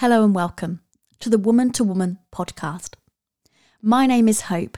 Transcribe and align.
Hello 0.00 0.22
and 0.22 0.34
welcome 0.34 0.82
to 1.20 1.30
the 1.30 1.38
Woman 1.38 1.72
to 1.72 1.82
Woman 1.82 2.18
podcast. 2.30 2.96
My 3.80 4.04
name 4.06 4.28
is 4.28 4.42
Hope, 4.52 4.76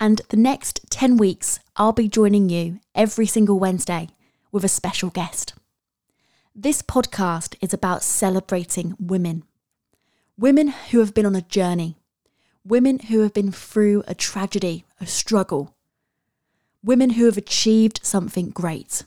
and 0.00 0.22
the 0.30 0.38
next 0.38 0.80
10 0.88 1.18
weeks 1.18 1.60
I'll 1.76 1.92
be 1.92 2.08
joining 2.08 2.48
you 2.48 2.80
every 2.94 3.26
single 3.26 3.58
Wednesday 3.58 4.08
with 4.50 4.64
a 4.64 4.68
special 4.68 5.10
guest. 5.10 5.52
This 6.54 6.80
podcast 6.80 7.54
is 7.60 7.74
about 7.74 8.02
celebrating 8.02 8.94
women. 8.98 9.42
Women 10.38 10.68
who 10.90 11.00
have 11.00 11.12
been 11.12 11.26
on 11.26 11.36
a 11.36 11.42
journey, 11.42 11.98
women 12.64 12.98
who 12.98 13.20
have 13.20 13.34
been 13.34 13.52
through 13.52 14.04
a 14.08 14.14
tragedy, 14.14 14.86
a 15.02 15.06
struggle, 15.06 15.76
women 16.82 17.10
who 17.10 17.26
have 17.26 17.36
achieved 17.36 18.00
something 18.02 18.48
great. 18.48 19.02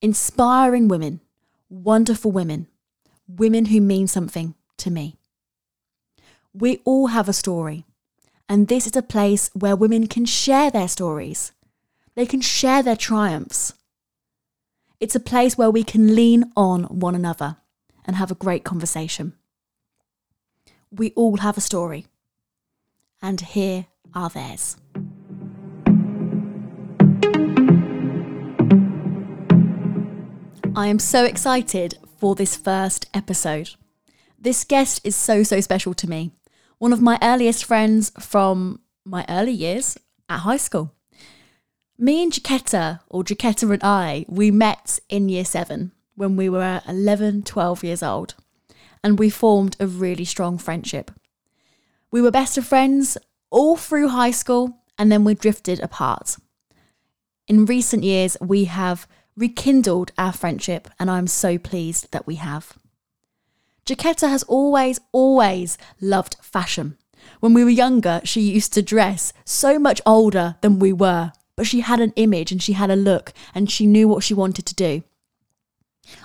Inspiring 0.00 0.86
women, 0.86 1.20
wonderful 1.68 2.30
women 2.30 2.68
women 3.36 3.66
who 3.66 3.80
mean 3.80 4.06
something 4.06 4.54
to 4.78 4.90
me. 4.90 5.16
We 6.52 6.80
all 6.84 7.08
have 7.08 7.28
a 7.28 7.32
story, 7.32 7.84
and 8.48 8.68
this 8.68 8.86
is 8.86 8.96
a 8.96 9.02
place 9.02 9.50
where 9.54 9.76
women 9.76 10.06
can 10.06 10.26
share 10.26 10.70
their 10.70 10.88
stories. 10.88 11.52
They 12.14 12.26
can 12.26 12.40
share 12.40 12.82
their 12.82 12.96
triumphs. 12.96 13.72
It's 15.00 15.14
a 15.14 15.20
place 15.20 15.56
where 15.56 15.70
we 15.70 15.82
can 15.82 16.14
lean 16.14 16.52
on 16.56 16.84
one 16.84 17.14
another 17.14 17.56
and 18.04 18.16
have 18.16 18.30
a 18.30 18.36
great 18.36 18.64
conversation. 18.64 19.32
We 20.90 21.12
all 21.16 21.38
have 21.38 21.56
a 21.56 21.62
story, 21.62 22.06
and 23.22 23.40
here 23.40 23.86
are 24.14 24.28
theirs. 24.28 24.76
I 30.74 30.86
am 30.86 30.98
so 30.98 31.24
excited 31.24 31.98
for 32.22 32.36
this 32.36 32.54
first 32.54 33.06
episode. 33.12 33.70
This 34.38 34.62
guest 34.62 35.00
is 35.02 35.16
so, 35.16 35.42
so 35.42 35.60
special 35.60 35.92
to 35.94 36.08
me. 36.08 36.30
One 36.78 36.92
of 36.92 37.02
my 37.02 37.18
earliest 37.20 37.64
friends 37.64 38.12
from 38.20 38.78
my 39.04 39.26
early 39.28 39.50
years 39.50 39.98
at 40.28 40.38
high 40.38 40.58
school. 40.58 40.94
Me 41.98 42.22
and 42.22 42.32
Jaquetta, 42.32 43.00
or 43.08 43.24
Jaquetta 43.24 43.68
and 43.68 43.82
I, 43.82 44.24
we 44.28 44.52
met 44.52 45.00
in 45.08 45.28
year 45.28 45.44
seven 45.44 45.90
when 46.14 46.36
we 46.36 46.48
were 46.48 46.80
11, 46.86 47.42
12 47.42 47.82
years 47.82 48.04
old, 48.04 48.36
and 49.02 49.18
we 49.18 49.28
formed 49.28 49.76
a 49.80 49.88
really 49.88 50.24
strong 50.24 50.58
friendship. 50.58 51.10
We 52.12 52.22
were 52.22 52.30
best 52.30 52.56
of 52.56 52.64
friends 52.64 53.18
all 53.50 53.76
through 53.76 54.10
high 54.10 54.30
school, 54.30 54.78
and 54.96 55.10
then 55.10 55.24
we 55.24 55.34
drifted 55.34 55.80
apart. 55.80 56.36
In 57.48 57.66
recent 57.66 58.04
years, 58.04 58.36
we 58.40 58.66
have 58.66 59.08
rekindled 59.36 60.12
our 60.18 60.32
friendship, 60.32 60.88
and 60.98 61.10
I'm 61.10 61.26
so 61.26 61.58
pleased 61.58 62.10
that 62.12 62.26
we 62.26 62.36
have. 62.36 62.76
Jaquetta 63.86 64.28
has 64.28 64.42
always, 64.44 65.00
always 65.10 65.76
loved 66.00 66.36
fashion. 66.40 66.96
When 67.40 67.54
we 67.54 67.64
were 67.64 67.70
younger, 67.70 68.20
she 68.24 68.40
used 68.40 68.72
to 68.74 68.82
dress 68.82 69.32
so 69.44 69.78
much 69.78 70.00
older 70.06 70.56
than 70.60 70.78
we 70.78 70.92
were, 70.92 71.32
but 71.56 71.66
she 71.66 71.80
had 71.80 72.00
an 72.00 72.12
image 72.16 72.52
and 72.52 72.62
she 72.62 72.74
had 72.74 72.90
a 72.90 72.96
look 72.96 73.32
and 73.54 73.70
she 73.70 73.86
knew 73.86 74.06
what 74.08 74.22
she 74.22 74.34
wanted 74.34 74.66
to 74.66 74.74
do. 74.74 75.02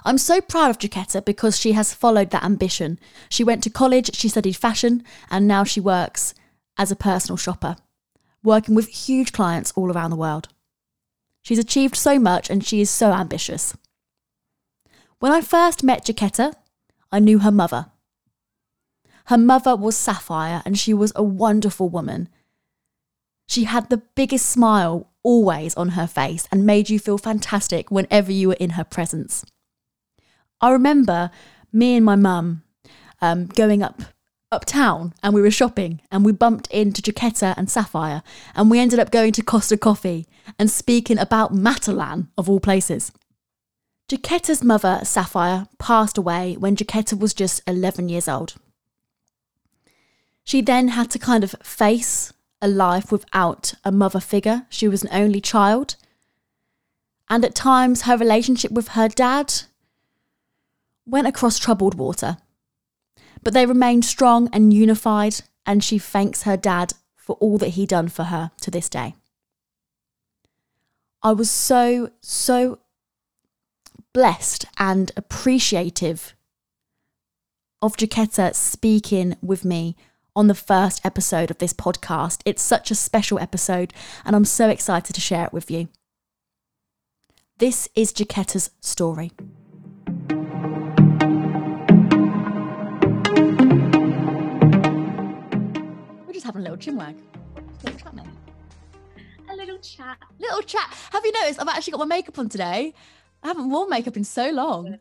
I'm 0.03 0.17
so 0.17 0.41
proud 0.41 0.69
of 0.69 0.79
Jaquetta 0.79 1.23
because 1.23 1.59
she 1.59 1.73
has 1.73 1.93
followed 1.93 2.31
that 2.31 2.43
ambition. 2.43 2.99
She 3.29 3.43
went 3.43 3.63
to 3.63 3.69
college, 3.69 4.15
she 4.15 4.29
studied 4.29 4.55
fashion, 4.55 5.03
and 5.29 5.47
now 5.47 5.63
she 5.63 5.79
works 5.79 6.33
as 6.77 6.91
a 6.91 6.95
personal 6.95 7.37
shopper, 7.37 7.77
working 8.43 8.75
with 8.75 8.87
huge 8.87 9.31
clients 9.31 9.71
all 9.75 9.91
around 9.91 10.11
the 10.11 10.17
world. 10.17 10.49
She's 11.47 11.59
achieved 11.59 11.95
so 11.95 12.19
much 12.19 12.49
and 12.49 12.61
she 12.61 12.81
is 12.81 12.89
so 12.89 13.13
ambitious. 13.13 13.73
When 15.19 15.31
I 15.31 15.39
first 15.39 15.81
met 15.81 16.03
Jaquetta, 16.03 16.51
I 17.09 17.19
knew 17.19 17.39
her 17.39 17.51
mother. 17.51 17.85
Her 19.27 19.37
mother 19.37 19.73
was 19.73 19.95
Sapphire 19.95 20.61
and 20.65 20.77
she 20.77 20.93
was 20.93 21.13
a 21.15 21.23
wonderful 21.23 21.87
woman. 21.87 22.27
She 23.47 23.63
had 23.63 23.89
the 23.89 24.01
biggest 24.13 24.47
smile 24.47 25.09
always 25.23 25.73
on 25.75 25.91
her 25.91 26.05
face 26.05 26.49
and 26.51 26.65
made 26.65 26.89
you 26.89 26.99
feel 26.99 27.17
fantastic 27.17 27.89
whenever 27.89 28.29
you 28.29 28.49
were 28.49 28.57
in 28.59 28.71
her 28.71 28.83
presence. 28.83 29.45
I 30.59 30.71
remember 30.71 31.31
me 31.71 31.95
and 31.95 32.03
my 32.05 32.17
mum 32.17 32.63
um, 33.21 33.45
going 33.45 33.81
up 33.81 34.01
uptown 34.51 35.13
and 35.21 35.33
we 35.33 35.41
were 35.41 35.51
shopping 35.51 36.01
and 36.11 36.25
we 36.25 36.31
bumped 36.31 36.67
into 36.71 37.01
Jaquetta 37.01 37.53
and 37.57 37.69
Sapphire 37.69 38.23
and 38.55 38.71
we 38.71 38.79
ended 38.79 38.99
up 38.99 39.11
going 39.11 39.31
to 39.33 39.43
Costa 39.43 39.77
Coffee 39.77 40.25
and 40.57 40.71
speaking 40.71 41.17
about 41.17 41.53
Matalan 41.53 42.27
of 42.37 42.49
all 42.49 42.59
places. 42.59 43.11
Jaquetta's 44.09 44.63
mother, 44.63 45.01
Sapphire, 45.03 45.67
passed 45.79 46.17
away 46.17 46.55
when 46.57 46.77
Jaquetta 46.77 47.19
was 47.19 47.33
just 47.33 47.61
11 47.67 48.07
years 48.07 48.29
old. 48.29 48.55
She 50.45 50.61
then 50.61 50.89
had 50.89 51.11
to 51.11 51.19
kind 51.19 51.43
of 51.43 51.55
face 51.61 52.31
a 52.61 52.69
life 52.69 53.11
without 53.11 53.73
a 53.83 53.91
mother 53.91 54.21
figure. 54.21 54.65
She 54.69 54.87
was 54.87 55.03
an 55.03 55.09
only 55.11 55.41
child. 55.41 55.97
And 57.29 57.43
at 57.43 57.53
times, 57.53 58.03
her 58.03 58.15
relationship 58.15 58.71
with 58.71 58.89
her 58.89 59.09
dad 59.09 59.53
went 61.05 61.27
across 61.27 61.59
troubled 61.59 61.95
water. 61.95 62.37
But 63.43 63.53
they 63.53 63.65
remained 63.65 64.05
strong 64.05 64.49
and 64.51 64.73
unified, 64.73 65.41
and 65.65 65.83
she 65.83 65.97
thanks 65.97 66.43
her 66.43 66.57
dad 66.57 66.93
for 67.15 67.35
all 67.35 67.57
that 67.57 67.69
he 67.69 67.85
done 67.85 68.07
for 68.07 68.25
her 68.25 68.51
to 68.61 68.71
this 68.71 68.89
day. 68.89 69.15
I 71.21 71.33
was 71.33 71.49
so, 71.49 72.11
so 72.21 72.79
blessed 74.13 74.65
and 74.77 75.11
appreciative 75.17 76.35
of 77.81 77.97
Jaquetta 77.97 78.55
speaking 78.55 79.35
with 79.41 79.65
me 79.65 79.95
on 80.35 80.47
the 80.47 80.55
first 80.55 81.05
episode 81.05 81.51
of 81.51 81.57
this 81.57 81.73
podcast. 81.73 82.41
It's 82.45 82.61
such 82.61 82.91
a 82.91 82.95
special 82.95 83.39
episode, 83.39 83.93
and 84.23 84.35
I'm 84.35 84.45
so 84.45 84.69
excited 84.69 85.13
to 85.13 85.21
share 85.21 85.45
it 85.45 85.53
with 85.53 85.69
you. 85.69 85.89
This 87.57 87.89
is 87.95 88.13
Jaquetta's 88.13 88.69
story. 88.81 89.31
Having 96.43 96.61
a 96.61 96.63
little 96.63 96.77
chin 96.77 96.95
wag. 96.95 97.15
Little 97.83 97.99
chat, 97.99 98.27
A 99.49 99.55
little 99.55 99.77
chat. 99.77 100.17
Little 100.39 100.61
chat. 100.61 100.93
Have 101.11 101.25
you 101.25 101.31
noticed 101.31 101.61
I've 101.61 101.67
actually 101.67 101.91
got 101.91 101.99
my 101.99 102.15
makeup 102.15 102.39
on 102.39 102.49
today? 102.49 102.93
I 103.43 103.47
haven't 103.47 103.69
worn 103.69 103.89
makeup 103.89 104.17
in 104.17 104.23
so 104.23 104.49
long. 104.49 104.97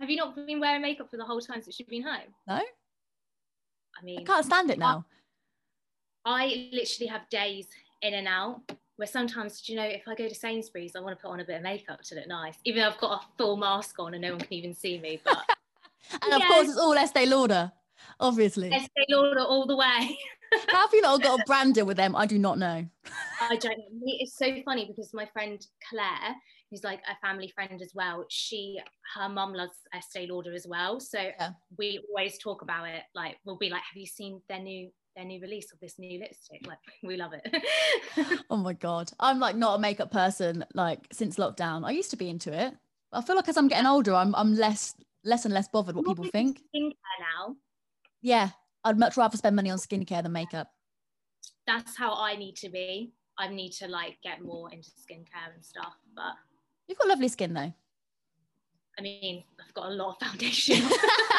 Have 0.00 0.10
you 0.10 0.16
not 0.16 0.34
been 0.34 0.60
wearing 0.60 0.82
makeup 0.82 1.10
for 1.10 1.16
the 1.16 1.24
whole 1.24 1.40
time 1.40 1.62
since 1.62 1.78
you've 1.78 1.88
been 1.88 2.02
home? 2.02 2.34
No. 2.48 2.54
I 2.54 4.04
mean, 4.04 4.20
I 4.20 4.24
can't 4.24 4.44
stand 4.44 4.70
it 4.70 4.78
now. 4.78 5.04
I, 6.24 6.44
I 6.44 6.70
literally 6.72 7.08
have 7.08 7.28
days 7.28 7.66
in 8.02 8.14
and 8.14 8.26
out 8.26 8.60
where 8.96 9.06
sometimes, 9.06 9.60
do 9.60 9.72
you 9.72 9.78
know, 9.78 9.84
if 9.84 10.08
I 10.08 10.14
go 10.14 10.28
to 10.28 10.34
Sainsbury's, 10.34 10.96
I 10.96 11.00
want 11.00 11.18
to 11.18 11.22
put 11.22 11.30
on 11.30 11.40
a 11.40 11.44
bit 11.44 11.56
of 11.56 11.62
makeup 11.62 12.02
to 12.02 12.14
look 12.14 12.26
nice, 12.28 12.56
even 12.64 12.82
though 12.82 12.88
I've 12.88 12.98
got 12.98 13.22
a 13.22 13.26
full 13.36 13.56
mask 13.56 13.98
on 13.98 14.14
and 14.14 14.22
no 14.22 14.32
one 14.32 14.40
can 14.40 14.52
even 14.52 14.74
see 14.74 14.98
me. 14.98 15.20
But 15.24 15.38
and 16.22 16.34
of 16.34 16.48
course, 16.48 16.68
it's 16.68 16.78
all 16.78 16.94
Estee 16.94 17.26
Lauder 17.26 17.72
obviously. 18.20 18.72
Estee 18.72 19.06
Lauder 19.08 19.40
all 19.40 19.66
the 19.66 19.76
way. 19.76 20.18
How 20.68 20.80
have 20.80 20.90
you 20.92 21.02
not 21.02 21.22
got 21.22 21.40
a 21.40 21.44
brander 21.44 21.84
with 21.84 21.96
them? 21.96 22.16
I 22.16 22.26
do 22.26 22.38
not 22.38 22.58
know. 22.58 22.84
I 23.40 23.56
don't 23.56 23.78
know. 23.78 24.02
It's 24.04 24.36
so 24.36 24.52
funny 24.64 24.86
because 24.86 25.12
my 25.14 25.26
friend 25.32 25.64
Claire, 25.88 26.34
who's 26.70 26.82
like 26.82 27.00
a 27.08 27.26
family 27.26 27.52
friend 27.54 27.80
as 27.80 27.92
well, 27.94 28.24
she 28.28 28.78
her 29.14 29.28
mum 29.28 29.54
loves 29.54 29.76
Estee 29.94 30.26
Lauder 30.28 30.52
as 30.52 30.66
well. 30.68 30.98
So 31.00 31.18
yeah. 31.18 31.50
we 31.78 32.02
always 32.08 32.38
talk 32.38 32.62
about 32.62 32.88
it. 32.88 33.02
Like 33.14 33.36
we'll 33.44 33.58
be 33.58 33.70
like, 33.70 33.82
have 33.82 33.96
you 33.96 34.06
seen 34.06 34.40
their 34.48 34.60
new 34.60 34.90
their 35.16 35.24
new 35.24 35.40
release 35.40 35.72
of 35.72 35.78
this 35.80 35.98
new 35.98 36.18
lipstick? 36.18 36.66
Like 36.66 36.78
we 37.02 37.16
love 37.16 37.32
it. 37.32 38.42
oh 38.50 38.56
my 38.56 38.72
god. 38.72 39.10
I'm 39.20 39.38
like 39.38 39.56
not 39.56 39.78
a 39.78 39.80
makeup 39.80 40.10
person 40.10 40.64
like 40.74 41.06
since 41.12 41.36
lockdown. 41.36 41.86
I 41.86 41.92
used 41.92 42.10
to 42.10 42.16
be 42.16 42.28
into 42.28 42.52
it. 42.52 42.74
I 43.12 43.22
feel 43.22 43.36
like 43.36 43.48
as 43.48 43.56
I'm 43.56 43.68
getting 43.68 43.86
older, 43.86 44.14
I'm 44.14 44.34
I'm 44.34 44.54
less 44.54 44.94
less 45.24 45.44
and 45.44 45.54
less 45.54 45.68
bothered 45.68 45.94
what 45.94 46.06
people 46.06 46.24
think. 46.24 46.60
Skincare 46.74 46.94
now 47.20 47.56
yeah, 48.20 48.50
I'd 48.84 48.98
much 48.98 49.16
rather 49.16 49.36
spend 49.36 49.56
money 49.56 49.70
on 49.70 49.78
skincare 49.78 50.22
than 50.22 50.32
makeup. 50.32 50.70
That's 51.66 51.96
how 51.96 52.14
I 52.14 52.36
need 52.36 52.56
to 52.56 52.68
be. 52.68 53.12
I 53.38 53.48
need 53.48 53.72
to 53.72 53.88
like 53.88 54.18
get 54.22 54.42
more 54.42 54.70
into 54.70 54.90
skincare 54.90 55.54
and 55.54 55.64
stuff. 55.64 55.94
But 56.14 56.34
you've 56.86 56.98
got 56.98 57.08
lovely 57.08 57.28
skin 57.28 57.54
though. 57.54 57.72
I 58.98 59.02
mean, 59.02 59.44
I've 59.64 59.72
got 59.72 59.86
a 59.86 59.94
lot 59.94 60.10
of 60.20 60.28
foundation. 60.28 60.82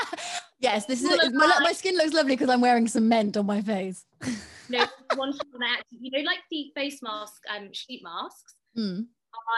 yes, 0.60 0.86
this 0.86 1.04
is 1.04 1.34
my, 1.34 1.60
my 1.62 1.74
skin 1.74 1.96
looks 1.96 2.14
lovely 2.14 2.36
because 2.36 2.50
I'm 2.50 2.62
wearing 2.62 2.88
cement 2.88 3.38
on 3.38 3.46
my 3.46 3.62
face. 3.62 4.06
no, 4.70 4.86
one 5.16 5.34
I 5.62 5.74
actually, 5.74 6.00
you 6.02 6.12
know, 6.12 6.24
like 6.26 6.40
the 6.50 6.72
face 6.76 7.04
mask, 7.04 7.44
um, 7.56 7.70
sheet 7.72 8.02
masks. 8.04 8.56
Mm. 8.76 9.06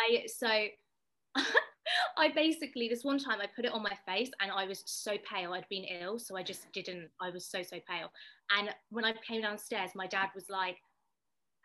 I 0.09 0.25
so 0.27 0.47
I 2.17 2.29
basically 2.29 2.87
this 2.87 3.03
one 3.03 3.19
time 3.19 3.39
I 3.41 3.47
put 3.55 3.65
it 3.65 3.73
on 3.73 3.83
my 3.83 3.97
face 4.07 4.31
and 4.41 4.51
I 4.51 4.65
was 4.65 4.83
so 4.85 5.13
pale. 5.29 5.53
I'd 5.53 5.67
been 5.69 5.85
ill, 6.01 6.19
so 6.19 6.35
I 6.35 6.43
just 6.43 6.71
didn't. 6.73 7.09
I 7.21 7.29
was 7.29 7.45
so 7.45 7.61
so 7.63 7.77
pale. 7.89 8.11
And 8.57 8.69
when 8.89 9.05
I 9.05 9.13
came 9.27 9.41
downstairs, 9.41 9.91
my 9.95 10.07
dad 10.07 10.29
was 10.35 10.49
like, 10.49 10.77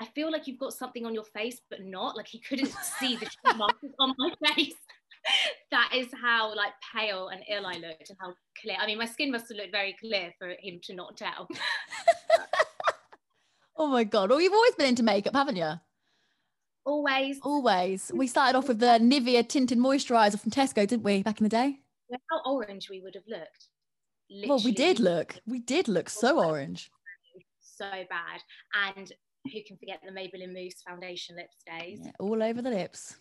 "I 0.00 0.06
feel 0.06 0.30
like 0.30 0.46
you've 0.46 0.58
got 0.58 0.72
something 0.72 1.04
on 1.06 1.14
your 1.14 1.24
face, 1.24 1.60
but 1.70 1.82
not." 1.82 2.16
Like 2.16 2.28
he 2.28 2.40
couldn't 2.40 2.72
see 3.00 3.16
the 3.16 3.54
marks 3.56 3.84
on 3.98 4.14
my 4.18 4.32
face. 4.54 4.74
that 5.70 5.90
is 5.94 6.08
how 6.20 6.54
like 6.54 6.72
pale 6.94 7.28
and 7.28 7.42
ill 7.48 7.66
I 7.66 7.74
looked 7.74 8.10
and 8.10 8.18
how 8.20 8.34
clear. 8.60 8.76
I 8.80 8.86
mean, 8.86 8.98
my 8.98 9.06
skin 9.06 9.30
must 9.30 9.48
have 9.48 9.58
looked 9.58 9.72
very 9.72 9.96
clear 10.00 10.32
for 10.38 10.48
him 10.60 10.80
to 10.84 10.94
not 10.94 11.16
tell. 11.16 11.48
oh 13.76 13.86
my 13.86 14.04
god! 14.04 14.30
Well, 14.30 14.40
you've 14.40 14.52
always 14.52 14.74
been 14.74 14.86
into 14.86 15.02
makeup, 15.02 15.34
haven't 15.34 15.56
you? 15.56 15.74
Always. 16.84 17.38
Always. 17.42 18.10
We 18.14 18.26
started 18.26 18.56
off 18.56 18.68
with 18.68 18.78
the 18.78 18.98
Nivea 19.00 19.46
tinted 19.48 19.78
moisturizer 19.78 20.40
from 20.40 20.50
Tesco, 20.50 20.86
didn't 20.86 21.02
we, 21.02 21.22
back 21.22 21.40
in 21.40 21.44
the 21.44 21.50
day? 21.50 21.80
How 22.30 22.40
orange 22.50 22.88
we 22.88 23.00
would 23.00 23.14
have 23.14 23.24
looked. 23.28 23.68
Literally. 24.30 24.48
Well, 24.48 24.62
we 24.64 24.72
did 24.72 25.00
look. 25.00 25.36
We 25.46 25.58
did 25.58 25.88
look 25.88 26.08
so 26.08 26.42
orange. 26.42 26.90
So 27.60 27.90
bad. 27.90 28.40
And 28.96 29.12
who 29.44 29.60
can 29.66 29.76
forget 29.76 30.00
the 30.04 30.12
Maybelline 30.12 30.52
Mousse 30.52 30.82
foundation 30.86 31.36
lips 31.36 31.56
days? 31.66 32.00
Yeah, 32.02 32.12
all 32.18 32.42
over 32.42 32.62
the 32.62 32.70
lips. 32.70 33.16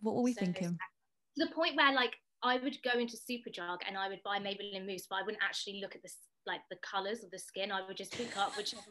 What 0.00 0.14
were 0.14 0.22
we 0.22 0.32
so 0.32 0.40
thinking? 0.40 0.78
To 1.38 1.46
the 1.46 1.54
point 1.54 1.76
where 1.76 1.92
like 1.92 2.16
I 2.42 2.58
would 2.58 2.78
go 2.82 2.98
into 2.98 3.16
Superdrug 3.16 3.78
and 3.86 3.96
I 3.96 4.08
would 4.08 4.22
buy 4.24 4.38
Maybelline 4.38 4.86
Mousse, 4.86 5.06
but 5.08 5.16
I 5.16 5.22
wouldn't 5.22 5.42
actually 5.42 5.80
look 5.80 5.94
at 5.94 6.02
the 6.02 6.10
like 6.46 6.60
the 6.70 6.78
colours 6.82 7.22
of 7.22 7.30
the 7.30 7.38
skin. 7.38 7.70
I 7.70 7.86
would 7.86 7.96
just 7.96 8.12
pick 8.12 8.36
up 8.36 8.56
whichever 8.56 8.82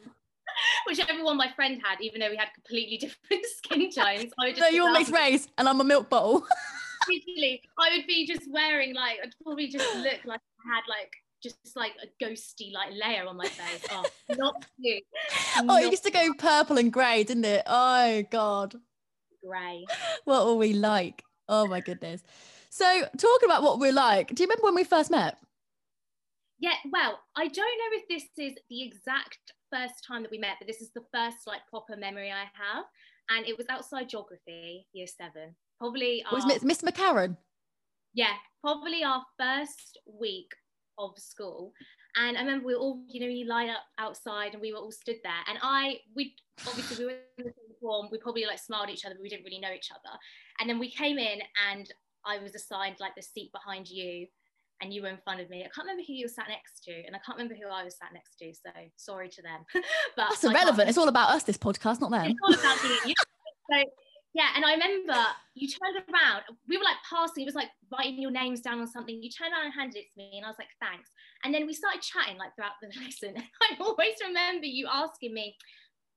whichever 0.86 1.24
one 1.24 1.36
my 1.36 1.50
friend 1.54 1.80
had, 1.84 2.00
even 2.00 2.20
though 2.20 2.30
we 2.30 2.36
had 2.36 2.48
completely 2.54 2.96
different 2.98 3.46
skin 3.46 3.90
tones. 3.90 4.32
I 4.38 4.46
would 4.46 4.56
just 4.56 4.60
no, 4.60 4.68
you're 4.68 4.92
mixed 4.92 5.12
race 5.12 5.48
and 5.58 5.68
I'm 5.68 5.80
a 5.80 5.84
milk 5.84 6.08
bottle. 6.08 6.46
Literally, 7.08 7.62
I 7.78 7.96
would 7.96 8.06
be 8.06 8.26
just 8.26 8.50
wearing 8.50 8.94
like 8.94 9.18
I'd 9.22 9.34
probably 9.42 9.68
just 9.68 9.94
look 9.96 10.24
like 10.24 10.40
I 10.40 10.74
had 10.74 10.82
like 10.88 11.12
just 11.42 11.56
like 11.74 11.92
a 12.02 12.24
ghosty 12.24 12.72
like 12.72 12.90
layer 12.92 13.26
on 13.26 13.36
my 13.36 13.46
face. 13.46 13.86
Oh, 13.90 14.04
not 14.36 14.54
you. 14.78 15.00
Oh, 15.56 15.62
not 15.62 15.82
it 15.82 15.90
used 15.90 16.04
to 16.04 16.10
go 16.10 16.32
purple 16.36 16.76
and 16.76 16.92
grey, 16.92 17.24
didn't 17.24 17.46
it? 17.46 17.62
Oh 17.66 18.22
God. 18.30 18.76
Grey. 19.44 19.86
What 20.24 20.46
were 20.46 20.54
we 20.54 20.74
like? 20.74 21.22
Oh 21.48 21.66
my 21.66 21.80
goodness. 21.80 22.22
So 22.68 22.84
talking 23.16 23.46
about 23.46 23.62
what 23.62 23.80
we're 23.80 23.92
like, 23.92 24.28
do 24.34 24.42
you 24.42 24.46
remember 24.46 24.64
when 24.64 24.74
we 24.74 24.84
first 24.84 25.10
met? 25.10 25.38
Yeah, 26.60 26.74
well, 26.92 27.18
I 27.34 27.48
don't 27.48 27.56
know 27.56 27.98
if 27.98 28.08
this 28.08 28.28
is 28.36 28.58
the 28.68 28.82
exact 28.82 29.54
first 29.72 30.04
time 30.06 30.22
that 30.22 30.30
we 30.30 30.38
met, 30.38 30.56
but 30.58 30.66
this 30.66 30.80
is 30.80 30.90
the 30.92 31.04
first 31.12 31.46
like 31.46 31.60
proper 31.68 31.96
memory 31.96 32.30
I 32.30 32.44
have. 32.54 32.84
And 33.30 33.46
it 33.46 33.56
was 33.56 33.66
outside 33.68 34.08
geography, 34.08 34.86
year 34.92 35.06
seven. 35.06 35.54
Probably 35.78 36.24
our, 36.24 36.34
was 36.34 36.62
Miss 36.62 36.82
McCarran? 36.82 37.36
Yeah, 38.12 38.34
probably 38.60 39.04
our 39.04 39.22
first 39.38 39.98
week 40.20 40.50
of 40.98 41.12
school. 41.16 41.72
And 42.16 42.36
I 42.36 42.40
remember 42.40 42.66
we 42.66 42.74
were 42.74 42.80
all, 42.80 43.02
you 43.08 43.20
know, 43.20 43.28
you 43.28 43.46
line 43.46 43.70
up 43.70 43.84
outside 43.98 44.52
and 44.52 44.60
we 44.60 44.72
were 44.72 44.78
all 44.78 44.90
stood 44.90 45.18
there. 45.22 45.32
And 45.48 45.58
I, 45.62 45.98
we 46.14 46.34
obviously 46.66 47.04
we 47.04 47.12
were 47.12 47.18
in 47.38 47.44
the 47.44 47.52
same 47.52 47.76
form, 47.80 48.08
we 48.10 48.18
probably 48.18 48.44
like 48.46 48.58
smiled 48.58 48.88
at 48.88 48.94
each 48.94 49.04
other, 49.04 49.14
but 49.14 49.22
we 49.22 49.28
didn't 49.28 49.44
really 49.44 49.60
know 49.60 49.72
each 49.72 49.90
other. 49.92 50.16
And 50.58 50.68
then 50.68 50.78
we 50.78 50.90
came 50.90 51.18
in 51.18 51.38
and 51.70 51.88
I 52.26 52.38
was 52.38 52.54
assigned 52.54 52.96
like 52.98 53.14
the 53.14 53.22
seat 53.22 53.52
behind 53.52 53.88
you 53.88 54.26
and 54.80 54.92
you 54.92 55.02
were 55.02 55.08
in 55.08 55.18
front 55.22 55.40
of 55.40 55.50
me. 55.50 55.60
I 55.60 55.68
can't 55.68 55.86
remember 55.86 56.02
who 56.06 56.14
you 56.14 56.24
were 56.24 56.32
sat 56.32 56.48
next 56.48 56.82
to, 56.84 56.92
and 56.92 57.14
I 57.14 57.20
can't 57.24 57.36
remember 57.36 57.54
who 57.54 57.68
I 57.68 57.84
was 57.84 57.96
sat 57.96 58.12
next 58.12 58.36
to. 58.38 58.52
So 58.54 58.70
sorry 58.96 59.28
to 59.28 59.42
them. 59.42 59.64
but 60.16 60.30
that's 60.30 60.44
irrelevant. 60.44 60.88
It's 60.88 60.98
all 60.98 61.08
about 61.08 61.30
us. 61.30 61.42
This 61.44 61.58
podcast, 61.58 62.00
not 62.00 62.10
them. 62.10 62.30
It's 62.30 62.40
all 62.42 62.54
about 62.54 63.06
you. 63.06 63.14
so 63.70 63.84
yeah, 64.32 64.48
and 64.54 64.64
I 64.64 64.72
remember 64.72 65.18
you 65.54 65.68
turned 65.68 65.96
around. 66.08 66.42
We 66.68 66.78
were 66.78 66.84
like 66.84 67.02
passing. 67.08 67.42
It 67.42 67.46
was 67.46 67.54
like 67.54 67.70
writing 67.90 68.22
your 68.22 68.30
names 68.30 68.60
down 68.60 68.80
on 68.80 68.86
something. 68.86 69.20
You 69.20 69.30
turned 69.30 69.52
around 69.52 69.66
and 69.66 69.74
handed 69.74 69.98
it 69.98 70.06
to 70.12 70.18
me, 70.18 70.32
and 70.36 70.44
I 70.44 70.48
was 70.48 70.58
like, 70.58 70.70
"Thanks." 70.80 71.10
And 71.44 71.52
then 71.52 71.66
we 71.66 71.74
started 71.74 72.02
chatting 72.02 72.38
like 72.38 72.54
throughout 72.54 72.78
the 72.80 72.88
lesson. 73.04 73.34
I 73.36 73.76
always 73.80 74.14
remember 74.22 74.66
you 74.66 74.88
asking 74.90 75.34
me, 75.34 75.56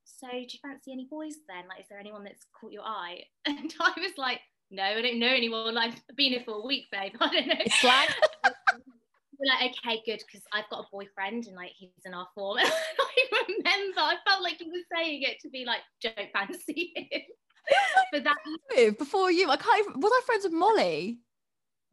"So, 0.06 0.28
do 0.30 0.46
you 0.46 0.60
fancy 0.62 0.92
any 0.94 1.08
boys 1.10 1.36
then? 1.50 1.68
Like, 1.68 1.82
is 1.82 1.88
there 1.90 2.00
anyone 2.00 2.24
that's 2.24 2.46
caught 2.60 2.72
your 2.72 2.86
eye?" 2.86 3.24
And 3.46 3.74
I 3.80 3.92
was 3.98 4.14
like, 4.18 4.40
"No, 4.74 4.84
I 4.84 5.02
don't 5.02 5.20
know 5.20 5.28
anyone. 5.28 5.74
Like, 5.74 5.94
I've 6.10 6.16
been 6.18 6.34
here 6.34 6.44
for 6.44 6.56
a 6.56 6.66
week, 6.66 6.86
babe. 6.92 7.14
I 7.22 7.30
don't 7.30 7.48
know." 7.48 7.56
It's 7.60 7.84
we're 7.84 9.48
like, 9.48 9.72
okay, 9.72 10.02
good, 10.06 10.22
because 10.26 10.46
I've 10.54 10.70
got 10.70 10.86
a 10.86 10.88
boyfriend 10.92 11.48
and 11.48 11.56
like 11.56 11.72
he's 11.76 11.90
in 12.06 12.14
our 12.14 12.28
form. 12.36 12.58
I 12.62 13.44
remember, 13.48 14.00
I 14.00 14.16
felt 14.28 14.44
like 14.44 14.58
he 14.58 14.70
was 14.70 14.84
saying 14.96 15.24
it 15.24 15.40
to 15.42 15.50
be 15.50 15.66
like, 15.66 15.82
don't 16.02 16.32
fancy 16.34 16.94
him 16.96 17.22
but 18.12 18.24
that 18.24 18.98
before 18.98 19.32
you, 19.32 19.50
I 19.50 19.58
can't 19.58 19.80
even, 19.80 20.00
was 20.00 20.12
I 20.14 20.22
friends 20.26 20.44
with 20.44 20.54
Molly? 20.54 21.20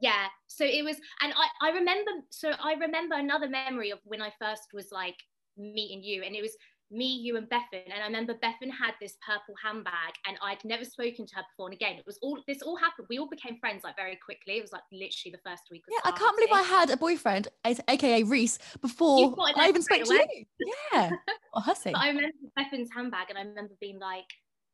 Yeah. 0.01 0.27
So 0.47 0.65
it 0.65 0.85
was, 0.85 0.97
and 1.23 1.33
I, 1.37 1.69
I 1.69 1.71
remember, 1.71 2.11
so 2.31 2.53
I 2.63 2.75
remember 2.75 3.17
another 3.17 3.49
memory 3.49 3.91
of 3.91 3.99
when 4.05 4.23
I 4.23 4.33
first 4.41 4.69
was 4.73 4.89
like 4.91 5.17
meeting 5.57 6.03
you, 6.03 6.23
and 6.23 6.35
it 6.35 6.43
was 6.43 6.57
me, 6.91 7.07
you, 7.07 7.37
and 7.37 7.49
Bethan. 7.49 7.85
And 7.85 8.03
I 8.03 8.07
remember 8.07 8.35
Bethan 8.35 8.71
had 8.71 8.95
this 9.01 9.17
purple 9.27 9.55
handbag, 9.63 10.15
and 10.27 10.37
I'd 10.43 10.65
never 10.65 10.85
spoken 10.85 11.27
to 11.27 11.37
her 11.37 11.43
before. 11.51 11.69
And 11.69 11.75
again, 11.75 11.97
it 11.97 12.07
was 12.07 12.19
all 12.23 12.39
this 12.47 12.63
all 12.63 12.77
happened. 12.77 13.07
We 13.09 13.19
all 13.19 13.29
became 13.29 13.59
friends 13.59 13.85
like 13.85 13.97
very 13.97 14.17
quickly. 14.17 14.59
It 14.59 14.63
was 14.63 14.73
like 14.73 14.83
literally 14.93 15.33
the 15.33 15.51
first 15.51 15.65
week. 15.71 15.83
yeah. 15.89 15.99
I 16.05 16.13
can't 16.13 16.37
believe 16.37 16.53
I 16.53 16.63
had 16.63 16.91
a 16.91 16.97
boyfriend, 16.97 17.49
aka 17.65 18.23
Reese, 18.23 18.59
before 18.81 19.35
I 19.57 19.69
even 19.69 19.83
spoke 19.83 20.05
to 20.05 20.15
you. 20.15 20.45
Yeah, 20.93 21.11
or 21.55 21.63
Hussey. 21.63 21.93
I 21.95 22.09
remember 22.09 22.37
Bethan's 22.59 22.91
handbag, 22.95 23.31
and 23.31 23.39
I 23.39 23.43
remember 23.43 23.75
being 23.81 23.99
like, 23.99 24.27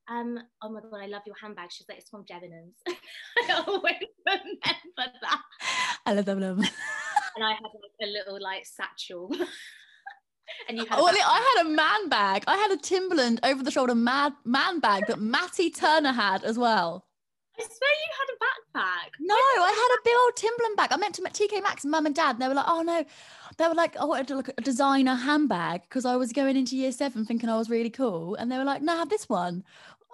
um, 0.09 0.39
oh 0.63 0.69
my 0.69 0.81
god, 0.81 1.03
I 1.03 1.07
love 1.07 1.23
your 1.27 1.35
handbag. 1.41 1.73
She's 1.73 1.87
like, 1.89 1.99
it's 1.99 2.11
from 2.11 2.25
Debenhams. 2.25 2.75
I 3.49 3.65
always 3.67 3.95
remember 4.27 5.13
that. 5.23 5.43
I 6.07 6.13
love 6.13 6.25
Debenhams. 6.25 6.69
and 7.37 7.45
I 7.45 7.53
had 7.53 7.63
like 7.63 8.03
a 8.03 8.07
little 8.07 8.41
like 8.41 8.65
satchel. 8.67 9.31
and 10.69 10.79
you 10.79 10.85
had 10.87 10.97
well, 10.97 11.09
I 11.09 11.55
had 11.57 11.67
a 11.67 11.71
man 11.71 12.09
bag. 12.09 12.45
I 12.47 12.57
had 12.57 12.71
a 12.71 12.77
Timberland 12.77 13.41
over 13.43 13.63
the 13.63 13.71
shoulder 13.71 13.95
man, 13.95 14.35
man 14.45 14.81
bag 14.81 15.07
that 15.09 15.21
Matty 15.21 15.71
Turner 15.71 16.13
had 16.13 16.45
as 16.45 16.59
well. 16.59 17.05
I 17.59 17.63
swear 17.63 17.91
you 17.91 18.13
had 18.19 18.35
a 18.35 18.39
backpack. 18.45 19.11
No, 19.21 19.35
I 19.35 19.71
had 19.71 19.97
a 19.97 20.05
big 20.05 20.15
old 20.23 20.37
Timberland 20.37 20.77
bag. 20.77 20.93
I 20.93 20.97
meant 20.99 21.15
to 21.15 21.23
TK 21.23 21.63
Maxx, 21.63 21.85
mum 21.87 22.05
and 22.05 22.15
dad. 22.15 22.37
And 22.37 22.43
they 22.43 22.49
were 22.49 22.55
like, 22.55 22.67
oh 22.69 22.83
no. 22.83 23.05
They 23.57 23.69
were 23.69 23.75
like, 23.75 23.97
I 23.97 24.05
wanted 24.05 24.29
to 24.29 24.37
look 24.37 24.51
at 24.51 24.59
a 24.59 24.63
designer 24.63 25.15
handbag 25.15 25.83
because 25.83 26.05
I 26.05 26.17
was 26.17 26.33
going 26.33 26.57
into 26.57 26.77
year 26.77 26.93
seven 26.93 27.25
thinking 27.25 27.49
I 27.49 27.57
was 27.57 27.71
really 27.71 27.89
cool. 27.89 28.35
And 28.35 28.53
they 28.53 28.59
were 28.59 28.65
like, 28.65 28.83
no, 28.83 28.95
have 28.97 29.09
this 29.09 29.29
one. 29.29 29.65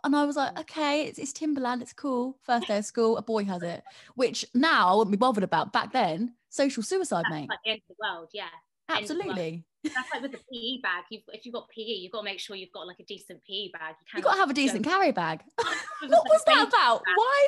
And 0.05 0.15
I 0.15 0.25
was 0.25 0.37
like, 0.37 0.53
oh. 0.57 0.61
okay, 0.61 1.03
it's, 1.05 1.19
it's 1.19 1.33
Timberland, 1.33 1.83
it's 1.83 1.93
cool. 1.93 2.37
First 2.43 2.69
day 2.69 2.79
of 2.79 2.85
school, 2.85 3.17
a 3.17 3.23
boy 3.23 3.45
has 3.45 3.63
it, 3.63 3.83
which 4.15 4.45
now 4.55 4.93
I 4.93 4.95
wouldn't 4.95 5.13
be 5.13 5.17
bothered 5.17 5.45
about. 5.45 5.73
Back 5.73 5.93
then, 5.93 6.35
social 6.49 6.83
suicide, 6.83 7.25
That's 7.25 7.35
mate. 7.35 7.49
Like 7.49 7.59
the 7.65 7.71
end 7.73 7.81
of 7.89 7.97
the 7.97 8.01
world, 8.01 8.29
yeah. 8.33 8.47
Absolutely. 8.89 9.65
That's 9.85 10.09
like 10.13 10.23
with 10.23 10.33
the 10.33 10.39
PE 10.39 10.81
bag. 10.81 11.05
You've, 11.11 11.23
if 11.29 11.45
you've 11.45 11.55
got 11.55 11.69
PE, 11.69 11.83
you've 11.83 12.13
got 12.13 12.21
to 12.21 12.25
make 12.25 12.39
sure 12.39 12.55
you've 12.55 12.73
got 12.73 12.87
like 12.87 13.01
a 13.01 13.05
decent 13.05 13.41
PE 13.49 13.71
bag. 13.73 13.97
You 14.15 14.17
have 14.17 14.25
got 14.25 14.35
to 14.35 14.41
have 14.41 14.51
a 14.51 14.55
decent 14.55 14.85
carry 14.85 15.11
bag. 15.11 15.43
what 15.57 16.25
was 16.29 16.43
that 16.47 16.69
about? 16.69 17.05
Bag. 17.05 17.15
Why? 17.17 17.47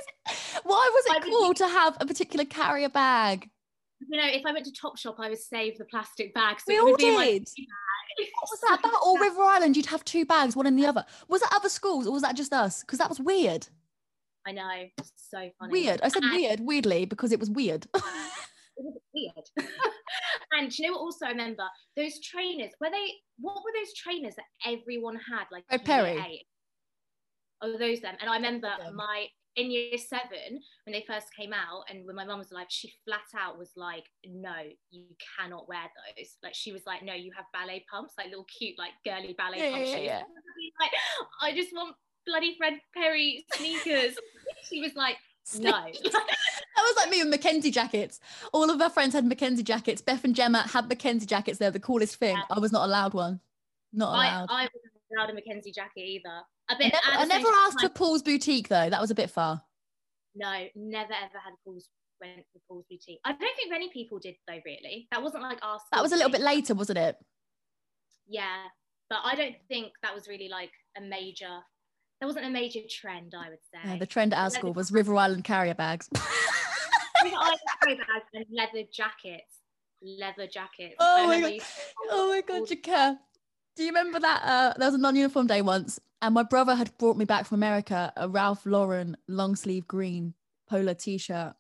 Why 0.65 0.91
was 0.93 1.17
it 1.17 1.23
cool 1.25 1.55
to 1.55 1.69
have 1.69 1.97
a 2.01 2.07
particular 2.07 2.45
carrier 2.45 2.89
bag? 2.89 3.51
You 4.09 4.21
know, 4.21 4.29
if 4.29 4.43
I 4.45 4.53
went 4.53 4.67
to 4.67 4.73
Topshop, 4.73 5.15
I 5.19 5.29
would 5.29 5.39
save 5.39 5.79
the 5.79 5.85
plastic 5.85 6.35
bag. 6.35 6.59
So 6.61 6.65
we 6.69 6.79
all 6.79 6.97
did. 6.97 7.49
What 8.17 8.49
was 8.49 8.61
that 8.61 8.79
about? 8.79 9.05
Or 9.05 9.19
River 9.19 9.43
Island, 9.43 9.77
you'd 9.77 9.87
have 9.87 10.05
two 10.05 10.25
bags, 10.25 10.55
one 10.55 10.69
in 10.69 10.77
the 10.77 10.87
other. 10.87 11.05
Was 11.27 11.41
that 11.41 11.53
other 11.53 11.69
schools 11.69 12.07
or 12.07 12.13
was 12.13 12.23
that 12.23 12.37
just 12.37 12.53
us? 12.53 12.83
Because 12.83 13.01
that 13.01 13.09
was 13.09 13.19
weird. 13.19 13.67
I 14.47 14.53
know, 14.53 14.85
so 15.17 15.51
funny. 15.59 15.73
Weird. 15.73 16.01
I 16.01 16.09
said 16.09 16.23
and 16.23 16.33
weird, 16.33 16.61
weirdly, 16.61 17.07
because 17.07 17.33
it 17.33 17.41
was 17.41 17.51
weird. 17.51 17.89
It 18.77 18.85
was 18.85 18.99
weird. 19.15 19.69
and 20.53 20.79
you 20.79 20.87
know 20.87 20.95
what? 20.95 21.01
Also, 21.01 21.27
I 21.27 21.31
remember 21.31 21.65
those 21.97 22.21
trainers. 22.21 22.73
Were 22.81 22.91
they? 22.91 23.13
What 23.39 23.57
were 23.57 23.73
those 23.79 23.95
trainers 23.95 24.35
that 24.37 24.45
everyone 24.67 25.17
had? 25.17 25.45
Like 25.51 25.65
oh, 25.71 25.79
Perry. 25.79 26.47
Oh, 27.63 27.79
those 27.79 28.01
them. 28.01 28.17
And 28.21 28.29
I 28.29 28.37
remember 28.37 28.69
my 28.95 29.27
in 29.57 29.71
year 29.71 29.97
seven 29.97 30.61
when 30.85 30.93
they 30.93 31.05
first 31.07 31.29
came 31.39 31.53
out 31.53 31.85
and 31.89 32.05
when 32.07 32.17
my 32.17 32.25
mum 32.25 32.39
was 32.39 32.51
alive 32.51 32.67
she 32.69 32.93
flat 33.05 33.21
out 33.39 33.59
was 33.59 33.71
like 33.77 34.05
no 34.27 34.55
you 34.91 35.05
cannot 35.39 35.69
wear 35.69 35.83
those 36.17 36.37
like 36.43 36.55
she 36.55 36.73
was 36.73 36.83
like 36.87 37.05
no 37.05 37.15
you 37.15 37.31
have 37.37 37.45
ballet 37.53 37.85
pumps 37.91 38.15
like 38.19 38.27
little 38.27 38.47
cute 38.59 38.77
like 38.79 38.91
girly 39.05 39.35
ballet 39.39 39.59
yeah, 39.59 39.71
pumps 39.71 39.91
yeah, 39.91 39.99
yeah. 39.99 40.23
like 40.81 40.91
i 41.41 41.55
just 41.55 41.73
want 41.73 41.95
bloody 42.27 42.57
fred 42.57 42.75
perry 42.95 43.45
sneakers 43.55 44.17
she 44.69 44.81
was 44.81 44.95
like 44.97 45.17
no 45.61 45.71
was 46.85 46.97
like 46.97 47.11
me 47.11 47.23
with 47.23 47.31
mackenzie 47.31 47.71
jackets 47.71 48.21
all 48.53 48.71
of 48.71 48.81
our 48.81 48.91
friends 48.91 49.15
had 49.15 49.25
mackenzie 49.25 49.63
jackets 49.63 50.03
beth 50.03 50.25
and 50.25 50.35
gemma 50.35 50.63
had 50.69 50.89
mackenzie 50.89 51.27
jackets 51.27 51.59
they're 51.59 51.71
the 51.71 51.81
coolest 51.81 52.17
thing 52.17 52.37
i 52.51 52.59
was 52.59 52.73
not 52.73 52.85
allowed 52.87 53.15
one 53.15 53.41
not 53.93 54.15
allowed 54.15 54.47
I, 54.49 54.63
I 54.63 54.69
wasn't 54.73 54.93
allowed 55.17 55.31
a 55.31 55.35
mackenzie 55.35 55.73
jacket 55.73 56.01
either 56.01 56.43
a 56.71 56.77
bit. 56.77 56.95
I 57.05 57.27
never, 57.27 57.33
I 57.33 57.39
never 57.39 57.49
asked 57.67 57.81
for 57.81 57.89
Paul's 57.89 58.23
boutique 58.23 58.69
though. 58.69 58.89
That 58.89 59.01
was 59.01 59.11
a 59.11 59.15
bit 59.15 59.31
far. 59.31 59.63
No, 60.35 60.67
never 60.75 61.13
ever 61.13 61.39
had 61.43 61.55
Paul's 61.65 61.89
went 62.21 62.45
for 62.53 62.61
Paul's 62.69 62.85
boutique. 62.91 63.21
I 63.25 63.33
don't 63.33 63.57
think 63.57 63.71
many 63.71 63.91
people 63.91 64.19
did 64.19 64.37
though. 64.49 64.61
Really, 64.65 65.09
that 65.11 65.23
wasn't 65.23 65.43
like 65.43 65.59
our. 65.63 65.79
That 65.93 66.03
was 66.03 66.13
a 66.13 66.17
little 66.17 66.31
bit 66.31 66.41
later, 66.41 66.75
wasn't 66.75 66.99
it? 66.99 67.17
Yeah, 68.27 68.65
but 69.11 69.19
I 69.25 69.35
don't 69.35 69.57
think 69.69 69.93
that 70.03 70.15
was 70.15 70.29
really 70.29 70.49
like 70.49 70.73
a 70.97 71.01
major. 71.01 71.59
There 72.25 72.29
wasn't 72.29 72.47
a 72.47 72.51
major 72.51 72.81
trend, 72.89 73.35
I 73.37 73.51
would 73.51 73.59
say. 73.71 73.81
Yeah, 73.85 73.99
the 73.99 74.07
trend 74.07 74.33
at 74.33 74.43
our 74.43 74.49
school 74.49 74.73
was 74.73 74.91
River 74.91 75.15
Island 75.15 75.45
carrier 75.45 75.75
bags. 75.75 76.09
River 77.23 77.37
Island 77.39 77.61
carrier 77.83 77.99
bags 77.99 78.31
and 78.33 78.47
leather 78.51 78.89
jackets. 78.91 79.59
Leather 80.01 80.47
jackets. 80.47 80.95
Oh 80.99 81.27
my 81.27 81.39
god! 81.43 81.61
Oh 82.11 82.31
my 82.31 82.41
god, 82.41 82.67
Jacquel. 82.67 83.19
Do 83.77 83.83
you 83.83 83.91
remember 83.91 84.21
that? 84.21 84.43
Uh, 84.43 84.73
there 84.79 84.89
was 84.89 84.95
a 84.95 84.99
non-uniform 84.99 85.49
day 85.49 85.61
once, 85.61 86.01
and 86.23 86.33
my 86.33 86.45
brother 86.45 86.75
had 86.75 86.97
brought 86.97 87.19
me 87.19 87.27
back 87.27 87.45
from 87.45 87.57
America 87.57 88.11
a 88.17 88.27
Ralph 88.27 88.65
Lauren 88.65 89.19
long 89.29 89.55
sleeve 89.55 89.87
green 89.87 90.33
polo 90.67 90.95
t-shirt 90.95 91.53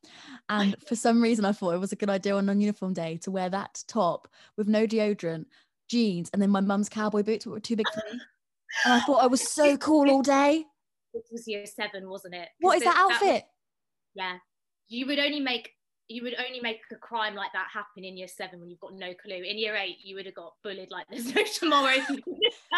and 0.48 0.76
for 0.88 0.96
some 0.96 1.20
reason 1.20 1.44
i 1.44 1.52
thought 1.52 1.74
it 1.74 1.78
was 1.78 1.92
a 1.92 1.96
good 1.96 2.08
idea 2.08 2.34
on 2.34 2.46
non-uniform 2.46 2.94
day 2.94 3.18
to 3.18 3.30
wear 3.30 3.50
that 3.50 3.84
top 3.86 4.28
with 4.56 4.66
no 4.66 4.86
deodorant 4.86 5.44
jeans 5.90 6.30
and 6.32 6.40
then 6.40 6.48
my 6.48 6.62
mum's 6.62 6.88
cowboy 6.88 7.22
boots 7.22 7.46
were 7.46 7.60
too 7.60 7.76
big 7.76 7.86
for 7.92 8.02
me 8.10 8.18
and 8.84 8.94
i 8.94 9.00
thought 9.00 9.22
i 9.22 9.26
was 9.26 9.42
so 9.42 9.76
cool 9.76 10.10
all 10.10 10.22
day 10.22 10.64
this 11.12 11.24
was 11.30 11.46
year 11.46 11.66
seven 11.66 12.08
wasn't 12.08 12.34
it 12.34 12.48
what 12.60 12.76
is 12.76 12.84
that 12.84 12.96
outfit 12.96 13.44
that 14.16 14.22
yeah 14.22 14.36
you 14.88 15.06
would 15.06 15.18
only 15.18 15.40
make 15.40 15.70
you 16.08 16.22
would 16.22 16.34
only 16.44 16.60
make 16.60 16.80
a 16.92 16.96
crime 16.96 17.34
like 17.34 17.52
that 17.52 17.68
happen 17.72 18.04
in 18.04 18.16
year 18.16 18.28
seven 18.28 18.60
when 18.60 18.68
you've 18.68 18.80
got 18.80 18.94
no 18.94 19.14
clue. 19.14 19.42
In 19.42 19.56
year 19.56 19.74
eight, 19.74 19.96
you 20.02 20.16
would 20.16 20.26
have 20.26 20.34
got 20.34 20.52
bullied 20.62 20.90
like 20.90 21.06
there's 21.10 21.34
no 21.34 21.42
tomorrow. 21.58 21.96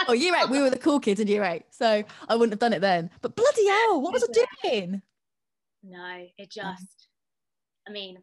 oh, 0.07 0.13
year 0.13 0.35
eight, 0.37 0.49
we 0.49 0.61
were 0.61 0.71
the 0.71 0.79
cool 0.79 1.01
kids 1.01 1.19
in 1.21 1.27
year 1.27 1.43
eight, 1.43 1.65
so 1.71 2.05
I 2.29 2.37
wouldn't 2.37 2.53
have 2.53 2.61
done 2.61 2.73
it 2.73 2.81
then. 2.81 3.11
But 3.23 3.35
bloody 3.35 3.67
hell, 3.67 4.01
what 4.01 4.13
was 4.13 4.25
I 4.25 4.47
doing? 4.63 5.03
No, 5.83 6.27
it 6.39 6.51
just. 6.51 7.09
I 7.89 7.93
mean, 7.93 8.19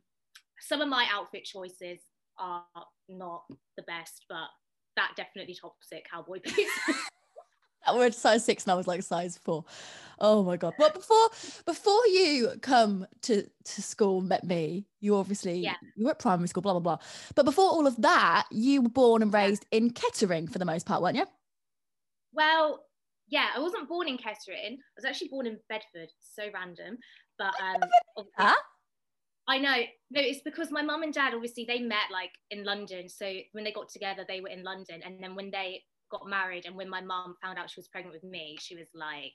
some 0.60 0.82
of 0.82 0.88
my 0.88 1.06
outfit 1.12 1.44
choices 1.44 2.00
are 2.38 2.63
not 3.10 3.44
the 3.77 3.84
best, 3.84 4.25
but 4.30 4.48
that 4.96 5.12
definitely 5.18 5.56
tops 5.60 5.88
it. 5.92 6.03
Cowboy 6.10 6.39
boots. 6.44 6.60
I 7.85 7.95
were 7.95 8.11
size 8.11 8.45
six 8.45 8.63
and 8.63 8.71
I 8.71 8.75
was 8.75 8.87
like 8.87 9.03
size 9.03 9.37
four. 9.37 9.65
Oh 10.19 10.43
my 10.43 10.57
god! 10.57 10.73
Well, 10.77 10.91
before 10.91 11.29
before 11.65 12.07
you 12.07 12.51
come 12.61 13.05
to 13.23 13.43
to 13.43 13.81
school, 13.81 14.21
met 14.21 14.43
me. 14.43 14.85
You 14.99 15.15
obviously 15.15 15.59
yeah. 15.59 15.75
you 15.95 16.05
were 16.05 16.11
at 16.11 16.19
primary 16.19 16.47
school, 16.47 16.61
blah 16.61 16.73
blah 16.73 16.79
blah. 16.79 16.97
But 17.35 17.45
before 17.45 17.69
all 17.69 17.87
of 17.87 18.01
that, 18.01 18.45
you 18.51 18.83
were 18.83 18.89
born 18.89 19.21
and 19.21 19.33
raised 19.33 19.65
in 19.71 19.89
Kettering 19.89 20.47
for 20.47 20.59
the 20.59 20.65
most 20.65 20.85
part, 20.85 21.01
weren't 21.01 21.17
you? 21.17 21.25
Well, 22.31 22.85
yeah, 23.27 23.47
I 23.55 23.59
wasn't 23.59 23.89
born 23.89 24.07
in 24.07 24.17
Kettering. 24.17 24.77
I 24.79 24.95
was 24.95 25.05
actually 25.05 25.29
born 25.29 25.47
in 25.47 25.59
Bedford. 25.67 26.09
So 26.19 26.43
random, 26.53 26.97
but 27.37 27.53
um, 27.61 27.81
huh? 28.37 28.55
I 29.47 29.57
know. 29.57 29.75
No, 30.11 30.21
it's 30.21 30.41
because 30.45 30.71
my 30.71 30.81
mum 30.81 31.03
and 31.03 31.13
dad 31.13 31.33
obviously 31.33 31.65
they 31.67 31.79
met 31.79 32.11
like 32.11 32.31
in 32.49 32.63
London. 32.63 33.09
So 33.09 33.31
when 33.51 33.63
they 33.63 33.71
got 33.71 33.89
together, 33.89 34.23
they 34.27 34.41
were 34.41 34.49
in 34.49 34.63
London, 34.63 35.01
and 35.03 35.21
then 35.21 35.35
when 35.35 35.51
they 35.51 35.81
got 36.13 36.29
married 36.29 36.65
and 36.65 36.75
when 36.75 36.89
my 36.89 37.01
mom 37.01 37.36
found 37.41 37.58
out 37.58 37.70
she 37.70 37.79
was 37.79 37.88
pregnant 37.88 38.13
with 38.13 38.24
me 38.24 38.55
she 38.62 38.75
was 38.75 38.88
like 38.93 39.34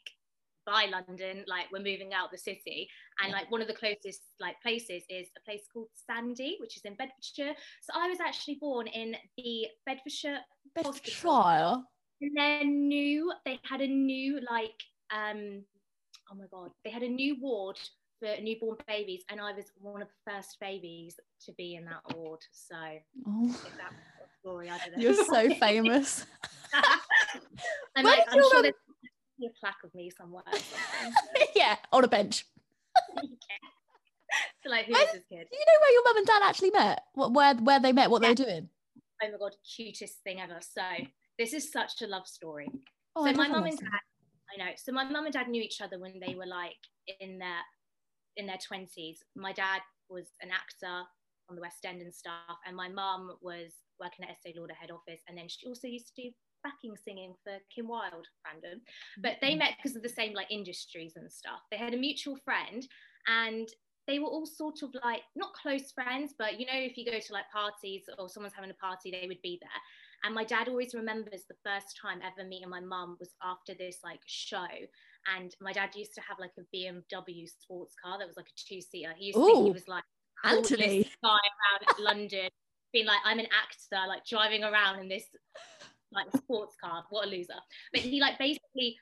by 0.68 0.86
london. 0.86 1.44
Like 1.46 1.66
we're 1.72 1.78
moving 1.78 2.12
out 2.12 2.30
the 2.30 2.38
city. 2.38 2.88
And 3.22 3.32
like 3.32 3.50
one 3.50 3.60
of 3.60 3.68
the 3.68 3.74
closest 3.74 4.20
like 4.38 4.60
places 4.62 5.02
is 5.08 5.28
a 5.36 5.40
place 5.44 5.62
called 5.72 5.88
sandy 6.06 6.56
which 6.60 6.76
is 6.76 6.82
in 6.84 6.94
bedfordshire. 6.94 7.54
So 7.82 7.92
i 7.96 8.08
was 8.08 8.20
actually 8.20 8.58
born 8.60 8.86
in 8.86 9.16
the 9.36 9.66
bedfordshire 9.86 10.40
bedfordshire. 10.74 11.82
and 12.20 12.36
then 12.36 12.88
new. 12.88 13.32
They 13.44 13.58
had 13.64 13.80
a 13.80 13.86
new 13.86 14.40
like 14.50 14.78
um 15.10 15.62
oh 16.30 16.36
my 16.36 16.44
god 16.50 16.70
they 16.84 16.90
had 16.90 17.02
a 17.02 17.08
new 17.08 17.40
ward 17.40 17.78
for 18.20 18.28
newborn 18.42 18.76
babies 18.86 19.22
and 19.30 19.40
i 19.40 19.52
was 19.52 19.72
one 19.80 20.02
of 20.02 20.08
the 20.08 20.30
first 20.30 20.58
babies 20.60 21.18
to 21.46 21.52
be 21.52 21.76
in 21.76 21.86
that 21.86 22.02
ward. 22.14 22.40
So 22.52 22.76
oh. 23.26 23.56
Story 24.40 24.70
i 24.70 24.78
don't 24.78 24.96
know 24.96 25.02
you're 25.02 25.14
so 25.14 25.54
famous. 25.60 26.26
And 27.96 28.06
like, 28.06 28.24
i'm 28.30 28.40
sure 28.40 28.62
there's 28.62 28.74
a 29.42 29.60
plaque 29.60 29.82
of 29.84 29.92
me 29.94 30.10
somewhere 30.16 30.44
yeah 31.56 31.76
on 31.92 32.04
a 32.04 32.08
bench. 32.08 32.44
So 34.62 34.70
like 34.70 34.86
who 34.86 34.92
is 34.94 35.12
this 35.12 35.24
kid? 35.28 35.46
do 35.50 35.58
you 35.58 35.64
know 35.66 35.80
where 35.80 35.92
your 35.92 36.04
mum 36.04 36.16
and 36.18 36.26
dad 36.26 36.42
actually 36.44 36.70
met? 36.70 37.00
What 37.14 37.32
where 37.32 37.54
where 37.54 37.80
they 37.80 37.92
met 37.92 38.10
what 38.10 38.22
yeah. 38.22 38.34
they 38.34 38.42
were 38.42 38.50
doing? 38.50 38.68
Oh 39.22 39.30
my 39.30 39.38
god 39.38 39.54
cutest 39.76 40.22
thing 40.22 40.40
ever. 40.40 40.58
So 40.60 40.82
this 41.38 41.52
is 41.52 41.72
such 41.72 42.02
a 42.02 42.06
love 42.06 42.26
story. 42.26 42.68
Oh, 43.16 43.26
so 43.26 43.32
my 43.32 43.48
mum 43.48 43.64
and 43.64 43.78
dad 43.78 44.00
I 44.52 44.64
know. 44.64 44.70
So 44.76 44.92
my 44.92 45.04
mum 45.04 45.24
and 45.24 45.32
dad 45.32 45.48
knew 45.48 45.62
each 45.62 45.80
other 45.80 45.98
when 45.98 46.20
they 46.24 46.34
were 46.34 46.46
like 46.46 46.76
in 47.20 47.38
their 47.38 47.60
in 48.36 48.46
their 48.46 48.58
20s. 48.58 49.18
My 49.34 49.52
dad 49.52 49.80
was 50.08 50.26
an 50.40 50.50
actor 50.50 51.04
on 51.48 51.56
the 51.56 51.62
West 51.62 51.84
End 51.84 52.02
and 52.02 52.14
stuff, 52.14 52.58
and 52.66 52.76
my 52.76 52.88
mum 52.88 53.36
was 53.40 53.72
working 54.00 54.24
at 54.24 54.30
Estee 54.30 54.54
Lauder 54.58 54.74
head 54.74 54.90
office, 54.90 55.20
and 55.28 55.36
then 55.36 55.48
she 55.48 55.66
also 55.66 55.86
used 55.86 56.08
to 56.08 56.22
do 56.22 56.30
backing 56.64 56.96
singing 56.96 57.34
for 57.44 57.58
Kim 57.74 57.88
Wilde, 57.88 58.26
random. 58.44 58.80
But 59.22 59.36
they 59.40 59.50
mm-hmm. 59.50 59.58
met 59.60 59.76
because 59.76 59.96
of 59.96 60.02
the 60.02 60.08
same 60.08 60.34
like 60.34 60.50
industries 60.50 61.14
and 61.16 61.30
stuff. 61.30 61.60
They 61.70 61.76
had 61.76 61.94
a 61.94 61.98
mutual 61.98 62.36
friend, 62.44 62.86
and 63.26 63.68
they 64.06 64.18
were 64.18 64.28
all 64.28 64.46
sort 64.46 64.82
of 64.82 64.94
like 65.04 65.22
not 65.36 65.52
close 65.52 65.92
friends, 65.92 66.34
but 66.38 66.58
you 66.58 66.66
know, 66.66 66.72
if 66.74 66.96
you 66.96 67.04
go 67.04 67.18
to 67.18 67.32
like 67.32 67.44
parties 67.52 68.04
or 68.18 68.28
someone's 68.28 68.54
having 68.54 68.70
a 68.70 68.74
party, 68.74 69.10
they 69.10 69.28
would 69.28 69.42
be 69.42 69.58
there. 69.60 69.70
And 70.24 70.34
my 70.34 70.44
dad 70.44 70.68
always 70.68 70.94
remembers 70.94 71.44
the 71.48 71.54
first 71.64 71.96
time 72.00 72.20
ever 72.24 72.48
meeting 72.48 72.70
my 72.70 72.80
mum 72.80 73.16
was 73.20 73.30
after 73.42 73.74
this 73.74 73.98
like 74.02 74.20
show. 74.26 74.66
And 75.36 75.54
my 75.60 75.72
dad 75.72 75.90
used 75.94 76.14
to 76.14 76.22
have 76.22 76.38
like 76.40 76.52
a 76.58 76.76
BMW 76.76 77.46
sports 77.48 77.94
car 78.02 78.18
that 78.18 78.26
was 78.26 78.36
like 78.36 78.46
a 78.46 78.56
two 78.56 78.80
seater. 78.80 79.12
He 79.16 79.26
used 79.26 79.38
to 79.38 79.44
think 79.44 79.66
he 79.66 79.72
was 79.72 79.86
like 79.86 80.04
Anthony 80.44 81.10
guy 81.22 81.28
around 81.30 81.98
London, 82.04 82.48
being 82.92 83.06
like, 83.06 83.18
I'm 83.24 83.38
an 83.38 83.46
actor, 83.46 84.06
like 84.08 84.24
driving 84.24 84.64
around 84.64 85.00
in 85.00 85.08
this 85.08 85.24
like 86.12 86.26
sports 86.36 86.74
car. 86.82 87.04
What 87.10 87.26
a 87.26 87.30
loser. 87.30 87.54
But 87.92 88.02
he 88.02 88.20
like 88.20 88.38
basically 88.38 88.96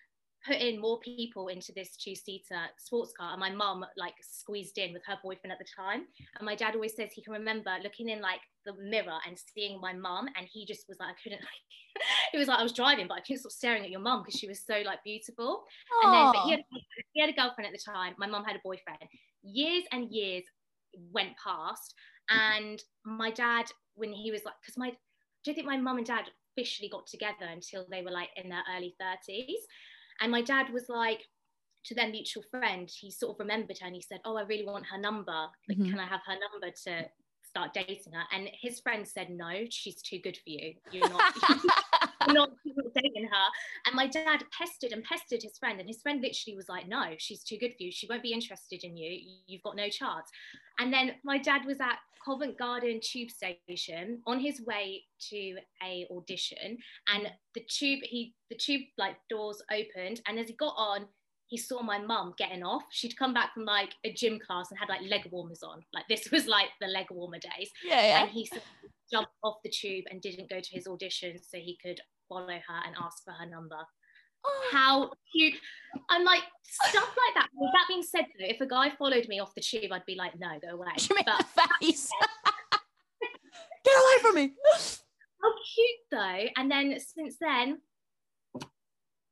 put 0.46 0.56
in 0.56 0.80
more 0.80 0.98
people 1.00 1.48
into 1.48 1.72
this 1.74 1.96
two-seater 1.96 2.60
sports 2.78 3.12
car 3.18 3.32
and 3.32 3.40
my 3.40 3.50
mum 3.50 3.84
like 3.96 4.14
squeezed 4.20 4.78
in 4.78 4.92
with 4.92 5.02
her 5.06 5.16
boyfriend 5.22 5.52
at 5.52 5.58
the 5.58 5.66
time 5.76 6.06
and 6.38 6.46
my 6.46 6.54
dad 6.54 6.74
always 6.74 6.94
says 6.94 7.10
he 7.12 7.22
can 7.22 7.32
remember 7.32 7.74
looking 7.82 8.08
in 8.08 8.20
like 8.20 8.40
the 8.64 8.72
mirror 8.88 9.18
and 9.26 9.36
seeing 9.54 9.80
my 9.80 9.92
mum 9.92 10.28
and 10.36 10.46
he 10.50 10.64
just 10.64 10.84
was 10.88 10.98
like 11.00 11.10
I 11.10 11.14
couldn't 11.22 11.40
like 11.40 12.02
it 12.34 12.38
was 12.38 12.48
like 12.48 12.58
I 12.58 12.62
was 12.62 12.72
driving 12.72 13.08
but 13.08 13.14
I 13.14 13.20
couldn't 13.20 13.40
stop 13.40 13.52
staring 13.52 13.82
at 13.82 13.90
your 13.90 14.00
mum 14.00 14.22
because 14.24 14.38
she 14.38 14.46
was 14.46 14.64
so 14.64 14.82
like 14.84 15.02
beautiful 15.04 15.64
Aww. 16.04 16.04
and 16.04 16.14
then 16.14 16.32
but 16.32 16.44
he 16.44 16.50
had, 16.50 16.60
he 17.12 17.20
had 17.20 17.30
a 17.30 17.32
girlfriend 17.32 17.66
at 17.66 17.72
the 17.72 17.92
time 17.92 18.14
my 18.18 18.26
mum 18.26 18.44
had 18.44 18.56
a 18.56 18.60
boyfriend 18.62 19.02
years 19.42 19.84
and 19.92 20.10
years 20.10 20.44
went 21.12 21.30
past 21.42 21.94
and 22.28 22.82
my 23.04 23.30
dad 23.30 23.66
when 23.94 24.12
he 24.12 24.30
was 24.30 24.44
like 24.44 24.54
because 24.60 24.76
my 24.76 24.90
do 24.90 25.50
you 25.50 25.54
think 25.54 25.66
my 25.66 25.76
mum 25.76 25.98
and 25.98 26.06
dad 26.06 26.24
officially 26.56 26.88
got 26.88 27.06
together 27.06 27.46
until 27.52 27.86
they 27.90 28.02
were 28.02 28.10
like 28.10 28.30
in 28.36 28.48
their 28.48 28.62
early 28.76 28.96
30s 29.00 29.62
and 30.20 30.32
my 30.32 30.42
dad 30.42 30.72
was 30.72 30.88
like, 30.88 31.20
to 31.84 31.94
their 31.94 32.08
mutual 32.08 32.42
friend, 32.50 32.90
he 32.90 33.10
sort 33.10 33.34
of 33.34 33.40
remembered 33.40 33.78
her 33.80 33.86
and 33.86 33.94
he 33.94 34.02
said, 34.02 34.20
Oh, 34.24 34.36
I 34.36 34.42
really 34.42 34.66
want 34.66 34.86
her 34.86 34.98
number. 34.98 35.46
Like, 35.68 35.78
mm-hmm. 35.78 35.90
can 35.90 36.00
I 36.00 36.06
have 36.06 36.20
her 36.26 36.34
number 36.34 36.74
to 36.84 37.08
start 37.42 37.74
dating 37.74 38.12
her? 38.12 38.24
And 38.34 38.48
his 38.60 38.80
friend 38.80 39.06
said, 39.06 39.30
No, 39.30 39.50
she's 39.70 40.02
too 40.02 40.18
good 40.18 40.36
for 40.36 40.50
you. 40.50 40.74
You're 40.90 41.08
not, 41.08 41.32
not 42.28 42.50
dating 42.94 43.28
her. 43.30 43.46
And 43.86 43.94
my 43.94 44.06
dad 44.06 44.44
pestered 44.56 44.92
and 44.92 45.04
pestered 45.04 45.42
his 45.42 45.58
friend. 45.58 45.80
And 45.80 45.88
his 45.88 46.00
friend 46.02 46.20
literally 46.20 46.56
was 46.56 46.68
like, 46.68 46.88
No, 46.88 47.14
she's 47.18 47.42
too 47.42 47.58
good 47.58 47.74
for 47.76 47.82
you. 47.82 47.92
She 47.92 48.06
won't 48.08 48.22
be 48.22 48.32
interested 48.32 48.84
in 48.84 48.96
you. 48.96 49.18
You've 49.46 49.62
got 49.62 49.76
no 49.76 49.88
chance. 49.88 50.30
And 50.78 50.92
then 50.92 51.12
my 51.24 51.38
dad 51.38 51.62
was 51.66 51.80
at 51.80 51.98
Covent 52.26 52.58
Garden 52.58 53.00
tube 53.02 53.30
station 53.30 54.20
on 54.26 54.40
his 54.40 54.60
way 54.66 55.04
to 55.30 55.56
a 55.82 56.06
audition 56.10 56.76
and 57.08 57.30
the 57.54 57.62
tube 57.68 58.00
he 58.02 58.34
the 58.50 58.56
tube 58.56 58.82
like 58.98 59.16
doors 59.30 59.62
opened 59.70 60.20
and 60.26 60.38
as 60.38 60.48
he 60.48 60.54
got 60.54 60.74
on 60.76 61.06
he 61.46 61.56
saw 61.56 61.82
my 61.82 61.98
mum 61.98 62.34
getting 62.36 62.64
off 62.64 62.82
she'd 62.90 63.16
come 63.16 63.32
back 63.32 63.54
from 63.54 63.64
like 63.64 63.94
a 64.04 64.12
gym 64.12 64.40
class 64.44 64.70
and 64.70 64.78
had 64.78 64.88
like 64.88 65.08
leg 65.08 65.28
warmers 65.30 65.62
on 65.62 65.80
like 65.94 66.04
this 66.08 66.28
was 66.32 66.46
like 66.46 66.68
the 66.80 66.88
leg 66.88 67.06
warmer 67.10 67.38
days 67.38 67.70
yeah, 67.84 68.02
yeah. 68.02 68.22
and 68.22 68.30
he 68.30 68.50
jumped 69.10 69.30
off 69.44 69.56
the 69.62 69.70
tube 69.70 70.04
and 70.10 70.20
didn't 70.20 70.50
go 70.50 70.58
to 70.58 70.70
his 70.72 70.88
audition 70.88 71.38
so 71.40 71.58
he 71.58 71.78
could 71.80 72.00
follow 72.28 72.46
her 72.48 72.80
and 72.86 72.94
ask 73.00 73.24
for 73.24 73.32
her 73.32 73.46
number 73.46 73.78
Oh. 74.44 74.68
how 74.70 75.10
cute. 75.32 75.54
I'm 76.10 76.24
like, 76.24 76.42
stuff 76.62 77.08
like 77.08 77.34
that. 77.34 77.48
With 77.54 77.72
that 77.72 77.86
being 77.88 78.02
said, 78.02 78.26
though, 78.38 78.46
if 78.46 78.60
a 78.60 78.66
guy 78.66 78.90
followed 78.90 79.26
me 79.28 79.40
off 79.40 79.54
the 79.54 79.60
tube, 79.60 79.90
I'd 79.92 80.06
be 80.06 80.14
like, 80.14 80.38
no, 80.38 80.48
go 80.62 80.74
away. 80.74 80.88
But, 81.24 81.46
face. 81.80 82.08
Get 83.84 83.94
away 83.94 84.22
from 84.22 84.34
me. 84.34 84.54
How 85.42 85.52
cute, 85.74 86.00
though. 86.10 86.60
And 86.62 86.70
then 86.70 86.98
since 87.00 87.36
then, 87.40 87.80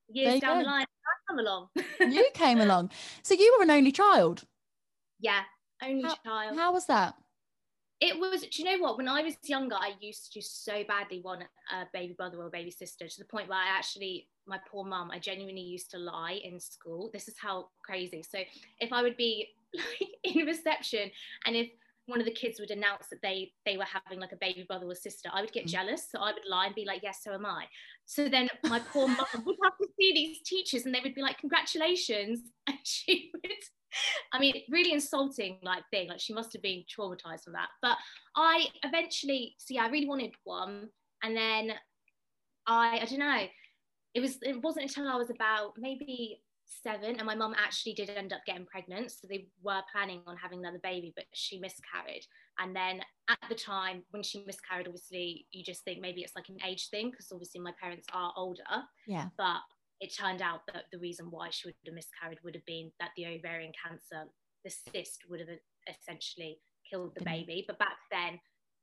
years 0.08 0.40
down 0.40 0.58
go. 0.58 0.62
the 0.62 0.66
line, 0.66 0.84
I 0.84 1.32
come 1.32 1.38
along. 1.38 1.68
you 2.00 2.26
came 2.34 2.60
along. 2.60 2.90
So 3.22 3.34
you 3.34 3.54
were 3.58 3.64
an 3.64 3.70
only 3.70 3.92
child? 3.92 4.44
Yeah, 5.20 5.42
only 5.82 6.02
how, 6.02 6.16
child. 6.24 6.56
How 6.56 6.72
was 6.72 6.86
that? 6.86 7.14
It 8.04 8.18
was 8.18 8.42
do 8.42 8.62
you 8.62 8.64
know 8.64 8.82
what? 8.82 8.98
When 8.98 9.08
i 9.08 9.22
was 9.22 9.34
younger 9.44 9.76
i 9.76 9.92
used 10.00 10.32
to 10.34 10.42
so 10.42 10.84
badly 10.86 11.20
want 11.24 11.42
a 11.42 11.84
baby 11.92 12.12
brother 12.12 12.38
or 12.38 12.46
a 12.46 12.50
baby 12.50 12.70
sister 12.70 13.08
to 13.08 13.18
the 13.18 13.24
point 13.24 13.48
where 13.48 13.58
i 13.58 13.66
actually 13.66 14.28
my 14.46 14.58
poor 14.70 14.84
mum 14.84 15.10
i 15.10 15.18
genuinely 15.18 15.62
used 15.62 15.90
to 15.90 15.98
lie 15.98 16.40
in 16.44 16.60
school. 16.60 17.10
This 17.12 17.28
is 17.28 17.36
how 17.38 17.68
crazy. 17.82 18.22
So 18.22 18.38
if 18.80 18.92
i 18.92 19.02
would 19.02 19.16
be 19.16 19.48
like 19.74 20.10
in 20.22 20.46
reception 20.46 21.10
and 21.46 21.56
if 21.56 21.70
one 22.06 22.20
of 22.20 22.26
the 22.26 22.32
kids 22.32 22.60
would 22.60 22.70
announce 22.70 23.06
that 23.08 23.22
they 23.22 23.52
they 23.64 23.78
were 23.78 23.84
having 23.84 24.20
like 24.20 24.32
a 24.32 24.36
baby 24.36 24.64
brother 24.68 24.86
or 24.86 24.94
sister 24.94 25.30
i 25.32 25.40
would 25.40 25.52
get 25.52 25.64
mm. 25.64 25.70
jealous. 25.70 26.06
So 26.10 26.18
i 26.20 26.32
would 26.32 26.48
lie 26.48 26.66
and 26.66 26.74
be 26.74 26.84
like 26.84 27.02
yes 27.02 27.22
so 27.24 27.32
am 27.32 27.46
i. 27.46 27.64
So 28.04 28.28
then 28.28 28.50
my 28.64 28.80
poor 28.92 29.08
mum 29.08 29.26
would 29.46 29.56
have 29.64 29.78
to 29.78 29.88
see 29.98 30.12
these 30.12 30.42
teachers 30.42 30.84
and 30.84 30.94
they 30.94 31.00
would 31.02 31.14
be 31.14 31.22
like 31.22 31.38
congratulations. 31.38 32.40
And 32.66 32.78
she 32.82 33.30
would 33.34 33.44
I 34.32 34.38
mean, 34.38 34.54
really 34.70 34.92
insulting 34.92 35.58
like 35.62 35.84
thing. 35.90 36.08
Like 36.08 36.20
she 36.20 36.34
must 36.34 36.52
have 36.52 36.62
been 36.62 36.84
traumatized 36.84 37.44
from 37.44 37.54
that. 37.54 37.68
But 37.82 37.96
I 38.36 38.66
eventually, 38.82 39.54
see, 39.58 39.78
I 39.78 39.88
really 39.88 40.08
wanted 40.08 40.34
one, 40.44 40.88
and 41.22 41.36
then 41.36 41.72
I, 42.66 43.00
I 43.02 43.04
don't 43.04 43.18
know. 43.18 43.46
It 44.14 44.20
was. 44.20 44.38
It 44.42 44.62
wasn't 44.62 44.84
until 44.84 45.08
I 45.08 45.16
was 45.16 45.30
about 45.30 45.72
maybe 45.76 46.40
seven 46.66 47.16
and 47.16 47.26
my 47.26 47.34
mum 47.34 47.54
actually 47.58 47.92
did 47.92 48.10
end 48.10 48.32
up 48.32 48.40
getting 48.46 48.66
pregnant 48.66 49.10
so 49.10 49.26
they 49.28 49.46
were 49.62 49.80
planning 49.92 50.22
on 50.26 50.36
having 50.36 50.60
another 50.60 50.80
baby 50.82 51.12
but 51.14 51.24
she 51.32 51.58
miscarried 51.58 52.24
and 52.58 52.74
then 52.74 53.00
at 53.28 53.38
the 53.48 53.54
time 53.54 54.02
when 54.10 54.22
she 54.22 54.42
miscarried 54.46 54.86
obviously 54.86 55.46
you 55.52 55.62
just 55.62 55.84
think 55.84 56.00
maybe 56.00 56.22
it's 56.22 56.34
like 56.34 56.48
an 56.48 56.56
age 56.66 56.88
thing 56.90 57.10
because 57.10 57.28
obviously 57.32 57.60
my 57.60 57.72
parents 57.80 58.06
are 58.12 58.32
older 58.36 58.62
yeah 59.06 59.28
but 59.36 59.60
it 60.04 60.14
turned 60.14 60.42
out 60.42 60.60
that 60.66 60.84
the 60.92 60.98
reason 60.98 61.26
why 61.30 61.48
she 61.50 61.68
would 61.68 61.74
have 61.86 61.94
miscarried 61.94 62.38
would 62.44 62.54
have 62.54 62.66
been 62.66 62.90
that 63.00 63.10
the 63.16 63.26
ovarian 63.26 63.72
cancer 63.82 64.28
the 64.64 64.70
cyst 64.70 65.24
would 65.28 65.40
have 65.40 65.48
essentially 65.88 66.58
killed 66.90 67.14
the 67.14 67.20
mm-hmm. 67.20 67.46
baby 67.46 67.64
but 67.66 67.78
back 67.78 67.98
then 68.10 68.38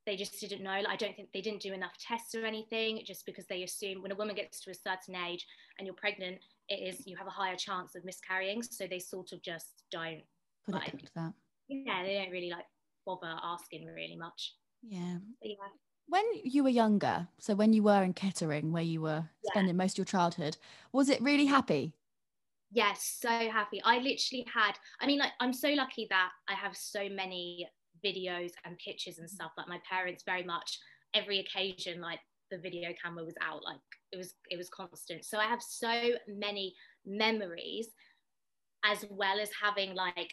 they 0.06 0.16
just 0.16 0.40
didn't 0.40 0.62
know. 0.62 0.80
Like, 0.80 0.88
I 0.88 0.96
don't 0.96 1.14
think 1.14 1.28
they 1.32 1.40
didn't 1.40 1.62
do 1.62 1.72
enough 1.72 1.92
tests 1.98 2.34
or 2.34 2.44
anything, 2.44 3.02
just 3.04 3.24
because 3.24 3.46
they 3.46 3.62
assume 3.62 4.02
when 4.02 4.10
a 4.10 4.16
woman 4.16 4.34
gets 4.34 4.60
to 4.60 4.70
a 4.70 4.74
certain 4.74 5.14
age 5.14 5.46
and 5.78 5.86
you're 5.86 5.94
pregnant, 5.94 6.38
it 6.68 6.74
is 6.74 7.06
you 7.06 7.16
have 7.16 7.26
a 7.26 7.30
higher 7.30 7.56
chance 7.56 7.94
of 7.94 8.04
miscarrying. 8.04 8.62
So 8.62 8.86
they 8.86 8.98
sort 8.98 9.32
of 9.32 9.42
just 9.42 9.84
don't 9.90 10.22
put 10.66 10.74
like, 10.74 10.88
it 10.88 10.98
to 11.00 11.12
that. 11.16 11.32
Yeah, 11.68 12.02
they 12.02 12.14
don't 12.14 12.30
really 12.30 12.50
like 12.50 12.66
bother 13.06 13.34
asking 13.42 13.86
really 13.86 14.16
much. 14.16 14.54
Yeah. 14.82 15.18
But 15.40 15.50
yeah. 15.50 15.56
When 16.12 16.24
you 16.44 16.62
were 16.62 16.68
younger, 16.68 17.26
so 17.38 17.54
when 17.54 17.72
you 17.72 17.84
were 17.84 18.02
in 18.02 18.12
Kettering, 18.12 18.70
where 18.70 18.82
you 18.82 19.00
were 19.00 19.24
yeah. 19.42 19.50
spending 19.50 19.78
most 19.78 19.94
of 19.94 19.98
your 20.00 20.04
childhood, 20.04 20.58
was 20.92 21.08
it 21.08 21.22
really 21.22 21.46
happy? 21.46 21.94
Yes, 22.70 23.16
so 23.18 23.30
happy. 23.30 23.80
I 23.82 23.96
literally 23.96 24.44
had, 24.52 24.72
I 25.00 25.06
mean, 25.06 25.18
like, 25.18 25.32
I'm 25.40 25.54
so 25.54 25.70
lucky 25.70 26.06
that 26.10 26.28
I 26.50 26.52
have 26.52 26.76
so 26.76 27.08
many 27.08 27.66
videos 28.04 28.50
and 28.66 28.76
pictures 28.76 29.20
and 29.20 29.26
mm. 29.26 29.30
stuff. 29.32 29.52
Like, 29.56 29.68
my 29.68 29.80
parents 29.88 30.22
very 30.26 30.42
much, 30.42 30.78
every 31.14 31.38
occasion, 31.40 32.02
like, 32.02 32.20
the 32.50 32.58
video 32.58 32.90
camera 33.02 33.24
was 33.24 33.34
out 33.40 33.64
like 33.64 33.80
it 34.12 34.18
was 34.18 34.34
it 34.50 34.58
was 34.58 34.68
constant 34.68 35.24
so 35.24 35.38
i 35.38 35.44
have 35.44 35.62
so 35.62 36.10
many 36.28 36.74
memories 37.06 37.88
as 38.84 39.06
well 39.08 39.40
as 39.40 39.48
having 39.58 39.94
like 39.94 40.30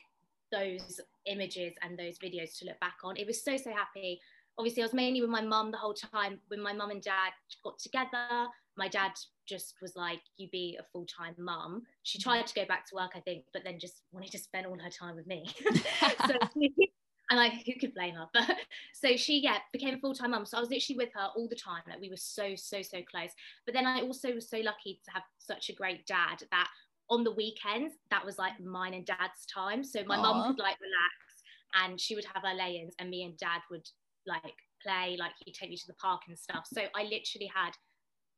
those 0.52 1.00
images 1.28 1.72
and 1.82 1.98
those 1.98 2.20
videos 2.20 2.58
to 2.58 2.66
look 2.66 2.78
back 2.82 2.98
on 3.06 3.16
it 3.16 3.26
was 3.26 3.42
so 3.42 3.56
so 3.56 3.72
happy 3.72 4.20
obviously 4.60 4.84
i 4.84 4.86
was 4.86 4.94
mainly 4.94 5.22
with 5.22 5.30
my 5.30 5.42
mum 5.42 5.72
the 5.72 5.78
whole 5.78 5.94
time. 5.94 6.40
When 6.50 6.62
my 6.62 6.74
mum 6.74 6.92
and 6.92 7.02
dad 7.02 7.32
got 7.64 7.80
together 7.80 8.48
my 8.78 8.88
dad 8.88 9.12
just 9.46 9.76
was 9.82 9.96
like 9.96 10.22
you 10.38 10.48
be 10.52 10.78
a 10.80 10.84
full-time 10.92 11.36
mum. 11.38 11.82
She 12.04 12.18
mm-hmm. 12.18 12.30
tried 12.30 12.48
to 12.48 12.54
go 12.54 12.66
back 12.66 12.88
to 12.88 12.96
work 12.96 13.12
i 13.16 13.20
think 13.20 13.46
but 13.54 13.64
then 13.64 13.80
just 13.80 14.04
wanted 14.12 14.32
to 14.32 14.38
spend 14.38 14.68
all 14.68 14.78
her 14.78 14.90
time 14.90 15.16
with 15.16 15.28
me. 15.28 15.50
So 16.28 16.36
and 17.32 17.38
like 17.38 17.54
who 17.66 17.74
could 17.80 17.94
blame 17.94 18.16
her? 18.16 18.28
But 18.34 18.56
so 18.94 19.16
she 19.16 19.40
yeah 19.40 19.58
became 19.72 19.96
a 19.96 20.00
full-time 20.00 20.32
mum. 20.32 20.46
So 20.46 20.58
i 20.58 20.62
was 20.62 20.70
literally 20.70 20.98
with 20.98 21.14
her 21.14 21.30
all 21.36 21.48
the 21.48 21.56
time. 21.56 21.84
Like 21.88 22.02
we 22.02 22.10
were 22.10 22.18
so 22.18 22.56
so 22.56 22.82
so 22.82 23.00
close. 23.10 23.32
But 23.66 23.74
then 23.74 23.86
i 23.86 24.02
also 24.02 24.34
was 24.34 24.50
so 24.50 24.58
lucky 24.58 25.00
to 25.06 25.12
have 25.14 25.24
such 25.38 25.70
a 25.70 25.74
great 25.74 26.06
dad 26.06 26.44
that 26.52 26.70
on 27.10 27.24
the 27.24 27.32
weekends 27.32 27.96
that 28.12 28.26
was 28.26 28.38
like 28.38 28.60
mine 28.60 28.94
and 28.94 29.06
dad's 29.06 29.46
time. 29.54 29.84
So 29.84 30.04
my 30.06 30.18
mum 30.18 30.48
could 30.48 30.62
like 30.62 30.78
relax 30.80 31.30
and 31.76 32.00
she 32.00 32.16
would 32.16 32.26
have 32.34 32.44
her 32.44 32.56
lay-ins 32.56 32.94
and 33.00 33.10
me 33.10 33.24
and 33.24 33.38
dad 33.38 33.62
would 33.70 33.88
like 34.30 34.56
play 34.82 35.18
like 35.20 35.32
he'd 35.44 35.54
take 35.54 35.70
me 35.70 35.76
to 35.76 35.88
the 35.88 35.94
park 35.96 36.22
and 36.28 36.40
stuff 36.40 36.66
so 36.72 36.82
i 36.96 37.04
literally 37.04 37.52
had 37.54 37.72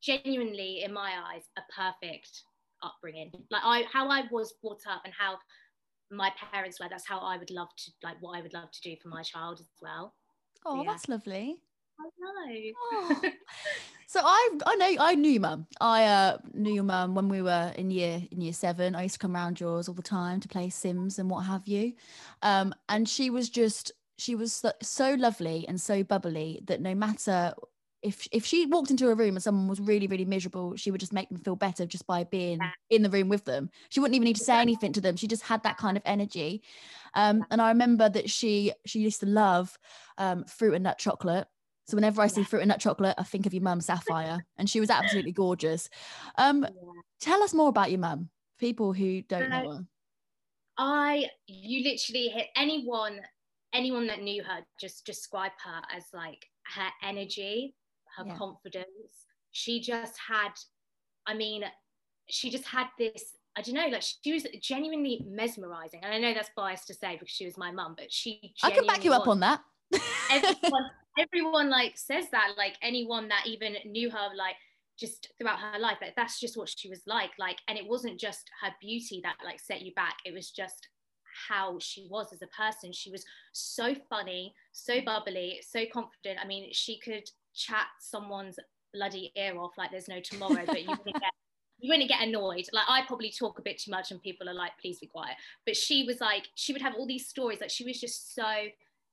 genuinely 0.02 0.82
in 0.84 0.92
my 0.92 1.12
eyes 1.32 1.44
a 1.58 1.62
perfect 1.76 2.44
upbringing 2.82 3.32
like 3.52 3.62
i 3.64 3.84
how 3.94 4.08
i 4.10 4.24
was 4.32 4.54
brought 4.64 4.82
up 4.88 5.02
and 5.06 5.14
how 5.14 5.38
my 6.12 6.32
parents 6.52 6.80
were 6.80 6.88
that's 6.90 7.08
how 7.08 7.20
I 7.20 7.38
would 7.38 7.50
love 7.50 7.70
to 7.78 7.92
like 8.04 8.18
what 8.20 8.38
I 8.38 8.42
would 8.42 8.54
love 8.54 8.72
to 8.72 8.82
do 8.82 8.96
for 9.02 9.08
my 9.08 9.24
child 9.24 9.60
as 9.60 9.68
well. 9.82 10.14
Oh, 10.66 10.84
yeah. 10.84 10.92
that's 10.92 11.08
lovely. 11.08 11.62
I 12.00 12.04
know. 12.20 12.72
Oh. 12.94 13.22
so 14.08 14.22
I 14.24 14.50
I 14.66 14.76
know 14.76 14.96
I 15.00 15.16
knew 15.16 15.32
your 15.32 15.42
mum. 15.42 15.68
I 15.80 16.04
uh, 16.04 16.38
knew 16.54 16.74
your 16.74 16.84
mum 16.84 17.16
when 17.16 17.30
we 17.30 17.42
were 17.42 17.72
in 17.76 17.92
year 17.92 18.22
in 18.32 18.42
year 18.42 18.54
seven. 18.54 18.96
I 18.96 19.04
used 19.04 19.16
to 19.16 19.20
come 19.20 19.36
around 19.36 19.60
yours 19.60 19.88
all 19.88 19.96
the 19.96 20.02
time 20.02 20.40
to 20.42 20.48
play 20.48 20.70
Sims 20.70 21.18
and 21.18 21.30
what 21.30 21.42
have 21.42 21.68
you. 21.68 21.94
Um, 22.42 22.74
and 22.90 23.08
she 23.08 23.30
was 23.30 23.50
just 23.50 23.92
she 24.22 24.36
was 24.36 24.54
so, 24.54 24.72
so 24.82 25.16
lovely 25.16 25.66
and 25.68 25.82
so 25.82 26.04
bubbly 26.04 26.62
that 26.66 26.80
no 26.80 26.94
matter 26.94 27.54
if 28.04 28.28
if 28.32 28.46
she 28.46 28.66
walked 28.68 28.92
into 28.92 29.10
a 29.10 29.16
room 29.16 29.36
and 29.36 29.44
someone 29.44 29.68
was 29.68 29.80
really 29.80 30.08
really 30.08 30.26
miserable 30.26 30.76
she 30.76 30.92
would 30.92 31.00
just 31.00 31.14
make 31.14 31.30
them 31.30 31.40
feel 31.40 31.56
better 31.56 31.86
just 31.86 32.06
by 32.06 32.24
being 32.24 32.60
in 32.90 33.02
the 33.02 33.10
room 33.10 33.30
with 33.30 33.46
them. 33.46 33.70
She 33.90 34.00
wouldn't 34.00 34.16
even 34.16 34.26
need 34.26 34.36
to 34.36 34.44
say 34.44 34.60
anything 34.60 34.94
to 34.94 35.02
them. 35.02 35.16
She 35.16 35.28
just 35.28 35.44
had 35.44 35.64
that 35.64 35.78
kind 35.78 35.98
of 35.98 36.04
energy. 36.06 36.62
Um, 37.16 37.44
and 37.52 37.62
i 37.62 37.70
remember 37.70 38.10
that 38.10 38.30
she 38.30 38.72
she 38.86 39.00
used 39.00 39.20
to 39.22 39.26
love 39.26 39.78
um, 40.18 40.44
fruit 40.46 40.76
and 40.76 40.84
nut 40.84 41.00
chocolate. 41.00 41.48
So 41.88 41.96
whenever 41.96 42.22
i 42.22 42.28
see 42.28 42.44
fruit 42.44 42.62
and 42.62 42.70
nut 42.70 42.80
chocolate 42.80 43.16
i 43.18 43.24
think 43.24 43.46
of 43.48 43.54
your 43.54 43.64
mum 43.64 43.82
sapphire 43.82 44.46
and 44.58 44.70
she 44.70 44.80
was 44.80 44.92
absolutely 44.92 45.32
gorgeous. 45.32 45.90
Um, 46.38 46.68
tell 47.20 47.42
us 47.42 47.54
more 47.54 47.70
about 47.70 47.90
your 47.92 48.00
mum 48.00 48.30
people 48.60 48.94
who 48.94 49.24
don't 49.24 49.50
know 49.50 49.70
her. 49.72 49.86
I 50.78 51.28
you 51.48 51.84
literally 51.84 52.28
hit 52.28 52.48
anyone 52.56 53.20
anyone 53.74 54.08
that 54.08 54.22
knew 54.22 54.44
her 54.44 54.60
just 54.80 55.06
describe 55.06 55.52
her 55.64 55.82
as 55.96 56.06
like 56.14 56.46
her 56.76 56.90
energy 57.04 57.76
her 58.18 58.26
yeah. 58.28 58.36
confidence. 58.36 59.26
She 59.52 59.82
just 59.82 60.18
had, 60.18 60.52
I 61.28 61.34
mean, 61.34 61.64
she 62.30 62.50
just 62.50 62.66
had 62.66 62.88
this 62.98 63.36
I 63.54 63.62
don't 63.62 63.76
know, 63.76 63.88
like 63.88 64.04
she 64.24 64.32
was 64.32 64.48
genuinely 64.62 65.26
mesmerizing. 65.28 66.00
And 66.04 66.14
I 66.14 66.20
know 66.20 66.34
that's 66.34 66.52
biased 66.56 66.88
to 66.88 66.94
say 66.94 67.18
because 67.18 67.30
she 67.30 67.44
was 67.44 67.58
my 67.58 67.70
mum, 67.70 67.96
but 67.98 68.10
she 68.10 68.54
I 68.64 68.72
can 68.72 68.88
back 68.88 69.04
you 69.04 69.12
up 69.12 69.28
on 69.28 69.42
that. 69.42 69.60
everyone, 70.32 70.90
everyone 71.20 71.70
like 71.70 71.98
says 71.98 72.28
that, 72.32 72.54
like 72.58 72.78
anyone 72.82 73.28
that 73.28 73.46
even 73.46 73.76
knew 73.84 74.10
her, 74.10 74.30
like 74.38 74.56
just 74.98 75.34
throughout 75.38 75.60
her 75.60 75.80
life, 75.80 75.98
like 76.02 76.16
that's 76.16 76.40
just 76.40 76.56
what 76.56 76.70
she 76.70 76.88
was 76.88 77.02
like. 77.06 77.32
Like, 77.38 77.58
and 77.68 77.78
it 77.78 77.86
wasn't 77.86 78.18
just 78.18 78.50
her 78.62 78.70
beauty 78.80 79.20
that 79.26 79.36
like 79.44 79.60
set 79.60 79.82
you 79.82 79.94
back, 79.96 80.16
it 80.24 80.34
was 80.34 80.50
just 80.50 80.88
how 81.50 81.78
she 81.80 82.08
was 82.10 82.34
as 82.34 82.42
a 82.42 82.48
person. 82.48 82.92
She 82.92 83.12
was 83.12 83.26
so 83.52 83.96
funny, 84.10 84.54
so 84.72 85.02
bubbly, 85.02 85.62
so 85.68 85.86
confident. 85.92 86.40
I 86.42 86.48
mean, 86.48 86.70
she 86.72 87.00
could 87.00 87.30
chat 87.54 87.88
someone's 88.00 88.58
bloody 88.94 89.32
ear 89.36 89.58
off 89.58 89.72
like 89.78 89.92
there's 89.92 90.08
no 90.08 90.20
tomorrow, 90.20 90.64
but 90.66 90.82
you 90.82 90.90
wouldn't 90.90 91.22
get 91.22 91.32
you 91.80 91.90
wouldn't 91.90 92.10
get 92.10 92.22
annoyed. 92.22 92.66
Like 92.72 92.86
I 92.88 93.02
probably 93.08 93.32
talk 93.32 93.58
a 93.58 93.62
bit 93.64 93.80
too 93.80 93.92
much 93.92 94.12
and 94.12 94.22
people 94.22 94.48
are 94.48 94.54
like, 94.54 94.72
please 94.80 95.00
be 95.00 95.08
quiet. 95.08 95.36
But 95.66 95.76
she 95.76 96.04
was 96.04 96.22
like, 96.22 96.48
she 96.56 96.74
would 96.74 96.82
have 96.82 96.94
all 96.96 97.08
these 97.08 97.28
stories. 97.28 97.60
Like 97.60 97.72
she 97.72 97.84
was 97.84 98.00
just 98.00 98.36
so, 98.36 98.46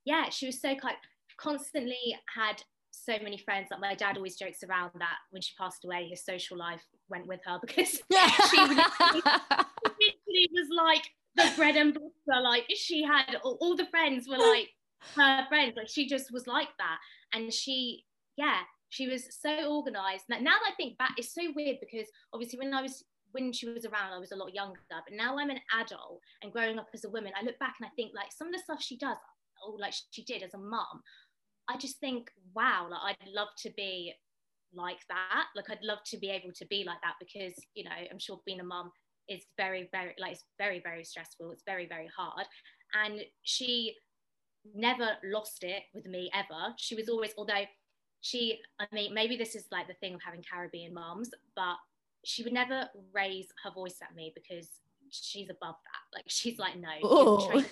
yeah, 0.04 0.28
she 0.28 0.46
was 0.46 0.60
so 0.60 0.74
kind 0.74 0.96
constantly 1.38 2.16
had 2.36 2.62
so 2.90 3.14
many 3.22 3.38
friends. 3.38 3.68
Like 3.70 3.80
my 3.80 3.94
dad 3.94 4.16
always 4.16 4.36
jokes 4.36 4.62
around 4.62 4.90
that 4.98 5.16
when 5.30 5.40
she 5.40 5.54
passed 5.58 5.84
away, 5.84 6.08
his 6.08 6.24
social 6.24 6.58
life 6.58 6.82
went 7.08 7.26
with 7.26 7.40
her 7.46 7.58
because 7.66 7.88
she 8.12 8.60
literally 8.60 10.48
was 10.52 10.68
like 10.76 11.10
the 11.36 11.50
bread 11.56 11.76
and 11.76 11.94
butter. 11.94 12.40
Like 12.42 12.66
she 12.74 13.02
had 13.02 13.36
all, 13.42 13.58
all 13.60 13.76
the 13.76 13.86
friends 13.86 14.26
were 14.28 14.38
like 14.38 14.68
her 15.16 15.46
friends. 15.48 15.74
Like 15.76 15.88
she 15.88 16.08
just 16.08 16.32
was 16.32 16.46
like 16.46 16.68
that. 16.78 16.98
And 17.32 17.52
she 17.52 18.04
yeah, 18.36 18.60
she 18.88 19.08
was 19.08 19.36
so 19.40 19.76
organized. 19.76 20.24
Now 20.28 20.38
that 20.38 20.60
I 20.72 20.74
think 20.76 20.96
back, 20.98 21.12
it's 21.16 21.34
so 21.34 21.42
weird 21.54 21.76
because 21.80 22.08
obviously 22.32 22.58
when 22.58 22.72
I 22.72 22.82
was 22.82 23.04
when 23.32 23.52
she 23.52 23.68
was 23.68 23.84
around, 23.84 24.12
I 24.12 24.18
was 24.18 24.32
a 24.32 24.36
lot 24.36 24.54
younger. 24.54 24.80
But 24.90 25.02
now 25.12 25.38
I'm 25.38 25.50
an 25.50 25.60
adult 25.78 26.20
and 26.42 26.52
growing 26.52 26.78
up 26.78 26.88
as 26.94 27.04
a 27.04 27.10
woman, 27.10 27.32
I 27.38 27.44
look 27.44 27.58
back 27.58 27.74
and 27.80 27.86
I 27.86 27.94
think 27.96 28.12
like 28.14 28.32
some 28.32 28.48
of 28.48 28.54
the 28.54 28.60
stuff 28.60 28.82
she 28.82 28.96
does, 28.96 29.16
or 29.66 29.78
like 29.78 29.94
she 30.10 30.24
did 30.24 30.42
as 30.42 30.54
a 30.54 30.58
mum, 30.58 31.02
I 31.68 31.76
just 31.76 32.00
think, 32.00 32.30
wow, 32.54 32.88
like 32.90 33.18
I'd 33.20 33.28
love 33.34 33.48
to 33.58 33.70
be 33.76 34.14
like 34.72 35.00
that. 35.08 35.46
Like 35.54 35.70
I'd 35.70 35.82
love 35.82 35.98
to 36.06 36.18
be 36.18 36.30
able 36.30 36.52
to 36.54 36.66
be 36.66 36.84
like 36.86 37.00
that 37.02 37.14
because 37.20 37.54
you 37.74 37.84
know 37.84 37.90
I'm 38.10 38.18
sure 38.18 38.40
being 38.46 38.60
a 38.60 38.64
mum 38.64 38.90
is 39.28 39.44
very 39.56 39.88
very 39.92 40.14
like 40.18 40.32
it's 40.32 40.44
very 40.58 40.80
very 40.80 41.04
stressful. 41.04 41.50
It's 41.50 41.64
very 41.64 41.86
very 41.86 42.08
hard, 42.16 42.46
and 42.94 43.20
she 43.42 43.96
never 44.74 45.10
lost 45.24 45.64
it 45.64 45.82
with 45.94 46.06
me 46.06 46.30
ever. 46.34 46.74
She 46.76 46.94
was 46.94 47.08
always, 47.08 47.32
although 47.38 47.64
she, 48.20 48.60
I 48.80 48.86
mean, 48.92 49.14
maybe 49.14 49.36
this 49.36 49.54
is 49.54 49.66
like 49.70 49.86
the 49.86 49.94
thing 49.94 50.14
of 50.14 50.20
having 50.24 50.42
Caribbean 50.42 50.92
moms, 50.94 51.30
but 51.54 51.76
she 52.24 52.42
would 52.42 52.52
never 52.52 52.88
raise 53.12 53.46
her 53.64 53.70
voice 53.70 53.96
at 54.02 54.14
me 54.14 54.32
because 54.34 54.68
she's 55.10 55.50
above 55.50 55.76
that. 55.76 56.16
Like 56.16 56.24
she's 56.28 56.58
like, 56.58 56.76
no. 56.78 56.88
Oh. 57.02 57.64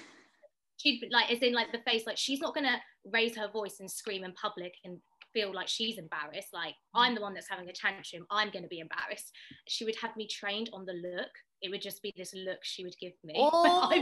She'd 0.79 1.09
like, 1.11 1.31
as 1.33 1.39
in 1.39 1.55
like 1.55 1.73
the 1.73 1.81
face, 1.91 2.07
like 2.07 2.19
she's 2.19 2.41
not 2.41 2.55
gonna 2.55 2.81
raise 3.11 3.35
her 3.37 3.49
voice 3.49 3.81
and 3.81 3.91
scream 3.91 4.25
in 4.25 4.33
public 4.33 4.75
and 4.85 4.99
feel 5.37 5.53
like 5.53 5.69
she's 5.69 5.99
embarrassed. 5.99 6.53
Like 6.55 6.75
I'm 6.95 7.15
the 7.15 7.21
one 7.21 7.35
that's 7.35 7.49
having 7.49 7.69
a 7.69 7.73
tantrum. 7.73 8.27
I'm 8.31 8.51
gonna 8.51 8.69
be 8.69 8.81
embarrassed. 8.81 9.33
She 9.69 9.85
would 9.85 9.97
have 10.01 10.17
me 10.17 10.27
trained 10.27 10.71
on 10.73 10.87
the 10.87 10.95
look. 10.95 11.31
It 11.61 11.71
would 11.71 11.83
just 11.83 12.03
be 12.03 12.13
this 12.17 12.33
look 12.35 12.59
she 12.63 12.85
would 12.85 12.97
give 12.99 13.13
me. 13.23 13.35
Oh. 13.39 13.89
like, 13.91 14.01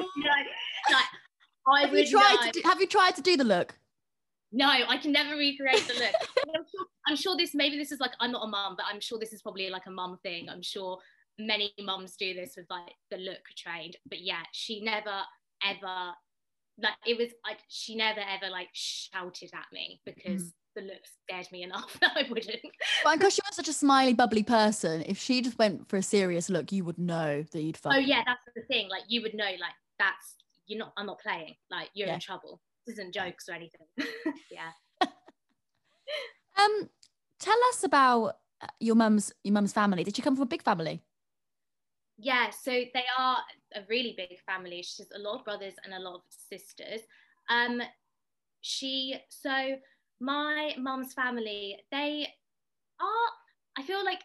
like, 0.91 1.05
I 1.67 1.81
have 1.83 1.95
you 1.95 2.07
tried 2.07 2.37
know. 2.41 2.47
to 2.47 2.53
do, 2.53 2.69
have 2.69 2.81
you 2.81 2.87
tried 2.87 3.17
to 3.17 3.23
do 3.23 3.37
the 3.37 3.45
look? 3.45 3.75
No, 4.53 4.69
I 4.69 4.97
can 4.99 5.11
never 5.11 5.37
recreate 5.37 5.87
the 5.89 5.95
look. 5.95 6.15
I'm, 6.55 6.65
sure, 6.71 6.87
I'm 7.09 7.17
sure 7.17 7.37
this 7.37 7.55
maybe 7.55 7.77
this 7.77 7.91
is 7.91 7.99
like 7.99 8.13
I'm 8.21 8.31
not 8.31 8.45
a 8.45 8.49
mum, 8.49 8.75
but 8.77 8.87
I'm 8.91 9.01
sure 9.01 9.19
this 9.19 9.33
is 9.33 9.43
probably 9.43 9.69
like 9.71 9.87
a 9.87 9.91
mum 9.91 10.19
thing. 10.23 10.49
I'm 10.49 10.63
sure 10.63 10.99
many 11.39 11.73
mums 11.81 12.15
do 12.17 12.33
this 12.35 12.55
with 12.57 12.67
like 12.71 12.95
the 13.11 13.17
look 13.17 13.43
trained. 13.57 13.97
But 14.09 14.21
yeah, 14.21 14.43
she 14.53 14.83
never 14.83 15.23
ever 15.65 16.13
like 16.79 16.95
it 17.07 17.19
was 17.19 17.29
like 17.45 17.59
she 17.69 17.97
never 17.97 18.21
ever 18.21 18.51
like 18.51 18.69
shouted 18.73 19.51
at 19.55 19.67
me 19.73 20.01
because 20.05 20.43
mm. 20.43 20.53
The 20.75 20.83
look 20.83 21.01
scared 21.23 21.47
me 21.53 21.63
enough 21.63 21.99
that 22.01 22.13
I 22.17 22.27
wouldn't. 22.29 22.61
But 23.05 23.19
because 23.19 23.35
she 23.35 23.41
was 23.49 23.57
such 23.57 23.69
a 23.69 23.73
smiley, 23.73 24.15
bubbly 24.15 24.43
person, 24.43 25.03
if 25.07 25.19
she 25.19 25.41
just 25.43 25.59
went 25.59 25.89
for 25.89 25.97
a 25.97 26.03
serious 26.03 26.51
look, 26.51 26.73
you 26.73 26.85
would 26.85 26.99
know 26.99 27.45
that 27.53 27.63
you'd 27.63 27.77
fuck. 27.77 27.95
Oh 27.95 27.99
yeah, 27.99 28.23
that's 28.27 28.41
the 28.55 28.63
thing. 28.63 28.89
Like 28.89 29.03
you 29.09 29.23
would 29.23 29.35
know, 29.35 29.45
like 29.45 29.75
that's 29.99 30.35
you're 30.67 30.79
not. 30.79 30.93
I'm 30.97 31.07
not 31.07 31.21
playing. 31.21 31.55
Like 31.71 31.91
you're 31.95 32.09
Yeah. 32.09 32.15
in 32.15 32.21
trouble. 32.21 32.61
This 32.87 32.99
isn't 32.99 33.15
jokes 33.15 33.49
or 33.49 33.53
anything. 33.53 33.87
yeah. 34.51 34.71
Um, 36.57 36.89
tell 37.41 37.59
us 37.71 37.83
about 37.83 38.37
uh, 38.63 38.67
your 38.79 38.95
mum's 38.95 39.33
your 39.43 39.53
mum's 39.55 39.73
family. 39.73 40.05
Did 40.05 40.15
she 40.17 40.23
come 40.23 40.37
from 40.37 40.45
a 40.45 40.47
big 40.47 40.63
family? 40.63 41.03
Yeah, 42.17 42.51
so 42.51 42.71
they 42.71 43.05
are 43.19 43.39
a 43.75 43.81
really 43.89 44.15
big 44.17 44.39
family. 44.47 44.83
She's 44.83 45.09
a 45.15 45.19
lot 45.19 45.39
of 45.41 45.45
brothers 45.45 45.75
and 45.85 45.93
a 45.95 45.99
lot 45.99 46.15
of 46.15 46.21
sisters. 46.29 47.01
Um, 47.51 47.83
she 48.61 49.17
so 49.29 49.77
my 50.21 50.75
mum's 50.79 51.13
family, 51.13 51.79
they 51.91 52.27
are. 53.01 53.31
I 53.79 53.83
feel 53.83 54.05
like 54.05 54.21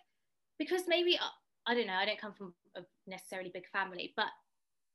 because 0.57 0.83
maybe 0.87 1.17
uh, 1.17 1.27
I 1.67 1.73
don't 1.73 1.87
know. 1.87 1.93
I 1.93 2.05
don't 2.05 2.19
come 2.19 2.33
from 2.33 2.53
a 2.75 2.81
necessarily 3.07 3.51
big 3.53 3.67
family, 3.71 4.13
but 4.15 4.27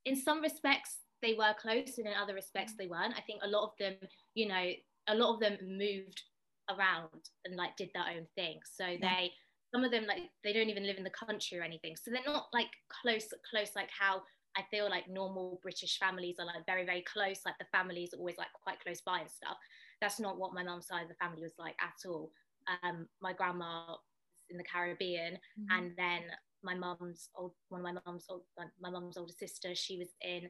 in 0.04 0.16
some 0.16 0.40
respects 0.40 0.98
they 1.22 1.34
were 1.34 1.54
close, 1.60 1.98
and 1.98 2.06
in 2.06 2.14
other 2.14 2.34
respects 2.34 2.74
they 2.78 2.86
weren't. 2.86 3.14
I 3.16 3.22
think 3.22 3.40
a 3.42 3.48
lot 3.48 3.64
of 3.64 3.70
them, 3.78 3.94
you 4.34 4.48
know, 4.48 4.70
a 5.08 5.14
lot 5.14 5.34
of 5.34 5.40
them 5.40 5.58
moved 5.62 6.22
around 6.70 7.30
and 7.44 7.56
like 7.56 7.76
did 7.76 7.90
their 7.94 8.16
own 8.16 8.26
thing. 8.36 8.60
So 8.64 8.84
they 9.00 9.32
some 9.74 9.82
of 9.82 9.90
them 9.90 10.06
like 10.06 10.30
they 10.44 10.52
don't 10.52 10.70
even 10.70 10.86
live 10.86 10.98
in 10.98 11.04
the 11.04 11.10
country 11.10 11.58
or 11.58 11.62
anything 11.62 11.96
so 11.96 12.10
they're 12.10 12.22
not 12.24 12.46
like 12.52 12.68
close 13.02 13.26
close 13.50 13.70
like 13.74 13.88
how 13.90 14.22
i 14.56 14.62
feel 14.70 14.88
like 14.88 15.08
normal 15.08 15.58
british 15.62 15.98
families 15.98 16.36
are 16.38 16.46
like 16.46 16.64
very 16.64 16.86
very 16.86 17.02
close 17.12 17.40
like 17.44 17.58
the 17.58 17.66
families 17.72 18.14
are 18.14 18.18
always 18.18 18.38
like 18.38 18.52
quite 18.62 18.78
close 18.78 19.00
by 19.00 19.18
and 19.18 19.30
stuff 19.30 19.56
that's 20.04 20.20
not 20.20 20.38
what 20.38 20.52
my 20.54 20.62
mum's 20.62 20.86
side 20.86 21.02
of 21.02 21.08
the 21.08 21.14
family 21.14 21.42
was 21.42 21.52
like 21.58 21.74
at 21.80 22.08
all 22.08 22.30
um 22.82 23.06
my 23.22 23.32
grandma 23.32 23.84
was 23.88 23.98
in 24.50 24.56
the 24.58 24.64
caribbean 24.64 25.38
and 25.70 25.92
then 25.96 26.20
my 26.62 26.74
mum's 26.74 27.30
old 27.36 27.52
one 27.70 27.80
of 27.80 27.84
my 27.84 28.00
mum's 28.06 28.26
old 28.28 28.42
my 28.80 28.90
mum's 28.90 29.16
older 29.16 29.32
sister 29.32 29.74
she 29.74 29.98
was 29.98 30.08
in 30.20 30.42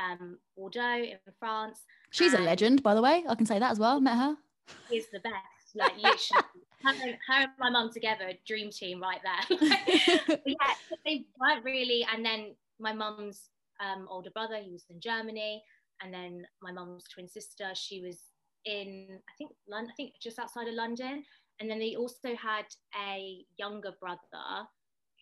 um 0.00 0.38
bordeaux 0.56 1.02
in 1.12 1.18
france 1.38 1.80
She's 2.10 2.32
a 2.32 2.38
legend, 2.38 2.82
by 2.82 2.94
the 2.94 3.02
way. 3.02 3.24
I 3.28 3.34
can 3.34 3.44
say 3.44 3.58
that 3.58 3.72
as 3.72 3.80
well. 3.80 4.00
Met 4.00 4.16
her. 4.16 4.36
is 4.92 5.06
the 5.12 5.18
best 5.18 5.74
like 5.74 5.96
literally 5.96 6.44
her, 6.84 6.90
and- 6.90 7.18
her 7.28 7.40
and 7.42 7.50
my 7.58 7.70
mum 7.70 7.90
together 7.92 8.30
dream 8.46 8.70
team 8.70 9.02
right 9.02 9.18
there 9.28 9.58
yeah, 10.46 10.74
they 11.04 11.24
weren't 11.40 11.64
really. 11.64 12.06
And 12.12 12.24
then 12.24 12.54
my 12.78 12.92
mum's 12.92 13.50
um, 13.80 14.06
older 14.08 14.30
brother, 14.30 14.58
he 14.62 14.70
was 14.70 14.84
in 14.90 15.00
Germany, 15.00 15.62
and 16.02 16.14
then 16.14 16.46
my 16.62 16.70
mum's 16.70 17.04
twin 17.12 17.28
sister, 17.28 17.66
she 17.74 18.00
was 18.00 18.18
in 18.64 19.20
I 19.28 19.32
think 19.38 19.52
London, 19.68 19.90
I 19.92 19.96
think 19.96 20.14
just 20.20 20.38
outside 20.38 20.68
of 20.68 20.74
London. 20.74 21.24
And 21.60 21.70
then 21.70 21.78
they 21.78 21.94
also 21.94 22.34
had 22.36 22.64
a 23.08 23.44
younger 23.56 23.92
brother 24.00 24.66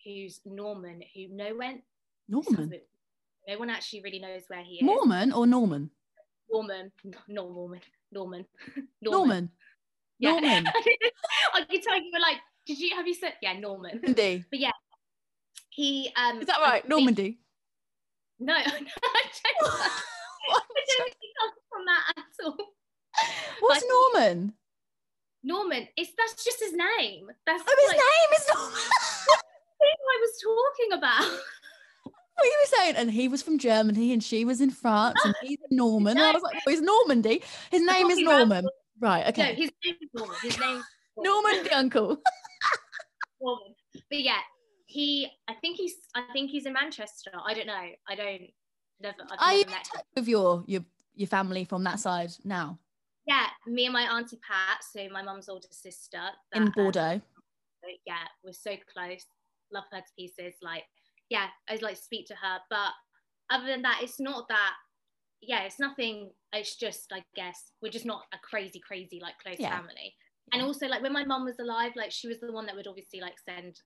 who's 0.03 0.41
Norman, 0.45 1.03
who 1.15 1.27
no 1.29 1.55
one 1.55 1.81
Norman. 2.27 2.73
no 3.47 3.59
one 3.59 3.69
actually 3.69 4.01
really 4.01 4.19
knows 4.19 4.41
where 4.47 4.63
he 4.63 4.75
is. 4.75 4.83
Mormon 4.83 5.31
or 5.31 5.45
Norman? 5.45 5.91
Norman, 6.51 6.91
not 7.03 7.29
Norman, 7.29 7.79
Norman, 8.11 8.45
Norman. 9.01 9.51
Yeah. 10.19 10.31
Norman. 10.31 10.65
I 11.53 11.63
could 11.69 11.83
tell 11.83 11.97
you 11.97 12.09
were 12.13 12.19
like, 12.19 12.37
did 12.65 12.79
you 12.79 12.95
have 12.95 13.07
you 13.07 13.13
said 13.13 13.33
yeah, 13.41 13.53
Norman? 13.53 13.99
Normandy. 14.01 14.43
But 14.49 14.59
yeah, 14.59 14.71
he 15.69 16.11
um 16.15 16.39
Is 16.39 16.47
that 16.47 16.61
right? 16.61 16.87
Normandy. 16.87 17.39
No, 18.39 18.53
no, 18.53 18.59
I 18.59 18.63
don't, 18.63 18.73
I 18.73 18.79
don't 18.79 18.87
think 21.03 21.17
it 21.21 21.33
comes 21.39 21.53
from 21.69 21.85
that 21.85 22.13
at 22.17 22.45
all. 22.45 22.72
What's 23.59 23.81
But- 23.83 23.89
Norman? 23.89 24.53
Norman, 25.45 25.87
it's 25.97 26.11
that's 26.17 26.41
just 26.43 26.59
his 26.59 26.71
name. 26.71 27.29
That's 27.45 27.63
Oh, 27.67 27.75
his 27.81 27.87
like 27.89 27.97
name 27.97 28.29
is 28.37 28.47
Norman. 28.53 28.79
I 29.81 30.19
was 30.21 30.41
talking 30.41 30.97
about. 30.97 31.39
what 32.03 32.45
you 32.45 32.57
were 32.63 32.77
saying, 32.77 32.95
and 32.95 33.11
he 33.11 33.27
was 33.27 33.41
from 33.43 33.57
Germany, 33.59 34.13
and 34.13 34.23
she 34.23 34.45
was 34.45 34.61
in 34.61 34.69
France, 34.69 35.19
and 35.25 35.35
he's 35.41 35.57
a 35.69 35.73
Norman. 35.75 36.17
And 36.17 36.25
I 36.25 36.31
was 36.31 36.41
like, 36.43 36.55
oh, 36.65 36.69
he's 36.71 36.81
Normandy. 36.81 37.43
His 37.71 37.81
name 37.81 38.09
is 38.09 38.19
Norman. 38.19 38.67
Right. 38.99 39.23
No, 39.23 39.29
Okay. 39.29 39.53
his 39.55 39.71
name 39.83 39.95
is 40.01 40.09
Norman. 40.13 40.35
His 40.41 40.59
name 40.59 40.77
is 40.77 40.83
Norman 41.17 41.63
the 41.63 41.77
uncle. 41.77 42.21
Norman. 43.41 43.75
But 44.09 44.21
yeah, 44.21 44.39
he. 44.85 45.29
I 45.47 45.53
think 45.55 45.77
he's. 45.77 45.95
I 46.15 46.23
think 46.31 46.51
he's 46.51 46.65
in 46.65 46.73
Manchester. 46.73 47.31
I 47.45 47.53
don't 47.53 47.67
know. 47.67 47.85
I 48.07 48.15
don't. 48.15 48.41
Never. 49.01 49.17
I've 49.29 49.39
Are 49.39 49.47
never 49.47 49.55
you 49.57 49.61
in 49.63 49.67
touch 49.83 50.05
with 50.15 50.27
your 50.27 50.63
your 50.67 50.85
your 51.15 51.27
family 51.27 51.65
from 51.65 51.83
that 51.83 51.99
side 51.99 52.31
now 52.43 52.79
Yeah, 53.25 53.47
me 53.67 53.85
and 53.85 53.93
my 53.93 54.03
auntie 54.03 54.39
Pat, 54.45 54.83
so 54.83 55.07
my 55.09 55.21
mum's 55.21 55.47
older 55.47 55.67
sister. 55.71 56.17
that, 56.17 56.57
in 56.57 56.63
um, 56.63 56.71
Bordeaux? 56.75 57.21
yeah, 58.05 58.25
we're 58.43 58.53
so 58.53 58.75
close. 58.91 59.25
Love 59.71 59.85
her 59.91 59.99
to 59.99 60.13
pieces. 60.17 60.55
Like, 60.61 60.83
yeah, 61.29 61.47
I'd 61.69 61.81
like 61.81 61.95
to 61.95 62.01
speak 62.01 62.27
to 62.27 62.35
her. 62.35 62.59
But 62.69 62.91
other 63.49 63.65
than 63.65 63.81
that, 63.83 63.99
it's 64.01 64.19
not 64.19 64.47
that. 64.49 64.73
Yeah, 65.41 65.63
it's 65.63 65.79
nothing. 65.79 66.31
It's 66.53 66.75
just, 66.75 67.11
I 67.13 67.23
guess, 67.35 67.71
we're 67.81 67.91
just 67.91 68.05
not 68.05 68.23
a 68.33 68.37
crazy, 68.39 68.79
crazy 68.85 69.19
like 69.21 69.37
close 69.39 69.57
Yeah. 69.59 69.77
family. 69.77 70.15
And 70.51 70.61
also, 70.61 70.87
like 70.87 71.01
when 71.01 71.13
my 71.13 71.25
mum 71.25 71.45
was 71.45 71.59
alive, 71.59 71.93
like 71.95 72.11
she 72.11 72.27
was 72.27 72.39
the 72.39 72.51
one 72.51 72.65
that 72.65 72.75
would 72.75 72.87
obviously 72.87 73.21
like 73.21 73.35
send, 73.47 73.81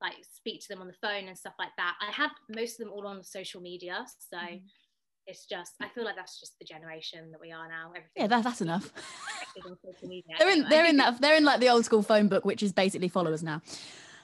like 0.00 0.14
speak 0.32 0.60
to 0.62 0.68
them 0.68 0.80
on 0.80 0.86
the 0.86 0.94
phone 0.94 1.28
and 1.28 1.36
stuff 1.36 1.54
like 1.58 1.74
that. 1.76 1.96
I 2.00 2.10
have 2.12 2.30
most 2.48 2.80
of 2.80 2.86
them 2.86 2.92
all 2.94 3.06
on 3.06 3.22
social 3.22 3.60
media, 3.60 4.04
so 4.18 4.38
Mhm. 4.38 4.62
It's 5.26 5.46
just. 5.46 5.72
I 5.80 5.88
feel 5.88 6.04
like 6.04 6.16
that's 6.16 6.40
just 6.40 6.58
the 6.58 6.64
generation 6.64 7.30
that 7.30 7.40
we 7.40 7.52
are 7.52 7.68
now. 7.68 7.88
Everything 7.90 8.10
Yeah, 8.16 8.26
that, 8.28 8.44
that's 8.44 8.60
enough. 8.60 8.92
on 9.66 9.76
social 9.84 10.08
media. 10.08 10.34
they're 10.38 10.48
in 10.50 10.68
they're 10.68 10.84
in 10.86 10.96
that 10.96 11.20
they're 11.20 11.36
in 11.36 11.44
like 11.44 11.60
the 11.60 11.68
old 11.68 11.84
school 11.84 12.02
phone 12.02 12.28
book, 12.28 12.44
which 12.44 12.62
is 12.62 12.72
basically 12.72 13.08
followers 13.08 13.42
now. 13.42 13.60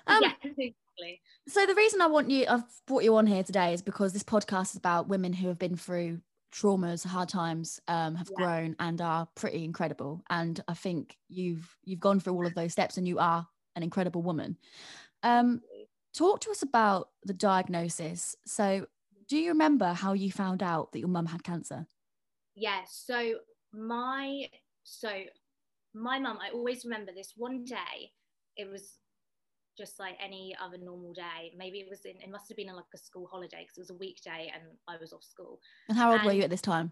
Um, 0.06 0.22
yeah, 0.22 0.32
exactly. 0.42 1.20
So 1.46 1.66
the 1.66 1.74
reason 1.74 2.00
I 2.00 2.06
want 2.06 2.30
you, 2.30 2.46
I've 2.48 2.64
brought 2.86 3.04
you 3.04 3.16
on 3.16 3.26
here 3.26 3.42
today, 3.42 3.72
is 3.72 3.82
because 3.82 4.12
this 4.12 4.22
podcast 4.22 4.70
is 4.70 4.76
about 4.76 5.08
women 5.08 5.32
who 5.32 5.48
have 5.48 5.58
been 5.58 5.76
through 5.76 6.20
traumas, 6.52 7.06
hard 7.06 7.28
times, 7.28 7.80
um, 7.88 8.14
have 8.14 8.28
Yeah. 8.30 8.36
grown, 8.36 8.76
and 8.80 9.00
are 9.00 9.28
pretty 9.34 9.64
incredible. 9.64 10.22
And 10.30 10.62
I 10.68 10.74
think 10.74 11.16
you've 11.28 11.76
you've 11.84 12.00
gone 12.00 12.20
through 12.20 12.34
all 12.34 12.46
of 12.46 12.54
those 12.54 12.72
steps, 12.72 12.96
and 12.96 13.06
you 13.06 13.18
are 13.18 13.46
an 13.76 13.82
incredible 13.82 14.22
woman. 14.22 14.56
Um, 15.22 15.60
talk 16.14 16.40
to 16.40 16.50
us 16.50 16.62
about 16.62 17.10
the 17.24 17.34
diagnosis. 17.34 18.34
So, 18.46 18.86
do 19.28 19.36
you 19.38 19.50
remember 19.50 19.92
how 19.92 20.12
you 20.12 20.32
found 20.32 20.62
out 20.62 20.92
that 20.92 20.98
your 20.98 21.08
mum 21.08 21.26
had 21.26 21.42
cancer? 21.44 21.86
yeah 22.54 22.80
so 22.88 23.34
my 23.72 24.48
so 24.82 25.10
my 25.94 26.18
mum 26.18 26.38
i 26.42 26.50
always 26.50 26.84
remember 26.84 27.12
this 27.14 27.34
one 27.36 27.64
day 27.64 28.10
it 28.56 28.68
was 28.68 28.94
just 29.76 30.00
like 30.00 30.16
any 30.20 30.56
other 30.60 30.76
normal 30.78 31.12
day 31.12 31.52
maybe 31.56 31.78
it 31.78 31.88
was 31.88 32.04
in 32.04 32.16
it 32.20 32.30
must 32.30 32.48
have 32.48 32.56
been 32.56 32.68
in 32.68 32.74
like 32.74 32.84
a 32.94 32.98
school 32.98 33.28
holiday 33.30 33.58
because 33.62 33.76
it 33.78 33.80
was 33.80 33.90
a 33.90 33.94
weekday 33.94 34.50
and 34.52 34.64
i 34.88 34.96
was 35.00 35.12
off 35.12 35.22
school 35.22 35.60
And 35.88 35.96
how 35.96 36.10
old 36.12 36.24
were 36.24 36.32
you 36.32 36.42
at 36.42 36.50
this 36.50 36.60
time? 36.62 36.90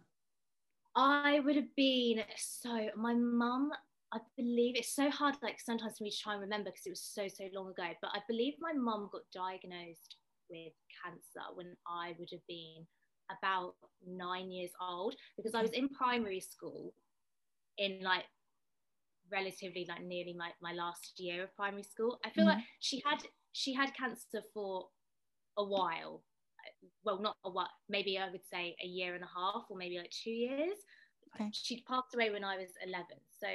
i 0.95 1.41
would 1.41 1.57
have 1.57 1.75
been 1.77 2.23
so 2.37 2.89
my 2.97 3.13
mum 3.15 3.71
i 4.13 4.19
believe 4.37 4.77
it's 4.77 4.95
so 4.95 5.11
hard 5.11 5.35
like 5.43 5.59
sometimes 5.61 5.99
for 5.99 6.05
me 6.05 6.11
to 6.11 6.17
try 6.17 6.35
and 6.35 6.43
remember 6.43 6.71
because 6.71 6.87
it 6.87 6.91
was 6.91 7.03
so 7.03 7.27
so 7.27 7.45
long 7.53 7.71
ago 7.71 7.89
but 8.01 8.11
i 8.15 8.21
believe 8.29 8.55
my 8.61 8.73
mum 8.73 9.09
got 9.11 9.23
diagnosed 9.35 10.17
with 10.51 10.73
cancer 11.03 11.45
when 11.55 11.77
i 11.87 12.15
would 12.19 12.29
have 12.33 12.47
been 12.49 12.87
about 13.31 13.75
nine 14.07 14.51
years 14.51 14.71
old 14.81 15.15
because 15.37 15.55
I 15.55 15.63
was 15.63 15.73
in 15.73 15.89
primary 15.89 16.41
school 16.41 16.95
in 17.79 18.01
like 18.03 18.25
relatively 19.31 19.85
like 19.89 20.03
nearly 20.05 20.35
my, 20.35 20.51
my 20.63 20.73
last 20.73 21.15
year 21.19 21.45
of 21.45 21.55
primary 21.57 21.83
school. 21.83 22.19
I 22.25 22.31
feel 22.31 22.45
Mhm. 22.45 22.51
like 22.51 22.65
she 22.81 23.03
had 23.05 23.27
she 23.53 23.73
had 23.75 23.95
cancer 23.95 24.43
for 24.55 24.91
a 25.57 25.65
while. 25.65 26.25
Well, 27.05 27.21
not 27.21 27.37
a 27.45 27.51
while, 27.51 27.71
maybe 27.89 28.19
I 28.19 28.31
would 28.31 28.45
say 28.45 28.77
a 28.83 28.87
year 28.87 29.15
and 29.15 29.25
a 29.25 29.29
half 29.29 29.65
or 29.71 29.77
maybe 29.77 29.99
like 29.99 30.11
two 30.11 30.31
years. 30.31 30.79
Okay. 31.35 31.49
She 31.53 31.83
passed 31.83 32.15
away 32.15 32.31
when 32.31 32.45
I 32.45 32.57
was 32.57 32.71
11. 32.85 33.07
So 33.41 33.49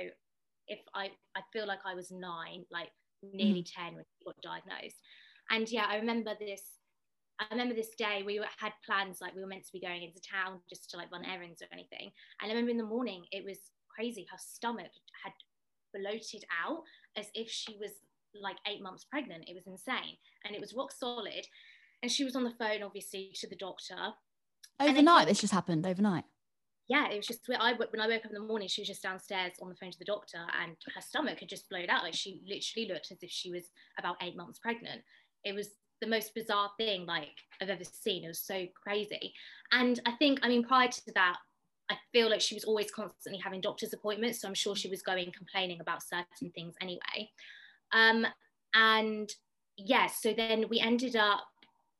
if 0.68 0.80
I, 0.94 1.12
I 1.36 1.42
feel 1.54 1.68
like 1.68 1.80
I 1.86 1.94
was 1.94 2.12
nine, 2.12 2.66
like 2.72 2.92
nearly 3.22 3.64
10 3.64 3.96
when 3.96 4.06
she 4.18 4.26
got 4.26 4.42
diagnosed. 4.42 4.98
And 5.50 5.70
yeah, 5.70 5.86
I 5.88 5.98
remember 5.98 6.36
this 6.40 6.81
I 7.42 7.48
remember 7.52 7.74
this 7.74 7.96
day 7.98 8.22
we 8.24 8.40
were, 8.40 8.46
had 8.58 8.74
plans 8.86 9.20
like 9.20 9.36
we 9.36 9.42
were 9.42 9.48
meant 9.48 9.66
to 9.66 9.74
be 9.74 9.82
going 9.82 10.04
into 10.04 10.22
town 10.22 10.60
just 10.70 10.92
to 10.92 10.98
like 10.98 11.12
run 11.12 11.26
errands 11.26 11.62
or 11.62 11.68
anything. 11.74 12.12
And 12.42 12.52
I 12.52 12.54
remember 12.54 12.72
in 12.72 12.78
the 12.78 12.86
morning 12.86 13.26
it 13.32 13.44
was 13.44 13.58
crazy. 13.90 14.28
Her 14.32 14.38
stomach 14.38 14.92
had 15.24 15.34
bloated 15.94 16.46
out 16.64 16.84
as 17.18 17.28
if 17.34 17.50
she 17.50 17.78
was 17.80 17.92
like 18.40 18.58
eight 18.68 18.82
months 18.82 19.04
pregnant. 19.04 19.46
It 19.48 19.56
was 19.56 19.68
insane, 19.68 20.16
and 20.46 20.56
it 20.56 20.62
was 20.62 20.74
rock 20.74 20.92
solid. 20.92 21.46
And 22.04 22.12
she 22.12 22.24
was 22.24 22.36
on 22.36 22.44
the 22.44 22.54
phone, 22.58 22.84
obviously, 22.84 23.32
to 23.36 23.48
the 23.48 23.56
doctor. 23.56 24.14
Overnight, 24.80 25.28
this 25.28 25.42
just 25.42 25.54
happened 25.54 25.86
overnight. 25.86 26.24
Yeah, 26.88 27.10
it 27.10 27.18
was 27.18 27.28
just 27.28 27.48
when 27.48 27.62
I 27.62 27.74
when 27.74 28.02
I 28.02 28.08
woke 28.08 28.26
up 28.26 28.32
in 28.32 28.42
the 28.42 28.48
morning, 28.48 28.68
she 28.68 28.82
was 28.82 28.88
just 28.90 29.04
downstairs 29.04 29.54
on 29.62 29.70
the 29.70 29.76
phone 29.76 29.92
to 29.92 30.00
the 30.00 30.06
doctor, 30.06 30.40
and 30.62 30.76
her 30.94 31.02
stomach 31.02 31.40
had 31.40 31.50
just 31.50 31.70
blown 31.70 31.90
out. 31.90 32.04
Like 32.04 32.14
she 32.14 32.42
literally 32.48 32.92
looked 32.92 33.12
as 33.12 33.20
if 33.22 33.32
she 33.32 33.52
was 33.52 33.66
about 33.98 34.18
eight 34.22 34.38
months 34.38 34.60
pregnant. 34.60 35.02
It 35.44 35.56
was 35.56 35.70
the 36.02 36.08
most 36.08 36.34
bizarre 36.36 36.72
thing 36.78 37.06
like 37.06 37.36
I've 37.62 37.70
ever 37.70 37.84
seen. 37.84 38.26
It 38.26 38.28
was 38.28 38.40
so 38.40 38.66
crazy. 38.84 39.34
And 39.72 40.00
I 40.06 40.12
think, 40.14 40.40
I 40.42 40.50
mean, 40.50 40.64
prior 40.64 40.88
to 40.88 41.14
that, 41.16 41.38
I 41.90 41.96
feel 42.12 42.30
like 42.30 42.42
she 42.42 42.56
was 42.56 42.64
always 42.64 42.90
constantly 42.92 43.42
having 43.42 43.62
doctor's 43.62 43.94
appointments. 43.94 44.42
So 44.42 44.48
I'm 44.48 44.54
sure 44.54 44.76
she 44.76 44.90
was 44.90 45.02
going 45.02 45.32
complaining 45.32 45.80
about 45.80 46.04
certain 46.04 46.52
things 46.54 46.76
anyway. 46.82 47.30
Um, 47.94 48.26
and 48.74 49.30
yes, 49.78 49.88
yeah, 49.88 50.08
so 50.08 50.34
then 50.34 50.66
we 50.70 50.80
ended 50.80 51.16
up 51.16 51.42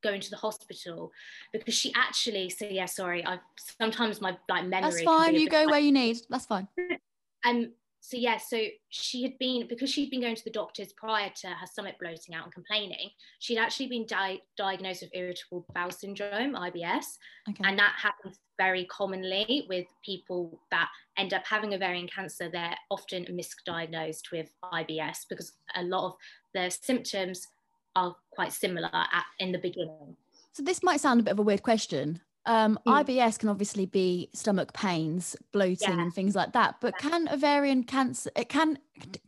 going 0.02 0.20
to 0.20 0.30
the 0.30 0.36
hospital 0.36 1.12
because 1.52 1.74
she 1.74 1.92
actually 1.94 2.50
so 2.50 2.66
yeah 2.66 2.86
sorry 2.86 3.24
i 3.24 3.38
sometimes 3.78 4.20
my 4.20 4.36
like 4.48 4.66
memory 4.66 4.90
that's 4.90 5.02
fine 5.02 5.32
you 5.34 5.48
go 5.48 5.64
where 5.66 5.78
you 5.78 5.92
need 5.92 6.18
that's 6.28 6.44
fine 6.46 6.66
um 7.46 7.70
so 8.04 8.16
yeah, 8.16 8.36
so 8.36 8.60
she 8.88 9.22
had 9.22 9.38
been 9.38 9.68
because 9.68 9.88
she'd 9.88 10.10
been 10.10 10.20
going 10.20 10.34
to 10.34 10.44
the 10.44 10.50
doctors 10.50 10.92
prior 10.92 11.30
to 11.36 11.46
her 11.46 11.66
stomach 11.66 11.94
bloating 12.00 12.34
out 12.34 12.42
and 12.42 12.52
complaining. 12.52 13.10
She'd 13.38 13.58
actually 13.58 13.86
been 13.86 14.06
di- 14.06 14.42
diagnosed 14.56 15.02
with 15.02 15.12
irritable 15.14 15.64
bowel 15.72 15.92
syndrome 15.92 16.54
(IBS), 16.54 17.04
okay. 17.48 17.62
and 17.64 17.78
that 17.78 17.94
happens 17.96 18.40
very 18.58 18.86
commonly 18.86 19.66
with 19.68 19.86
people 20.04 20.60
that 20.72 20.88
end 21.16 21.32
up 21.32 21.46
having 21.46 21.74
ovarian 21.74 22.08
cancer. 22.08 22.50
They're 22.50 22.74
often 22.90 23.24
misdiagnosed 23.26 24.32
with 24.32 24.50
IBS 24.64 25.18
because 25.28 25.52
a 25.76 25.84
lot 25.84 26.06
of 26.06 26.14
the 26.54 26.70
symptoms 26.70 27.46
are 27.94 28.16
quite 28.32 28.52
similar 28.52 28.90
at, 28.92 29.24
in 29.38 29.52
the 29.52 29.58
beginning. 29.58 30.16
So 30.50 30.64
this 30.64 30.82
might 30.82 31.00
sound 31.00 31.20
a 31.20 31.22
bit 31.22 31.30
of 31.30 31.38
a 31.38 31.42
weird 31.42 31.62
question, 31.62 32.20
um, 32.46 32.78
mm. 32.86 33.04
IBS 33.04 33.38
can 33.38 33.48
obviously 33.48 33.86
be 33.86 34.28
stomach 34.32 34.72
pains, 34.72 35.36
bloating, 35.52 35.96
yeah. 35.96 36.02
and 36.02 36.12
things 36.12 36.34
like 36.34 36.52
that. 36.52 36.76
But 36.80 36.94
yeah. 36.96 37.10
can 37.10 37.28
ovarian 37.28 37.84
cancer? 37.84 38.30
It 38.36 38.48
can 38.48 38.78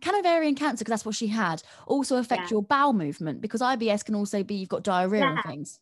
can 0.01 0.15
ovarian 0.17 0.55
cancer 0.55 0.85
because 0.85 0.91
that's 0.91 1.07
what 1.07 1.15
she 1.15 1.29
had 1.29 1.63
also 1.87 2.17
affect 2.17 2.43
yeah. 2.43 2.49
your 2.51 2.63
bowel 2.63 2.93
movement 2.93 3.41
because 3.41 3.61
IBS 3.61 4.05
can 4.05 4.15
also 4.15 4.43
be 4.43 4.55
you've 4.55 4.69
got 4.69 4.83
diarrhea 4.83 5.27
and 5.27 5.39
things. 5.45 5.79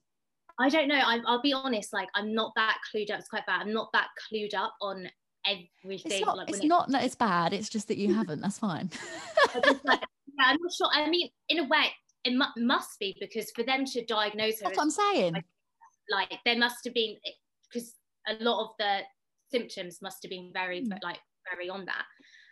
I 0.60 0.68
don't 0.68 0.88
know. 0.88 0.98
I, 0.98 1.18
will 1.26 1.42
be 1.42 1.52
honest. 1.52 1.92
Like 1.92 2.08
I'm 2.14 2.34
not 2.34 2.52
that 2.56 2.78
clued 2.92 3.10
up. 3.10 3.18
It's 3.18 3.28
quite 3.28 3.46
bad. 3.46 3.62
I'm 3.62 3.72
not 3.72 3.88
that 3.92 4.08
clued 4.30 4.54
up 4.54 4.74
on 4.80 5.08
everything. 5.46 6.12
It's 6.12 6.20
not. 6.20 6.36
Like, 6.36 6.50
it's 6.50 6.60
it, 6.60 6.66
not 6.66 6.90
that 6.90 7.04
it's 7.04 7.14
bad. 7.14 7.52
It's 7.52 7.68
just 7.68 7.88
that 7.88 7.96
you 7.96 8.14
haven't. 8.14 8.40
That's 8.42 8.58
fine. 8.58 8.90
like, 9.54 9.64
yeah, 9.84 10.44
I'm 10.44 10.58
not 10.60 10.72
sure. 10.72 10.88
I 10.92 11.08
mean, 11.08 11.30
in 11.48 11.60
a 11.60 11.64
way, 11.64 11.86
it 12.24 12.34
mu- 12.34 12.64
must 12.64 12.98
be 12.98 13.16
because 13.20 13.50
for 13.52 13.62
them 13.62 13.84
to 13.86 14.04
diagnose 14.04 14.60
her, 14.60 14.64
that's 14.64 14.76
what 14.76 14.84
I'm 14.84 14.90
saying. 14.90 15.32
Like, 15.34 15.44
like 16.10 16.32
there 16.44 16.58
must 16.58 16.84
have 16.84 16.94
been 16.94 17.16
because 17.72 17.94
a 18.28 18.34
lot 18.42 18.62
of 18.64 18.70
the 18.78 19.00
symptoms 19.50 19.98
must 20.02 20.22
have 20.22 20.30
been 20.30 20.50
very 20.52 20.82
mm. 20.82 20.98
like 21.02 21.18
very 21.50 21.68
on 21.68 21.84
that. 21.86 22.04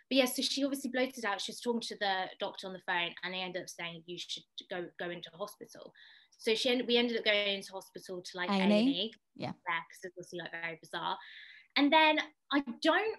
But 0.09 0.17
yeah 0.17 0.25
so 0.25 0.41
she 0.41 0.63
obviously 0.63 0.91
bloated 0.91 1.25
out. 1.25 1.41
She 1.41 1.51
was 1.51 1.61
talking 1.61 1.81
to 1.81 1.97
the 1.99 2.25
doctor 2.39 2.67
on 2.67 2.73
the 2.73 2.81
phone 2.87 3.13
and 3.23 3.33
they 3.33 3.39
ended 3.39 3.63
up 3.63 3.69
saying 3.69 4.03
you 4.05 4.17
should 4.17 4.43
go 4.69 4.85
go 4.99 5.09
into 5.09 5.29
hospital. 5.33 5.93
So 6.37 6.55
she 6.55 6.71
ended, 6.71 6.87
we 6.87 6.97
ended 6.97 7.19
up 7.19 7.23
going 7.25 7.55
into 7.55 7.71
hospital 7.71 8.19
to 8.19 8.31
like 8.37 8.49
A&E, 8.49 9.13
yeah. 9.35 9.51
Because 9.51 10.03
it 10.03 10.11
was 10.17 10.29
like 10.33 10.51
very 10.51 10.79
bizarre. 10.81 11.15
And 11.77 11.93
then 11.93 12.17
I 12.51 12.63
don't 12.81 13.17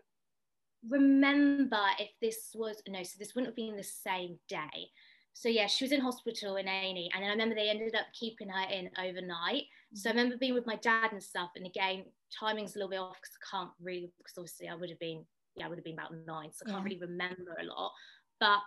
remember 0.89 1.81
if 2.01 2.09
this 2.21 2.51
was 2.55 2.83
no 2.89 3.03
so 3.05 3.17
this 3.19 3.35
wouldn't 3.35 3.51
have 3.51 3.57
been 3.57 3.77
the 3.77 3.85
same 3.85 4.39
day 4.49 4.91
so 5.35 5.49
yeah, 5.49 5.67
she 5.67 5.85
was 5.85 5.93
in 5.93 6.01
hospital 6.01 6.57
in 6.57 6.69
A&E, 6.69 7.11
and 7.15 7.23
then 7.23 7.31
I 7.31 7.33
remember 7.33 7.55
they 7.55 7.71
ended 7.71 7.95
up 7.95 8.07
keeping 8.19 8.49
her 8.49 8.71
in 8.71 8.91
overnight. 8.99 9.65
So 9.95 10.09
I 10.09 10.13
mm-hmm. 10.13 10.19
remember 10.19 10.37
being 10.39 10.55
with 10.55 10.67
my 10.67 10.77
dad 10.77 11.13
and 11.13 11.23
stuff, 11.23 11.51
and 11.57 11.67
again, 11.67 12.05
timing's 12.39 12.75
a 12.75 12.79
little 12.79 12.91
bit 12.91 12.99
off 12.99 13.17
because 13.17 13.37
I 13.37 13.57
can't 13.57 13.71
really, 13.81 14.13
because 14.19 14.39
obviously 14.39 14.69
I 14.69 14.75
would 14.75 14.91
have 14.91 14.99
been, 14.99 15.25
yeah, 15.57 15.67
I 15.67 15.69
would 15.69 15.79
have 15.79 15.85
been 15.85 15.99
about 15.99 16.15
nine, 16.27 16.51
so 16.53 16.65
I 16.67 16.71
can't 16.71 16.83
yeah. 16.83 16.95
really 16.95 17.01
remember 17.01 17.57
a 17.61 17.65
lot. 17.65 17.93
But 18.41 18.59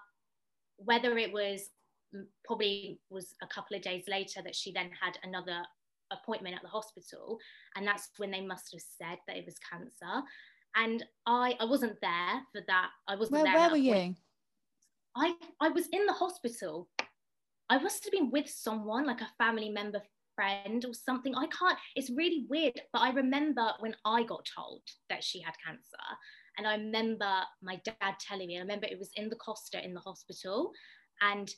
whether 0.77 1.17
it 1.17 1.31
was 1.31 1.69
probably 2.45 2.99
was 3.09 3.33
a 3.41 3.47
couple 3.47 3.75
of 3.75 3.83
days 3.83 4.05
later 4.07 4.41
that 4.43 4.55
she 4.55 4.71
then 4.71 4.89
had 4.99 5.17
another 5.23 5.61
appointment 6.11 6.55
at 6.55 6.61
the 6.61 6.67
hospital, 6.67 7.39
and 7.75 7.87
that's 7.87 8.09
when 8.17 8.31
they 8.31 8.41
must 8.41 8.71
have 8.73 8.81
said 8.81 9.17
that 9.27 9.37
it 9.37 9.45
was 9.45 9.55
cancer. 9.59 10.23
And 10.75 11.05
I, 11.25 11.55
I 11.59 11.65
wasn't 11.65 11.99
there 12.01 12.41
for 12.51 12.61
that. 12.67 12.89
I 13.07 13.15
wasn't 13.15 13.43
where, 13.43 13.43
there. 13.43 13.55
Where 13.55 13.69
were 13.69 13.77
you? 13.77 14.15
I 15.15 15.33
I 15.61 15.69
was 15.69 15.87
in 15.91 16.05
the 16.05 16.13
hospital. 16.13 16.89
I 17.69 17.79
must 17.79 18.03
have 18.03 18.11
been 18.11 18.29
with 18.29 18.47
someone, 18.47 19.07
like 19.07 19.21
a 19.21 19.31
family 19.39 19.69
member, 19.69 20.01
friend, 20.35 20.85
or 20.85 20.93
something. 20.93 21.33
I 21.35 21.47
can't. 21.47 21.77
It's 21.95 22.11
really 22.11 22.45
weird, 22.49 22.79
but 22.93 23.01
I 23.01 23.09
remember 23.11 23.71
when 23.79 23.95
I 24.05 24.23
got 24.23 24.47
told 24.55 24.81
that 25.09 25.23
she 25.23 25.41
had 25.41 25.55
cancer, 25.65 26.05
and 26.57 26.67
I 26.67 26.75
remember 26.75 27.31
my 27.63 27.81
dad 27.83 28.15
telling 28.19 28.47
me. 28.47 28.55
and 28.55 28.61
I 28.61 28.65
remember 28.65 28.87
it 28.87 28.99
was 28.99 29.11
in 29.15 29.29
the 29.29 29.35
Costa 29.37 29.83
in 29.83 29.93
the 29.93 30.01
hospital, 30.01 30.71
and 31.21 31.49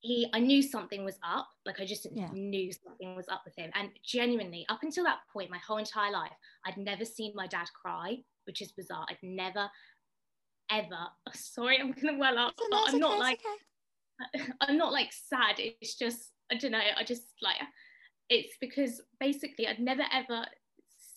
he 0.00 0.28
I 0.32 0.40
knew 0.40 0.62
something 0.62 1.04
was 1.04 1.18
up. 1.22 1.48
Like 1.64 1.80
I 1.80 1.86
just 1.86 2.06
yeah. 2.12 2.28
knew 2.32 2.70
something 2.72 3.16
was 3.16 3.28
up 3.28 3.42
with 3.44 3.54
him. 3.56 3.70
And 3.74 3.90
genuinely, 4.04 4.66
up 4.68 4.80
until 4.82 5.04
that 5.04 5.20
point, 5.32 5.50
my 5.50 5.60
whole 5.66 5.78
entire 5.78 6.12
life, 6.12 6.32
I'd 6.66 6.76
never 6.76 7.04
seen 7.04 7.32
my 7.34 7.46
dad 7.46 7.66
cry, 7.80 8.18
which 8.44 8.62
is 8.62 8.72
bizarre. 8.72 9.06
I'd 9.08 9.18
never 9.22 9.68
ever. 10.70 11.08
Sorry, 11.34 11.78
I'm 11.80 11.92
gonna 11.92 12.18
well 12.18 12.38
up, 12.38 12.54
but 12.56 12.80
I'm 12.88 12.98
not 12.98 13.18
like 13.18 13.40
okay. 13.40 14.44
I'm 14.60 14.76
not 14.76 14.92
like 14.92 15.12
sad. 15.12 15.56
It's 15.58 15.96
just 15.96 16.32
I 16.50 16.56
don't 16.56 16.72
know. 16.72 16.80
I 16.96 17.04
just 17.04 17.24
like 17.42 17.56
it's 18.28 18.54
because 18.60 19.00
basically 19.20 19.66
I'd 19.66 19.78
never 19.78 20.04
ever 20.12 20.44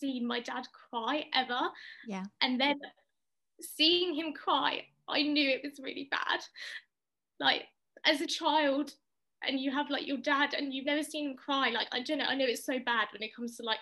seen 0.00 0.26
my 0.26 0.40
dad 0.40 0.64
cry 0.90 1.24
ever. 1.34 1.60
Yeah. 2.06 2.24
And 2.40 2.60
then 2.60 2.80
seeing 3.60 4.14
him 4.14 4.32
cry, 4.32 4.84
I 5.08 5.22
knew 5.22 5.48
it 5.48 5.62
was 5.62 5.80
really 5.82 6.08
bad. 6.10 6.40
Like 7.40 7.64
as 8.04 8.20
a 8.20 8.26
child, 8.26 8.92
and 9.46 9.58
you 9.58 9.72
have 9.72 9.90
like 9.90 10.06
your 10.06 10.18
dad, 10.18 10.54
and 10.54 10.72
you've 10.72 10.86
never 10.86 11.02
seen 11.02 11.30
him 11.30 11.36
cry. 11.36 11.70
Like 11.70 11.88
I 11.92 12.02
don't 12.02 12.18
know. 12.18 12.24
I 12.24 12.34
know 12.34 12.46
it's 12.46 12.64
so 12.64 12.78
bad 12.78 13.08
when 13.12 13.22
it 13.22 13.34
comes 13.34 13.56
to 13.56 13.62
like 13.62 13.78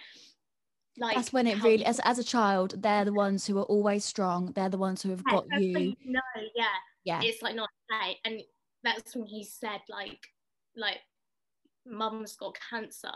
like 0.98 1.16
that's 1.16 1.32
when 1.32 1.46
it 1.46 1.62
really 1.62 1.84
as, 1.84 2.00
as 2.00 2.18
a 2.18 2.24
child 2.24 2.74
they're 2.82 3.04
the 3.04 3.12
ones 3.12 3.46
who 3.46 3.58
are 3.58 3.64
always 3.64 4.04
strong. 4.04 4.52
They're 4.54 4.68
the 4.68 4.78
ones 4.78 5.02
who 5.02 5.10
have 5.10 5.22
yeah, 5.26 5.34
got 5.34 5.60
you. 5.60 5.94
no 6.04 6.20
yeah 6.54 6.64
yeah. 7.04 7.20
it's 7.22 7.42
like 7.42 7.54
not 7.54 7.68
okay 7.92 8.18
and 8.24 8.40
that's 8.82 9.14
when 9.14 9.26
he 9.26 9.44
said 9.44 9.80
like 9.88 10.18
like 10.76 10.98
mum's 11.86 12.36
got 12.36 12.56
cancer. 12.68 13.12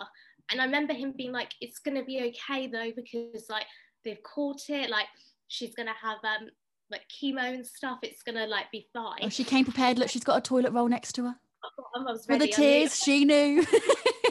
And 0.51 0.61
i 0.61 0.65
remember 0.65 0.93
him 0.93 1.15
being 1.17 1.33
like 1.33 1.53
it's 1.61 1.79
gonna 1.79 2.05
be 2.05 2.33
okay 2.35 2.67
though 2.67 2.93
because 2.95 3.47
like 3.49 3.67
they've 4.05 4.23
caught 4.23 4.69
it 4.69 4.91
like 4.91 5.07
she's 5.49 5.75
gonna 5.75 5.95
have 6.01 6.19
um 6.25 6.49
like 6.91 7.03
chemo 7.09 7.55
and 7.55 7.67
stuff. 7.67 7.99
It's 8.03 8.23
gonna 8.23 8.47
like 8.47 8.71
be 8.71 8.87
fine. 8.93 9.21
Oh, 9.23 9.29
she 9.29 9.45
came 9.45 9.65
prepared. 9.65 9.99
Look 9.99 10.09
she's 10.09 10.25
got 10.25 10.39
a 10.39 10.41
toilet 10.41 10.73
roll 10.73 10.89
next 10.89 11.13
to 11.15 11.25
her. 11.25 11.37
For 12.27 12.37
the 12.39 12.49
tears 12.49 13.03
she 13.03 13.25
knew 13.25 13.65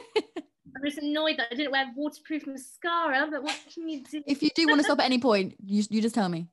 was 0.83 0.97
annoyed 0.97 1.37
that 1.37 1.47
I 1.51 1.55
didn't 1.55 1.71
wear 1.71 1.91
waterproof 1.95 2.45
mascara, 2.45 3.27
but 3.31 3.43
what 3.43 3.57
can 3.73 3.87
you 3.87 4.03
do? 4.03 4.21
If 4.27 4.43
you 4.43 4.49
do 4.55 4.67
want 4.67 4.79
to 4.79 4.83
stop 4.83 4.99
at 4.99 5.05
any 5.05 5.19
point, 5.19 5.55
you, 5.63 5.83
you 5.89 6.01
just 6.01 6.15
tell 6.15 6.29
me. 6.29 6.47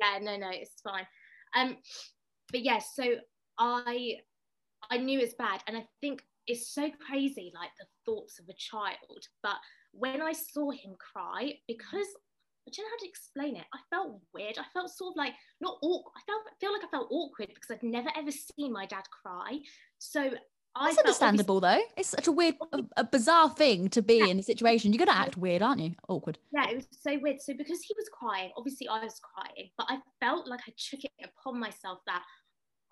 Yeah, 0.00 0.18
no, 0.20 0.36
no, 0.36 0.48
it's 0.52 0.80
fine. 0.82 1.06
Um, 1.56 1.76
but 2.50 2.62
yes, 2.62 2.92
yeah, 2.98 3.04
so 3.04 3.14
I 3.58 4.16
I 4.90 4.98
knew 4.98 5.18
it's 5.18 5.34
bad, 5.34 5.62
and 5.66 5.76
I 5.76 5.86
think 6.00 6.22
it's 6.46 6.68
so 6.68 6.90
crazy, 7.06 7.52
like 7.54 7.70
the 7.78 7.86
thoughts 8.04 8.38
of 8.38 8.48
a 8.48 8.54
child. 8.54 9.26
But 9.42 9.56
when 9.92 10.20
I 10.20 10.32
saw 10.32 10.70
him 10.70 10.94
cry, 10.98 11.54
because 11.66 12.08
I 12.66 12.70
don't 12.74 12.84
know 12.84 12.90
how 12.90 13.04
to 13.04 13.08
explain 13.08 13.56
it. 13.56 13.66
I 13.74 13.78
felt 13.90 14.20
weird. 14.32 14.58
I 14.58 14.64
felt 14.72 14.90
sort 14.90 15.12
of 15.12 15.16
like 15.16 15.34
not 15.60 15.76
awkward. 15.82 16.12
I 16.16 16.20
felt 16.26 16.42
feel 16.60 16.72
like 16.72 16.84
I 16.84 16.90
felt 16.90 17.08
awkward 17.10 17.48
because 17.48 17.70
I'd 17.70 17.82
never 17.82 18.08
ever 18.16 18.30
seen 18.30 18.72
my 18.72 18.86
dad 18.86 19.04
cry. 19.22 19.58
So 19.98 20.30
that's 20.78 20.98
understandable 20.98 21.60
though. 21.60 21.80
It's 21.96 22.08
such 22.08 22.26
a 22.26 22.32
weird, 22.32 22.56
a, 22.72 22.80
a 22.96 23.04
bizarre 23.04 23.50
thing 23.50 23.88
to 23.90 24.02
be 24.02 24.18
yeah. 24.18 24.26
in 24.26 24.38
a 24.38 24.42
situation. 24.42 24.92
You're 24.92 25.04
gonna 25.04 25.18
act 25.18 25.36
weird, 25.36 25.62
aren't 25.62 25.80
you? 25.80 25.94
Awkward. 26.08 26.38
Yeah, 26.52 26.70
it 26.70 26.76
was 26.76 26.86
so 27.00 27.18
weird. 27.20 27.40
So 27.40 27.54
because 27.54 27.82
he 27.82 27.94
was 27.96 28.08
crying, 28.12 28.50
obviously 28.56 28.88
I 28.88 29.02
was 29.04 29.20
crying, 29.20 29.70
but 29.78 29.86
I 29.88 29.98
felt 30.20 30.46
like 30.46 30.60
I 30.66 30.72
took 30.76 31.04
it 31.04 31.12
upon 31.22 31.60
myself 31.60 32.00
that 32.06 32.22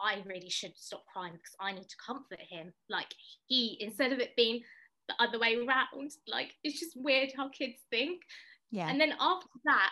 I 0.00 0.22
really 0.26 0.50
should 0.50 0.76
stop 0.76 1.04
crying 1.12 1.32
because 1.32 1.54
I 1.60 1.72
need 1.72 1.88
to 1.88 1.96
comfort 2.04 2.40
him. 2.48 2.72
Like 2.88 3.08
he, 3.46 3.78
instead 3.80 4.12
of 4.12 4.18
it 4.18 4.36
being 4.36 4.62
the 5.08 5.14
other 5.18 5.38
way 5.38 5.56
around, 5.56 6.12
like 6.26 6.52
it's 6.64 6.78
just 6.78 6.96
weird 6.96 7.30
how 7.36 7.48
kids 7.48 7.78
think. 7.90 8.22
Yeah. 8.70 8.88
And 8.88 9.00
then 9.00 9.14
after 9.20 9.48
that, 9.64 9.90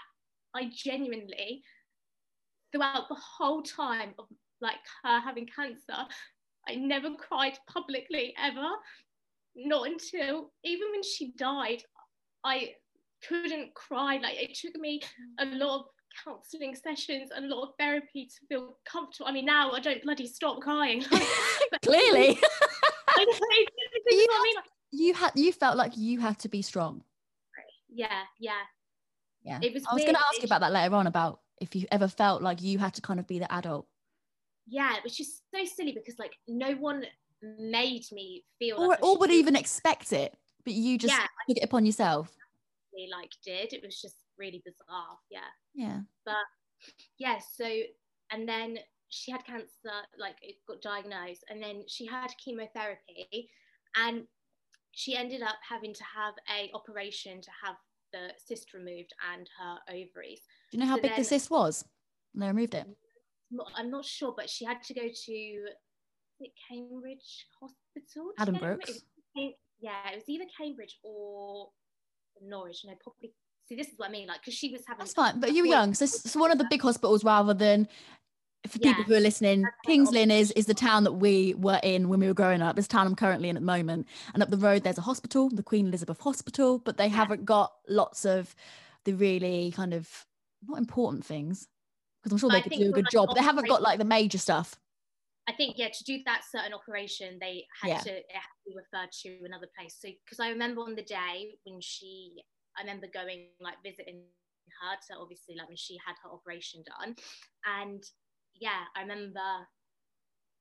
I 0.55 0.71
genuinely, 0.75 1.63
throughout 2.73 3.09
the 3.09 3.17
whole 3.17 3.63
time 3.63 4.15
of 4.19 4.27
like 4.61 4.79
her 5.05 5.21
having 5.21 5.47
cancer, 5.47 6.07
I 6.69 6.75
never 6.75 7.15
cried 7.15 7.59
publicly 7.69 8.35
ever. 8.39 8.69
Not 9.57 9.89
until 9.89 10.53
even 10.65 10.91
when 10.93 11.03
she 11.03 11.33
died, 11.37 11.83
I 12.45 12.75
couldn't 13.29 13.75
cry. 13.75 14.19
Like 14.19 14.41
it 14.41 14.55
took 14.55 14.81
me 14.81 15.01
a 15.39 15.47
lot 15.47 15.81
of 15.81 15.87
counselling 16.25 16.75
sessions 16.75 17.31
and 17.35 17.47
a 17.47 17.55
lot 17.55 17.69
of 17.69 17.75
therapy 17.79 18.27
to 18.27 18.47
feel 18.49 18.79
comfortable. 18.85 19.29
I 19.29 19.33
mean, 19.33 19.47
now 19.47 19.73
I 19.73 19.81
don't 19.81 20.03
bloody 20.03 20.27
stop 20.27 20.61
crying. 20.61 21.05
Clearly. 21.83 22.39
you, 24.09 24.27
you 24.93 25.15
had 25.15 25.33
you 25.35 25.53
felt 25.53 25.77
like 25.77 25.97
you 25.97 26.21
had 26.21 26.39
to 26.41 26.49
be 26.49 26.63
strong. 26.63 27.03
Yeah, 27.89 28.23
yeah. 28.39 28.53
Yeah. 29.43 29.59
It 29.63 29.75
was 29.75 29.85
I 29.91 29.95
was 29.95 30.03
going 30.03 30.15
to 30.15 30.21
ask 30.21 30.43
you 30.43 30.47
about 30.47 30.61
that 30.61 30.73
later 30.73 30.95
on 30.95 31.07
about 31.07 31.41
if 31.61 31.75
you 31.75 31.87
ever 31.91 32.09
felt 32.09 32.43
like 32.43 32.63
you 32.63 32.79
had 32.79 32.95
to 32.95 33.01
kind 33.01 33.19
of 33.19 33.27
be 33.27 33.39
the 33.39 33.53
adult 33.53 33.87
yeah, 34.71 34.97
it 34.97 35.05
was 35.05 35.17
just 35.17 35.43
so 35.53 35.65
silly 35.65 35.93
because 35.93 36.19
like 36.19 36.33
no 36.47 36.73
one 36.73 37.05
made 37.43 38.05
me 38.13 38.45
feel 38.59 38.79
or, 38.79 38.89
like 38.89 39.05
or 39.05 39.19
would 39.19 39.31
even 39.31 39.57
expect 39.57 40.13
it, 40.13 40.35
but 40.65 40.73
you 40.73 40.97
just 40.97 41.13
yeah, 41.13 41.27
took 41.49 41.59
it 41.59 41.65
upon 41.65 41.85
yourself. 41.85 42.31
Like 43.11 43.31
did 43.45 43.73
it 43.73 43.83
was 43.85 44.01
just 44.01 44.17
really 44.39 44.63
bizarre. 44.65 45.19
Yeah. 45.31 45.41
Yeah. 45.75 46.01
But 46.25 46.35
yeah, 47.19 47.39
so 47.39 47.69
and 48.31 48.49
then 48.49 48.79
she 49.09 49.33
had 49.33 49.45
cancer, 49.45 49.67
like 50.19 50.37
it 50.41 50.57
got 50.69 50.81
diagnosed, 50.83 51.45
and 51.51 51.63
then 51.63 51.83
she 51.89 52.07
had 52.07 52.31
chemotherapy, 52.43 53.51
and 53.97 54.25
she 54.93 55.17
ended 55.17 55.43
up 55.43 55.57
having 55.69 55.95
to 55.95 56.05
have 56.05 56.35
a 56.49 56.71
operation 56.75 57.41
to 57.41 57.51
have 57.65 57.77
the 58.13 58.29
cyst 58.45 58.73
removed 58.75 59.13
and 59.33 59.49
her 59.59 59.79
ovaries. 59.89 60.43
Do 60.71 60.77
you 60.77 60.85
know 60.85 60.89
how 60.89 60.97
so 60.97 61.03
big 61.03 61.11
then, 61.13 61.21
the 61.21 61.25
cyst 61.25 61.51
was? 61.51 61.85
And 62.35 62.43
they 62.43 62.49
removed 62.49 62.75
it. 62.75 62.87
I'm 63.77 63.91
not 63.91 64.05
sure, 64.05 64.35
but 64.37 64.49
she 64.49 64.65
had 64.65 64.83
to 64.85 64.95
go 64.95 65.03
to 65.03 65.67
Cambridge 66.69 67.47
Hospital. 67.61 68.33
Addenbrooke's. 68.39 69.03
It 69.35 69.55
yeah, 69.81 70.11
it 70.13 70.17
was 70.17 70.29
either 70.29 70.45
Cambridge 70.59 70.99
or 71.03 71.71
Norwich. 72.43 72.83
No, 72.85 72.95
probably. 73.03 73.33
See, 73.69 73.77
this 73.77 73.89
is 73.89 73.95
what 73.97 74.09
I 74.09 74.13
mean, 74.13 74.29
like, 74.29 74.41
because 74.41 74.55
she 74.55 74.71
was 74.71 74.83
having. 74.87 75.01
That's 75.01 75.15
fine, 75.15 75.41
but 75.41 75.53
you 75.53 75.63
were 75.63 75.69
young, 75.69 75.95
so 75.95 76.05
it's 76.05 76.37
one 76.37 76.51
of 76.51 76.59
the 76.59 76.67
big 76.71 76.83
hospitals 76.83 77.25
rather 77.25 77.55
than. 77.55 77.89
For 78.69 78.79
yeah, 78.83 78.91
people 78.93 79.05
who 79.05 79.15
are 79.15 79.21
listening, 79.21 79.65
Kings 79.87 80.11
Lynn 80.11 80.31
is 80.31 80.51
is 80.51 80.67
the 80.67 80.75
town 80.75 81.05
that 81.05 81.13
we 81.13 81.55
were 81.55 81.81
in 81.83 82.11
when 82.11 82.21
we 82.21 82.27
were 82.27 82.35
growing 82.35 82.61
up. 82.61 82.77
It's 82.77 82.89
the 82.89 82.93
town 82.93 83.07
I'm 83.07 83.17
currently 83.17 83.49
in 83.49 83.57
at 83.57 83.63
the 83.63 83.67
moment. 83.67 84.07
And 84.35 84.43
up 84.43 84.51
the 84.51 84.59
road, 84.59 84.85
there's 84.85 84.99
a 84.99 85.03
hospital, 85.03 85.49
the 85.49 85.63
Queen 85.63 85.87
Elizabeth 85.87 86.21
Hospital, 86.21 86.79
but 86.79 86.99
they 86.99 87.07
yeah. 87.07 87.17
haven't 87.17 87.47
got 87.47 87.73
lots 87.89 88.27
of 88.27 88.55
the 89.07 89.15
really 89.15 89.73
kind 89.75 89.95
of 89.95 90.27
not 90.69 90.77
important 90.77 91.25
things 91.25 91.69
because 92.23 92.33
I'm 92.33 92.39
sure 92.39 92.51
they 92.51 92.63
could 92.63 92.73
do 92.73 92.89
a 92.89 92.93
good 92.93 93.11
job, 93.11 93.35
they 93.35 93.43
haven't 93.43 93.69
got 93.69 93.83
like 93.83 93.99
the 93.99 94.05
major 94.05 94.39
stuff. 94.39 94.77
I 95.49 95.53
think 95.53 95.79
yeah, 95.79 95.89
to 95.89 96.05
do 96.05 96.19
that 96.27 96.43
certain 96.51 96.75
operation, 96.75 97.39
they 97.41 97.65
had 97.83 97.89
yeah. 97.89 97.99
to 97.99 98.11
it 98.11 98.27
had 98.33 98.41
to 98.41 98.65
be 98.67 98.77
referred 98.77 99.11
to 99.23 99.45
another 99.45 99.69
place. 99.77 99.97
So 99.99 100.09
because 100.25 100.39
I 100.39 100.51
remember 100.51 100.83
on 100.83 100.95
the 100.95 101.03
day 101.03 101.55
when 101.65 101.81
she, 101.81 102.43
I 102.79 102.83
remember 102.83 103.07
going 103.13 103.49
like 103.61 103.77
visiting 103.85 104.23
her 104.81 104.95
to 105.09 105.21
obviously 105.21 105.57
like 105.57 105.69
when 105.69 105.77
she 105.77 105.99
had 106.07 106.15
her 106.23 106.31
operation 106.31 106.85
done, 106.87 107.17
and 107.67 108.03
yeah, 108.55 108.85
I 108.95 109.03
remember 109.03 109.41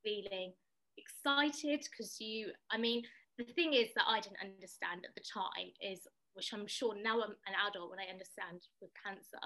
feeling 0.04 0.54
excited 0.98 1.86
because 1.90 2.20
you, 2.20 2.52
I 2.72 2.78
mean, 2.78 3.04
the 3.38 3.46
thing 3.54 3.74
is 3.74 3.90
that 3.96 4.06
I 4.08 4.20
didn't 4.20 4.44
understand 4.44 5.06
at 5.06 5.16
the 5.16 5.24
time 5.24 5.72
is, 5.82 6.08
which 6.34 6.52
I'm 6.54 6.68
sure 6.68 6.96
now 7.02 7.22
I'm 7.22 7.36
an 7.48 7.56
adult 7.68 7.90
when 7.90 8.00
I 8.00 8.12
understand 8.12 8.62
with 8.82 8.92
cancer, 9.04 9.40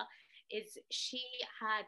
is 0.53 0.77
she 0.91 1.23
had 1.59 1.85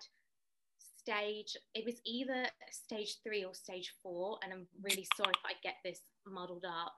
stage 1.00 1.56
it 1.76 1.86
was 1.86 2.02
either 2.04 2.48
stage 2.72 3.18
three 3.24 3.46
or 3.46 3.54
stage 3.54 3.94
four 4.02 4.40
and 4.44 4.52
i'm 4.52 4.66
really 4.82 5.08
sorry 5.16 5.32
if 5.32 5.46
i 5.46 5.54
get 5.62 5.76
this 5.86 6.00
muddled 6.28 6.66
up. 6.66 6.94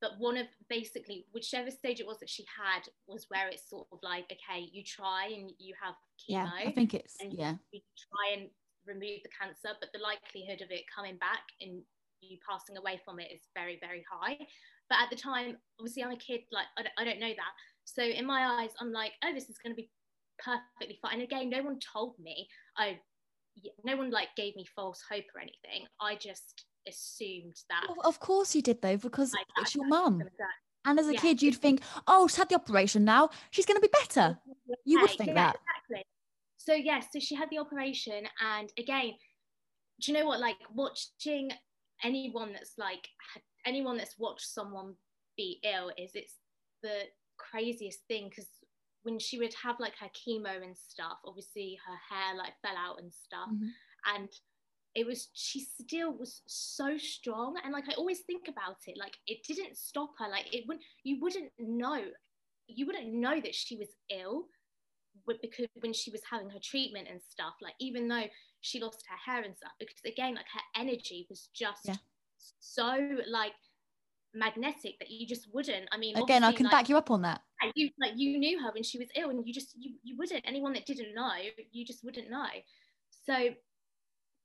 But 0.00 0.18
one 0.18 0.36
of 0.36 0.46
basically 0.68 1.26
whichever 1.32 1.70
stage 1.70 2.00
it 2.00 2.06
was 2.06 2.18
that 2.18 2.28
she 2.28 2.44
had 2.44 2.82
was 3.06 3.26
where 3.28 3.48
it's 3.48 3.68
sort 3.70 3.86
of 3.92 4.00
like 4.02 4.24
okay 4.24 4.68
you 4.72 4.82
try 4.82 5.30
and 5.32 5.52
you 5.58 5.74
have 5.82 5.94
chemo. 6.18 6.50
Yeah 6.50 6.50
i 6.66 6.72
think 6.72 6.94
it's 6.94 7.16
yeah. 7.30 7.54
you 7.70 7.80
try 8.10 8.40
and 8.40 8.50
remove 8.84 9.22
the 9.22 9.30
cancer 9.30 9.76
but 9.80 9.90
the 9.92 10.00
likelihood 10.00 10.60
of 10.60 10.70
it 10.70 10.82
coming 10.92 11.16
back 11.18 11.44
and 11.60 11.82
you 12.20 12.36
passing 12.48 12.76
away 12.76 13.00
from 13.04 13.20
it 13.20 13.28
is 13.32 13.42
very 13.54 13.78
very 13.80 14.04
high. 14.10 14.36
But 14.90 14.98
at 15.02 15.10
the 15.10 15.16
time 15.16 15.56
obviously 15.78 16.02
i'm 16.02 16.12
a 16.12 16.16
kid 16.16 16.40
like 16.50 16.66
i 16.78 16.82
don't, 16.82 16.94
I 16.98 17.04
don't 17.04 17.20
know 17.20 17.34
that. 17.34 17.54
So 17.84 18.02
in 18.02 18.26
my 18.26 18.60
eyes 18.60 18.70
i'm 18.80 18.92
like 18.92 19.12
oh 19.24 19.32
this 19.32 19.48
is 19.48 19.58
going 19.58 19.74
to 19.74 19.80
be 19.80 19.88
perfectly 20.38 20.98
fine. 21.02 21.14
And 21.14 21.22
again, 21.22 21.50
no 21.50 21.62
one 21.62 21.78
told 21.92 22.14
me. 22.20 22.48
I, 22.76 22.98
no 23.84 23.96
one 23.96 24.10
like 24.10 24.28
gave 24.36 24.56
me 24.56 24.64
false 24.74 25.02
hope 25.10 25.24
or 25.34 25.40
anything. 25.40 25.86
I 26.00 26.14
just 26.16 26.64
assumed 26.88 27.54
that. 27.68 27.86
Well, 27.88 28.06
of 28.06 28.18
course 28.20 28.54
you 28.54 28.62
did 28.62 28.80
though, 28.82 28.96
because 28.96 29.32
like, 29.32 29.46
it's 29.58 29.74
your 29.74 29.86
mum. 29.86 30.22
And 30.84 30.98
as 30.98 31.06
a 31.06 31.14
yeah. 31.14 31.20
kid, 31.20 31.42
you'd 31.42 31.56
think, 31.56 31.80
oh, 32.08 32.26
she's 32.26 32.36
had 32.36 32.48
the 32.48 32.56
operation 32.56 33.04
now. 33.04 33.30
She's 33.50 33.66
going 33.66 33.76
to 33.76 33.80
be 33.80 33.92
better. 34.00 34.38
You 34.84 35.00
would 35.00 35.10
think 35.10 35.28
yeah, 35.28 35.34
that. 35.34 35.56
Exactly. 35.88 36.04
So, 36.56 36.74
yes, 36.74 36.84
yeah, 36.84 37.00
so 37.12 37.24
she 37.24 37.34
had 37.36 37.50
the 37.50 37.58
operation. 37.58 38.24
And 38.40 38.72
again, 38.78 39.12
do 40.00 40.12
you 40.12 40.18
know 40.18 40.26
what? 40.26 40.40
Like 40.40 40.56
watching 40.74 41.50
anyone 42.02 42.52
that's 42.52 42.72
like, 42.78 43.06
anyone 43.64 43.96
that's 43.96 44.18
watched 44.18 44.46
someone 44.46 44.94
be 45.36 45.60
ill 45.62 45.90
is 45.96 46.12
it's 46.14 46.34
the 46.82 47.02
craziest 47.38 48.00
thing 48.08 48.28
because 48.28 48.48
when 49.02 49.18
she 49.18 49.38
would 49.38 49.54
have 49.62 49.76
like 49.80 49.94
her 49.98 50.08
chemo 50.08 50.62
and 50.62 50.76
stuff, 50.76 51.18
obviously 51.26 51.78
her 51.86 52.14
hair 52.14 52.36
like 52.36 52.52
fell 52.62 52.76
out 52.76 53.00
and 53.00 53.12
stuff. 53.12 53.48
Mm-hmm. 53.52 54.16
And 54.16 54.28
it 54.94 55.06
was 55.06 55.28
she 55.32 55.60
still 55.60 56.12
was 56.12 56.42
so 56.46 56.98
strong 56.98 57.54
and 57.64 57.72
like 57.72 57.88
i 57.88 57.94
always 57.94 58.20
think 58.20 58.48
about 58.48 58.76
it 58.86 58.96
like 58.98 59.16
it 59.26 59.38
didn't 59.46 59.76
stop 59.76 60.10
her 60.18 60.28
like 60.28 60.54
it 60.54 60.64
wouldn't 60.66 60.84
you 61.02 61.18
wouldn't 61.20 61.50
know 61.58 62.02
you 62.66 62.86
wouldn't 62.86 63.12
know 63.12 63.40
that 63.40 63.54
she 63.54 63.76
was 63.76 63.88
ill 64.10 64.46
because 65.40 65.66
when 65.80 65.92
she 65.92 66.10
was 66.10 66.20
having 66.30 66.50
her 66.50 66.58
treatment 66.62 67.06
and 67.10 67.20
stuff 67.22 67.54
like 67.60 67.74
even 67.80 68.08
though 68.08 68.24
she 68.60 68.80
lost 68.80 69.04
her 69.08 69.32
hair 69.32 69.42
and 69.42 69.56
stuff 69.56 69.72
because 69.78 69.96
again 70.06 70.34
like 70.34 70.46
her 70.52 70.80
energy 70.80 71.26
was 71.28 71.48
just 71.54 71.84
yeah. 71.84 71.96
so 72.60 72.98
like 73.28 73.52
magnetic 74.34 74.98
that 74.98 75.10
you 75.10 75.26
just 75.26 75.48
wouldn't. 75.52 75.88
I 75.92 75.98
mean, 75.98 76.16
again, 76.16 76.44
I 76.44 76.52
can 76.52 76.64
like, 76.64 76.72
back 76.72 76.88
you 76.88 76.96
up 76.96 77.10
on 77.10 77.22
that. 77.22 77.42
Yeah, 77.62 77.70
You 77.74 77.90
like 78.00 78.12
you 78.16 78.38
knew 78.38 78.60
her 78.60 78.70
when 78.72 78.82
she 78.82 78.98
was 78.98 79.08
ill, 79.16 79.30
and 79.30 79.46
you 79.46 79.52
just 79.52 79.74
you 79.78 79.94
you 80.02 80.16
wouldn't. 80.16 80.44
Anyone 80.46 80.72
that 80.74 80.86
didn't 80.86 81.14
know, 81.14 81.30
you 81.70 81.84
just 81.84 82.04
wouldn't 82.04 82.30
know. 82.30 82.46
So, 83.26 83.50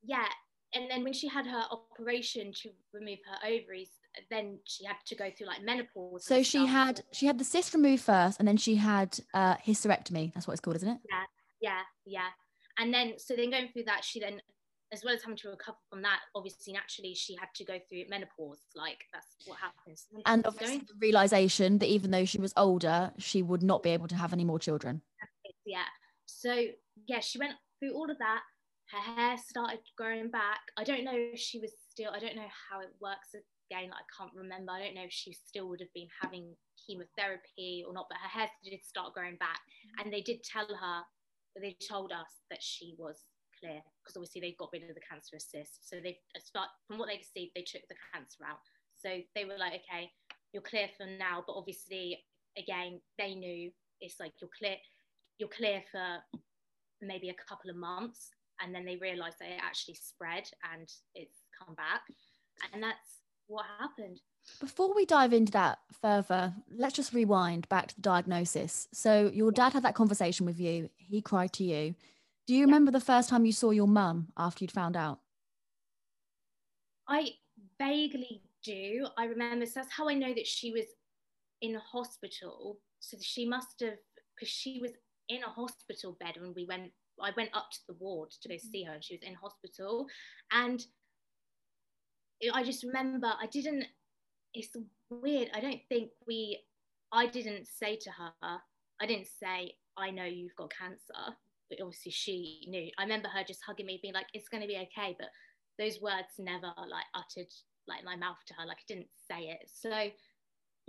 yeah. 0.03 0.27
And 0.73 0.91
then 0.91 1.03
when 1.03 1.13
she 1.13 1.27
had 1.27 1.47
her 1.47 1.63
operation 1.71 2.51
to 2.61 2.69
remove 2.93 3.19
her 3.29 3.47
ovaries, 3.47 3.89
then 4.29 4.59
she 4.65 4.85
had 4.85 4.97
to 5.05 5.15
go 5.15 5.29
through 5.35 5.47
like 5.47 5.63
menopause. 5.63 6.25
So 6.25 6.43
she 6.43 6.59
stuff. 6.59 6.69
had 6.69 7.01
she 7.11 7.25
had 7.25 7.37
the 7.37 7.45
cyst 7.45 7.73
removed 7.73 8.03
first, 8.03 8.39
and 8.39 8.47
then 8.47 8.57
she 8.57 8.75
had 8.75 9.17
uh, 9.33 9.55
hysterectomy. 9.55 10.33
That's 10.33 10.47
what 10.47 10.53
it's 10.53 10.61
called, 10.61 10.75
isn't 10.77 10.89
it? 10.89 10.99
Yeah, 11.09 11.23
yeah, 11.61 11.81
yeah. 12.05 12.27
And 12.77 12.93
then 12.93 13.13
so 13.17 13.35
then 13.35 13.49
going 13.49 13.69
through 13.69 13.85
that, 13.85 14.03
she 14.03 14.19
then 14.19 14.41
as 14.93 15.03
well 15.03 15.13
as 15.13 15.21
having 15.21 15.37
to 15.37 15.49
recover 15.49 15.77
from 15.89 16.01
that, 16.01 16.19
obviously 16.35 16.73
naturally 16.73 17.13
she 17.13 17.35
had 17.39 17.49
to 17.55 17.65
go 17.65 17.77
through 17.89 18.03
menopause. 18.09 18.61
Like 18.75 19.03
that's 19.13 19.35
what 19.45 19.59
happens. 19.59 20.07
And 20.25 20.45
obviously 20.45 20.79
the 20.79 20.93
realization 20.99 21.77
that 21.79 21.87
even 21.87 22.11
though 22.11 22.25
she 22.25 22.39
was 22.39 22.53
older, 22.55 23.11
she 23.17 23.41
would 23.41 23.63
not 23.63 23.83
be 23.83 23.89
able 23.91 24.07
to 24.07 24.15
have 24.15 24.33
any 24.33 24.45
more 24.45 24.59
children. 24.59 25.01
Yeah. 25.65 25.83
So 26.25 26.53
yeah, 27.07 27.19
she 27.19 27.39
went 27.39 27.53
through 27.79 27.93
all 27.93 28.09
of 28.09 28.17
that. 28.19 28.41
Her 28.91 29.13
hair 29.13 29.37
started 29.37 29.79
growing 29.97 30.31
back. 30.31 30.61
I 30.77 30.85
don't 30.85 31.03
know 31.03 31.13
if 31.13 31.39
she 31.39 31.59
was 31.59 31.71
still. 31.89 32.11
I 32.15 32.19
don't 32.19 32.37
know 32.37 32.47
how 32.69 32.79
it 32.79 32.95
works 33.01 33.35
again. 33.35 33.91
I 33.91 34.03
can't 34.17 34.33
remember. 34.33 34.71
I 34.71 34.79
don't 34.79 34.95
know 34.95 35.03
if 35.03 35.11
she 35.11 35.33
still 35.33 35.67
would 35.67 35.81
have 35.81 35.93
been 35.93 36.07
having 36.21 36.55
chemotherapy 36.87 37.83
or 37.85 37.93
not. 37.93 38.07
But 38.09 38.19
her 38.23 38.39
hair 38.39 38.49
did 38.63 38.85
start 38.85 39.13
growing 39.13 39.35
back, 39.35 39.59
mm-hmm. 39.59 40.05
and 40.05 40.13
they 40.13 40.21
did 40.21 40.43
tell 40.43 40.67
her. 40.67 41.01
They 41.59 41.75
told 41.89 42.11
us 42.11 42.29
that 42.51 42.61
she 42.61 42.93
was 42.99 43.17
clear 43.59 43.81
because 44.03 44.15
obviously 44.15 44.41
they 44.41 44.55
got 44.57 44.69
rid 44.73 44.83
of 44.89 44.95
the 44.95 45.07
cancerous 45.09 45.47
cyst. 45.49 45.87
So 45.87 45.97
they 46.01 46.17
start 46.39 46.69
from 46.87 46.97
what 46.97 47.07
they 47.09 47.17
could 47.17 47.31
see, 47.33 47.51
they 47.55 47.65
took 47.65 47.81
the 47.89 47.95
cancer 48.13 48.45
out. 48.47 48.59
So 48.95 49.09
they 49.35 49.45
were 49.45 49.57
like, 49.57 49.81
okay, 49.81 50.11
you're 50.53 50.63
clear 50.63 50.89
for 50.97 51.05
now, 51.05 51.43
but 51.45 51.53
obviously, 51.53 52.23
again, 52.57 52.99
they 53.17 53.35
knew 53.35 53.71
it's 54.01 54.19
like 54.19 54.33
you're 54.41 54.49
clear, 54.57 54.75
you're 55.37 55.49
clear 55.49 55.83
for 55.91 56.39
maybe 57.01 57.29
a 57.29 57.35
couple 57.47 57.69
of 57.69 57.75
months, 57.75 58.29
and 58.61 58.73
then 58.73 58.85
they 58.85 58.95
realised 58.95 59.37
that 59.39 59.49
it 59.49 59.61
actually 59.61 59.95
spread 59.95 60.49
and 60.73 60.89
it's 61.13 61.43
come 61.57 61.75
back, 61.75 62.01
and 62.73 62.81
that's 62.81 63.19
what 63.47 63.65
happened. 63.79 64.19
Before 64.59 64.95
we 64.95 65.05
dive 65.05 65.33
into 65.33 65.51
that 65.51 65.79
further, 66.01 66.53
let's 66.75 66.95
just 66.95 67.13
rewind 67.13 67.67
back 67.69 67.87
to 67.87 67.95
the 67.95 68.01
diagnosis. 68.01 68.87
So 68.93 69.29
your 69.33 69.51
dad 69.51 69.73
had 69.73 69.83
that 69.83 69.95
conversation 69.95 70.45
with 70.45 70.59
you. 70.59 70.89
He 70.95 71.21
cried 71.21 71.53
to 71.53 71.63
you. 71.63 71.95
Do 72.47 72.55
you 72.55 72.63
remember 72.63 72.91
the 72.91 73.01
first 73.01 73.27
time 73.27 73.45
you 73.45 73.51
saw 73.51 73.71
your 73.71 73.89
mum 73.89 74.29
after 74.37 74.63
you'd 74.63 74.71
found 74.71 74.95
out? 74.95 75.19
I 77.09 77.31
vaguely 77.77 78.41
do. 78.63 79.05
I 79.17 79.25
remember, 79.25 79.65
so 79.65 79.73
that's 79.75 79.91
how 79.91 80.07
I 80.07 80.13
know 80.13 80.33
that 80.33 80.47
she 80.47 80.71
was 80.71 80.85
in 81.61 81.75
hospital. 81.75 82.79
So 83.01 83.17
she 83.21 83.45
must 83.45 83.81
have, 83.81 83.97
because 84.33 84.47
she 84.47 84.79
was 84.81 84.91
in 85.27 85.43
a 85.43 85.49
hospital 85.49 86.15
bed 86.21 86.35
when 86.39 86.53
we 86.55 86.65
went, 86.65 86.91
I 87.21 87.31
went 87.35 87.49
up 87.53 87.69
to 87.69 87.79
the 87.89 87.95
ward 87.99 88.31
to 88.31 88.47
go 88.47 88.55
mm-hmm. 88.55 88.71
see 88.71 88.83
her 88.83 88.93
and 88.93 89.03
she 89.03 89.15
was 89.15 89.27
in 89.27 89.35
hospital. 89.35 90.07
And 90.53 90.81
I 92.53 92.63
just 92.63 92.85
remember, 92.85 93.27
I 93.27 93.47
didn't, 93.47 93.83
it's 94.53 94.69
weird. 95.09 95.49
I 95.53 95.59
don't 95.59 95.81
think 95.89 96.11
we, 96.25 96.63
I 97.11 97.27
didn't 97.27 97.67
say 97.67 97.97
to 97.97 98.09
her, 98.11 98.57
I 99.01 99.05
didn't 99.05 99.27
say, 99.27 99.73
I 99.97 100.11
know 100.11 100.23
you've 100.23 100.55
got 100.55 100.71
cancer 100.71 101.35
but 101.69 101.79
obviously 101.81 102.11
she 102.11 102.65
knew. 102.67 102.89
I 102.97 103.03
remember 103.03 103.27
her 103.29 103.43
just 103.43 103.61
hugging 103.65 103.85
me, 103.85 103.99
being 104.01 104.13
like, 104.13 104.27
"It's 104.33 104.49
going 104.49 104.61
to 104.61 104.67
be 104.67 104.77
okay," 104.77 105.15
but 105.19 105.29
those 105.77 106.01
words 106.01 106.39
never 106.39 106.73
like 106.77 107.05
uttered 107.13 107.51
like 107.87 108.03
my 108.03 108.15
mouth 108.15 108.37
to 108.47 108.53
her. 108.55 108.65
Like 108.65 108.77
I 108.77 108.87
didn't 108.87 109.07
say 109.29 109.49
it. 109.49 109.69
So 109.71 110.09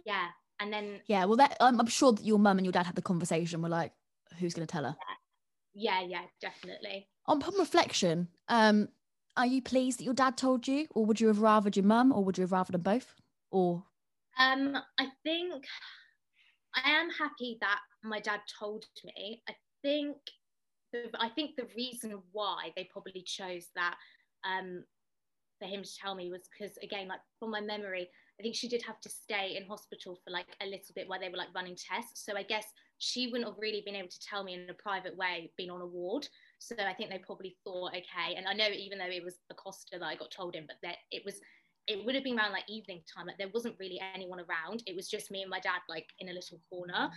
yeah, 0.04 0.28
and 0.60 0.72
then 0.72 1.00
yeah, 1.06 1.24
well, 1.24 1.36
that 1.36 1.56
I'm 1.60 1.86
sure 1.86 2.12
that 2.12 2.24
your 2.24 2.38
mum 2.38 2.58
and 2.58 2.66
your 2.66 2.72
dad 2.72 2.86
had 2.86 2.96
the 2.96 3.02
conversation. 3.02 3.62
We're 3.62 3.68
like, 3.68 3.92
who's 4.38 4.54
going 4.54 4.66
to 4.66 4.72
tell 4.72 4.84
her? 4.84 4.96
Yeah. 5.74 6.00
yeah, 6.00 6.06
yeah, 6.08 6.26
definitely. 6.40 7.08
On 7.26 7.40
reflection, 7.58 8.28
um, 8.48 8.88
are 9.36 9.46
you 9.46 9.62
pleased 9.62 10.00
that 10.00 10.04
your 10.04 10.14
dad 10.14 10.36
told 10.36 10.66
you, 10.66 10.86
or 10.94 11.04
would 11.06 11.20
you 11.20 11.28
have 11.28 11.38
rathered 11.38 11.76
your 11.76 11.84
mum, 11.84 12.12
or 12.12 12.24
would 12.24 12.38
you 12.38 12.42
have 12.42 12.50
rathered 12.50 12.72
them 12.72 12.82
both, 12.82 13.14
or? 13.50 13.84
Um, 14.38 14.76
I 14.98 15.08
think 15.24 15.64
I 16.74 16.90
am 16.90 17.10
happy 17.10 17.58
that 17.60 17.80
my 18.02 18.20
dad 18.20 18.40
told 18.58 18.84
me, 19.04 19.42
I 19.48 19.54
think 19.82 20.16
the, 21.12 21.22
I 21.22 21.28
think 21.28 21.56
the 21.56 21.68
reason 21.76 22.18
why 22.32 22.72
they 22.76 22.88
probably 22.92 23.22
chose 23.22 23.66
that 23.74 23.96
um, 24.44 24.84
for 25.58 25.66
him 25.66 25.82
to 25.82 25.96
tell 25.96 26.14
me 26.14 26.30
was 26.30 26.48
because 26.50 26.76
again, 26.82 27.08
like 27.08 27.20
from 27.38 27.50
my 27.50 27.60
memory, 27.60 28.08
I 28.38 28.42
think 28.42 28.54
she 28.54 28.68
did 28.68 28.82
have 28.82 29.00
to 29.00 29.08
stay 29.08 29.56
in 29.56 29.66
hospital 29.66 30.18
for 30.24 30.30
like 30.30 30.46
a 30.62 30.66
little 30.66 30.94
bit 30.94 31.08
while 31.08 31.18
they 31.18 31.28
were 31.28 31.36
like 31.36 31.54
running 31.54 31.76
tests. 31.76 32.24
So 32.24 32.36
I 32.36 32.44
guess 32.44 32.66
she 32.98 33.26
wouldn't 33.26 33.48
have 33.48 33.58
really 33.58 33.82
been 33.84 33.96
able 33.96 34.08
to 34.08 34.20
tell 34.20 34.44
me 34.44 34.54
in 34.54 34.70
a 34.70 34.74
private 34.74 35.16
way 35.16 35.50
being 35.56 35.70
on 35.70 35.80
a 35.80 35.86
ward. 35.86 36.28
So 36.58 36.76
I 36.78 36.94
think 36.94 37.10
they 37.10 37.18
probably 37.18 37.56
thought, 37.64 37.90
okay. 37.90 38.36
And 38.36 38.46
I 38.46 38.52
know 38.52 38.68
even 38.68 38.98
though 38.98 39.06
it 39.06 39.24
was 39.24 39.38
a 39.50 39.54
Costa 39.54 39.98
that 39.98 40.06
I 40.06 40.14
got 40.14 40.30
told 40.30 40.54
in, 40.54 40.66
but 40.66 40.76
that 40.82 40.96
it 41.10 41.22
was 41.24 41.40
it 41.88 42.04
would 42.04 42.14
have 42.14 42.22
been 42.22 42.38
around 42.38 42.52
like 42.52 42.68
evening 42.68 43.00
time. 43.12 43.26
Like 43.26 43.38
there 43.38 43.48
wasn't 43.52 43.76
really 43.80 44.00
anyone 44.14 44.40
around. 44.40 44.82
It 44.86 44.94
was 44.94 45.08
just 45.08 45.30
me 45.30 45.40
and 45.40 45.50
my 45.50 45.58
dad 45.58 45.80
like 45.88 46.06
in 46.20 46.28
a 46.28 46.32
little 46.32 46.60
corner. 46.70 47.10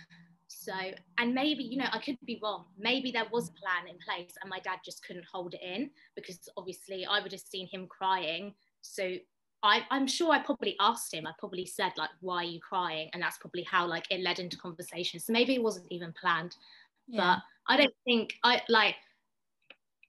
So, 0.54 0.72
and 1.18 1.34
maybe, 1.34 1.64
you 1.64 1.78
know, 1.78 1.88
I 1.92 1.98
could 1.98 2.18
be 2.24 2.38
wrong. 2.42 2.66
Maybe 2.78 3.10
there 3.10 3.26
was 3.32 3.48
a 3.48 3.52
plan 3.52 3.88
in 3.88 3.96
place 3.98 4.34
and 4.40 4.50
my 4.50 4.60
dad 4.60 4.78
just 4.84 5.04
couldn't 5.04 5.24
hold 5.30 5.54
it 5.54 5.62
in 5.62 5.90
because 6.14 6.48
obviously 6.56 7.04
I 7.06 7.20
would 7.20 7.32
have 7.32 7.40
seen 7.40 7.66
him 7.68 7.86
crying. 7.86 8.54
So 8.80 9.16
I, 9.62 9.82
I'm 9.90 10.06
sure 10.06 10.32
I 10.32 10.40
probably 10.40 10.76
asked 10.80 11.12
him, 11.12 11.26
I 11.26 11.32
probably 11.38 11.66
said, 11.66 11.92
like, 11.96 12.10
why 12.20 12.38
are 12.38 12.44
you 12.44 12.60
crying? 12.60 13.10
And 13.12 13.22
that's 13.22 13.38
probably 13.38 13.62
how 13.62 13.86
like 13.86 14.06
it 14.10 14.20
led 14.20 14.38
into 14.38 14.56
conversations. 14.56 15.24
So 15.24 15.32
maybe 15.32 15.54
it 15.54 15.62
wasn't 15.62 15.86
even 15.90 16.12
planned. 16.12 16.56
Yeah. 17.08 17.36
But 17.66 17.74
I 17.74 17.76
don't 17.78 17.94
think 18.04 18.34
I 18.44 18.62
like 18.68 18.96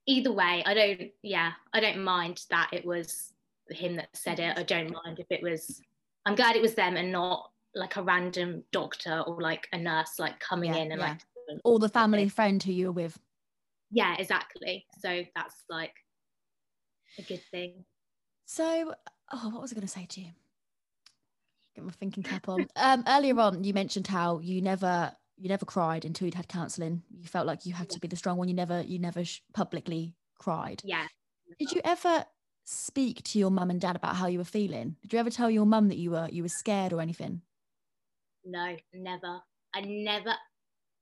either 0.05 0.31
way, 0.31 0.63
I 0.65 0.73
don't, 0.73 1.11
yeah, 1.21 1.53
I 1.73 1.79
don't 1.79 2.03
mind 2.03 2.41
that 2.49 2.69
it 2.73 2.85
was 2.85 3.33
him 3.69 3.95
that 3.95 4.09
said 4.13 4.39
it. 4.39 4.57
I 4.57 4.63
don't 4.63 4.91
mind 4.91 5.19
if 5.19 5.27
it 5.31 5.41
was, 5.41 5.81
I'm 6.25 6.35
glad 6.35 6.55
it 6.55 6.61
was 6.61 6.75
them 6.75 6.97
and 6.97 7.11
not 7.11 7.52
like 7.75 7.95
a 7.95 8.03
random 8.03 8.63
doctor 8.71 9.23
or 9.25 9.41
like 9.41 9.67
a 9.73 9.77
nurse 9.77 10.19
like 10.19 10.39
coming 10.39 10.73
yeah, 10.73 10.81
in 10.81 10.91
and 10.91 11.01
yeah. 11.01 11.09
like 11.09 11.59
or 11.63 11.79
the 11.79 11.89
family 11.89 12.29
friend 12.29 12.61
who 12.61 12.71
you 12.71 12.87
were 12.87 12.93
with. 12.93 13.19
Yeah 13.91 14.15
exactly. 14.17 14.85
So 14.99 15.23
that's 15.35 15.63
like 15.69 15.93
a 17.19 17.23
good 17.23 17.41
thing. 17.51 17.85
So 18.45 18.93
oh 19.31 19.49
what 19.49 19.61
was 19.61 19.71
i 19.71 19.75
going 19.75 19.87
to 19.87 19.91
say 19.91 20.05
to 20.09 20.21
you? 20.21 20.29
Get 21.75 21.85
my 21.85 21.91
thinking 21.91 22.23
cap 22.23 22.47
on. 22.47 22.67
Um 22.75 23.03
earlier 23.07 23.39
on 23.39 23.63
you 23.63 23.73
mentioned 23.73 24.07
how 24.07 24.39
you 24.39 24.61
never 24.61 25.11
you 25.37 25.49
never 25.49 25.65
cried 25.65 26.05
until 26.05 26.25
you'd 26.25 26.35
had 26.35 26.47
counseling 26.47 27.01
you 27.09 27.27
felt 27.27 27.47
like 27.47 27.65
you 27.65 27.73
had 27.73 27.89
to 27.89 27.99
be 27.99 28.07
the 28.07 28.15
strong 28.15 28.37
one. 28.37 28.47
You 28.47 28.53
never 28.53 28.81
you 28.81 28.99
never 28.99 29.25
sh- 29.25 29.41
publicly 29.53 30.13
cried. 30.37 30.81
Yeah. 30.85 31.07
Did 31.59 31.71
you 31.71 31.81
ever 31.83 32.25
speak 32.65 33.21
to 33.23 33.39
your 33.39 33.51
mum 33.51 33.69
and 33.69 33.81
dad 33.81 33.95
about 33.95 34.15
how 34.15 34.27
you 34.27 34.37
were 34.37 34.45
feeling? 34.45 34.95
Did 35.01 35.13
you 35.13 35.19
ever 35.19 35.29
tell 35.29 35.49
your 35.49 35.65
mum 35.65 35.89
that 35.89 35.97
you 35.97 36.11
were 36.11 36.29
you 36.31 36.43
were 36.43 36.49
scared 36.49 36.93
or 36.93 37.01
anything 37.01 37.41
no, 38.45 38.75
never. 38.93 39.39
I 39.75 39.81
never, 39.81 40.33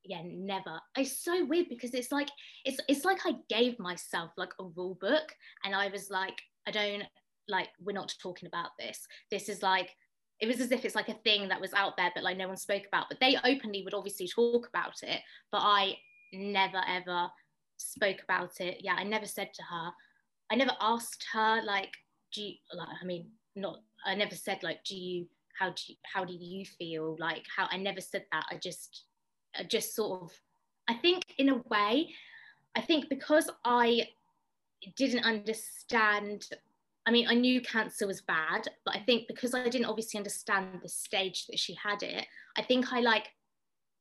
yeah, 0.04 0.22
never. 0.26 0.80
It's 0.98 1.24
so 1.24 1.46
weird 1.46 1.68
because 1.70 1.94
it's 1.94 2.12
like 2.12 2.30
it's 2.66 2.80
it's 2.88 3.06
like 3.06 3.20
I 3.26 3.34
gave 3.50 3.80
myself 3.80 4.32
like 4.38 4.54
a 4.60 4.66
rule 4.76 4.98
book, 5.00 5.34
and 5.64 5.76
I 5.76 5.90
was 5.90 6.10
like, 6.10 6.42
I 6.68 6.72
don't 6.72 7.04
like 7.48 7.70
we're 7.84 7.94
not 7.94 8.14
talking 8.22 8.48
about 8.48 8.70
this. 8.80 9.06
This 9.30 9.50
is 9.50 9.62
like 9.62 9.90
it 10.40 10.48
was 10.48 10.60
as 10.60 10.72
if 10.72 10.86
it's 10.86 10.96
like 10.96 11.10
a 11.10 11.20
thing 11.24 11.48
that 11.50 11.62
was 11.62 11.74
out 11.74 11.98
there, 11.98 12.12
but 12.16 12.24
like 12.24 12.38
no 12.38 12.48
one 12.48 12.58
spoke 12.58 12.84
about. 12.88 13.06
But 13.10 13.20
they 13.20 13.38
openly 13.44 13.84
would 13.84 13.94
obviously 13.94 14.28
talk 14.28 14.68
about 14.68 15.04
it, 15.04 15.22
but 15.52 15.62
I 15.62 15.98
never 16.34 16.82
ever 16.88 17.30
spoke 17.78 18.24
about 18.24 18.60
it. 18.60 18.78
Yeah, 18.82 18.96
I 18.96 19.04
never 19.04 19.26
said 19.26 19.50
to 19.54 19.64
her. 19.64 19.92
I 20.52 20.56
never 20.56 20.74
asked 20.82 21.26
her 21.34 21.62
like, 21.64 21.92
do 22.34 22.42
you 22.42 22.54
like? 22.74 22.88
I 23.02 23.06
mean, 23.06 23.30
not. 23.56 23.80
I 24.06 24.16
never 24.16 24.36
said 24.36 24.64
like, 24.64 24.84
do 24.84 24.96
you 24.96 25.28
how 25.58 25.70
do 25.70 25.82
you, 25.88 25.96
how 26.04 26.26
do 26.26 26.34
you 26.34 26.66
feel? 26.66 27.16
Like 27.20 27.46
how 27.56 27.68
I 27.70 27.78
never 27.78 28.02
said 28.02 28.26
that. 28.32 28.46
I 28.50 28.56
just 28.56 29.06
I 29.56 29.64
just 29.64 29.96
sort 29.96 30.22
of 30.24 30.32
I 30.88 30.96
think 30.96 31.24
in 31.38 31.50
a 31.50 31.62
way 31.70 32.14
I 32.76 32.82
think 32.82 33.10
because 33.10 33.50
I 33.66 34.10
didn't 34.96 35.26
understand 35.26 36.46
I 37.06 37.12
mean 37.12 37.28
I 37.30 37.34
knew 37.34 37.62
cancer 37.62 38.08
was 38.08 38.22
bad 38.22 38.68
but 38.86 38.96
I 38.96 39.00
think 39.00 39.28
because 39.28 39.54
I 39.54 39.68
didn't 39.70 39.86
obviously 39.86 40.18
understand 40.18 40.80
the 40.82 40.90
stage 40.90 41.48
that 41.48 41.60
she 41.60 41.76
had 41.76 42.04
it 42.04 42.26
I 42.58 42.62
think 42.62 42.92
I 42.92 43.02
like 43.02 43.30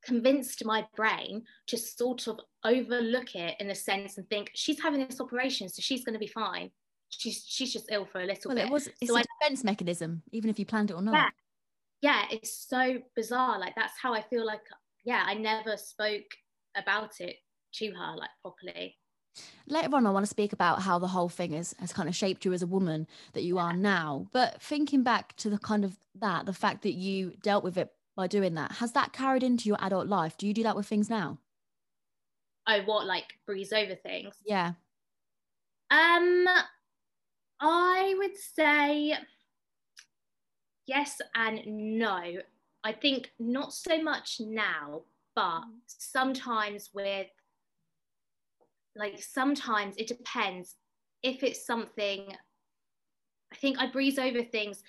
convinced 0.03 0.65
my 0.65 0.85
brain 0.95 1.43
to 1.67 1.77
sort 1.77 2.27
of 2.27 2.39
overlook 2.65 3.35
it 3.35 3.55
in 3.59 3.69
a 3.69 3.75
sense 3.75 4.17
and 4.17 4.27
think 4.29 4.49
she's 4.55 4.81
having 4.81 5.05
this 5.05 5.21
operation 5.21 5.69
so 5.69 5.81
she's 5.81 6.03
going 6.03 6.13
to 6.13 6.19
be 6.19 6.27
fine 6.27 6.71
she's 7.11 7.43
she's 7.47 7.73
just 7.73 7.91
ill 7.91 8.05
for 8.05 8.21
a 8.21 8.25
little 8.25 8.49
well, 8.49 8.55
bit. 8.55 8.65
It 8.65 8.71
was 8.71 8.87
it's 9.01 9.11
so 9.11 9.15
a 9.15 9.19
I, 9.19 9.23
defense 9.39 9.63
mechanism, 9.63 10.23
even 10.31 10.49
if 10.49 10.57
you 10.57 10.65
planned 10.65 10.91
it 10.91 10.95
or 10.95 11.01
not. 11.01 11.13
Yeah, 11.13 11.29
yeah, 12.01 12.25
it's 12.31 12.51
so 12.51 12.99
bizarre. 13.15 13.59
Like 13.59 13.75
that's 13.75 13.93
how 14.01 14.13
I 14.13 14.21
feel 14.21 14.45
like 14.45 14.61
yeah, 15.03 15.23
I 15.25 15.33
never 15.33 15.77
spoke 15.77 16.23
about 16.75 17.19
it 17.19 17.37
to 17.75 17.91
her 17.91 18.15
like 18.17 18.29
properly. 18.41 18.97
Later 19.67 19.95
on, 19.95 20.05
I 20.05 20.11
want 20.11 20.25
to 20.25 20.29
speak 20.29 20.51
about 20.51 20.81
how 20.81 20.99
the 20.99 21.07
whole 21.07 21.29
thing 21.29 21.53
has, 21.53 21.73
has 21.79 21.93
kind 21.93 22.09
of 22.09 22.15
shaped 22.15 22.43
you 22.43 22.51
as 22.51 22.61
a 22.61 22.67
woman 22.67 23.07
that 23.31 23.43
you 23.43 23.57
are 23.57 23.73
now. 23.73 24.27
But 24.33 24.61
thinking 24.61 25.03
back 25.03 25.35
to 25.37 25.49
the 25.49 25.57
kind 25.57 25.85
of 25.85 25.97
that, 26.15 26.45
the 26.45 26.53
fact 26.53 26.81
that 26.81 26.93
you 26.93 27.33
dealt 27.41 27.63
with 27.63 27.77
it 27.77 27.93
by 28.17 28.27
doing 28.27 28.55
that, 28.55 28.73
has 28.73 28.91
that 28.91 29.13
carried 29.13 29.43
into 29.43 29.69
your 29.69 29.77
adult 29.79 30.07
life? 30.07 30.37
Do 30.37 30.47
you 30.47 30.53
do 30.53 30.63
that 30.63 30.75
with 30.75 30.85
things 30.85 31.09
now? 31.09 31.37
Oh, 32.67 32.81
what 32.83 33.07
like 33.07 33.25
breeze 33.45 33.71
over 33.71 33.95
things? 33.95 34.35
Yeah. 34.45 34.73
Um, 35.89 36.45
I 37.61 38.15
would 38.17 38.35
say 38.35 39.13
yes 40.87 41.21
and 41.35 41.61
no. 41.65 42.23
I 42.83 42.91
think 42.91 43.31
not 43.39 43.73
so 43.73 44.01
much 44.01 44.37
now, 44.39 45.03
but 45.35 45.61
mm. 45.61 45.65
sometimes 45.85 46.89
with 46.93 47.27
like 48.95 49.21
sometimes 49.21 49.95
it 49.97 50.07
depends 50.07 50.75
if 51.23 51.43
it's 51.43 51.65
something 51.65 52.25
I 53.53 53.55
think 53.55 53.77
I 53.79 53.89
breeze 53.89 54.17
over 54.17 54.43
things 54.43 54.83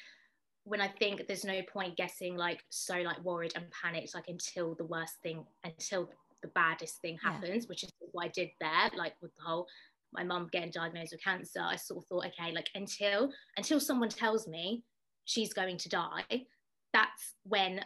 when 0.64 0.80
I 0.80 0.88
think 0.88 1.26
there's 1.26 1.44
no 1.44 1.60
point 1.62 1.96
guessing 1.96 2.36
like 2.36 2.64
so 2.70 2.96
like 3.02 3.22
worried 3.22 3.52
and 3.54 3.66
panicked 3.70 4.14
like 4.14 4.28
until 4.28 4.74
the 4.74 4.84
worst 4.84 5.14
thing 5.22 5.44
until 5.64 6.08
the 6.42 6.48
baddest 6.48 7.00
thing 7.00 7.18
happens, 7.22 7.64
yeah. 7.64 7.68
which 7.68 7.84
is 7.84 7.92
what 8.10 8.26
I 8.26 8.28
did 8.28 8.50
there, 8.60 8.90
like 8.96 9.14
with 9.22 9.34
the 9.36 9.42
whole 9.42 9.66
my 10.12 10.22
mum 10.22 10.48
getting 10.52 10.70
diagnosed 10.70 11.12
with 11.12 11.24
cancer. 11.24 11.60
I 11.60 11.76
sort 11.76 12.02
of 12.02 12.08
thought, 12.08 12.26
okay, 12.26 12.52
like 12.52 12.68
until 12.74 13.30
until 13.56 13.80
someone 13.80 14.08
tells 14.08 14.46
me 14.46 14.84
she's 15.24 15.52
going 15.52 15.78
to 15.78 15.88
die, 15.88 16.46
that's 16.92 17.34
when 17.44 17.84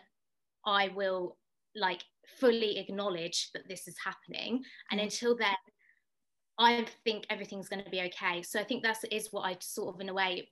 I 0.65 0.89
will 0.89 1.37
like 1.75 2.03
fully 2.41 2.79
acknowledge 2.79 3.51
that 3.55 3.69
this 3.69 3.87
is 3.87 3.97
happening. 4.05 4.63
And 4.91 5.01
mm. 5.01 5.05
until 5.05 5.37
then, 5.37 5.55
I 6.59 6.87
think 7.05 7.27
everything's 7.31 7.69
going 7.69 7.85
to 7.85 7.91
be 7.91 8.01
okay. 8.03 8.43
So 8.43 8.59
I 8.59 8.65
think 8.65 8.83
that's 8.83 9.05
is 9.11 9.29
what 9.31 9.43
I 9.43 9.57
sort 9.61 9.95
of 9.95 10.01
in 10.01 10.09
a 10.09 10.15
way 10.15 10.49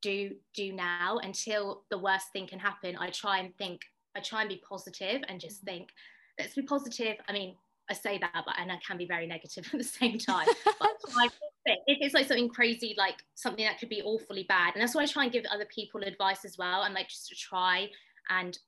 do 0.00 0.32
do 0.54 0.72
now 0.72 1.18
until 1.22 1.84
the 1.90 1.98
worst 1.98 2.26
thing 2.32 2.46
can 2.46 2.58
happen. 2.58 2.96
I 2.98 3.10
try 3.10 3.38
and 3.38 3.56
think, 3.56 3.80
I 4.16 4.20
try 4.20 4.40
and 4.40 4.48
be 4.48 4.62
positive 4.68 5.22
and 5.28 5.40
just 5.40 5.62
mm. 5.62 5.66
think, 5.66 5.88
let's 6.38 6.54
be 6.54 6.62
positive. 6.62 7.16
I 7.28 7.32
mean, 7.32 7.54
I 7.92 7.94
say 7.94 8.18
that, 8.18 8.42
but 8.46 8.54
and 8.58 8.72
I 8.72 8.78
can 8.86 8.96
be 8.96 9.06
very 9.06 9.26
negative 9.26 9.68
at 9.72 9.78
the 9.78 9.84
same 9.84 10.18
time. 10.18 10.46
but 10.80 10.90
if 11.66 11.98
it's 12.00 12.14
like 12.14 12.26
something 12.26 12.48
crazy, 12.48 12.94
like 12.96 13.22
something 13.34 13.64
that 13.64 13.78
could 13.78 13.88
be 13.88 14.02
awfully 14.02 14.44
bad, 14.48 14.74
and 14.74 14.82
that's 14.82 14.94
why 14.94 15.02
I 15.02 15.06
try 15.06 15.24
and 15.24 15.32
give 15.32 15.44
other 15.52 15.66
people 15.66 16.02
advice 16.02 16.44
as 16.44 16.56
well, 16.58 16.82
and 16.82 16.94
like 16.94 17.08
just 17.08 17.28
to 17.28 17.34
try 17.36 17.88
and 18.30 18.58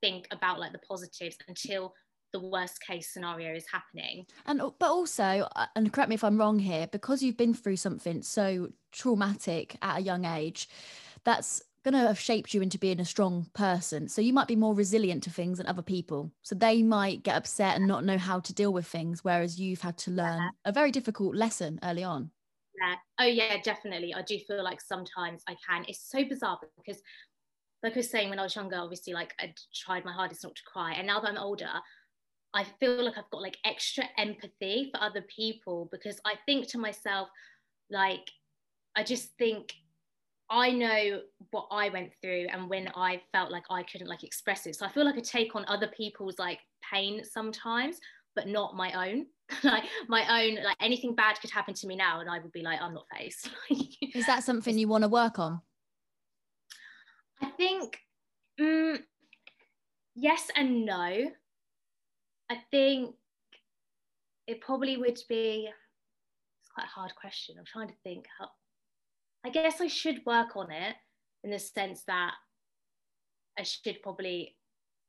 think 0.00 0.26
about 0.30 0.58
like 0.58 0.72
the 0.72 0.78
positives 0.78 1.36
until 1.48 1.94
the 2.32 2.40
worst 2.40 2.80
case 2.80 3.12
scenario 3.12 3.54
is 3.54 3.64
happening. 3.70 4.26
And 4.46 4.60
but 4.78 4.90
also, 4.90 5.48
uh, 5.56 5.66
and 5.76 5.92
correct 5.92 6.08
me 6.08 6.14
if 6.14 6.24
I'm 6.24 6.38
wrong 6.38 6.58
here, 6.58 6.88
because 6.90 7.22
you've 7.22 7.36
been 7.36 7.54
through 7.54 7.76
something 7.76 8.22
so 8.22 8.68
traumatic 8.92 9.76
at 9.82 9.98
a 9.98 10.02
young 10.02 10.24
age, 10.24 10.68
that's 11.24 11.62
going 11.90 12.02
to 12.02 12.08
have 12.08 12.18
shaped 12.18 12.52
you 12.52 12.60
into 12.60 12.78
being 12.78 13.00
a 13.00 13.04
strong 13.04 13.46
person. 13.54 14.08
So 14.08 14.20
you 14.20 14.34
might 14.34 14.46
be 14.46 14.56
more 14.56 14.74
resilient 14.74 15.22
to 15.22 15.30
things 15.30 15.56
than 15.56 15.66
other 15.66 15.82
people. 15.82 16.30
So 16.42 16.54
they 16.54 16.82
might 16.82 17.22
get 17.22 17.36
upset 17.36 17.76
and 17.76 17.86
not 17.86 18.04
know 18.04 18.18
how 18.18 18.40
to 18.40 18.52
deal 18.52 18.72
with 18.72 18.86
things, 18.86 19.24
whereas 19.24 19.58
you've 19.58 19.80
had 19.80 19.96
to 19.98 20.10
learn 20.10 20.38
yeah. 20.38 20.50
a 20.66 20.72
very 20.72 20.90
difficult 20.90 21.34
lesson 21.34 21.78
early 21.82 22.04
on. 22.04 22.30
Yeah. 22.78 22.94
Oh, 23.18 23.26
yeah, 23.26 23.56
definitely. 23.62 24.12
I 24.14 24.22
do 24.22 24.38
feel 24.46 24.62
like 24.62 24.82
sometimes 24.82 25.42
I 25.48 25.56
can. 25.66 25.86
It's 25.88 26.10
so 26.10 26.24
bizarre 26.24 26.58
because, 26.76 27.00
like 27.82 27.94
I 27.94 28.00
was 28.00 28.10
saying, 28.10 28.28
when 28.28 28.38
I 28.38 28.42
was 28.42 28.54
younger, 28.54 28.76
obviously, 28.76 29.14
like 29.14 29.32
I 29.40 29.54
tried 29.74 30.04
my 30.04 30.12
hardest 30.12 30.44
not 30.44 30.54
to 30.54 30.62
cry. 30.70 30.92
And 30.92 31.06
now 31.06 31.20
that 31.20 31.28
I'm 31.28 31.38
older, 31.38 31.70
I 32.52 32.64
feel 32.80 33.02
like 33.02 33.16
I've 33.16 33.30
got 33.30 33.40
like 33.40 33.56
extra 33.64 34.04
empathy 34.18 34.90
for 34.92 35.02
other 35.02 35.24
people 35.34 35.88
because 35.90 36.20
I 36.26 36.34
think 36.44 36.68
to 36.68 36.78
myself, 36.78 37.28
like, 37.90 38.30
I 38.94 39.04
just 39.04 39.30
think 39.38 39.72
I 40.50 40.70
know 40.70 41.20
what 41.50 41.68
I 41.70 41.90
went 41.90 42.12
through 42.22 42.46
and 42.52 42.68
when 42.68 42.90
I 42.94 43.20
felt 43.32 43.50
like 43.50 43.64
I 43.70 43.82
couldn't 43.82 44.08
like 44.08 44.24
express 44.24 44.66
it. 44.66 44.76
So 44.76 44.86
I 44.86 44.88
feel 44.88 45.04
like 45.04 45.16
I 45.16 45.20
take 45.20 45.54
on 45.54 45.64
other 45.68 45.88
people's 45.88 46.38
like 46.38 46.60
pain 46.90 47.22
sometimes, 47.24 47.98
but 48.34 48.48
not 48.48 48.76
my 48.76 49.10
own. 49.10 49.26
like 49.64 49.84
my 50.08 50.42
own, 50.42 50.62
like 50.62 50.76
anything 50.80 51.14
bad 51.14 51.40
could 51.40 51.50
happen 51.50 51.74
to 51.74 51.86
me 51.86 51.96
now, 51.96 52.20
and 52.20 52.28
I 52.28 52.38
would 52.38 52.52
be 52.52 52.62
like, 52.62 52.80
I'm 52.80 52.94
not 52.94 53.06
faced. 53.16 53.50
Is 54.14 54.26
that 54.26 54.44
something 54.44 54.76
you 54.76 54.88
want 54.88 55.04
to 55.04 55.08
work 55.08 55.38
on? 55.38 55.60
I 57.40 57.46
think 57.46 57.98
um, 58.60 58.98
yes 60.14 60.50
and 60.54 60.84
no. 60.84 61.30
I 62.50 62.56
think 62.70 63.14
it 64.46 64.60
probably 64.60 64.96
would 64.96 65.18
be 65.28 65.68
it's 66.60 66.70
quite 66.74 66.86
a 66.86 66.88
hard 66.88 67.14
question. 67.14 67.56
I'm 67.58 67.64
trying 67.66 67.88
to 67.88 67.94
think 68.02 68.26
how 68.38 68.48
I 69.48 69.50
guess 69.50 69.80
I 69.80 69.86
should 69.86 70.20
work 70.26 70.56
on 70.56 70.70
it 70.70 70.94
in 71.42 71.50
the 71.50 71.58
sense 71.58 72.02
that 72.06 72.34
I 73.58 73.62
should 73.62 74.02
probably 74.02 74.56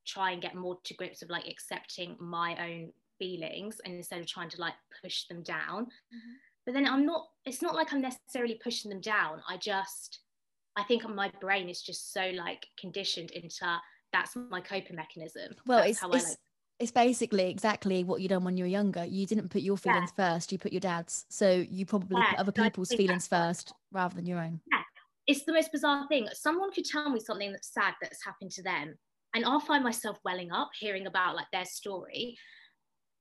try 0.07 0.31
and 0.31 0.41
get 0.41 0.55
more 0.55 0.77
to 0.85 0.93
grips 0.93 1.21
of 1.21 1.29
like 1.29 1.45
accepting 1.45 2.15
my 2.21 2.55
own 2.55 2.93
feelings 3.17 3.81
and 3.83 3.95
instead 3.95 4.21
of 4.21 4.27
trying 4.27 4.49
to 4.51 4.61
like 4.61 4.75
push 5.03 5.25
them 5.25 5.43
down. 5.43 5.83
Mm-hmm. 5.85 6.31
But 6.65 6.73
then 6.73 6.87
I'm 6.87 7.05
not, 7.05 7.27
it's 7.43 7.61
not 7.61 7.75
like 7.75 7.91
I'm 7.91 8.01
necessarily 8.01 8.57
pushing 8.63 8.89
them 8.89 9.01
down. 9.01 9.41
I 9.49 9.57
just, 9.57 10.21
I 10.77 10.83
think 10.83 11.07
my 11.09 11.29
brain 11.41 11.67
is 11.67 11.81
just 11.81 12.13
so 12.13 12.31
like 12.33 12.65
conditioned 12.79 13.31
into 13.31 13.65
that's 14.13 14.37
my 14.49 14.61
coping 14.61 14.95
mechanism. 14.95 15.53
Well, 15.67 15.79
that's 15.79 16.01
it's, 16.01 16.03
it's, 16.15 16.25
I, 16.25 16.29
like- 16.29 16.37
it's 16.79 16.91
basically 16.91 17.49
exactly 17.49 18.03
what 18.03 18.21
you 18.21 18.29
done 18.29 18.43
when 18.43 18.55
you 18.55 18.63
were 18.63 18.69
younger. 18.69 19.03
You 19.03 19.27
didn't 19.27 19.49
put 19.49 19.61
your 19.61 19.77
feelings 19.77 20.11
yeah. 20.17 20.33
first, 20.33 20.51
you 20.51 20.57
put 20.57 20.71
your 20.71 20.79
dad's. 20.79 21.25
So 21.29 21.65
you 21.69 21.85
probably 21.85 22.17
yeah, 22.17 22.31
put 22.31 22.39
other 22.39 22.51
people's 22.53 22.93
feelings 22.93 23.27
first 23.27 23.73
rather 23.91 24.15
than 24.15 24.25
your 24.25 24.39
own. 24.39 24.61
Yeah. 24.71 24.81
It's 25.27 25.43
the 25.43 25.53
most 25.53 25.71
bizarre 25.71 26.07
thing. 26.07 26.27
Someone 26.33 26.71
could 26.71 26.85
tell 26.85 27.09
me 27.09 27.19
something 27.19 27.51
that's 27.51 27.73
sad 27.73 27.93
that's 28.01 28.23
happened 28.23 28.51
to 28.51 28.63
them, 28.63 28.95
and 29.35 29.45
I'll 29.45 29.59
find 29.59 29.83
myself 29.83 30.17
welling 30.23 30.51
up 30.51 30.69
hearing 30.79 31.05
about 31.05 31.35
like 31.35 31.47
their 31.51 31.65
story. 31.65 32.37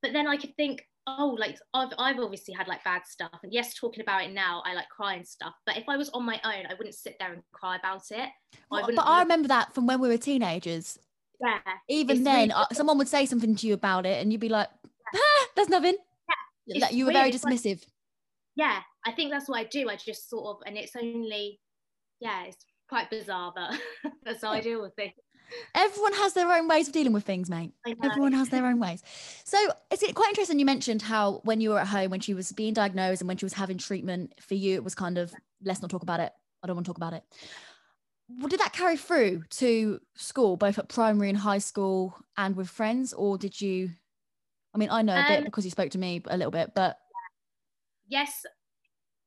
But 0.00 0.12
then 0.12 0.28
I 0.28 0.36
could 0.36 0.54
think, 0.56 0.84
oh, 1.08 1.36
like 1.38 1.58
I've, 1.74 1.92
I've 1.98 2.18
obviously 2.18 2.54
had 2.54 2.68
like 2.68 2.84
bad 2.84 3.02
stuff. 3.06 3.40
And 3.42 3.52
yes, 3.52 3.74
talking 3.74 4.00
about 4.00 4.24
it 4.24 4.32
now, 4.32 4.62
I 4.64 4.74
like 4.74 4.88
cry 4.88 5.14
and 5.14 5.26
stuff. 5.26 5.52
But 5.66 5.76
if 5.76 5.84
I 5.88 5.96
was 5.96 6.08
on 6.10 6.24
my 6.24 6.40
own, 6.44 6.66
I 6.70 6.74
wouldn't 6.78 6.94
sit 6.94 7.16
there 7.18 7.32
and 7.32 7.42
cry 7.52 7.76
about 7.76 8.04
it. 8.10 8.28
Well, 8.70 8.84
I 8.84 8.94
but 8.94 9.02
I 9.02 9.20
remember 9.20 9.48
that 9.48 9.74
from 9.74 9.86
when 9.86 10.00
we 10.00 10.08
were 10.08 10.16
teenagers. 10.16 10.98
Yeah. 11.40 11.58
Even 11.88 12.24
then, 12.24 12.48
really 12.48 12.52
uh, 12.52 12.66
someone 12.72 12.98
would 12.98 13.08
say 13.08 13.26
something 13.26 13.54
to 13.56 13.66
you 13.66 13.74
about 13.74 14.06
it, 14.06 14.20
and 14.20 14.32
you'd 14.32 14.40
be 14.40 14.48
like, 14.48 14.68
ah, 15.14 15.46
"There's 15.54 15.68
nothing." 15.68 15.96
Yeah. 16.66 16.90
you 16.90 17.06
were 17.06 17.12
very 17.12 17.30
dismissive. 17.32 17.82
yeah, 18.56 18.80
I 19.06 19.12
think 19.12 19.30
that's 19.30 19.48
what 19.48 19.58
I 19.60 19.64
do. 19.64 19.88
I 19.88 19.96
just 19.96 20.28
sort 20.28 20.46
of, 20.46 20.56
and 20.66 20.76
it's 20.76 20.94
only, 20.96 21.60
yeah, 22.20 22.44
it's 22.44 22.58
quite 22.88 23.08
bizarre, 23.08 23.52
but 23.54 23.80
that's 24.24 24.42
how 24.42 24.50
I 24.50 24.60
deal 24.60 24.82
with 24.82 24.94
things. 24.94 25.14
Everyone 25.74 26.12
has 26.12 26.34
their 26.34 26.52
own 26.52 26.68
ways 26.68 26.88
of 26.88 26.92
dealing 26.92 27.14
with 27.14 27.24
things, 27.24 27.48
mate. 27.48 27.72
Everyone 28.04 28.32
has 28.34 28.50
their 28.50 28.66
own 28.66 28.78
ways. 28.80 29.02
So 29.44 29.56
it's 29.90 30.02
quite 30.12 30.28
interesting. 30.28 30.58
You 30.58 30.66
mentioned 30.66 31.00
how 31.00 31.40
when 31.44 31.62
you 31.62 31.70
were 31.70 31.78
at 31.78 31.86
home, 31.86 32.10
when 32.10 32.20
she 32.20 32.34
was 32.34 32.52
being 32.52 32.74
diagnosed 32.74 33.22
and 33.22 33.28
when 33.28 33.38
she 33.38 33.46
was 33.46 33.54
having 33.54 33.78
treatment, 33.78 34.34
for 34.40 34.54
you, 34.54 34.74
it 34.74 34.84
was 34.84 34.94
kind 34.94 35.16
of, 35.16 35.32
let's 35.64 35.80
not 35.80 35.90
talk 35.90 36.02
about 36.02 36.20
it. 36.20 36.32
I 36.62 36.66
don't 36.66 36.76
want 36.76 36.84
to 36.84 36.90
talk 36.90 36.98
about 36.98 37.14
it. 37.14 37.22
Well, 38.28 38.48
did 38.48 38.60
that 38.60 38.74
carry 38.74 38.96
through 38.96 39.44
to 39.50 40.00
school, 40.14 40.56
both 40.56 40.78
at 40.78 40.88
primary 40.88 41.30
and 41.30 41.38
high 41.38 41.58
school 41.58 42.14
and 42.36 42.54
with 42.54 42.68
friends? 42.68 43.12
Or 43.12 43.38
did 43.38 43.58
you, 43.60 43.90
I 44.74 44.78
mean, 44.78 44.90
I 44.90 45.02
know 45.02 45.14
a 45.14 45.20
um, 45.20 45.26
bit 45.28 45.44
because 45.44 45.64
you 45.64 45.70
spoke 45.70 45.90
to 45.92 45.98
me 45.98 46.22
a 46.26 46.36
little 46.36 46.50
bit, 46.50 46.72
but. 46.74 46.98
Yes, 48.06 48.44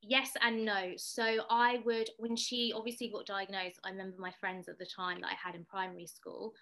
yes 0.02 0.32
and 0.42 0.66
no. 0.66 0.94
So 0.98 1.24
I 1.50 1.80
would, 1.84 2.10
when 2.20 2.36
she 2.36 2.74
obviously 2.76 3.10
got 3.10 3.26
diagnosed, 3.26 3.80
I 3.84 3.90
remember 3.90 4.18
my 4.20 4.32
friends 4.40 4.70
at 4.70 4.78
the 4.78 4.88
time 4.96 5.22
that 5.22 5.32
I 5.32 5.36
had 5.36 5.56
in 5.56 5.66
primary 5.66 6.08
school. 6.08 6.54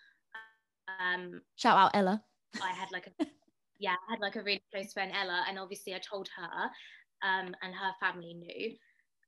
Um, 1.00 1.42
Shout 1.58 1.78
out 1.78 1.92
Ella. 1.94 2.24
I 2.62 2.72
had 2.72 2.90
like 2.92 3.08
a, 3.20 3.26
yeah, 3.80 3.96
I 4.08 4.12
had 4.14 4.22
like 4.22 4.38
a 4.38 4.44
really 4.44 4.64
close 4.74 4.94
friend 4.94 5.12
Ella, 5.14 5.44
and 5.48 5.60
obviously 5.60 5.94
I 5.94 6.00
told 6.00 6.30
her, 6.38 6.64
um, 7.22 7.54
and 7.62 7.76
her 7.76 7.92
family 8.00 8.34
knew, 8.34 8.76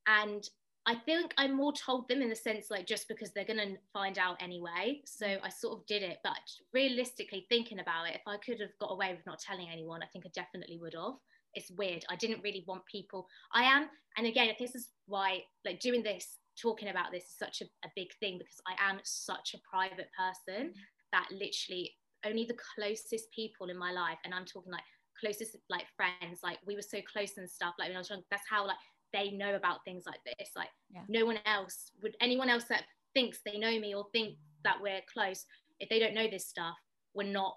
and 0.07 0.43
I 0.87 0.95
think 0.95 1.33
I 1.37 1.47
more 1.47 1.73
told 1.73 2.09
them 2.09 2.21
in 2.21 2.29
the 2.29 2.35
sense 2.35 2.71
like 2.71 2.87
just 2.87 3.07
because 3.07 3.31
they're 3.31 3.45
gonna 3.45 3.75
find 3.93 4.17
out 4.17 4.41
anyway. 4.41 5.01
So 5.05 5.27
mm. 5.27 5.39
I 5.43 5.49
sort 5.49 5.77
of 5.77 5.85
did 5.85 6.01
it, 6.01 6.17
but 6.23 6.39
realistically 6.73 7.45
thinking 7.49 7.79
about 7.79 8.07
it, 8.07 8.15
if 8.15 8.21
I 8.27 8.37
could 8.37 8.59
have 8.59 8.71
got 8.79 8.91
away 8.91 9.11
with 9.11 9.25
not 9.25 9.39
telling 9.39 9.69
anyone, 9.71 10.01
I 10.01 10.07
think 10.07 10.25
I 10.25 10.29
definitely 10.33 10.79
would 10.81 10.93
have 10.95 11.13
it's 11.53 11.71
weird. 11.71 12.03
I 12.09 12.15
didn't 12.15 12.41
really 12.43 12.63
want 12.67 12.85
people. 12.85 13.27
I 13.53 13.63
am, 13.63 13.89
and 14.17 14.27
again, 14.27 14.49
this 14.59 14.75
is 14.75 14.89
why 15.07 15.41
like 15.65 15.79
doing 15.79 16.03
this, 16.03 16.37
talking 16.61 16.89
about 16.89 17.11
this 17.11 17.23
is 17.23 17.35
such 17.37 17.61
a, 17.61 17.65
a 17.85 17.91
big 17.95 18.07
thing 18.19 18.37
because 18.37 18.61
I 18.67 18.89
am 18.89 18.99
such 19.03 19.55
a 19.55 19.59
private 19.69 20.09
person 20.17 20.69
mm. 20.69 20.73
that 21.11 21.27
literally 21.31 21.91
only 22.25 22.45
the 22.45 22.57
closest 22.75 23.31
people 23.33 23.69
in 23.69 23.77
my 23.77 23.91
life, 23.91 24.17
and 24.25 24.33
I'm 24.33 24.45
talking 24.45 24.71
like 24.71 24.83
closest 25.19 25.55
like 25.69 25.85
friends, 25.95 26.39
like 26.43 26.59
we 26.65 26.75
were 26.75 26.81
so 26.81 26.99
close 27.11 27.37
and 27.37 27.49
stuff. 27.49 27.73
Like 27.79 27.89
when 27.89 27.97
I 27.97 27.99
was 27.99 28.09
young, 28.09 28.23
that's 28.31 28.47
how 28.49 28.65
like 28.65 28.77
they 29.13 29.31
know 29.31 29.55
about 29.55 29.83
things 29.85 30.03
like 30.05 30.19
this. 30.25 30.51
Like 30.55 30.69
yeah. 30.93 31.01
no 31.07 31.25
one 31.25 31.39
else 31.45 31.91
would 32.01 32.15
anyone 32.21 32.49
else 32.49 32.65
that 32.65 32.83
thinks 33.13 33.39
they 33.45 33.57
know 33.57 33.79
me 33.79 33.93
or 33.93 34.05
think 34.13 34.37
that 34.63 34.77
we're 34.81 35.01
close, 35.11 35.45
if 35.79 35.89
they 35.89 35.99
don't 35.99 36.13
know 36.13 36.27
this 36.29 36.47
stuff, 36.47 36.75
we're 37.13 37.31
not 37.31 37.55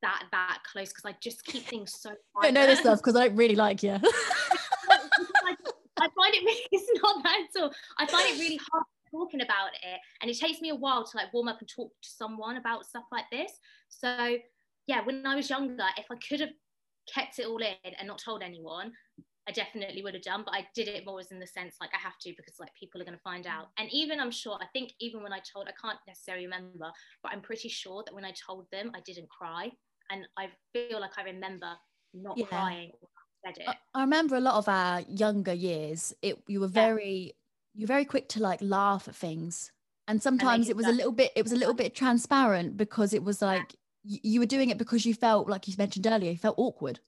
that 0.00 0.24
that 0.30 0.58
close 0.70 0.88
because 0.88 1.04
I 1.04 1.16
just 1.20 1.44
keep 1.44 1.64
things 1.64 1.94
so. 1.98 2.10
I 2.40 2.44
don't 2.44 2.54
know 2.54 2.66
this 2.66 2.80
stuff 2.80 2.98
because 2.98 3.16
I 3.16 3.28
don't 3.28 3.36
really 3.36 3.56
like 3.56 3.82
you. 3.82 3.98
I 6.02 6.08
find 6.16 6.34
it 6.34 6.44
really, 6.44 6.60
it's 6.72 7.00
not 7.02 7.22
that 7.22 7.46
at 7.54 7.62
all. 7.62 7.72
I 7.98 8.06
find 8.06 8.28
it 8.28 8.40
really 8.40 8.58
hard 8.70 8.84
talking 9.10 9.42
about 9.42 9.68
it, 9.82 10.00
and 10.20 10.30
it 10.30 10.38
takes 10.38 10.60
me 10.60 10.70
a 10.70 10.74
while 10.74 11.04
to 11.04 11.16
like 11.16 11.32
warm 11.32 11.48
up 11.48 11.60
and 11.60 11.68
talk 11.68 11.92
to 12.02 12.08
someone 12.08 12.56
about 12.56 12.86
stuff 12.86 13.04
like 13.12 13.26
this. 13.30 13.52
So 13.88 14.36
yeah, 14.86 15.04
when 15.04 15.24
I 15.26 15.36
was 15.36 15.48
younger, 15.48 15.84
if 15.96 16.06
I 16.10 16.16
could 16.28 16.40
have 16.40 16.50
kept 17.12 17.38
it 17.38 17.46
all 17.46 17.58
in 17.58 17.94
and 17.98 18.08
not 18.08 18.18
told 18.18 18.42
anyone, 18.42 18.92
I 19.48 19.52
definitely 19.52 20.02
would 20.02 20.14
have 20.14 20.22
done, 20.22 20.42
but 20.44 20.54
I 20.54 20.66
did 20.74 20.88
it 20.88 21.04
more 21.04 21.18
as 21.18 21.32
in 21.32 21.40
the 21.40 21.46
sense 21.46 21.76
like 21.80 21.90
I 21.92 21.98
have 21.98 22.18
to 22.20 22.32
because 22.36 22.54
like 22.60 22.72
people 22.78 23.00
are 23.00 23.04
going 23.04 23.16
to 23.16 23.22
find 23.22 23.44
mm. 23.44 23.50
out. 23.50 23.68
And 23.78 23.88
even 23.90 24.20
I'm 24.20 24.30
sure, 24.30 24.56
I 24.60 24.66
think 24.72 24.92
even 25.00 25.22
when 25.22 25.32
I 25.32 25.40
told, 25.40 25.68
I 25.68 25.72
can't 25.80 25.98
necessarily 26.06 26.44
remember, 26.44 26.92
but 27.22 27.32
I'm 27.32 27.40
pretty 27.40 27.68
sure 27.68 28.04
that 28.06 28.14
when 28.14 28.24
I 28.24 28.32
told 28.46 28.66
them, 28.70 28.92
I 28.94 29.00
didn't 29.04 29.28
cry. 29.28 29.70
And 30.10 30.26
I 30.38 30.48
feel 30.72 31.00
like 31.00 31.18
I 31.18 31.22
remember 31.22 31.72
not 32.14 32.38
yeah. 32.38 32.46
crying. 32.46 32.92
I, 33.44 33.74
I 33.94 34.00
remember 34.02 34.36
a 34.36 34.40
lot 34.40 34.54
of 34.54 34.68
our 34.68 35.00
younger 35.08 35.52
years. 35.52 36.14
It 36.22 36.38
you 36.46 36.60
were 36.60 36.68
very 36.68 37.08
yeah. 37.16 37.32
you're 37.74 37.88
very 37.88 38.04
quick 38.04 38.28
to 38.30 38.40
like 38.40 38.60
laugh 38.62 39.08
at 39.08 39.16
things, 39.16 39.72
and 40.06 40.22
sometimes 40.22 40.66
and 40.66 40.70
it 40.70 40.76
was 40.76 40.86
a 40.86 40.92
little 40.92 41.10
bit 41.10 41.32
it 41.34 41.42
was 41.42 41.52
a 41.52 41.56
little 41.56 41.74
bit 41.74 41.94
transparent 41.94 42.76
because 42.76 43.12
it 43.12 43.24
was 43.24 43.42
like 43.42 43.74
yeah. 44.04 44.18
you 44.22 44.38
were 44.38 44.46
doing 44.46 44.70
it 44.70 44.78
because 44.78 45.04
you 45.04 45.14
felt 45.14 45.48
like 45.48 45.66
you 45.66 45.74
mentioned 45.76 46.06
earlier 46.06 46.30
you 46.30 46.38
felt 46.38 46.54
awkward 46.56 47.00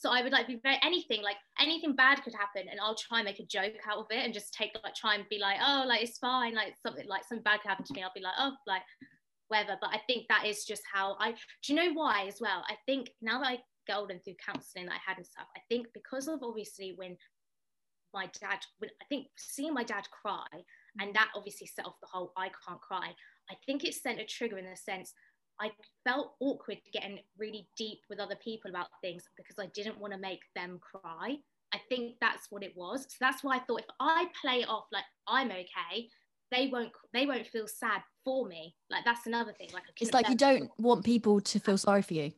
so 0.00 0.10
i 0.10 0.22
would 0.22 0.32
like 0.32 0.46
be 0.46 0.58
very 0.62 0.78
anything 0.82 1.22
like 1.22 1.36
anything 1.60 1.94
bad 1.94 2.22
could 2.22 2.32
happen 2.34 2.68
and 2.70 2.80
i'll 2.80 2.94
try 2.94 3.18
and 3.18 3.26
make 3.26 3.38
a 3.38 3.44
joke 3.44 3.74
out 3.88 3.98
of 3.98 4.06
it 4.10 4.24
and 4.24 4.32
just 4.32 4.54
take 4.54 4.70
like 4.82 4.94
try 4.94 5.14
and 5.14 5.24
be 5.28 5.38
like 5.38 5.58
oh 5.62 5.84
like 5.86 6.02
it's 6.02 6.18
fine 6.18 6.54
like 6.54 6.74
something 6.82 7.06
like 7.06 7.22
something 7.28 7.42
bad 7.42 7.60
could 7.60 7.68
happen 7.68 7.84
to 7.84 7.92
me 7.92 8.02
i'll 8.02 8.10
be 8.14 8.22
like 8.22 8.34
oh 8.38 8.52
like 8.66 8.82
whatever. 9.48 9.76
But 9.80 9.90
i 9.92 10.00
think 10.06 10.26
that 10.28 10.46
is 10.46 10.64
just 10.64 10.82
how 10.90 11.16
i 11.20 11.32
do 11.32 11.36
you 11.66 11.74
know 11.74 11.92
why 11.92 12.24
as 12.26 12.36
well? 12.40 12.64
I 12.68 12.76
think 12.86 13.10
now 13.20 13.40
that 13.40 13.48
i 13.48 13.58
get 13.86 13.96
older 13.96 14.14
and 14.14 14.24
through 14.24 14.34
counseling 14.44 14.86
that 14.86 14.94
i 14.94 14.98
had 15.04 15.16
and 15.16 15.26
stuff 15.26 15.46
i 15.56 15.60
think 15.68 15.88
because 15.92 16.28
of 16.28 16.40
obviously 16.42 16.94
when 16.96 17.16
my 18.14 18.26
dad 18.40 18.58
when 18.78 18.90
i 19.02 19.04
think 19.08 19.26
seeing 19.36 19.74
my 19.74 19.84
dad 19.84 20.04
cry 20.10 20.46
and 20.98 21.14
that 21.14 21.28
obviously 21.34 21.66
set 21.66 21.86
off 21.86 22.00
the 22.00 22.08
whole 22.10 22.32
i 22.36 22.50
can't 22.66 22.80
cry 22.80 23.10
i 23.50 23.54
think 23.66 23.84
it 23.84 23.94
sent 23.94 24.20
a 24.20 24.24
trigger 24.24 24.58
in 24.58 24.64
the 24.64 24.76
sense 24.76 25.12
I 25.60 25.70
felt 26.04 26.32
awkward 26.40 26.78
getting 26.92 27.18
really 27.38 27.68
deep 27.76 27.98
with 28.08 28.18
other 28.18 28.36
people 28.42 28.70
about 28.70 28.86
things 29.02 29.24
because 29.36 29.56
I 29.58 29.68
didn't 29.74 30.00
want 30.00 30.12
to 30.14 30.18
make 30.18 30.40
them 30.56 30.80
cry. 30.80 31.36
I 31.72 31.80
think 31.88 32.16
that's 32.20 32.46
what 32.50 32.62
it 32.62 32.72
was. 32.76 33.02
So 33.02 33.16
that's 33.20 33.44
why 33.44 33.56
I 33.56 33.58
thought 33.60 33.80
if 33.80 33.86
I 34.00 34.26
play 34.40 34.64
off 34.64 34.86
like 34.92 35.04
I'm 35.28 35.50
okay, 35.50 36.08
they 36.50 36.68
won't 36.68 36.90
they 37.12 37.26
won't 37.26 37.46
feel 37.46 37.66
sad 37.68 38.02
for 38.24 38.46
me. 38.48 38.74
Like 38.90 39.04
that's 39.04 39.26
another 39.26 39.52
thing. 39.52 39.68
Like 39.72 39.84
it's 40.00 40.12
like 40.12 40.28
you 40.28 40.36
don't 40.36 40.70
want 40.78 41.04
people 41.04 41.40
to 41.40 41.58
feel 41.60 41.78
sorry 41.78 42.02
for 42.02 42.14
you. 42.14 42.32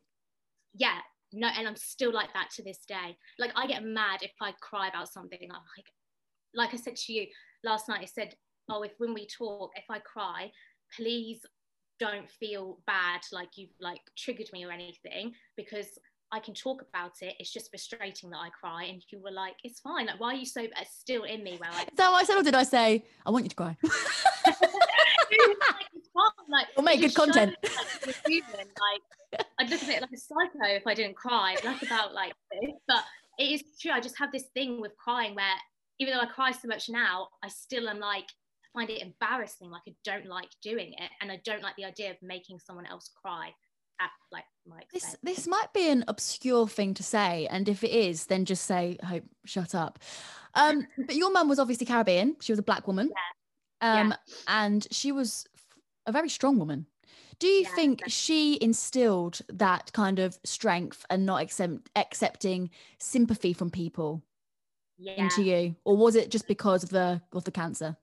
Yeah, 0.75 0.99
no, 1.33 1.49
and 1.49 1.67
I'm 1.67 1.77
still 1.77 2.13
like 2.13 2.33
that 2.35 2.51
to 2.57 2.63
this 2.63 2.81
day. 2.87 3.17
Like 3.39 3.53
I 3.57 3.67
get 3.67 3.85
mad 3.85 4.23
if 4.23 4.33
I 4.41 4.53
cry 4.61 4.89
about 4.89 5.13
something. 5.13 5.39
I'm 5.43 5.61
like, 5.77 5.87
like 6.55 6.75
I 6.75 6.77
said 6.77 6.97
to 6.97 7.13
you 7.13 7.27
last 7.65 7.89
night. 7.89 8.01
I 8.03 8.07
said, 8.07 8.35
oh, 8.69 8.83
if 8.83 8.93
when 8.99 9.15
we 9.15 9.27
talk, 9.27 9.71
if 9.77 9.85
I 9.89 9.99
cry, 10.01 10.51
please 10.95 11.41
don't 11.99 12.31
feel 12.31 12.79
bad 12.87 13.21
like 13.33 13.57
you've 13.57 13.75
like 13.81 14.01
triggered 14.17 14.49
me 14.53 14.65
or 14.65 14.73
anything 14.73 15.33
because 15.57 15.99
I 16.33 16.41
can 16.41 16.55
talk 16.55 16.83
about 16.89 17.13
it. 17.21 17.35
It's 17.39 17.53
just 17.53 17.71
frustrating 17.71 18.31
that 18.31 18.39
I 18.39 18.49
cry. 18.49 18.85
And 18.85 19.05
you 19.11 19.21
were 19.21 19.31
like, 19.31 19.57
it's 19.65 19.81
fine. 19.81 20.07
Like, 20.07 20.19
why 20.19 20.33
are 20.33 20.37
you 20.37 20.47
so 20.47 20.63
uh, 20.63 20.85
still 20.91 21.25
in 21.25 21.45
me? 21.45 21.59
Where 21.59 21.71
like, 21.71 21.89
is 21.89 21.97
that 21.99 22.11
what 22.11 22.23
I 22.23 22.25
said, 22.25 22.39
or 22.39 22.43
did 22.43 22.55
I 22.55 22.63
say, 22.63 23.05
I 23.27 23.31
want 23.31 23.45
you 23.45 23.51
to 23.51 23.57
cry? 23.57 23.77
like, 23.83 23.93
like, 26.49 26.69
we'll 26.75 26.85
make 26.85 27.01
good 27.01 27.15
content. 27.15 27.55
like, 28.07 28.17
human. 28.27 28.51
like, 28.57 29.45
I'd 29.59 29.69
look 29.69 29.83
at 29.83 29.89
it 29.91 30.01
like 30.01 30.13
a 30.13 30.17
psycho 30.17 30.75
if 30.75 30.87
I 30.87 30.95
didn't 30.95 31.17
cry. 31.17 31.57
Like 31.65 31.83
about 31.83 32.15
like 32.15 32.33
this, 32.51 32.73
but 32.89 33.05
it 33.39 33.45
is 33.45 33.63
true. 33.81 33.93
I 33.93 34.01
just 34.01 34.19
have 34.19 34.33
this 34.33 34.45
thing 34.55 34.81
with 34.81 34.97
crying 34.97 35.35
where 35.35 35.55
even 35.99 36.15
though 36.15 36.21
I 36.21 36.27
cry 36.27 36.53
so 36.53 36.67
much 36.67 36.89
now, 36.89 37.29
I 37.45 37.49
still 37.49 37.89
am 37.89 37.99
like 37.99 38.29
find 38.73 38.91
it 38.91 39.03
embarrassing. 39.03 39.71
Like 39.71 39.83
I 39.89 39.95
don't 40.05 40.27
like 40.27 40.51
doing 40.63 40.93
it, 40.93 41.11
and 41.21 41.31
I 41.31 41.41
don't 41.45 41.63
like 41.63 41.77
the 41.77 41.85
idea 41.85 42.11
of 42.11 42.17
making 42.23 42.59
someone 42.59 42.87
else 42.87 43.11
cry 43.23 43.53
at 44.01 44.11
like 44.31 44.45
my 44.67 44.81
expense. 44.81 45.17
This 45.23 45.37
this 45.37 45.47
might 45.47 45.73
be 45.73 45.89
an 45.89 46.05
obscure 46.09 46.69
thing 46.69 46.95
to 46.95 47.03
say, 47.03 47.47
and 47.51 47.69
if 47.69 47.85
it 47.85 47.91
is, 47.91 48.27
then 48.27 48.45
just 48.45 48.65
say, 48.65 48.99
"Hope, 49.05 49.25
shut 49.45 49.75
up." 49.75 49.99
Um, 50.55 50.87
but 50.99 51.17
your 51.17 51.33
mum 51.33 51.49
was 51.49 51.59
obviously 51.59 51.87
Caribbean. 51.87 52.37
She 52.41 52.53
was 52.53 52.59
a 52.59 52.65
black 52.65 52.87
woman, 52.87 53.11
yeah. 53.83 54.01
Um, 54.01 54.11
yeah. 54.11 54.35
and 54.49 54.87
she 54.91 55.13
was 55.13 55.47
a 56.07 56.13
very 56.13 56.29
strong 56.29 56.59
woman. 56.59 56.87
Do 57.39 57.47
you 57.49 57.63
yeah, 57.63 57.75
think 57.75 57.99
definitely. 57.99 58.11
she 58.11 58.59
instilled 58.61 59.41
that 59.49 59.93
kind 59.93 60.19
of 60.21 60.39
strength 60.45 61.05
and 61.11 61.27
not 61.27 61.43
accept, 61.43 61.91
accepting 61.97 62.71
sympathy 63.01 63.53
from 63.53 63.69
people 63.71 64.23
yeah. 64.97 65.15
into 65.15 65.43
you, 65.43 65.75
or 65.85 65.97
was 65.97 66.15
it 66.15 66.31
just 66.31 66.47
because 66.47 66.85
of 66.85 66.91
the 66.91 67.21
of 67.33 67.45
the 67.45 67.51
cancer? 67.51 67.97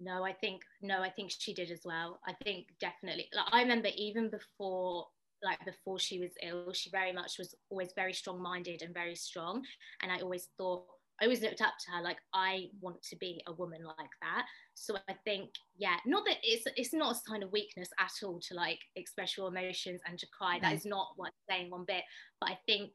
No, 0.00 0.24
I 0.24 0.32
think 0.32 0.62
no, 0.80 1.02
I 1.02 1.10
think 1.10 1.30
she 1.30 1.52
did 1.52 1.70
as 1.70 1.82
well. 1.84 2.20
I 2.26 2.34
think 2.42 2.68
definitely. 2.80 3.28
Like 3.34 3.46
I 3.52 3.60
remember 3.60 3.90
even 3.96 4.30
before 4.30 5.06
like 5.42 5.58
before 5.64 5.98
she 5.98 6.18
was 6.18 6.30
ill, 6.42 6.72
she 6.72 6.90
very 6.90 7.12
much 7.12 7.38
was 7.38 7.54
always 7.70 7.92
very 7.94 8.12
strong 8.12 8.42
minded 8.42 8.82
and 8.82 8.94
very 8.94 9.14
strong. 9.14 9.62
And 10.02 10.10
I 10.10 10.20
always 10.20 10.48
thought 10.56 10.84
I 11.20 11.24
always 11.24 11.42
looked 11.42 11.60
up 11.60 11.74
to 11.84 11.90
her 11.92 12.02
like 12.02 12.16
I 12.32 12.68
want 12.80 13.02
to 13.02 13.16
be 13.16 13.42
a 13.46 13.52
woman 13.52 13.84
like 13.84 14.10
that. 14.22 14.46
So 14.74 14.96
I 15.08 15.14
think, 15.24 15.50
yeah, 15.76 15.96
not 16.06 16.24
that 16.24 16.38
it's 16.42 16.64
it's 16.76 16.94
not 16.94 17.16
a 17.16 17.20
sign 17.30 17.42
of 17.42 17.52
weakness 17.52 17.90
at 17.98 18.12
all 18.24 18.40
to 18.48 18.54
like 18.54 18.78
express 18.96 19.36
your 19.36 19.48
emotions 19.48 20.00
and 20.06 20.18
to 20.18 20.26
cry. 20.36 20.58
That 20.60 20.72
is 20.72 20.86
not 20.86 21.08
what 21.16 21.26
I'm 21.26 21.54
saying 21.56 21.70
one 21.70 21.84
bit. 21.86 22.04
But 22.40 22.50
I 22.50 22.58
think, 22.66 22.92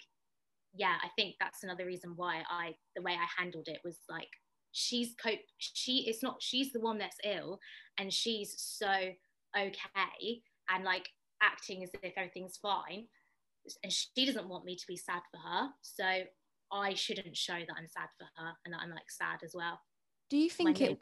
yeah, 0.74 0.96
I 1.04 1.10
think 1.16 1.36
that's 1.40 1.64
another 1.64 1.86
reason 1.86 2.14
why 2.16 2.42
I 2.50 2.74
the 2.96 3.04
way 3.04 3.14
I 3.14 3.42
handled 3.42 3.68
it 3.68 3.82
was 3.84 4.00
like 4.10 4.30
she's 4.78 5.16
cope 5.22 5.40
she 5.58 6.06
it's 6.08 6.22
not 6.22 6.36
she's 6.42 6.74
the 6.74 6.80
one 6.80 6.98
that's 6.98 7.18
ill 7.24 7.60
and 7.98 8.12
she's 8.12 8.54
so 8.58 8.92
okay 9.58 10.42
and 10.70 10.84
like 10.84 11.08
acting 11.42 11.82
as 11.82 11.90
if 12.04 12.12
everything's 12.18 12.58
fine 12.58 13.06
and 13.84 13.92
she 13.92 14.26
doesn't 14.26 14.50
want 14.50 14.66
me 14.66 14.76
to 14.76 14.86
be 14.88 14.98
sad 14.98 15.22
for 15.32 15.38
her 15.38 15.70
so 15.82 16.04
I 16.72 16.94
shouldn't 16.94 17.38
show 17.38 17.54
that 17.54 17.76
I'm 17.78 17.88
sad 17.88 18.10
for 18.18 18.26
her 18.36 18.52
and 18.66 18.74
that 18.74 18.82
I'm 18.82 18.90
like 18.90 19.10
sad 19.10 19.40
as 19.44 19.54
well. 19.54 19.80
Do 20.30 20.38
you 20.38 20.50
think 20.50 20.82
it? 20.82 21.00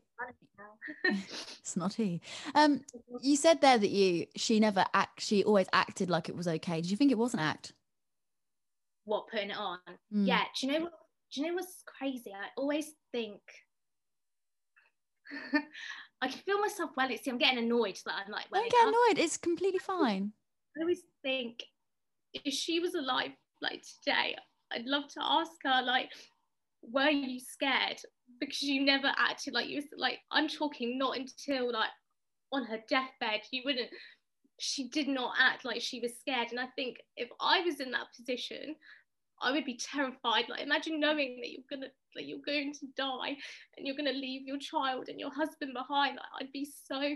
it's 1.60 1.78
not 1.78 1.94
he. 1.94 2.22
Um, 2.56 2.82
you 3.22 3.38
said 3.38 3.62
there 3.62 3.78
that 3.78 3.90
you 3.90 4.28
she 4.36 4.60
never 4.60 4.84
act. 4.94 5.22
She 5.22 5.44
always 5.44 5.68
acted 5.72 6.10
like 6.10 6.28
it 6.28 6.36
was 6.36 6.48
okay. 6.48 6.82
Did 6.82 6.92
you 6.92 6.98
think 6.98 7.12
it 7.12 7.18
was 7.18 7.34
an 7.34 7.40
act? 7.40 7.74
What 9.06 9.28
putting 9.30 9.52
it 9.52 9.58
on? 9.58 9.80
Mm. 10.14 10.28
Yeah. 10.28 10.44
Do 10.60 10.68
you 10.68 10.74
know 10.74 10.80
what? 10.82 10.94
Do 11.34 11.42
you 11.42 11.48
know 11.48 11.54
what's 11.54 11.84
crazy? 11.86 12.34
I 12.34 12.48
always 12.58 12.92
think. 13.14 13.40
I 16.22 16.28
can 16.28 16.40
feel 16.40 16.60
myself 16.60 16.92
well. 16.98 17.10
It's 17.10 17.28
I'm 17.28 17.38
getting 17.38 17.64
annoyed 17.64 17.98
that 18.06 18.16
I'm 18.26 18.32
like. 18.32 18.50
Don't 18.52 18.72
get 18.72 18.88
annoyed. 18.88 19.24
It's 19.24 19.38
completely 19.38 19.80
fine. 19.80 20.34
I 20.78 20.82
always 20.82 21.02
think 21.22 21.64
if 22.34 22.54
she 22.54 22.80
was 22.80 22.96
alive 22.96 23.32
like 23.62 23.84
today, 24.04 24.36
I'd 24.72 24.86
love 24.86 25.08
to 25.14 25.20
ask 25.22 25.52
her, 25.64 25.82
like, 25.84 26.10
were 26.82 27.10
you 27.10 27.40
scared? 27.40 28.02
Because 28.40 28.64
you 28.64 28.84
never 28.84 29.12
acted 29.18 29.54
like 29.54 29.70
you 29.70 29.78
was 29.78 29.86
like, 29.98 30.20
I'm 30.32 30.48
talking 30.48 30.98
not 30.98 31.18
until 31.18 31.72
like 31.72 31.90
on 32.52 32.66
her 32.66 32.80
deathbed, 32.90 33.42
you 33.52 33.62
wouldn't, 33.66 33.90
she 34.60 34.90
did 34.90 35.08
not 35.08 35.36
act 35.40 35.66
like 35.66 35.82
she 35.82 36.00
was 36.00 36.18
scared. 36.20 36.50
And 36.52 36.60
I 36.60 36.68
think 36.76 36.98
if 37.18 37.30
I 37.40 37.62
was 37.62 37.80
in 37.80 37.92
that 37.92 38.08
position, 38.16 38.76
I 39.44 39.52
would 39.52 39.66
be 39.66 39.78
terrified. 39.78 40.46
Like 40.50 40.62
imagine 40.62 41.00
knowing 41.00 41.40
that 41.42 41.52
you're 41.52 41.70
gonna 41.70 41.92
like 42.16 42.28
you're 42.28 42.40
going 42.46 42.74
to 42.74 42.88
die 42.96 43.36
and 43.78 43.86
you're 43.86 43.96
gonna 43.96 44.12
leave 44.12 44.48
your 44.48 44.58
child 44.58 45.10
and 45.10 45.20
your 45.20 45.34
husband 45.34 45.74
behind. 45.74 46.16
Like, 46.16 46.48
I'd 46.48 46.52
be 46.52 46.66
so 46.66 47.16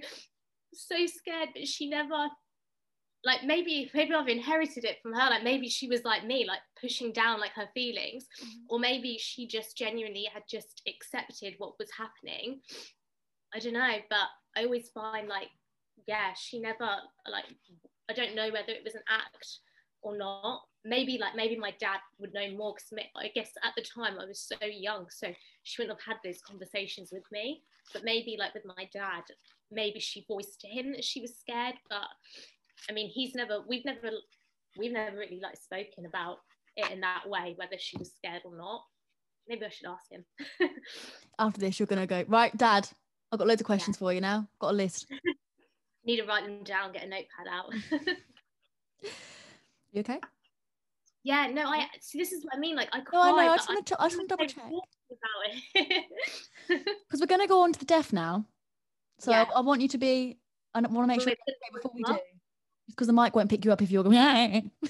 so 0.73 1.05
scared. 1.05 1.49
But 1.53 1.67
she 1.67 1.89
never 1.89 2.27
like 3.23 3.43
maybe 3.43 3.89
maybe 3.93 4.13
I've 4.13 4.27
inherited 4.27 4.85
it 4.85 4.97
from 5.01 5.13
her. 5.13 5.29
Like 5.29 5.43
maybe 5.43 5.69
she 5.69 5.87
was 5.87 6.03
like 6.03 6.25
me, 6.25 6.45
like 6.47 6.61
pushing 6.79 7.11
down 7.11 7.39
like 7.39 7.53
her 7.55 7.69
feelings, 7.73 8.25
mm-hmm. 8.41 8.65
or 8.69 8.79
maybe 8.79 9.17
she 9.17 9.47
just 9.47 9.77
genuinely 9.77 10.27
had 10.31 10.43
just 10.49 10.81
accepted 10.87 11.55
what 11.57 11.79
was 11.79 11.89
happening. 11.97 12.61
I 13.53 13.59
don't 13.59 13.73
know, 13.73 13.95
but 14.09 14.27
I 14.55 14.65
always 14.65 14.89
find 14.89 15.27
like, 15.27 15.49
yeah, 16.07 16.33
she 16.35 16.59
never 16.59 16.89
like. 17.29 17.45
I 18.09 18.13
don't 18.13 18.35
know 18.35 18.49
whether 18.51 18.71
it 18.71 18.85
was 18.85 18.95
an 18.95 19.03
act 19.09 19.59
or 20.01 20.17
not. 20.17 20.61
Maybe 20.85 21.17
like 21.19 21.35
maybe 21.35 21.57
my 21.57 21.73
dad 21.79 21.99
would 22.19 22.33
know 22.33 22.49
more 22.55 22.73
because 22.73 23.07
I 23.15 23.29
guess 23.35 23.51
at 23.63 23.73
the 23.75 23.83
time 23.83 24.17
I 24.19 24.25
was 24.25 24.39
so 24.39 24.65
young, 24.65 25.07
so 25.09 25.27
she 25.63 25.81
wouldn't 25.81 25.99
have 25.99 26.15
had 26.15 26.21
those 26.23 26.41
conversations 26.41 27.09
with 27.11 27.23
me. 27.31 27.63
But 27.93 28.03
maybe 28.03 28.37
like 28.39 28.53
with 28.53 28.65
my 28.65 28.87
dad, 28.93 29.23
maybe 29.71 29.99
she 29.99 30.25
voiced 30.27 30.61
to 30.61 30.67
him 30.67 30.91
that 30.93 31.03
she 31.03 31.21
was 31.21 31.37
scared, 31.37 31.75
but 31.89 32.07
I 32.89 32.93
mean, 32.93 33.09
he's 33.09 33.35
never, 33.35 33.59
we've 33.67 33.85
never, 33.85 34.09
we've 34.77 34.91
never 34.91 35.17
really 35.17 35.39
like 35.41 35.57
spoken 35.57 36.05
about 36.05 36.37
it 36.75 36.91
in 36.91 37.01
that 37.01 37.27
way, 37.27 37.53
whether 37.57 37.77
she 37.77 37.97
was 37.97 38.11
scared 38.13 38.43
or 38.45 38.55
not. 38.55 38.81
Maybe 39.47 39.65
I 39.65 39.69
should 39.69 39.87
ask 39.87 40.11
him. 40.11 40.25
After 41.39 41.59
this, 41.59 41.79
you're 41.79 41.87
gonna 41.87 42.07
go 42.07 42.23
right, 42.27 42.55
Dad. 42.55 42.87
I've 43.31 43.39
got 43.39 43.47
loads 43.47 43.61
of 43.61 43.65
questions 43.65 43.97
yeah. 43.97 43.99
for 43.99 44.13
you 44.13 44.21
now. 44.21 44.47
Got 44.59 44.71
a 44.71 44.77
list. 44.77 45.07
Need 46.05 46.17
to 46.17 46.25
write 46.25 46.45
them 46.45 46.63
down. 46.63 46.93
Get 46.93 47.03
a 47.03 47.09
notepad 47.09 47.47
out. 47.51 47.73
you 49.97 50.01
okay? 50.01 50.19
Yeah. 51.23 51.47
No. 51.47 51.67
I 51.67 51.87
see. 51.99 52.17
This 52.17 52.31
is 52.31 52.43
what 52.43 52.55
I 52.55 52.59
mean. 52.59 52.75
Like 52.75 52.89
I. 52.93 52.99
No, 53.11 53.21
I 53.21 53.31
know. 53.31 53.51
I 53.51 53.55
just 53.57 53.69
want 53.69 53.85
to. 53.85 54.01
I 54.01 54.05
just 54.05 54.17
want 54.17 54.29
to 54.29 54.35
double 54.35 54.47
check. 54.47 54.63
Because 56.67 57.21
we're 57.21 57.27
gonna 57.27 57.47
go 57.47 57.61
on 57.61 57.71
to 57.71 57.79
the 57.79 57.85
deaf 57.85 58.11
now. 58.11 58.45
So 59.19 59.31
yeah. 59.31 59.45
I, 59.53 59.59
I, 59.59 59.61
want 59.61 59.81
you 59.81 59.87
to 59.89 59.97
be. 59.97 60.37
I 60.73 60.81
want 60.81 60.93
to 60.93 61.07
make 61.07 61.21
sure 61.21 61.33
before 61.73 61.91
we 61.95 62.03
do 62.03 62.17
because 62.87 63.07
the 63.07 63.13
mic 63.13 63.35
won't 63.35 63.49
pick 63.49 63.63
you 63.65 63.71
up 63.71 63.81
if 63.81 63.91
you're 63.91 64.03
going. 64.03 64.71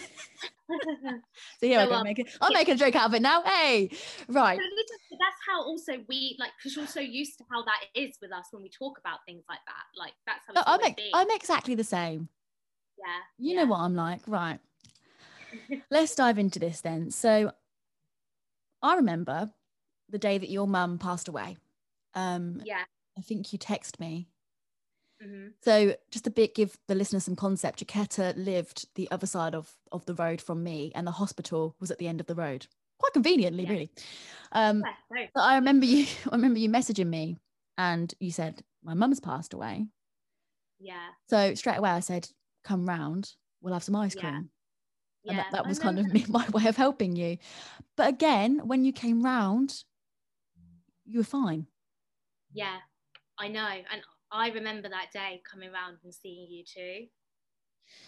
So 1.59 1.65
yeah, 1.65 1.85
so, 1.85 1.93
um, 1.93 2.03
make 2.03 2.19
it. 2.19 2.27
I'm 2.41 2.51
yeah. 2.51 2.57
making 2.57 2.73
a 2.73 2.77
joke 2.77 2.95
out 2.97 3.05
of 3.05 3.13
it 3.13 3.21
now. 3.21 3.41
Hey, 3.41 3.89
right. 4.27 4.59
That's 4.59 5.35
how 5.47 5.63
also 5.63 5.93
we 6.09 6.35
like 6.39 6.51
because 6.57 6.75
you're 6.75 6.85
so 6.85 6.99
used 6.99 7.37
to 7.37 7.45
how 7.49 7.63
that 7.63 7.85
is 7.95 8.17
with 8.21 8.33
us 8.33 8.47
when 8.51 8.63
we 8.63 8.69
talk 8.69 8.99
about 8.99 9.19
things 9.25 9.43
like 9.47 9.61
that. 9.65 9.83
Like 9.97 10.11
that's 10.25 10.41
how 10.45 10.63
I'm 10.67 10.93
I'm 11.13 11.27
exactly 11.31 11.73
the 11.73 11.85
same. 11.85 12.27
Yeah. 12.99 13.05
You 13.37 13.55
yeah. 13.55 13.63
know 13.63 13.71
what 13.71 13.79
I'm 13.79 13.95
like, 13.95 14.19
right? 14.27 14.59
Let's 15.91 16.15
dive 16.15 16.37
into 16.39 16.59
this 16.59 16.81
then. 16.81 17.11
So, 17.11 17.51
I 18.81 18.95
remember 18.95 19.51
the 20.09 20.19
day 20.19 20.37
that 20.37 20.49
your 20.49 20.67
mum 20.67 20.97
passed 20.99 21.27
away. 21.27 21.57
Um, 22.13 22.61
yeah. 22.63 22.83
I 23.17 23.21
think 23.21 23.51
you 23.51 23.59
text 23.59 23.99
me 23.99 24.27
Mm-hmm. 25.23 25.47
So 25.63 25.95
just 26.11 26.27
a 26.27 26.31
bit 26.31 26.55
give 26.55 26.77
the 26.87 26.95
listener 26.95 27.19
some 27.19 27.35
concept. 27.35 27.85
Jaquetta 27.85 28.33
lived 28.37 28.87
the 28.95 29.09
other 29.11 29.27
side 29.27 29.55
of, 29.55 29.71
of 29.91 30.05
the 30.05 30.13
road 30.13 30.41
from 30.41 30.63
me 30.63 30.91
and 30.95 31.07
the 31.07 31.11
hospital 31.11 31.75
was 31.79 31.91
at 31.91 31.97
the 31.97 32.07
end 32.07 32.19
of 32.19 32.27
the 32.27 32.35
road. 32.35 32.67
Quite 32.99 33.13
conveniently, 33.13 33.63
yeah. 33.63 33.71
really. 33.71 33.91
Um, 34.51 34.83
yeah, 35.15 35.25
But 35.33 35.41
I 35.41 35.55
remember 35.55 35.85
you 35.85 36.05
I 36.31 36.35
remember 36.35 36.59
you 36.59 36.69
messaging 36.69 37.07
me 37.07 37.37
and 37.77 38.13
you 38.19 38.31
said, 38.31 38.61
My 38.83 38.93
mum's 38.93 39.19
passed 39.19 39.53
away. 39.53 39.87
Yeah. 40.79 41.09
So 41.27 41.55
straight 41.55 41.77
away 41.77 41.89
I 41.89 41.99
said, 41.99 42.29
Come 42.63 42.87
round, 42.87 43.33
we'll 43.61 43.73
have 43.73 43.83
some 43.83 43.95
ice 43.95 44.15
cream. 44.15 44.49
Yeah. 45.27 45.31
And 45.31 45.39
that, 45.39 45.51
that 45.51 45.67
was 45.67 45.79
kind 45.79 45.99
of 45.99 46.05
me, 46.13 46.25
my 46.29 46.47
way 46.49 46.65
of 46.67 46.77
helping 46.77 47.15
you. 47.15 47.37
But 47.95 48.07
again, 48.07 48.61
when 48.65 48.85
you 48.85 48.93
came 48.93 49.21
round, 49.21 49.83
you 51.05 51.19
were 51.19 51.25
fine. 51.25 51.67
Yeah, 52.53 52.77
I 53.37 53.47
know. 53.47 53.67
And 53.91 54.01
I 54.31 54.49
remember 54.49 54.89
that 54.89 55.11
day 55.13 55.41
coming 55.49 55.71
round 55.71 55.97
and 56.03 56.13
seeing 56.13 56.47
you 56.49 56.63
too. 56.63 57.07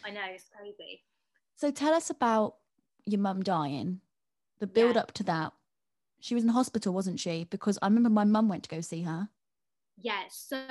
I 0.06 0.12
know 0.12 0.22
it's 0.34 0.46
crazy. 0.56 1.04
So 1.56 1.72
tell 1.72 1.94
us 1.94 2.10
about 2.10 2.56
your 3.06 3.20
mum 3.20 3.44
dying, 3.44 4.02
the 4.60 4.68
build 4.68 4.96
yeah. 4.96 5.02
up 5.02 5.12
to 5.14 5.24
that. 5.24 5.54
She 6.22 6.36
was 6.36 6.44
in 6.44 6.50
hospital, 6.50 6.94
wasn't 6.94 7.20
she? 7.20 7.48
Because 7.50 7.80
I 7.82 7.88
remember 7.88 8.10
my 8.10 8.26
mum 8.26 8.50
went 8.50 8.64
to 8.64 8.70
go 8.70 8.82
see 8.82 9.04
her. 9.04 9.30
Yeah. 9.98 10.24
So 10.30 10.66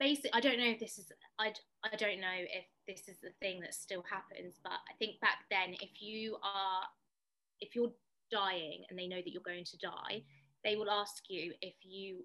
basically, 0.00 0.32
I 0.32 0.40
don't 0.40 0.58
know 0.58 0.66
if 0.66 0.78
this 0.78 0.98
is, 0.98 1.12
I, 1.38 1.52
I 1.84 1.96
don't 1.96 2.20
know 2.20 2.32
if 2.32 2.64
this 2.86 3.08
is 3.08 3.18
the 3.22 3.30
thing 3.40 3.60
that 3.60 3.74
still 3.74 4.04
happens, 4.08 4.58
but 4.62 4.72
I 4.72 4.94
think 4.98 5.20
back 5.20 5.44
then, 5.50 5.74
if 5.80 6.00
you 6.00 6.36
are, 6.42 6.82
if 7.60 7.74
you're 7.74 7.92
dying 8.30 8.84
and 8.88 8.98
they 8.98 9.06
know 9.06 9.20
that 9.22 9.30
you're 9.32 9.42
going 9.46 9.64
to 9.64 9.78
die, 9.78 10.22
they 10.64 10.76
will 10.76 10.90
ask 10.90 11.24
you 11.28 11.52
if 11.60 11.74
you 11.82 12.24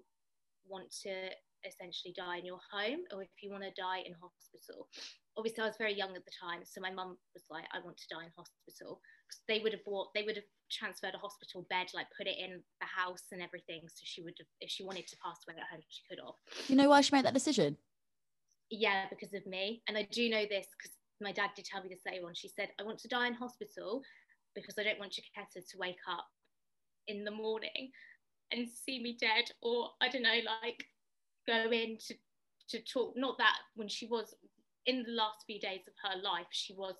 want 0.66 0.90
to 1.02 1.30
essentially 1.66 2.14
die 2.16 2.38
in 2.38 2.46
your 2.46 2.60
home 2.70 3.00
or 3.12 3.22
if 3.22 3.28
you 3.42 3.50
want 3.50 3.64
to 3.64 3.70
die 3.80 4.02
in 4.06 4.14
hospital. 4.14 4.88
Obviously, 5.36 5.62
I 5.62 5.66
was 5.66 5.76
very 5.78 5.94
young 5.94 6.16
at 6.16 6.24
the 6.24 6.34
time, 6.34 6.60
so 6.64 6.80
my 6.80 6.90
mum 6.90 7.16
was 7.34 7.44
like, 7.50 7.64
"I 7.72 7.78
want 7.78 7.96
to 7.98 8.08
die 8.10 8.24
in 8.24 8.30
hospital." 8.36 9.00
Because 9.26 9.42
they 9.46 9.60
would 9.60 9.72
have 9.72 9.84
bought, 9.84 10.08
they 10.14 10.22
would 10.22 10.36
have 10.36 10.44
transferred 10.70 11.14
a 11.14 11.18
hospital 11.18 11.66
bed, 11.70 11.88
like 11.94 12.06
put 12.16 12.26
it 12.26 12.38
in 12.38 12.62
the 12.80 12.86
house 12.86 13.24
and 13.30 13.42
everything. 13.42 13.82
So 13.88 14.02
she 14.04 14.22
would 14.22 14.34
have, 14.38 14.46
if 14.60 14.70
she 14.70 14.84
wanted 14.84 15.06
to 15.06 15.16
pass 15.22 15.38
away 15.46 15.56
at 15.60 15.68
home, 15.70 15.82
she 15.88 16.02
could 16.08 16.18
have. 16.18 16.34
You 16.68 16.76
know 16.76 16.88
why 16.88 17.00
she 17.02 17.14
made 17.14 17.24
that 17.24 17.34
decision? 17.34 17.76
Yeah, 18.70 19.06
because 19.08 19.32
of 19.34 19.46
me, 19.46 19.82
and 19.88 19.96
I 19.96 20.06
do 20.10 20.28
know 20.28 20.44
this 20.48 20.66
because 20.76 20.92
my 21.20 21.32
dad 21.32 21.50
did 21.56 21.64
tell 21.64 21.82
me 21.82 21.88
the 21.88 22.10
same 22.10 22.22
one. 22.22 22.34
She 22.34 22.48
said, 22.48 22.70
"I 22.78 22.82
want 22.82 22.98
to 23.00 23.08
die 23.08 23.26
in 23.26 23.34
hospital 23.34 24.02
because 24.54 24.78
I 24.78 24.84
don't 24.84 24.98
want 24.98 25.12
Jaquetta 25.12 25.66
to 25.66 25.78
wake 25.78 26.00
up 26.10 26.26
in 27.06 27.24
the 27.24 27.30
morning 27.30 27.90
and 28.52 28.68
see 28.68 29.02
me 29.02 29.16
dead, 29.18 29.44
or 29.62 29.90
I 30.00 30.08
don't 30.08 30.22
know, 30.22 30.40
like 30.62 30.84
go 31.46 31.70
in 31.70 31.96
to, 32.06 32.14
to 32.70 32.84
talk. 32.84 33.14
Not 33.16 33.38
that 33.38 33.56
when 33.74 33.88
she 33.88 34.06
was 34.06 34.34
in 34.86 35.02
the 35.02 35.12
last 35.12 35.44
few 35.46 35.60
days 35.60 35.82
of 35.86 35.94
her 36.10 36.20
life, 36.20 36.46
she 36.50 36.74
was 36.74 36.96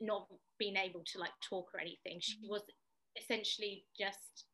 not 0.00 0.26
being 0.58 0.76
able 0.76 1.02
to 1.12 1.18
like 1.18 1.32
talk 1.48 1.68
or 1.72 1.80
anything. 1.80 2.18
She 2.20 2.36
mm-hmm. 2.38 2.50
was 2.50 2.62
essentially 3.20 3.84
just 3.98 4.44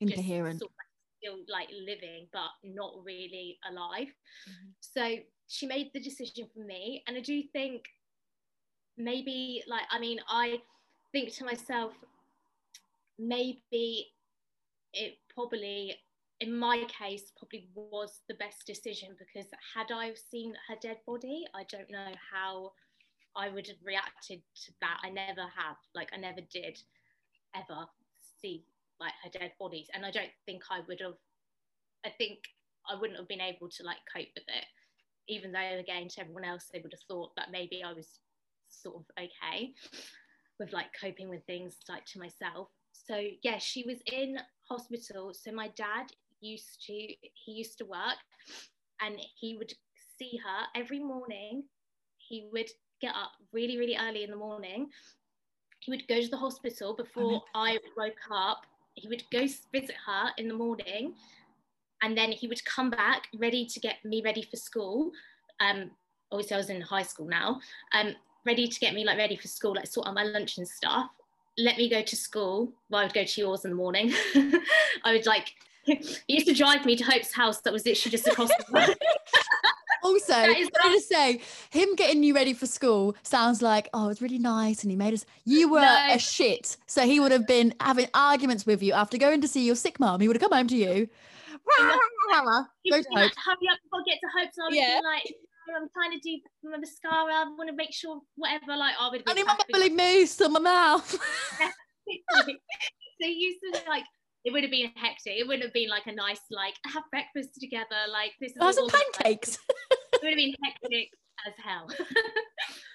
incoherent. 0.00 0.60
Just, 0.60 0.72
still 1.18 1.38
like 1.48 1.68
living 1.72 2.26
but 2.30 2.50
not 2.62 2.92
really 3.02 3.58
alive 3.70 4.08
mm-hmm. 4.08 4.68
so 4.80 5.16
she 5.48 5.66
made 5.66 5.90
the 5.92 6.00
decision 6.00 6.46
for 6.52 6.60
me. 6.60 7.02
And 7.06 7.16
i 7.16 7.20
do 7.20 7.42
think 7.52 7.84
maybe 8.96 9.62
like 9.68 9.84
i 9.90 9.98
mean 9.98 10.18
i 10.28 10.58
think 11.12 11.32
to 11.34 11.44
myself 11.44 11.92
maybe 13.18 14.08
it 14.92 15.18
probably 15.34 15.94
in 16.40 16.56
my 16.56 16.84
case 16.88 17.32
probably 17.38 17.68
was 17.74 18.20
the 18.28 18.34
best 18.34 18.66
decision 18.66 19.10
because 19.18 19.50
had 19.74 19.94
i 19.94 20.12
seen 20.30 20.54
her 20.68 20.76
dead 20.80 20.98
body 21.06 21.44
i 21.54 21.62
don't 21.70 21.90
know 21.90 22.12
how 22.32 22.72
i 23.36 23.48
would 23.48 23.66
have 23.66 23.76
reacted 23.84 24.40
to 24.54 24.72
that. 24.80 24.98
I 25.04 25.10
never 25.10 25.42
have. 25.42 25.76
Like 25.94 26.10
i 26.14 26.16
never 26.16 26.40
did 26.50 26.78
ever 27.54 27.86
see 28.40 28.64
like 29.00 29.12
her 29.22 29.30
dead 29.38 29.52
bodies 29.58 29.88
and 29.94 30.04
i 30.06 30.10
don't 30.10 30.30
think 30.46 30.62
i 30.70 30.80
would 30.88 31.00
have 31.00 31.16
i 32.04 32.10
think 32.10 32.38
i 32.90 32.98
wouldn't 32.98 33.18
have 33.18 33.28
been 33.28 33.40
able 33.40 33.68
to 33.68 33.82
like 33.82 33.98
cope 34.14 34.28
with 34.34 34.44
it 34.48 34.64
even 35.28 35.52
though 35.52 35.78
again 35.78 36.08
to 36.08 36.20
everyone 36.20 36.44
else 36.44 36.68
they 36.72 36.80
would 36.80 36.92
have 36.92 37.00
thought 37.08 37.30
that 37.36 37.50
maybe 37.50 37.82
i 37.82 37.92
was 37.92 38.20
sort 38.68 38.96
of 38.96 39.04
okay 39.18 39.72
with 40.58 40.72
like 40.72 40.86
coping 40.98 41.28
with 41.28 41.44
things 41.46 41.76
like 41.88 42.04
to 42.06 42.18
myself. 42.18 42.68
So 42.92 43.20
yeah 43.42 43.58
she 43.58 43.84
was 43.86 43.98
in 44.12 44.38
hospital. 44.68 45.32
So 45.34 45.52
my 45.52 45.68
dad 45.76 46.06
used 46.40 46.82
to 46.86 46.92
he 46.92 47.52
used 47.52 47.78
to 47.78 47.84
work 47.84 48.18
and 49.00 49.16
he 49.38 49.56
would 49.56 49.72
see 50.18 50.38
her 50.44 50.80
every 50.80 50.98
morning. 50.98 51.64
He 52.18 52.48
would 52.52 52.70
get 53.00 53.14
up 53.14 53.32
really 53.52 53.78
really 53.78 53.96
early 53.96 54.24
in 54.24 54.30
the 54.30 54.36
morning. 54.36 54.88
He 55.80 55.92
would 55.92 56.08
go 56.08 56.20
to 56.20 56.28
the 56.28 56.36
hospital 56.36 56.94
before 56.96 57.42
I 57.54 57.78
woke 57.96 58.14
up. 58.32 58.62
He 58.94 59.08
would 59.08 59.22
go 59.30 59.40
visit 59.72 59.94
her 60.06 60.30
in 60.38 60.48
the 60.48 60.54
morning 60.54 61.14
and 62.02 62.16
then 62.16 62.32
he 62.32 62.46
would 62.46 62.64
come 62.64 62.90
back 62.90 63.28
ready 63.38 63.66
to 63.66 63.80
get 63.80 63.96
me 64.04 64.22
ready 64.22 64.42
for 64.42 64.56
school 64.56 65.10
um 65.60 65.90
obviously 66.32 66.54
I 66.54 66.58
was 66.58 66.70
in 66.70 66.80
high 66.80 67.02
school 67.02 67.26
now 67.26 67.60
um 67.92 68.14
ready 68.44 68.68
to 68.68 68.80
get 68.80 68.94
me 68.94 69.04
like 69.04 69.18
ready 69.18 69.36
for 69.36 69.48
school 69.48 69.74
like 69.74 69.86
sort 69.86 70.06
out 70.06 70.14
my 70.14 70.24
lunch 70.24 70.58
and 70.58 70.68
stuff 70.68 71.10
let 71.58 71.78
me 71.78 71.88
go 71.88 72.02
to 72.02 72.16
school 72.16 72.72
well 72.90 73.00
I 73.00 73.04
would 73.04 73.14
go 73.14 73.24
to 73.24 73.40
yours 73.40 73.64
in 73.64 73.70
the 73.70 73.76
morning 73.76 74.12
I 75.04 75.12
would 75.12 75.26
like 75.26 75.52
he 75.86 76.24
used 76.26 76.46
to 76.46 76.54
drive 76.54 76.84
me 76.84 76.96
to 76.96 77.04
Hope's 77.04 77.32
house 77.32 77.60
that 77.60 77.72
was 77.72 77.86
literally 77.86 78.10
just 78.10 78.26
across 78.26 78.48
the 78.48 78.64
road. 78.70 78.96
also, 80.02 80.32
can 80.32 80.68
I 80.82 80.92
just 80.92 81.08
say, 81.08 81.40
him 81.70 81.94
getting 81.94 82.22
you 82.22 82.34
ready 82.34 82.54
for 82.54 82.66
school 82.66 83.14
sounds 83.22 83.62
like, 83.62 83.88
oh, 83.94 84.08
it's 84.08 84.20
really 84.20 84.38
nice. 84.38 84.82
And 84.82 84.90
he 84.90 84.96
made 84.96 85.14
us, 85.14 85.24
you 85.44 85.70
were 85.70 85.80
no. 85.80 86.06
a 86.10 86.18
shit. 86.18 86.76
So 86.86 87.02
he 87.02 87.20
would 87.20 87.32
have 87.32 87.46
been 87.46 87.72
having 87.80 88.08
arguments 88.14 88.66
with 88.66 88.82
you 88.82 88.94
after 88.94 89.16
going 89.16 89.40
to 89.42 89.48
see 89.48 89.64
your 89.64 89.76
sick 89.76 90.00
mom. 90.00 90.20
He 90.20 90.28
would 90.28 90.36
have 90.36 90.42
come 90.42 90.56
home 90.56 90.68
to 90.68 90.76
you. 90.76 91.08
Hope. 91.78 92.66
Like, 93.12 93.32
Hurry 93.36 93.68
up 93.70 93.78
before 93.82 94.00
I 94.00 94.04
get 94.06 94.18
to 94.22 94.28
Hope. 94.38 94.50
So 94.52 94.62
I 94.62 94.66
was 94.66 94.76
yeah. 94.76 95.00
like, 95.02 95.24
oh, 95.26 95.76
I'm 95.76 95.88
trying 95.92 96.12
to 96.12 96.20
do 96.20 96.38
my 96.64 96.78
mascara. 96.78 97.34
I 97.34 97.44
want 97.56 97.68
to 97.70 97.76
make 97.76 97.92
sure 97.92 98.20
whatever, 98.36 98.76
like, 98.76 98.94
oh, 99.00 99.08
I 99.08 99.10
would 99.10 99.24
be. 99.24 99.30
I 99.30 99.34
need 99.34 99.46
my 99.46 99.56
bubbly 99.56 99.90
mousse 99.90 100.40
on 100.40 100.52
my 100.52 100.60
mouth. 100.60 101.10
so 102.30 102.44
he 103.18 103.32
used 103.32 103.58
to 103.72 103.88
like 103.88 104.04
it 104.44 104.52
would 104.52 104.62
have 104.62 104.70
been 104.70 104.90
hectic. 104.94 105.34
It 105.36 105.46
wouldn't 105.46 105.64
have 105.64 105.74
been 105.74 105.88
like 105.88 106.06
a 106.06 106.12
nice 106.12 106.40
like 106.50 106.74
have 106.86 107.02
breakfast 107.10 107.58
together. 107.60 108.06
Like 108.10 108.30
this 108.40 108.52
is 108.52 108.58
oh, 108.60 108.70
some 108.70 108.88
pancakes. 108.88 109.58
Like, 109.58 109.98
it 110.12 110.20
would 110.22 110.30
have 110.30 110.36
been 110.36 110.54
hectic 110.62 111.08
as 111.46 111.54
hell. 111.58 111.88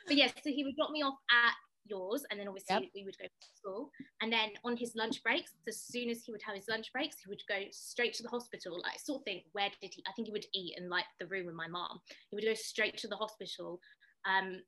but 0.07 0.15
yes, 0.15 0.32
so 0.41 0.49
he 0.49 0.63
would 0.63 0.76
drop 0.78 0.91
me 0.91 1.03
off 1.03 1.15
at 1.30 1.53
yours, 1.86 2.23
and 2.29 2.39
then 2.39 2.47
obviously 2.47 2.75
yep. 2.75 2.91
we 2.95 3.03
would 3.03 3.17
go 3.17 3.25
to 3.25 3.47
school. 3.55 3.91
And 4.21 4.32
then 4.32 4.49
on 4.63 4.77
his 4.77 4.95
lunch 4.95 5.21
breaks, 5.23 5.51
as 5.67 5.82
soon 5.82 6.09
as 6.09 6.23
he 6.23 6.32
would 6.32 6.41
have 6.45 6.55
his 6.55 6.67
lunch 6.69 6.91
breaks, 6.93 7.17
he 7.23 7.29
would 7.29 7.41
go 7.47 7.59
straight 7.71 8.13
to 8.15 8.23
the 8.23 8.29
hospital. 8.29 8.82
Like 8.84 8.99
sort 8.99 9.21
of 9.21 9.25
think, 9.25 9.43
where 9.53 9.69
did 9.82 9.93
he? 9.93 10.03
I 10.07 10.11
think 10.13 10.27
he 10.27 10.32
would 10.32 10.45
eat 10.53 10.75
in 10.77 10.89
like 10.89 11.05
the 11.19 11.27
room 11.27 11.45
with 11.45 11.55
my 11.55 11.67
mom. 11.67 11.99
He 12.29 12.36
would 12.36 12.45
go 12.45 12.53
straight 12.53 12.97
to 12.97 13.07
the 13.07 13.15
hospital 13.15 13.79
um, 14.25 14.61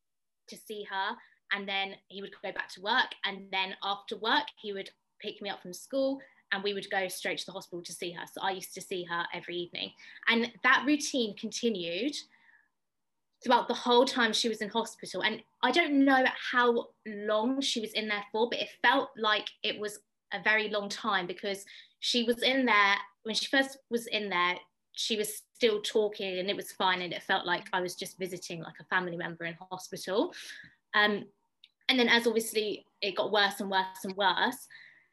to 0.49 0.57
see 0.57 0.85
her, 0.89 1.15
and 1.51 1.67
then 1.67 1.95
he 2.07 2.21
would 2.21 2.33
go 2.43 2.51
back 2.51 2.69
to 2.69 2.81
work. 2.81 3.13
And 3.25 3.47
then 3.51 3.75
after 3.83 4.17
work, 4.17 4.45
he 4.61 4.73
would 4.73 4.89
pick 5.21 5.41
me 5.41 5.49
up 5.49 5.61
from 5.61 5.73
school 5.73 6.19
and 6.51 6.63
we 6.63 6.73
would 6.73 6.89
go 6.91 7.07
straight 7.07 7.39
to 7.39 7.45
the 7.47 7.51
hospital 7.51 7.81
to 7.83 7.93
see 7.93 8.11
her. 8.11 8.25
So 8.31 8.41
I 8.41 8.51
used 8.51 8.73
to 8.75 8.81
see 8.81 9.03
her 9.09 9.23
every 9.33 9.55
evening. 9.55 9.91
And 10.27 10.51
that 10.63 10.83
routine 10.85 11.35
continued 11.35 12.15
throughout 13.43 13.67
the 13.67 13.73
whole 13.73 14.05
time 14.05 14.33
she 14.33 14.49
was 14.49 14.61
in 14.61 14.69
hospital. 14.69 15.21
And 15.21 15.41
I 15.61 15.71
don't 15.71 16.05
know 16.05 16.23
how 16.51 16.87
long 17.05 17.61
she 17.61 17.81
was 17.81 17.93
in 17.93 18.07
there 18.07 18.23
for, 18.31 18.49
but 18.49 18.59
it 18.59 18.69
felt 18.81 19.09
like 19.17 19.47
it 19.63 19.79
was 19.79 19.99
a 20.33 20.41
very 20.41 20.69
long 20.69 20.89
time 20.89 21.27
because 21.27 21.65
she 21.99 22.23
was 22.23 22.41
in 22.41 22.65
there 22.65 22.95
when 23.23 23.35
she 23.35 23.47
first 23.47 23.77
was 23.89 24.07
in 24.07 24.29
there. 24.29 24.55
She 24.93 25.17
was 25.17 25.41
still 25.55 25.81
talking 25.81 26.37
and 26.37 26.49
it 26.49 26.55
was 26.55 26.71
fine, 26.71 27.01
and 27.01 27.13
it 27.13 27.23
felt 27.23 27.45
like 27.45 27.65
I 27.73 27.81
was 27.81 27.95
just 27.95 28.17
visiting 28.19 28.61
like 28.61 28.75
a 28.79 28.85
family 28.85 29.17
member 29.17 29.45
in 29.45 29.55
hospital. 29.71 30.33
Um, 30.93 31.25
and 31.89 31.99
then, 31.99 32.09
as 32.09 32.27
obviously 32.27 32.85
it 33.01 33.15
got 33.15 33.31
worse 33.31 33.59
and 33.59 33.71
worse 33.71 34.03
and 34.03 34.15
worse, 34.15 34.67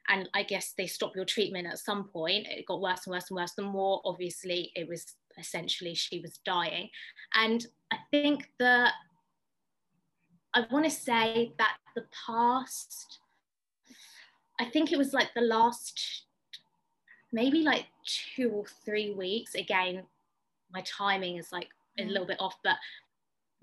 and 0.09 0.29
I 0.35 0.43
guess 0.43 0.75
they 0.77 0.87
stopped 0.87 1.17
your 1.17 1.25
treatment 1.25 1.67
at 1.67 1.79
some 1.79 2.05
point. 2.09 2.47
It 2.49 2.67
got 2.67 2.81
worse 2.81 3.07
and 3.07 3.13
worse 3.13 3.31
and 3.31 3.37
worse. 3.37 3.53
The 3.53 3.63
more 3.63 4.03
obviously 4.05 4.71
it 4.75 4.87
was 4.89 5.15
essentially 5.39 5.95
she 5.95 6.21
was 6.21 6.39
dying. 6.45 6.91
And 7.35 7.67
I 7.93 7.97
think 8.11 8.51
that 8.59 8.93
I 10.55 10.67
want 10.71 10.85
to 10.85 10.91
say 10.91 11.53
that 11.59 11.77
the 11.95 12.05
past, 12.27 13.19
I 14.59 14.65
think 14.65 14.93
it 14.93 14.99
was 14.99 15.13
like 15.13 15.29
the 15.35 15.43
last 15.43 16.25
maybe 17.33 17.63
like 17.63 17.87
two 18.05 18.51
or 18.51 18.65
three 18.85 19.11
weeks. 19.11 19.55
Again, 19.55 20.03
my 20.73 20.83
timing 20.83 21.37
is 21.37 21.53
like 21.53 21.69
a 21.99 22.03
mm. 22.03 22.09
little 22.09 22.27
bit 22.27 22.41
off, 22.41 22.57
but 22.63 22.77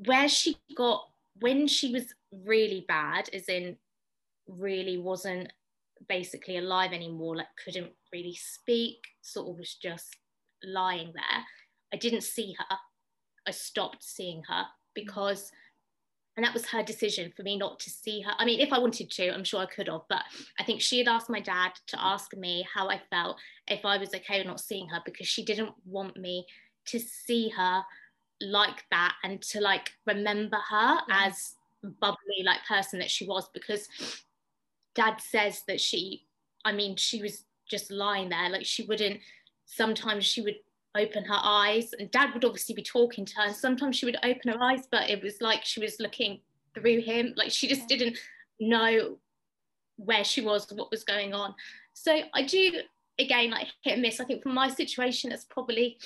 where 0.06 0.30
she 0.30 0.58
got 0.76 1.08
when 1.40 1.68
she 1.68 1.92
was 1.92 2.14
really 2.32 2.86
bad, 2.88 3.30
as 3.34 3.48
in 3.50 3.78
really 4.48 4.98
wasn't 4.98 5.52
basically 6.08 6.58
alive 6.58 6.94
anymore, 6.94 7.36
like 7.36 7.48
couldn't 7.64 7.92
really 8.14 8.36
speak, 8.36 9.00
sort 9.22 9.50
of 9.50 9.60
was 9.60 9.76
just 9.76 10.16
lying 10.64 11.12
there. 11.14 11.44
I 11.94 11.98
didn't 11.98 12.22
see 12.22 12.56
her. 12.58 12.78
I 13.48 13.52
stopped 13.52 14.04
seeing 14.04 14.44
her 14.48 14.64
mm. 14.64 14.68
because, 14.94 15.52
and 16.36 16.46
that 16.46 16.54
was 16.54 16.66
her 16.68 16.84
decision 16.84 17.32
for 17.36 17.44
me 17.44 17.58
not 17.58 17.80
to 17.80 17.90
see 17.90 18.22
her. 18.22 18.32
I 18.38 18.46
mean, 18.46 18.60
if 18.60 18.74
I 18.74 18.80
wanted 18.80 19.10
to, 19.12 19.34
I'm 19.34 19.44
sure 19.44 19.62
I 19.62 19.66
could 19.66 19.88
have, 19.88 20.02
but 20.10 20.24
I 20.60 20.64
think 20.64 20.82
she 20.82 21.00
had 21.00 21.08
asked 21.08 21.30
my 21.30 21.40
dad 21.40 21.72
to 21.88 22.04
ask 22.04 22.36
me 22.36 22.68
how 22.74 22.90
I 22.90 23.02
felt, 23.10 23.38
if 23.68 23.86
I 23.86 23.98
was 23.98 24.14
okay 24.14 24.40
with 24.40 24.48
not 24.48 24.60
seeing 24.60 24.88
her, 24.90 25.02
because 25.06 25.28
she 25.28 25.44
didn't 25.44 25.74
want 25.86 26.18
me 26.18 26.46
to 26.88 27.00
see 27.00 27.50
her 27.50 27.84
like 28.42 28.84
that 28.92 29.16
and 29.24 29.42
to 29.42 29.60
like 29.60 29.92
remember 30.06 30.58
her 30.70 31.00
yeah. 31.08 31.26
as 31.26 31.56
bubbly 31.84 32.44
like 32.44 32.60
person 32.68 33.00
that 33.00 33.10
she 33.10 33.26
was 33.26 33.50
because 33.54 33.88
dad 34.96 35.20
says 35.20 35.64
that 35.68 35.80
she 35.82 36.24
i 36.66 36.72
mean 36.72 36.96
she 36.96 37.22
was 37.22 37.46
just 37.70 37.92
lying 37.92 38.30
there 38.30 38.50
like 38.50 38.66
she 38.66 38.84
wouldn't 38.84 39.20
sometimes 39.66 40.26
she 40.26 40.42
would 40.42 40.58
open 40.96 41.24
her 41.26 41.40
eyes. 41.42 41.94
And 41.98 42.10
dad 42.12 42.34
would 42.34 42.46
obviously 42.46 42.76
be 42.76 42.84
talking 42.84 43.26
to 43.26 43.36
her 43.38 43.48
and 43.48 43.56
sometimes 43.56 43.96
she 43.96 44.06
would 44.06 44.18
open 44.24 44.52
her 44.52 44.62
eyes 44.62 44.88
but 44.92 45.10
it 45.10 45.22
was 45.22 45.42
like 45.42 45.64
she 45.64 45.80
was 45.80 46.00
looking 46.00 46.40
through 46.74 47.02
him. 47.02 47.34
Like 47.36 47.52
she 47.52 47.68
just 47.68 47.88
didn't 47.88 48.18
know 48.60 49.18
where 49.98 50.24
she 50.24 50.42
was 50.42 50.72
what 50.72 50.92
was 50.92 51.04
going 51.04 51.34
on. 51.34 51.54
So 51.94 52.22
i 52.34 52.44
do 52.44 52.82
again 53.20 53.52
like 53.52 53.68
hit 53.84 53.94
and 53.94 54.02
miss. 54.02 54.20
I 54.20 54.26
think 54.26 54.44
for 54.44 54.50
my 54.50 54.70
situation 54.70 55.32
it's 55.32 55.46
probably 55.46 55.98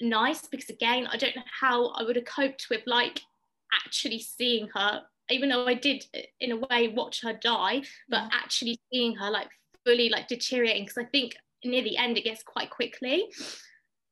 nice 0.00 0.46
because 0.46 0.68
again 0.68 1.08
i 1.10 1.16
don't 1.16 1.34
know 1.34 1.42
how 1.58 1.86
i 1.92 2.02
would 2.02 2.16
have 2.16 2.26
coped 2.26 2.66
with 2.68 2.82
like 2.84 3.22
actually 3.86 4.18
seeing 4.18 4.68
her 4.74 5.02
even 5.30 5.48
though 5.48 5.66
I 5.66 5.74
did 5.74 6.04
in 6.40 6.52
a 6.52 6.56
way 6.56 6.88
watch 6.88 7.22
her 7.22 7.32
die, 7.32 7.82
but 8.08 8.22
yeah. 8.22 8.28
actually 8.32 8.78
seeing 8.92 9.14
her 9.16 9.30
like 9.30 9.48
fully 9.84 10.08
like 10.08 10.28
deteriorating 10.28 10.84
because 10.84 10.98
I 10.98 11.04
think 11.04 11.36
near 11.64 11.82
the 11.82 11.96
end 11.96 12.16
it 12.16 12.24
gets 12.24 12.42
quite 12.42 12.70
quickly. 12.70 13.26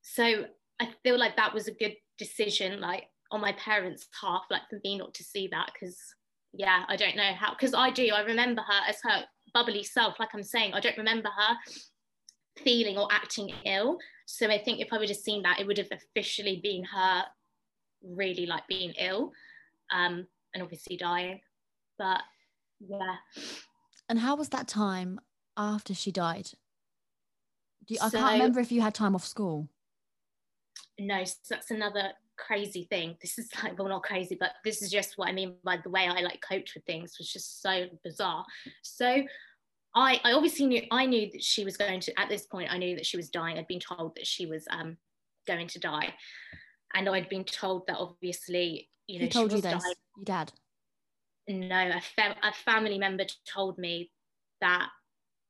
So 0.04 0.44
I 0.80 0.88
feel 1.02 1.18
like 1.18 1.36
that 1.36 1.54
was 1.54 1.66
a 1.66 1.72
good 1.72 1.96
decision, 2.18 2.80
like 2.80 3.04
on 3.30 3.40
my 3.40 3.52
parents' 3.52 4.06
half, 4.20 4.42
like 4.50 4.62
for 4.68 4.78
me 4.84 4.98
not 4.98 5.14
to 5.14 5.24
see 5.24 5.48
that 5.48 5.70
because 5.72 5.98
yeah, 6.52 6.84
I 6.88 6.94
don't 6.94 7.16
know 7.16 7.32
how 7.32 7.54
because 7.54 7.74
I 7.74 7.90
do. 7.90 8.08
I 8.14 8.20
remember 8.20 8.62
her 8.62 8.80
as 8.88 8.98
her 9.02 9.24
bubbly 9.52 9.82
self, 9.82 10.20
like 10.20 10.28
I'm 10.34 10.42
saying. 10.42 10.74
I 10.74 10.80
don't 10.80 10.98
remember 10.98 11.30
her 11.30 11.56
feeling 12.62 12.98
or 12.98 13.08
acting 13.10 13.50
ill. 13.64 13.98
So 14.26 14.48
I 14.48 14.58
think 14.58 14.80
if 14.80 14.92
I 14.92 14.98
would 14.98 15.08
have 15.08 15.18
seen 15.18 15.42
that, 15.42 15.58
it 15.58 15.66
would 15.66 15.78
have 15.78 15.90
officially 15.90 16.60
been 16.62 16.84
her 16.84 17.24
really 18.02 18.46
like 18.46 18.66
being 18.68 18.92
ill. 18.98 19.32
Um, 19.90 20.26
and 20.52 20.62
obviously 20.62 20.96
dying. 20.96 21.40
But 21.98 22.20
yeah. 22.80 23.16
And 24.08 24.18
how 24.18 24.36
was 24.36 24.50
that 24.50 24.68
time 24.68 25.18
after 25.56 25.94
she 25.94 26.12
died? 26.12 26.50
You, 27.86 27.98
I 28.00 28.10
can't 28.10 28.32
remember 28.34 28.60
if 28.60 28.72
you 28.72 28.80
had 28.80 28.94
time 28.94 29.14
off 29.14 29.26
school. 29.26 29.68
No, 30.98 31.24
so 31.24 31.32
that's 31.50 31.70
another 31.70 32.12
crazy 32.36 32.86
thing. 32.90 33.16
This 33.22 33.38
is 33.38 33.48
like, 33.62 33.78
well, 33.78 33.88
not 33.88 34.02
crazy, 34.02 34.36
but 34.38 34.52
this 34.64 34.82
is 34.82 34.90
just 34.90 35.16
what 35.16 35.28
I 35.28 35.32
mean 35.32 35.54
by 35.64 35.78
the 35.82 35.90
way 35.90 36.06
I 36.06 36.20
like 36.20 36.40
coped 36.40 36.72
with 36.74 36.84
things 36.84 37.16
was 37.18 37.32
just 37.32 37.62
so 37.62 37.86
bizarre. 38.04 38.44
So 38.82 39.22
I, 39.94 40.20
I 40.24 40.32
obviously 40.32 40.66
knew 40.66 40.82
I 40.90 41.06
knew 41.06 41.30
that 41.32 41.42
she 41.42 41.64
was 41.64 41.76
going 41.76 42.00
to 42.00 42.20
at 42.20 42.28
this 42.28 42.46
point 42.46 42.72
I 42.72 42.78
knew 42.78 42.96
that 42.96 43.06
she 43.06 43.16
was 43.16 43.30
dying. 43.30 43.58
I'd 43.58 43.66
been 43.68 43.80
told 43.80 44.16
that 44.16 44.26
she 44.26 44.46
was 44.46 44.66
um, 44.70 44.96
going 45.46 45.68
to 45.68 45.78
die, 45.78 46.14
and 46.94 47.08
I'd 47.08 47.28
been 47.28 47.44
told 47.44 47.86
that 47.86 47.98
obviously 47.98 48.90
you 49.06 49.20
know 49.20 49.26
Who 49.26 49.30
told 49.30 49.50
she 49.50 49.56
you 49.56 49.62
was 49.62 49.72
this? 49.72 49.82
dying. 49.82 49.94
Your 50.16 50.24
dad. 50.24 50.52
No, 51.46 51.90
a, 51.96 52.00
fam- 52.00 52.36
a 52.42 52.52
family 52.52 52.98
member 52.98 53.24
told 53.52 53.78
me 53.78 54.10
that 54.60 54.88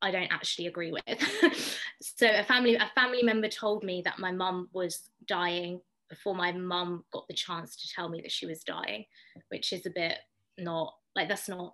I 0.05 0.11
don't 0.11 0.31
actually 0.31 0.67
agree 0.67 0.91
with. 0.91 1.73
so 2.01 2.29
a 2.29 2.43
family 2.43 2.75
a 2.75 2.91
family 2.93 3.23
member 3.23 3.49
told 3.49 3.83
me 3.83 4.03
that 4.05 4.19
my 4.19 4.31
mum 4.31 4.69
was 4.71 5.09
dying 5.27 5.81
before 6.09 6.35
my 6.35 6.51
mum 6.51 7.03
got 7.11 7.27
the 7.27 7.33
chance 7.33 7.75
to 7.75 7.87
tell 7.91 8.07
me 8.07 8.21
that 8.21 8.31
she 8.31 8.45
was 8.45 8.63
dying, 8.63 9.05
which 9.49 9.73
is 9.73 9.87
a 9.87 9.89
bit 9.89 10.19
not 10.59 10.93
like 11.15 11.27
that's 11.27 11.49
not 11.49 11.73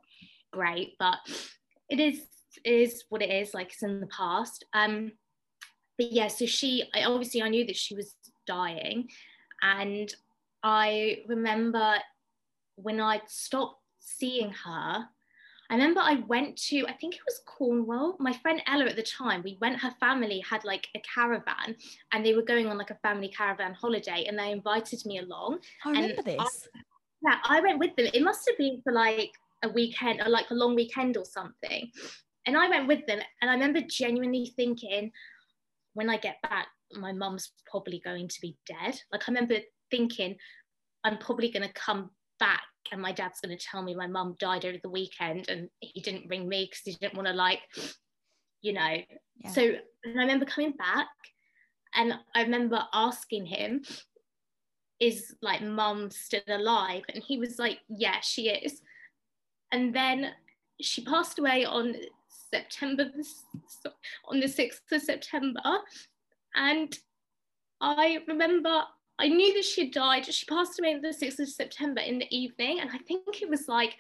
great, 0.54 0.94
but 0.98 1.18
it 1.90 2.00
is 2.64 3.04
what 3.10 3.22
it 3.22 3.30
is. 3.30 3.54
Like 3.54 3.74
it's 3.74 3.84
in 3.84 4.00
the 4.00 4.08
past. 4.08 4.64
Um, 4.74 5.12
but 5.98 6.10
yeah, 6.10 6.30
so 6.30 6.46
she 6.46 6.86
I, 6.96 7.04
obviously 7.04 7.42
I 7.42 7.50
knew 7.50 7.66
that 7.66 7.76
she 7.76 7.96
was 7.96 8.16
dying, 8.48 9.10
and 9.62 10.14
I 10.64 11.24
remember 11.28 11.96
when 12.78 13.02
I 13.02 13.20
stopped 13.28 13.82
seeing 14.00 14.54
her. 14.64 15.06
I 15.72 15.76
remember 15.76 16.02
I 16.02 16.16
went 16.28 16.58
to, 16.68 16.86
I 16.88 16.92
think 16.92 17.16
it 17.16 17.22
was 17.26 17.40
Cornwall. 17.46 18.18
My 18.20 18.34
friend 18.34 18.62
Ella 18.68 18.88
at 18.88 18.98
the 18.98 19.04
time, 19.04 19.42
we 19.42 19.58
went, 19.62 19.80
her 19.80 19.96
family 20.02 20.44
had 20.48 20.66
like 20.66 20.90
a 20.98 21.00
caravan 21.00 21.78
and 22.12 22.26
they 22.26 22.36
were 22.36 22.42
going 22.42 22.68
on 22.68 22.78
like 22.78 22.90
a 22.92 23.00
family 23.02 23.30
caravan 23.30 23.74
holiday 23.74 24.26
and 24.28 24.38
they 24.38 24.52
invited 24.52 25.02
me 25.06 25.20
along. 25.20 25.60
I 25.86 25.92
remember 25.92 26.16
And 26.28 26.42
I- 26.42 26.44
this. 26.44 26.68
Yeah, 27.24 27.38
I 27.46 27.62
went 27.62 27.80
with 27.80 27.96
them. 27.96 28.08
It 28.14 28.22
must 28.24 28.50
have 28.50 28.58
been 28.58 28.82
for 28.84 28.92
like 28.92 29.32
a 29.64 29.70
weekend 29.70 30.22
or 30.22 30.28
like 30.28 30.50
a 30.50 30.56
long 30.56 30.76
weekend 30.76 31.16
or 31.16 31.24
something. 31.24 31.90
And 32.48 32.58
I 32.58 32.68
went 32.68 32.88
with 32.88 33.06
them. 33.06 33.20
And 33.42 33.50
I 33.50 33.54
remember 33.54 33.80
genuinely 33.82 34.52
thinking, 34.58 35.12
when 35.94 36.10
I 36.10 36.18
get 36.18 36.42
back, 36.42 36.68
my 36.94 37.14
mum's 37.14 37.54
probably 37.70 38.02
going 38.04 38.28
to 38.28 38.42
be 38.42 38.58
dead. 38.66 39.00
Like 39.12 39.22
I 39.22 39.32
remember 39.32 39.56
thinking, 39.90 40.36
I'm 41.04 41.18
probably 41.20 41.50
going 41.50 41.68
to 41.68 41.74
come 41.74 42.10
back 42.42 42.64
and 42.92 43.02
my 43.02 43.14
dad's 43.14 43.40
going 43.40 43.58
to 43.58 43.64
tell 43.64 43.82
me 43.82 43.96
my 43.96 44.08
mum 44.08 44.36
died 44.40 44.66
over 44.66 44.80
the 44.82 44.90
weekend 44.90 45.48
and 45.48 45.70
he 45.80 46.02
didn't 46.02 46.28
ring 46.28 46.50
me 46.50 46.66
because 46.66 46.82
he 46.84 46.98
didn't 47.00 47.16
want 47.16 47.28
to 47.28 47.34
like, 47.34 47.62
you 48.62 48.74
know. 48.74 48.98
Yeah. 49.38 49.50
So 49.50 49.62
and 50.04 50.20
I 50.20 50.24
remember 50.24 50.46
coming 50.46 50.72
back 50.72 51.08
and 51.94 52.14
I 52.36 52.42
remember 52.42 52.84
asking 52.94 53.46
him, 53.46 53.84
is 55.00 55.36
like 55.42 55.62
mum 55.62 56.10
still 56.10 56.42
alive? 56.48 57.04
And 57.14 57.24
he 57.24 57.38
was 57.38 57.60
like, 57.60 57.80
yeah, 57.88 58.20
she 58.22 58.50
is. 58.50 58.82
And 59.72 59.96
then 59.96 60.32
she 60.82 61.04
passed 61.04 61.40
away 61.40 61.66
on 61.66 61.96
September 62.54 63.06
the 63.06 63.92
on 64.26 64.40
the 64.40 64.48
6th 64.48 64.92
of 64.92 65.02
September. 65.02 65.62
And 66.56 66.94
I 67.80 68.20
remember 68.28 68.84
I 69.22 69.28
knew 69.28 69.54
that 69.54 69.64
she 69.64 69.86
had 69.86 69.94
died. 69.94 70.26
She 70.26 70.46
passed 70.46 70.80
away 70.80 70.96
on 70.96 71.02
the 71.02 71.10
6th 71.10 71.40
of 71.40 71.48
September 71.48 72.02
in 72.02 72.20
the 72.20 72.36
evening. 72.36 72.80
And 72.80 72.90
I 72.90 72.98
think 73.08 73.42
it 73.42 73.50
was 73.50 73.68
like 73.68 73.96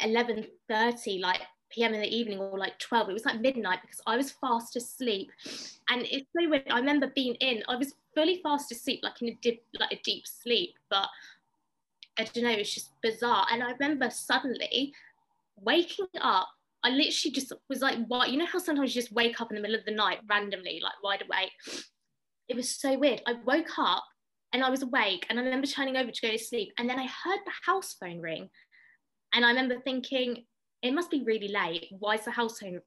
11:30, 0.00 1.20
like 1.20 1.42
PM 1.70 1.94
in 1.94 2.00
the 2.00 2.14
evening, 2.14 2.38
or 2.38 2.58
like 2.58 2.78
12. 2.78 3.10
It 3.10 3.12
was 3.12 3.24
like 3.24 3.40
midnight 3.40 3.80
because 3.82 4.00
I 4.06 4.16
was 4.16 4.32
fast 4.32 4.76
asleep. 4.76 5.30
And 5.90 6.02
it's 6.02 6.26
so 6.36 6.48
weird. 6.48 6.70
I 6.70 6.78
remember 6.78 7.12
being 7.14 7.34
in, 7.36 7.62
I 7.68 7.76
was 7.76 7.94
fully 8.14 8.40
fast 8.42 8.72
asleep, 8.72 9.00
like 9.02 9.22
in 9.22 9.28
a 9.28 9.38
deep, 9.40 9.62
like 9.78 9.92
a 9.92 10.00
deep 10.04 10.26
sleep, 10.26 10.74
but 10.90 11.08
I 12.18 12.24
don't 12.24 12.44
know, 12.44 12.50
it's 12.50 12.74
just 12.74 12.90
bizarre. 13.02 13.46
And 13.50 13.62
I 13.62 13.72
remember 13.72 14.10
suddenly 14.10 14.92
waking 15.56 16.06
up. 16.20 16.48
I 16.82 16.90
literally 16.90 17.32
just 17.32 17.52
was 17.68 17.80
like, 17.80 17.98
what? 18.06 18.30
You 18.30 18.38
know 18.38 18.46
how 18.46 18.58
sometimes 18.58 18.94
you 18.94 19.02
just 19.02 19.12
wake 19.12 19.40
up 19.40 19.50
in 19.50 19.56
the 19.56 19.60
middle 19.60 19.76
of 19.76 19.84
the 19.84 19.90
night 19.90 20.20
randomly, 20.28 20.80
like 20.82 21.02
wide 21.02 21.22
awake? 21.22 21.52
It 22.48 22.56
was 22.56 22.70
so 22.70 22.96
weird. 22.96 23.22
I 23.26 23.34
woke 23.44 23.78
up 23.78 24.04
and 24.56 24.64
I 24.64 24.70
was 24.70 24.82
awake 24.82 25.26
and 25.28 25.38
I 25.38 25.42
remember 25.42 25.66
turning 25.66 25.98
over 25.98 26.10
to 26.10 26.26
go 26.26 26.32
to 26.32 26.38
sleep. 26.38 26.72
And 26.78 26.88
then 26.88 26.98
I 26.98 27.02
heard 27.02 27.40
the 27.44 27.52
house 27.66 27.94
phone 28.00 28.20
ring. 28.20 28.48
And 29.34 29.44
I 29.44 29.50
remember 29.50 29.78
thinking, 29.80 30.46
it 30.80 30.94
must 30.94 31.10
be 31.10 31.22
really 31.24 31.48
late. 31.48 31.88
Why 31.90 32.14
is 32.14 32.24
the 32.24 32.30
house 32.30 32.60
phone, 32.60 32.80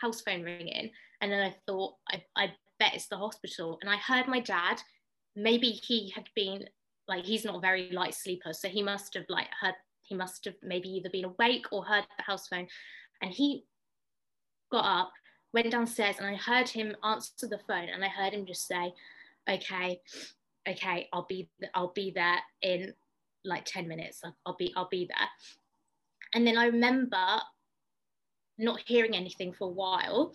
house 0.00 0.22
phone 0.22 0.42
ringing? 0.42 0.90
And 1.20 1.30
then 1.30 1.42
I 1.42 1.54
thought, 1.66 1.96
I, 2.08 2.22
I 2.36 2.46
bet 2.78 2.94
it's 2.94 3.08
the 3.08 3.18
hospital. 3.18 3.78
And 3.82 3.90
I 3.90 3.98
heard 3.98 4.28
my 4.28 4.40
dad, 4.40 4.80
maybe 5.36 5.68
he 5.68 6.10
had 6.16 6.26
been 6.34 6.64
like, 7.06 7.26
he's 7.26 7.44
not 7.44 7.56
a 7.56 7.60
very 7.60 7.90
light 7.92 8.14
sleeper. 8.14 8.54
So 8.54 8.68
he 8.68 8.82
must 8.82 9.12
have 9.12 9.26
like 9.28 9.48
heard, 9.60 9.74
he 10.00 10.14
must 10.14 10.46
have 10.46 10.54
maybe 10.62 10.88
either 10.88 11.10
been 11.10 11.26
awake 11.26 11.66
or 11.70 11.84
heard 11.84 12.06
the 12.16 12.24
house 12.24 12.48
phone. 12.48 12.66
And 13.20 13.30
he 13.30 13.66
got 14.72 14.86
up, 14.86 15.12
went 15.52 15.70
downstairs, 15.70 16.16
and 16.18 16.26
I 16.26 16.36
heard 16.36 16.70
him 16.70 16.96
answer 17.04 17.46
the 17.46 17.60
phone. 17.68 17.90
And 17.90 18.02
I 18.02 18.08
heard 18.08 18.32
him 18.32 18.46
just 18.46 18.66
say, 18.66 18.94
okay, 19.46 20.00
okay, 20.68 21.08
I'll 21.12 21.26
be, 21.28 21.48
I'll 21.74 21.92
be 21.94 22.10
there 22.10 22.38
in 22.62 22.94
like 23.44 23.64
10 23.64 23.88
minutes. 23.88 24.22
I'll, 24.46 24.56
be, 24.56 24.72
I'll 24.76 24.88
be 24.88 25.06
there. 25.06 25.28
And 26.34 26.46
then 26.46 26.58
I 26.58 26.66
remember 26.66 27.40
not 28.58 28.80
hearing 28.86 29.16
anything 29.16 29.52
for 29.52 29.68
a 29.68 29.72
while. 29.72 30.34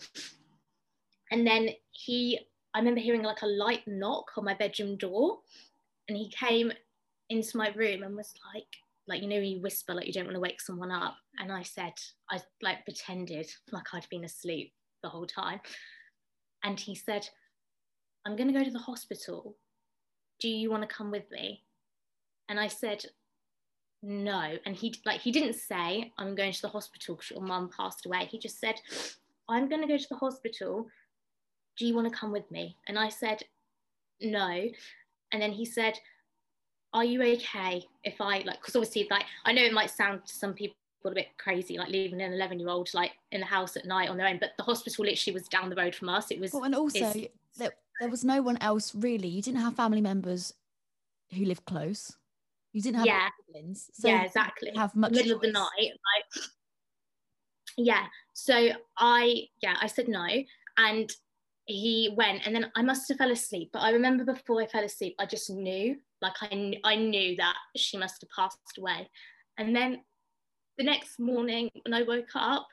And 1.31 1.45
then 1.45 1.69
he, 1.91 2.39
I 2.73 2.79
remember 2.79 2.99
hearing 2.99 3.23
like 3.23 3.41
a 3.41 3.47
light 3.47 3.83
knock 3.87 4.31
on 4.37 4.45
my 4.45 4.53
bedroom 4.55 4.97
door. 4.97 5.39
And 6.07 6.17
he 6.17 6.29
came 6.29 6.71
into 7.29 7.57
my 7.57 7.69
room 7.69 8.03
and 8.03 8.15
was 8.15 8.33
like, 8.53 8.67
like, 9.07 9.21
you 9.21 9.27
know, 9.27 9.37
you 9.37 9.61
whisper 9.61 9.93
like 9.93 10.07
you 10.07 10.13
don't 10.13 10.25
want 10.25 10.35
to 10.35 10.41
wake 10.41 10.61
someone 10.61 10.91
up. 10.91 11.15
And 11.39 11.51
I 11.51 11.63
said, 11.63 11.93
I 12.29 12.39
like 12.61 12.83
pretended 12.85 13.47
like 13.71 13.93
I'd 13.93 14.09
been 14.09 14.25
asleep 14.25 14.73
the 15.03 15.09
whole 15.09 15.27
time. 15.27 15.59
And 16.63 16.79
he 16.79 16.95
said, 16.95 17.27
I'm 18.25 18.35
going 18.35 18.51
to 18.51 18.57
go 18.57 18.63
to 18.63 18.71
the 18.71 18.79
hospital. 18.79 19.55
Do 20.39 20.49
you 20.49 20.69
want 20.69 20.87
to 20.87 20.95
come 20.95 21.11
with 21.11 21.29
me? 21.31 21.63
And 22.49 22.59
I 22.59 22.67
said, 22.67 23.05
no. 24.05 24.57
And 24.65 24.75
he 24.75 24.93
like 25.05 25.19
he 25.21 25.31
didn't 25.31 25.55
say 25.55 26.13
i'm 26.19 26.35
going 26.35 26.53
to 26.53 26.61
the 26.61 26.67
hospital 26.67 27.15
because 27.15 27.31
your 27.31 27.41
mum 27.41 27.71
passed 27.75 28.05
away. 28.05 28.25
He 28.29 28.37
just 28.37 28.59
said 28.59 28.75
i'm 29.49 29.67
going 29.67 29.81
to 29.81 29.87
go 29.87 29.97
to 29.97 30.07
the 30.09 30.17
hospital. 30.17 30.87
Do 31.75 31.87
you 31.87 31.95
want 31.95 32.11
to 32.11 32.15
come 32.15 32.31
with 32.31 32.49
me? 32.51 32.77
And 32.87 32.99
i 32.99 33.09
said 33.09 33.41
no. 34.21 34.69
And 35.31 35.41
then 35.41 35.51
he 35.51 35.65
said 35.65 35.97
are 36.93 37.03
you 37.03 37.21
okay 37.21 37.83
if 38.05 38.21
i 38.21 38.37
like 38.45 38.61
because 38.61 38.75
obviously 38.75 39.05
like 39.11 39.25
i 39.43 39.51
know 39.51 39.61
it 39.61 39.73
might 39.73 39.89
sound 39.89 40.25
to 40.25 40.33
some 40.33 40.53
people 40.53 40.77
a 41.03 41.11
bit 41.11 41.27
crazy 41.37 41.77
like 41.77 41.89
leaving 41.89 42.21
an 42.21 42.31
11 42.31 42.57
year 42.59 42.69
old 42.69 42.89
like 42.93 43.11
in 43.31 43.41
the 43.41 43.45
house 43.45 43.75
at 43.75 43.85
night 43.85 44.07
on 44.07 44.17
their 44.17 44.27
own 44.27 44.37
but 44.39 44.51
the 44.57 44.63
hospital 44.63 45.03
literally 45.03 45.33
was 45.33 45.47
down 45.47 45.69
the 45.69 45.75
road 45.75 45.93
from 45.93 46.09
us. 46.09 46.31
It 46.31 46.39
was 46.39 46.53
Well, 46.53 46.63
and 46.63 46.73
also 46.73 47.11
there, 47.99 48.09
was 48.09 48.23
no 48.23 48.41
one 48.41 48.57
else 48.61 48.93
really. 48.95 49.27
You 49.27 49.41
didn't 49.41 49.61
have 49.61 49.75
family 49.75 50.01
members 50.01 50.53
who 51.33 51.45
lived 51.45 51.65
close. 51.65 52.15
You 52.73 52.81
didn't 52.81 52.97
have 52.97 53.05
Yeah. 53.07 53.29
siblings. 53.47 53.89
So 53.93 54.07
yeah 54.07 54.23
exactly 54.23 54.71
Have 54.75 54.95
much 54.95 55.11
middle 55.11 55.35
of 55.35 55.41
the 55.41 55.51
night 55.51 55.91
like 55.91 56.43
yeah 57.77 58.05
so 58.33 58.69
i 58.97 59.47
yeah 59.61 59.75
i 59.81 59.87
said 59.87 60.07
no 60.07 60.25
and 60.77 61.11
he 61.65 62.13
went 62.15 62.45
and 62.45 62.55
then 62.55 62.71
i 62.75 62.81
must 62.81 63.07
have 63.09 63.17
fell 63.17 63.31
asleep 63.31 63.69
but 63.73 63.81
i 63.81 63.89
remember 63.91 64.23
before 64.23 64.61
i 64.61 64.65
fell 64.67 64.83
asleep 64.83 65.15
i 65.19 65.25
just 65.25 65.49
knew 65.49 65.95
like 66.21 66.33
i, 66.41 66.47
kn- 66.47 66.79
I 66.83 66.95
knew 66.95 67.35
that 67.37 67.55
she 67.75 67.97
must 67.97 68.21
have 68.21 68.29
passed 68.29 68.77
away 68.77 69.09
and 69.57 69.75
then 69.75 70.03
the 70.77 70.83
next 70.83 71.19
morning 71.19 71.69
when 71.83 71.93
i 71.93 72.03
woke 72.03 72.29
up 72.35 72.67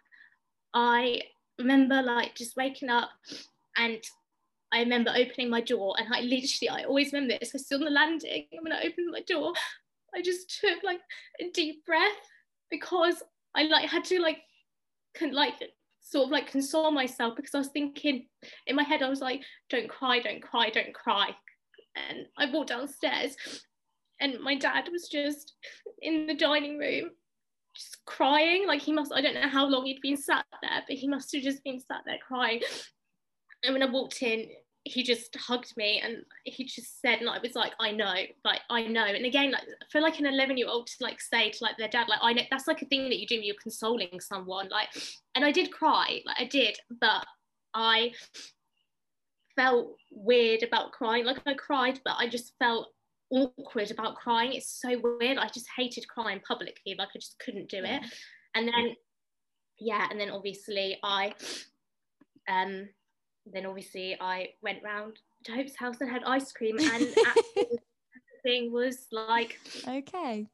i 0.75 1.21
remember 1.59 2.01
like 2.03 2.35
just 2.35 2.57
waking 2.57 2.89
up 2.91 3.11
and 3.77 3.99
I 4.73 4.81
remember 4.81 5.13
opening 5.15 5.51
my 5.51 5.61
door 5.61 5.95
and 5.99 6.13
I 6.13 6.21
literally, 6.21 6.69
I 6.71 6.85
always 6.85 7.13
remember 7.13 7.37
this. 7.39 7.55
I 7.55 7.59
stood 7.59 7.81
on 7.81 7.85
the 7.85 7.91
landing 7.91 8.47
and 8.53 8.63
when 8.63 8.73
I 8.73 8.81
opened 8.81 9.11
my 9.11 9.21
door, 9.21 9.53
I 10.15 10.23
just 10.23 10.61
took 10.61 10.83
like 10.83 11.01
a 11.41 11.51
deep 11.51 11.85
breath 11.85 12.17
because 12.71 13.23
I 13.55 13.65
like 13.65 13.91
had 13.91 14.05
to 14.07 14.21
like, 14.21 14.39
like 15.31 15.55
sort 16.01 16.27
of 16.27 16.31
like 16.31 16.51
console 16.51 16.91
myself 16.91 17.37
because 17.37 17.55
I 17.55 17.59
was 17.59 17.69
thinking 17.69 18.27
in 18.67 18.77
my 18.77 18.83
head, 18.83 19.03
I 19.03 19.09
was 19.09 19.21
like, 19.21 19.43
don't 19.69 19.89
cry, 19.89 20.21
don't 20.21 20.43
cry, 20.43 20.71
don't 20.71 20.95
cry. 20.95 21.37
And 21.95 22.27
I 22.39 22.51
walked 22.51 22.71
downstairs 22.71 23.37
and 24.21 24.41
my 24.41 24.55
dad 24.55 24.89
was 24.91 25.09
just 25.09 25.55
in 26.01 26.27
the 26.27 26.35
dining 26.35 26.79
room 26.79 27.11
just 27.75 27.97
crying 28.05 28.67
like 28.67 28.83
he 28.83 28.93
must 28.93 29.15
i 29.15 29.23
don't 29.23 29.33
know 29.33 29.49
how 29.49 29.65
long 29.65 29.87
he'd 29.87 30.03
been 30.03 30.17
sat 30.17 30.45
there 30.61 30.83
but 30.87 30.95
he 30.95 31.09
must 31.09 31.33
have 31.33 31.43
just 31.43 31.65
been 31.65 31.81
sat 31.81 32.03
there 32.05 32.19
crying 32.27 32.61
and 33.63 33.73
when 33.73 33.83
I 33.83 33.91
walked 33.91 34.23
in, 34.23 34.49
he 34.85 35.03
just 35.03 35.37
hugged 35.37 35.77
me 35.77 36.01
and 36.03 36.25
he 36.45 36.65
just 36.65 37.01
said, 37.01 37.21
and 37.21 37.29
I 37.29 37.39
was 37.39 37.55
like, 37.55 37.73
I 37.79 37.93
know, 37.93 38.15
like 38.45 38.61
I 38.69 38.85
know. 38.85 39.05
And 39.05 39.25
again, 39.25 39.53
like 39.53 39.63
for 39.91 40.01
like 40.01 40.19
an 40.19 40.27
11 40.27 40.57
year 40.57 40.69
old 40.69 40.89
to 40.89 40.95
like 41.01 41.21
say 41.21 41.51
to 41.51 41.65
like 41.65 41.77
their 41.79 41.89
dad, 41.89 42.09
like 42.09 42.19
I 42.23 42.33
know 42.33 42.43
that's 42.51 42.67
like 42.67 42.83
a 42.83 42.87
thing 42.87 43.05
that 43.05 43.19
you 43.19 43.27
do 43.27 43.37
when 43.37 43.45
you're 43.45 43.55
consoling 43.63 44.21
someone. 44.21 44.69
Like, 44.69 44.89
and 45.35 45.45
I 45.45 45.53
did 45.53 45.73
cry, 45.73 46.21
like 46.27 46.41
I 46.41 46.45
did, 46.45 46.79
but 47.01 47.25
I 47.75 48.13
felt 49.55 49.97
weird 50.11 50.63
about 50.63 50.93
crying. 50.93 51.25
Like 51.25 51.41
I 51.47 51.55
cried, 51.55 52.01
but 52.05 52.17
I 52.19 52.29
just 52.29 52.53
felt 52.59 52.89
awkward 53.31 53.91
about 53.91 54.17
crying. 54.17 54.53
It's 54.53 54.81
so 54.81 55.01
weird. 55.21 55.39
I 55.39 55.47
just 55.49 55.69
hated 55.77 56.09
crying 56.09 56.41
publicly. 56.47 56.97
Like 56.99 57.09
I 57.15 57.19
just 57.19 57.39
couldn't 57.39 57.69
do 57.69 57.83
it. 57.85 58.03
And 58.55 58.67
then 58.67 58.97
yeah, 59.79 60.07
and 60.11 60.21
then 60.21 60.31
obviously 60.31 60.99
I, 61.03 61.35
um, 62.49 62.89
then 63.47 63.67
obviously 63.67 64.17
I 64.21 64.51
went 64.63 64.83
round 64.83 65.19
to 65.45 65.53
Hope's 65.53 65.77
house 65.77 65.97
and 66.01 66.11
had 66.11 66.23
ice 66.25 66.53
cream, 66.53 66.79
and 66.79 67.09
everything 68.45 68.73
was 68.73 69.07
like 69.11 69.59
okay. 69.87 70.47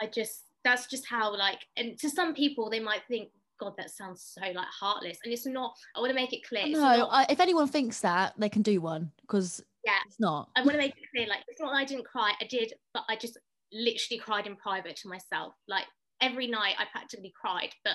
I 0.00 0.06
just 0.06 0.44
that's 0.64 0.86
just 0.86 1.06
how 1.08 1.36
like, 1.36 1.60
and 1.76 1.98
to 1.98 2.10
some 2.10 2.34
people 2.34 2.70
they 2.70 2.80
might 2.80 3.02
think, 3.08 3.30
God, 3.60 3.74
that 3.78 3.90
sounds 3.90 4.34
so 4.34 4.40
like 4.52 4.66
heartless, 4.68 5.18
and 5.24 5.32
it's 5.32 5.46
not. 5.46 5.74
I 5.96 6.00
want 6.00 6.10
to 6.10 6.14
make 6.14 6.32
it 6.32 6.46
clear. 6.46 6.66
No, 6.68 6.80
not, 6.80 7.08
I, 7.10 7.26
if 7.28 7.40
anyone 7.40 7.68
thinks 7.68 8.00
that, 8.00 8.34
they 8.38 8.48
can 8.48 8.62
do 8.62 8.80
one 8.80 9.10
because 9.22 9.62
yeah, 9.84 9.98
it's 10.06 10.20
not. 10.20 10.48
I 10.56 10.60
want 10.60 10.72
to 10.72 10.78
make 10.78 10.96
it 10.96 11.08
clear, 11.14 11.26
like 11.28 11.42
it's 11.48 11.60
not 11.60 11.74
I 11.74 11.84
didn't 11.84 12.06
cry. 12.06 12.32
I 12.40 12.44
did, 12.44 12.72
but 12.94 13.04
I 13.08 13.16
just 13.16 13.38
literally 13.72 14.18
cried 14.18 14.46
in 14.46 14.56
private 14.56 14.96
to 14.96 15.08
myself. 15.08 15.54
Like 15.66 15.86
every 16.20 16.46
night, 16.46 16.74
I 16.78 16.84
practically 16.92 17.32
cried, 17.40 17.70
but 17.84 17.94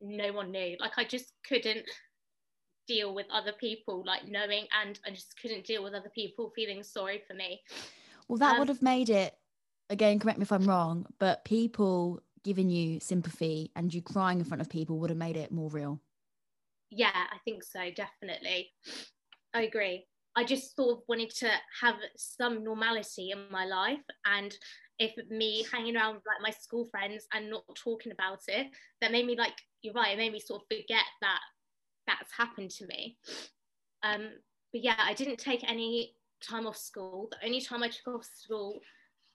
no 0.00 0.32
one 0.32 0.50
knew. 0.50 0.76
Like 0.80 0.92
I 0.96 1.04
just 1.04 1.32
couldn't 1.46 1.84
deal 2.86 3.14
with 3.14 3.26
other 3.32 3.52
people 3.52 4.02
like 4.06 4.26
knowing 4.28 4.66
and 4.82 4.98
I 5.06 5.10
just 5.10 5.40
couldn't 5.40 5.66
deal 5.66 5.82
with 5.82 5.94
other 5.94 6.10
people 6.14 6.52
feeling 6.54 6.82
sorry 6.82 7.22
for 7.26 7.34
me. 7.34 7.60
Well, 8.28 8.38
that 8.38 8.52
um, 8.52 8.58
would 8.58 8.68
have 8.68 8.82
made 8.82 9.10
it 9.10 9.34
again, 9.90 10.18
correct 10.18 10.38
me 10.38 10.42
if 10.42 10.52
I'm 10.52 10.66
wrong, 10.66 11.06
but 11.18 11.44
people 11.44 12.20
giving 12.42 12.68
you 12.68 13.00
sympathy 13.00 13.70
and 13.76 13.92
you 13.92 14.02
crying 14.02 14.38
in 14.38 14.44
front 14.44 14.60
of 14.60 14.68
people 14.68 14.98
would 14.98 15.10
have 15.10 15.18
made 15.18 15.36
it 15.36 15.50
more 15.50 15.70
real. 15.70 16.00
Yeah, 16.90 17.10
I 17.12 17.38
think 17.44 17.64
so, 17.64 17.90
definitely. 17.90 18.70
I 19.54 19.62
agree. 19.62 20.06
I 20.36 20.44
just 20.44 20.74
sort 20.74 20.98
of 20.98 21.04
wanted 21.08 21.30
to 21.36 21.50
have 21.80 21.94
some 22.16 22.64
normality 22.64 23.30
in 23.30 23.38
my 23.50 23.64
life 23.64 24.02
and 24.26 24.54
if 24.98 25.12
me 25.28 25.64
hanging 25.72 25.96
around 25.96 26.14
with 26.14 26.24
like 26.26 26.42
my 26.42 26.50
school 26.50 26.86
friends 26.90 27.26
and 27.32 27.50
not 27.50 27.64
talking 27.74 28.12
about 28.12 28.40
it, 28.48 28.68
that 29.00 29.12
made 29.12 29.26
me 29.26 29.36
like 29.36 29.54
you're 29.82 29.94
right, 29.94 30.14
it 30.14 30.18
made 30.18 30.32
me 30.32 30.40
sort 30.40 30.62
of 30.62 30.66
forget 30.68 31.04
that 31.20 31.40
that's 32.06 32.32
happened 32.36 32.70
to 32.70 32.86
me. 32.86 33.16
Um, 34.02 34.28
but 34.72 34.82
yeah, 34.82 34.96
I 34.98 35.14
didn't 35.14 35.38
take 35.38 35.68
any 35.68 36.14
time 36.42 36.66
off 36.66 36.76
school. 36.76 37.28
The 37.30 37.46
only 37.46 37.60
time 37.60 37.82
I 37.82 37.88
took 37.88 38.14
off 38.14 38.24
school 38.24 38.80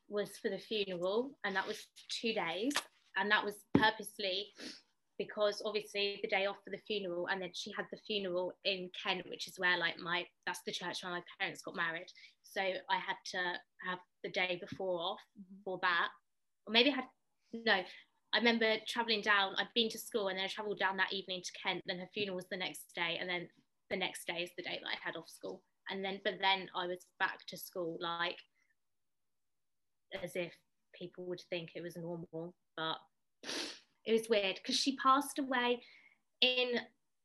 was 0.09 0.37
for 0.41 0.49
the 0.49 0.57
funeral, 0.57 1.31
and 1.43 1.55
that 1.55 1.67
was 1.67 1.87
two 2.09 2.33
days. 2.33 2.73
And 3.17 3.29
that 3.31 3.43
was 3.43 3.55
purposely 3.73 4.47
because 5.17 5.61
obviously 5.65 6.19
the 6.21 6.29
day 6.29 6.45
off 6.45 6.55
for 6.63 6.71
the 6.71 6.81
funeral, 6.87 7.27
and 7.27 7.41
then 7.41 7.51
she 7.53 7.71
had 7.75 7.85
the 7.91 7.99
funeral 8.07 8.53
in 8.63 8.89
Kent, 9.03 9.25
which 9.29 9.47
is 9.47 9.59
where 9.59 9.77
like 9.77 9.99
my 9.99 10.25
that's 10.45 10.61
the 10.65 10.71
church 10.71 11.03
where 11.03 11.11
my 11.11 11.21
parents 11.39 11.61
got 11.61 11.75
married. 11.75 12.07
So 12.43 12.61
I 12.61 12.95
had 12.95 13.17
to 13.31 13.37
have 13.87 13.99
the 14.23 14.29
day 14.31 14.59
before 14.59 14.99
off 14.99 15.19
mm-hmm. 15.39 15.61
for 15.63 15.79
that, 15.81 16.09
or 16.65 16.73
maybe 16.73 16.91
I 16.91 16.95
had 16.95 17.05
no. 17.53 17.81
I 18.33 18.37
remember 18.37 18.75
traveling 18.87 19.21
down. 19.21 19.55
I'd 19.57 19.73
been 19.73 19.89
to 19.89 19.97
school 19.97 20.27
and 20.27 20.37
then 20.37 20.45
I 20.45 20.49
travelled 20.49 20.79
down 20.79 20.97
that 20.97 21.13
evening 21.13 21.41
to 21.43 21.51
Kent. 21.61 21.83
Then 21.85 21.99
her 21.99 22.09
funeral 22.13 22.35
was 22.35 22.45
the 22.51 22.57
next 22.57 22.93
day, 22.95 23.17
and 23.19 23.29
then 23.29 23.47
the 23.89 23.97
next 23.97 24.27
day 24.27 24.43
is 24.43 24.51
the 24.55 24.63
day 24.63 24.79
that 24.81 24.89
I 24.89 24.95
had 25.03 25.15
off 25.15 25.29
school. 25.29 25.63
And 25.89 26.05
then, 26.05 26.21
but 26.23 26.35
then 26.39 26.69
I 26.75 26.85
was 26.85 27.05
back 27.19 27.39
to 27.47 27.57
school 27.57 27.97
like 27.99 28.37
as 30.23 30.35
if 30.35 30.53
people 30.93 31.25
would 31.25 31.41
think 31.49 31.71
it 31.75 31.81
was 31.81 31.95
normal, 31.95 32.53
but 32.77 32.97
it 34.05 34.13
was 34.13 34.29
weird 34.29 34.55
because 34.55 34.75
she 34.75 34.95
passed 34.97 35.39
away 35.39 35.81
in 36.41 36.79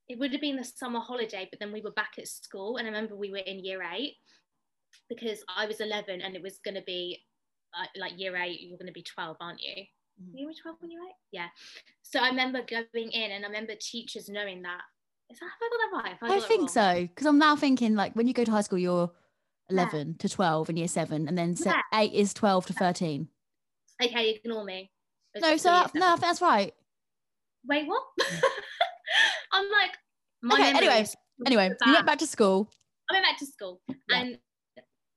it 0.09 0.19
would 0.19 0.33
have 0.33 0.41
been 0.41 0.57
the 0.57 0.65
summer 0.65 1.01
holiday, 1.01 1.49
but 1.51 1.59
then 1.59 1.73
we 1.73 1.81
were 1.81 1.93
back 1.93 2.13
at 2.19 2.29
school, 2.29 2.77
and 2.77 2.87
I 2.87 2.91
remember 2.91 3.17
we 3.17 3.31
were 3.31 3.39
in 3.39 3.65
year 3.65 3.83
eight 3.83 4.17
because 5.09 5.43
I 5.55 5.67
was 5.67 5.81
11 5.81 6.21
and 6.21 6.37
it 6.37 6.43
was 6.43 6.59
going 6.65 6.75
to 6.75 6.83
be 6.83 7.23
uh, 7.79 7.87
like 7.97 8.19
year 8.19 8.37
eight, 8.37 8.61
you're 8.61 8.79
going 8.79 8.87
to 8.87 8.93
be 8.93 9.03
12, 9.03 9.37
aren't 9.41 9.63
you? 9.63 9.85
Mm-hmm. 10.23 10.37
You 10.37 10.47
were 10.47 10.53
12 10.61 10.77
when 10.81 10.91
you 10.91 11.01
were 11.01 11.07
eight? 11.07 11.15
Yeah. 11.33 11.49
So 12.03 12.21
I 12.21 12.29
remember 12.29 12.61
going 12.63 13.11
in 13.11 13.31
and 13.31 13.45
I 13.45 13.49
remember 13.49 13.75
teachers 13.81 14.29
knowing 14.29 14.63
that. 14.63 14.81
Is 15.31 15.39
that, 15.39 15.47
have 15.47 15.53
I 15.63 15.71
got 15.71 16.05
that 16.05 16.23
right? 16.23 16.33
I, 16.33 16.37
I 16.37 16.41
think 16.41 16.71
so. 16.71 17.03
Because 17.03 17.27
I'm 17.27 17.39
now 17.39 17.57
thinking 17.57 17.95
like 17.95 18.15
when 18.15 18.27
you 18.27 18.35
go 18.35 18.45
to 18.45 18.51
high 18.51 18.61
school, 18.61 18.79
you're 18.79 19.11
11 19.71 20.09
yeah. 20.09 20.15
to 20.19 20.29
12 20.29 20.71
in 20.71 20.77
year 20.77 20.89
seven, 20.89 21.29
and 21.29 21.37
then 21.37 21.57
yeah. 21.65 21.81
eight 21.95 22.13
is 22.13 22.35
12 22.35 22.67
to 22.67 22.73
13. 22.73 23.29
Okay, 24.03 24.31
ignore 24.31 24.65
me. 24.65 24.91
no, 25.37 25.57
so 25.57 25.71
that, 25.71 25.95
no, 25.95 26.17
that's 26.21 26.43
right. 26.43 26.75
Wait, 27.67 27.87
what? 27.87 28.03
I'm 29.53 29.67
like, 29.71 30.53
okay, 30.53 30.77
anyway, 30.77 31.07
anyway, 31.47 31.71
you 31.87 31.93
went 31.93 32.07
back 32.07 32.19
to 32.19 32.27
school. 32.27 32.71
I 33.11 33.15
went 33.15 33.25
back 33.25 33.39
to 33.39 33.47
school, 33.47 33.81
yeah. 33.89 33.95
and 34.11 34.39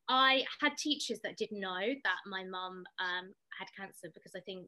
I 0.10 0.44
had 0.62 0.78
teachers 0.78 1.20
that 1.24 1.38
didn't 1.38 1.60
know 1.60 1.80
that 2.04 2.18
my 2.30 2.44
mum 2.44 2.84
um, 3.00 3.34
had 3.60 3.68
cancer 3.78 4.10
because 4.14 4.34
I 4.36 4.40
think 4.42 4.68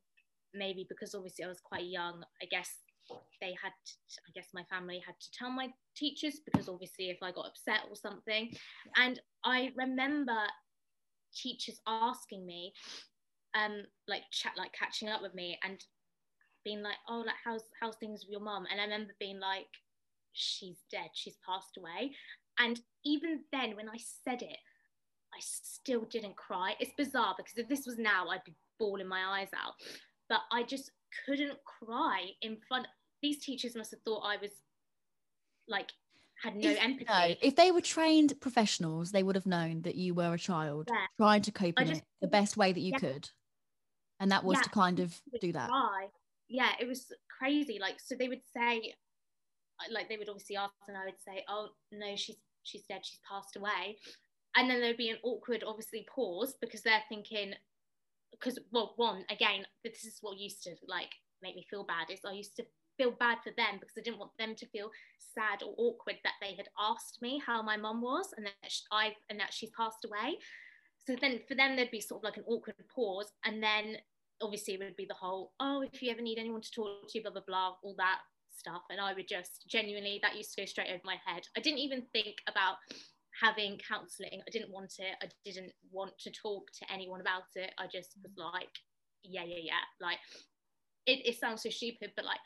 maybe 0.53 0.85
because 0.87 1.15
obviously 1.15 1.45
I 1.45 1.47
was 1.47 1.59
quite 1.59 1.85
young, 1.85 2.23
I 2.41 2.45
guess 2.45 2.69
they 3.41 3.55
had, 3.61 3.71
to, 3.85 4.21
I 4.27 4.31
guess 4.35 4.47
my 4.53 4.63
family 4.69 5.01
had 5.05 5.15
to 5.19 5.31
tell 5.31 5.49
my 5.49 5.69
teachers 5.95 6.41
because 6.45 6.69
obviously 6.69 7.09
if 7.09 7.17
I 7.21 7.31
got 7.31 7.47
upset 7.47 7.81
or 7.89 7.95
something. 7.95 8.51
And 8.95 9.19
I 9.43 9.71
remember 9.75 10.37
teachers 11.35 11.79
asking 11.87 12.45
me, 12.45 12.73
um, 13.55 13.83
like 14.07 14.23
chat, 14.31 14.53
like 14.57 14.73
catching 14.73 15.09
up 15.09 15.21
with 15.21 15.33
me 15.33 15.57
and 15.63 15.83
being 16.63 16.81
like, 16.81 16.97
oh, 17.07 17.23
like 17.25 17.35
how's 17.43 17.63
how's 17.81 17.95
things 17.95 18.21
with 18.25 18.31
your 18.31 18.41
mom? 18.41 18.65
And 18.71 18.79
I 18.79 18.83
remember 18.83 19.13
being 19.19 19.39
like, 19.39 19.67
she's 20.33 20.77
dead, 20.91 21.09
she's 21.13 21.37
passed 21.45 21.77
away. 21.77 22.11
And 22.59 22.79
even 23.05 23.41
then, 23.51 23.75
when 23.75 23.89
I 23.89 23.97
said 23.97 24.41
it, 24.41 24.57
I 25.33 25.39
still 25.39 26.05
didn't 26.05 26.35
cry. 26.35 26.75
It's 26.79 26.91
bizarre 26.97 27.35
because 27.37 27.57
if 27.57 27.69
this 27.69 27.85
was 27.85 27.97
now, 27.97 28.27
I'd 28.27 28.43
be 28.43 28.55
bawling 28.79 29.07
my 29.07 29.39
eyes 29.39 29.49
out. 29.55 29.73
But 30.29 30.41
I 30.51 30.63
just 30.63 30.91
couldn't 31.25 31.57
cry 31.65 32.29
in 32.41 32.57
front. 32.67 32.87
These 33.21 33.43
teachers 33.43 33.75
must 33.75 33.91
have 33.91 34.01
thought 34.01 34.21
I 34.21 34.37
was 34.37 34.51
like 35.67 35.91
had 36.41 36.55
no 36.55 36.69
if, 36.69 36.83
empathy. 36.83 37.05
No, 37.09 37.35
if 37.41 37.55
they 37.55 37.71
were 37.71 37.81
trained 37.81 38.39
professionals, 38.39 39.11
they 39.11 39.23
would 39.23 39.35
have 39.35 39.45
known 39.45 39.81
that 39.81 39.95
you 39.95 40.13
were 40.13 40.33
a 40.33 40.37
child 40.37 40.89
yeah. 40.89 41.05
trying 41.17 41.41
to 41.43 41.51
cope 41.51 41.79
in 41.79 41.91
it 41.91 42.03
the 42.21 42.27
best 42.27 42.57
way 42.57 42.71
that 42.71 42.79
you 42.79 42.93
yeah. 42.93 42.99
could, 42.99 43.29
and 44.19 44.31
that 44.31 44.43
was 44.43 44.57
yeah, 44.57 44.63
to 44.63 44.69
kind 44.69 44.99
of 44.99 45.19
do 45.41 45.51
that. 45.51 45.69
Cry. 45.69 46.07
Yeah, 46.47 46.69
it 46.79 46.87
was 46.87 47.11
crazy. 47.39 47.77
Like, 47.79 47.99
so 47.99 48.15
they 48.15 48.27
would 48.27 48.41
say, 48.55 48.93
like, 49.91 50.09
they 50.09 50.17
would 50.17 50.29
obviously 50.29 50.55
ask, 50.55 50.73
and 50.87 50.97
I 50.97 51.05
would 51.05 51.19
say, 51.25 51.43
"Oh 51.49 51.69
no, 51.91 52.15
she's 52.15 52.37
she's 52.63 52.83
dead. 52.83 53.01
She's 53.03 53.19
passed 53.29 53.55
away," 53.55 53.97
and 54.55 54.69
then 54.69 54.81
there'd 54.81 54.97
be 54.97 55.09
an 55.09 55.17
awkward 55.23 55.63
obviously 55.65 56.05
pause 56.13 56.55
because 56.61 56.81
they're 56.81 57.03
thinking 57.09 57.53
because 58.31 58.59
well 58.71 58.93
one 58.97 59.23
again 59.29 59.65
this 59.83 60.05
is 60.05 60.17
what 60.21 60.37
used 60.37 60.63
to 60.63 60.71
like 60.87 61.11
make 61.41 61.55
me 61.55 61.65
feel 61.69 61.83
bad 61.83 62.09
is 62.11 62.19
i 62.27 62.31
used 62.31 62.55
to 62.55 62.63
feel 62.97 63.11
bad 63.11 63.37
for 63.43 63.51
them 63.55 63.79
because 63.79 63.95
i 63.97 64.01
didn't 64.01 64.19
want 64.19 64.31
them 64.37 64.55
to 64.55 64.65
feel 64.67 64.89
sad 65.33 65.63
or 65.63 65.73
awkward 65.77 66.17
that 66.23 66.33
they 66.41 66.55
had 66.55 66.67
asked 66.79 67.21
me 67.21 67.41
how 67.45 67.61
my 67.61 67.77
mum 67.77 68.01
was 68.01 68.33
and 68.37 68.45
that 68.45 68.73
i 68.91 69.13
and 69.29 69.39
that 69.39 69.53
she's 69.53 69.71
passed 69.77 70.05
away. 70.05 70.37
So 71.07 71.15
then 71.19 71.39
for 71.47 71.55
them 71.55 71.75
there'd 71.75 71.91
be 71.91 72.01
sort 72.01 72.19
of 72.19 72.23
like 72.23 72.37
an 72.37 72.43
awkward 72.47 72.75
pause 72.93 73.31
and 73.45 73.63
then 73.63 73.97
obviously 74.41 74.75
it 74.75 74.79
would 74.79 74.95
be 74.95 75.07
the 75.07 75.13
whole 75.13 75.51
oh 75.59 75.81
if 75.81 76.01
you 76.01 76.11
ever 76.11 76.21
need 76.21 76.37
anyone 76.37 76.61
to 76.61 76.71
talk 76.71 77.07
to 77.09 77.21
blah 77.21 77.31
blah 77.31 77.41
blah 77.47 77.73
all 77.83 77.95
that 77.97 78.19
stuff. 78.55 78.83
And 78.89 78.99
i 78.99 79.13
would 79.13 79.27
just 79.27 79.65
genuinely 79.67 80.19
that 80.21 80.35
used 80.35 80.53
to 80.53 80.61
go 80.61 80.65
straight 80.65 80.89
over 80.89 81.01
my 81.03 81.17
head. 81.25 81.43
I 81.57 81.61
didn't 81.61 81.79
even 81.79 82.03
think 82.13 82.35
about 82.47 82.75
having 83.41 83.79
counselling. 83.87 84.41
I 84.47 84.51
didn't 84.51 84.71
want 84.71 84.93
it. 84.99 85.15
I 85.21 85.27
didn't 85.45 85.71
want 85.91 86.17
to 86.19 86.31
talk 86.31 86.71
to 86.79 86.93
anyone 86.93 87.21
about 87.21 87.43
it. 87.55 87.71
I 87.77 87.85
just 87.85 88.17
was 88.23 88.33
mm. 88.33 88.53
like, 88.53 88.69
yeah, 89.23 89.43
yeah, 89.45 89.61
yeah. 89.61 89.73
Like, 90.01 90.19
it, 91.05 91.25
it 91.25 91.39
sounds 91.39 91.63
so 91.63 91.69
stupid, 91.69 92.11
but 92.15 92.25
like, 92.25 92.39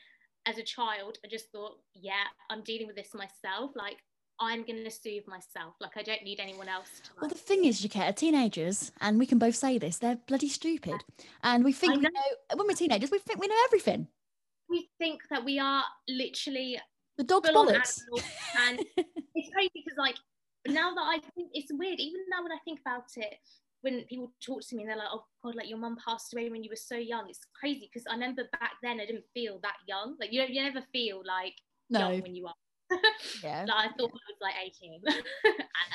as 0.45 0.57
a 0.57 0.63
child, 0.63 1.17
I 1.23 1.29
just 1.29 1.51
thought, 1.51 1.77
yeah, 1.93 2.25
I'm 2.49 2.63
dealing 2.63 2.87
with 2.87 2.95
this 2.95 3.13
myself. 3.13 3.71
Like, 3.75 3.97
I'm 4.39 4.65
going 4.65 4.83
to 4.83 4.91
soothe 4.91 5.23
myself. 5.27 5.75
Like, 5.79 5.95
I 5.95 6.03
don't 6.03 6.23
need 6.23 6.39
anyone 6.39 6.67
else 6.67 6.89
to. 7.03 7.09
Like, 7.13 7.21
well, 7.21 7.29
the 7.29 7.35
thing 7.35 7.65
is, 7.65 7.81
Jaquetta, 7.81 8.15
teenagers, 8.15 8.91
and 8.99 9.19
we 9.19 9.25
can 9.25 9.39
both 9.39 9.55
say 9.55 9.77
this, 9.77 9.97
they're 9.97 10.17
bloody 10.27 10.49
stupid. 10.49 10.95
Yeah. 11.17 11.25
And 11.43 11.63
we 11.63 11.71
think 11.71 11.93
know. 11.93 11.99
we 11.99 12.03
know, 12.03 12.57
when 12.57 12.67
we're 12.67 12.73
teenagers, 12.73 13.11
we 13.11 13.19
think 13.19 13.39
we 13.39 13.47
know 13.47 13.55
everything. 13.65 14.07
We 14.69 14.89
think 14.97 15.21
that 15.29 15.45
we 15.45 15.59
are 15.59 15.83
literally 16.07 16.79
the 17.17 17.23
dog's 17.23 17.49
bollocks. 17.49 18.01
And 18.59 18.79
it's 18.97 19.49
crazy 19.53 19.71
because, 19.73 19.97
like, 19.97 20.15
but 20.63 20.73
now 20.73 20.93
that 20.93 21.01
I 21.01 21.19
think 21.35 21.51
it's 21.53 21.71
weird, 21.71 21.99
even 21.99 22.21
now 22.29 22.43
when 22.43 22.51
I 22.51 22.59
think 22.65 22.79
about 22.85 23.09
it, 23.17 23.35
when 23.81 24.03
people 24.03 24.33
talk 24.43 24.61
to 24.61 24.75
me 24.75 24.83
and 24.83 24.89
they're 24.89 24.97
like, 24.97 25.09
"Oh 25.11 25.25
God, 25.43 25.55
like 25.55 25.69
your 25.69 25.77
mum 25.77 25.97
passed 26.03 26.33
away 26.33 26.49
when 26.49 26.63
you 26.63 26.69
were 26.69 26.75
so 26.75 26.95
young," 26.95 27.25
it's 27.29 27.45
crazy 27.59 27.89
because 27.91 28.07
I 28.09 28.13
remember 28.13 28.43
back 28.59 28.73
then 28.81 28.99
I 28.99 29.05
didn't 29.05 29.25
feel 29.33 29.59
that 29.63 29.75
young. 29.87 30.15
Like 30.19 30.31
you, 30.31 30.41
don't, 30.41 30.53
you 30.53 30.63
never 30.63 30.85
feel 30.93 31.21
like 31.25 31.53
no. 31.89 31.99
young 31.99 32.21
when 32.21 32.35
you 32.35 32.47
are. 32.47 32.53
yeah. 33.43 33.65
like, 33.67 33.75
I 33.75 33.87
thought 33.97 34.11
I 34.11 34.29
was 34.29 34.41
like 34.41 34.53
18 34.63 35.01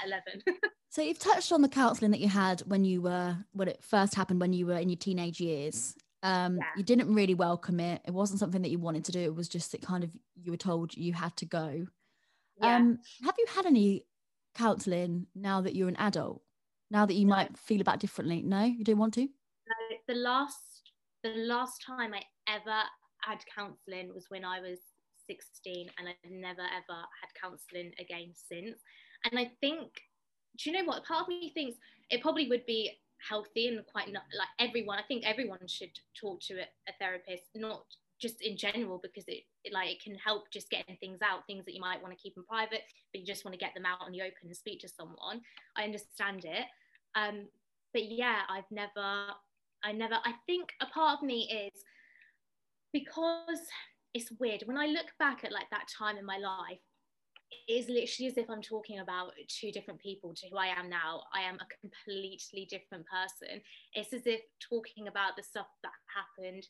at 0.03 0.07
11. 0.07 0.61
so 0.91 1.03
you've 1.03 1.19
touched 1.19 1.53
on 1.53 1.62
the 1.62 1.69
counselling 1.69 2.11
that 2.11 2.21
you 2.21 2.29
had 2.29 2.61
when 2.62 2.85
you 2.85 3.01
were 3.01 3.37
when 3.53 3.69
it 3.69 3.83
first 3.83 4.14
happened 4.14 4.41
when 4.41 4.53
you 4.53 4.66
were 4.66 4.77
in 4.79 4.89
your 4.89 4.99
teenage 4.99 5.41
years. 5.41 5.95
Um, 6.23 6.57
yeah. 6.57 6.64
You 6.77 6.83
didn't 6.83 7.14
really 7.14 7.35
welcome 7.35 7.81
it. 7.81 8.03
It 8.05 8.12
wasn't 8.12 8.41
something 8.41 8.62
that 8.62 8.71
you 8.71 8.79
wanted 8.79 9.05
to 9.07 9.12
do. 9.12 9.21
It 9.21 9.35
was 9.35 9.49
just 9.49 9.73
that 9.73 9.83
kind 9.83 10.05
of 10.05 10.11
you 10.35 10.51
were 10.51 10.59
told 10.59 10.95
you 10.95 11.12
had 11.12 11.35
to 11.37 11.47
go. 11.47 11.87
Yeah. 12.61 12.77
Um, 12.77 12.99
have 13.25 13.37
you 13.39 13.47
had 13.49 13.66
any 13.66 14.05
counselling 14.55 15.26
now 15.34 15.61
that 15.61 15.74
you're 15.74 15.88
an 15.88 15.96
adult? 15.96 16.42
Now 16.90 17.07
that 17.07 17.14
you 17.14 17.26
no. 17.26 17.36
might 17.36 17.57
feel 17.59 17.80
about 17.80 18.01
differently? 18.01 18.42
No, 18.42 18.64
you 18.64 18.84
don't 18.84 18.99
want 18.99 19.14
to? 19.14 19.22
No, 19.22 19.96
the 20.07 20.14
last 20.14 20.92
the 21.22 21.34
last 21.34 21.82
time 21.84 22.14
I 22.14 22.22
ever 22.49 22.82
had 23.22 23.38
counselling 23.55 24.14
was 24.14 24.26
when 24.28 24.44
I 24.44 24.61
was 24.61 24.78
16 25.28 25.90
and 25.99 26.09
I've 26.09 26.30
never 26.30 26.62
ever 26.62 26.99
had 27.20 27.40
counselling 27.40 27.92
again 27.99 28.32
since. 28.32 28.78
And 29.24 29.38
I 29.38 29.51
think, 29.61 29.90
do 30.57 30.70
you 30.70 30.76
know 30.76 30.84
what? 30.84 31.05
Part 31.05 31.22
of 31.22 31.28
me 31.28 31.51
thinks 31.55 31.78
it 32.11 32.22
probably 32.22 32.49
would 32.49 32.64
be 32.66 32.92
healthy 33.28 33.68
and 33.68 33.84
quite 33.86 34.12
not, 34.12 34.22
like 34.36 34.68
everyone. 34.68 34.99
I 34.99 35.03
think 35.03 35.26
everyone 35.26 35.66
should 35.66 35.90
talk 36.18 36.40
to 36.42 36.55
a, 36.55 36.66
a 36.88 36.92
therapist, 36.99 37.44
not 37.55 37.84
just 38.21 38.41
in 38.41 38.57
general 38.57 38.99
because 39.03 39.25
it, 39.29 39.45
it, 39.64 39.73
like 39.73 39.91
it 39.91 40.03
can 40.03 40.14
help 40.16 40.51
just 40.53 40.71
getting 40.71 40.97
things 40.97 41.19
out 41.23 41.47
things 41.47 41.64
that 41.64 41.75
you 41.75 41.81
might 41.81 42.03
want 42.03 42.16
to 42.16 42.23
keep 42.23 42.35
in 42.37 42.45
private 42.45 42.83
but 43.12 43.21
you 43.21 43.27
just 43.27 43.45
want 43.45 43.53
to 43.53 43.64
get 43.64 43.75
them 43.75 43.87
out 43.87 44.07
in 44.07 44.12
the 44.12 44.23
open 44.23 44.47
and 44.47 44.57
speak 44.57 44.81
to 44.81 44.89
someone. 44.89 45.41
I 45.77 45.85
understand 45.85 46.45
it. 46.45 46.66
Um 47.14 47.47
but 47.93 48.11
yeah 48.11 48.41
i've 48.49 48.71
never 48.71 49.33
i 49.85 49.93
never 49.93 50.16
i 50.25 50.33
think 50.47 50.73
a 50.81 50.87
part 50.87 51.19
of 51.19 51.27
me 51.27 51.71
is 51.75 51.83
because 52.93 53.61
it's 54.14 54.33
weird 54.39 54.62
when 54.66 54.79
i 54.79 54.87
look 54.87 55.07
back 55.19 55.45
at 55.45 55.53
like 55.53 55.69
that 55.71 55.87
time 55.97 56.16
in 56.16 56.25
my 56.25 56.39
life 56.39 56.79
it 57.51 57.73
is 57.73 57.89
literally 57.89 58.29
as 58.29 58.37
if 58.37 58.49
i'm 58.51 58.62
talking 58.62 58.99
about 59.01 59.33
two 59.49 59.71
different 59.73 60.01
people 60.01 60.35
to 60.35 60.47
who 60.51 60.59
i 60.59 60.66
am 60.66 60.91
now. 60.91 61.23
I 61.35 61.41
am 61.41 61.57
a 61.57 61.66
completely 61.81 62.69
different 62.69 63.07
person. 63.07 63.62
It's 63.95 64.12
as 64.12 64.27
if 64.27 64.41
talking 64.61 65.09
about 65.09 65.35
the 65.37 65.43
stuff 65.43 65.66
that 65.83 65.93
happened 66.14 66.66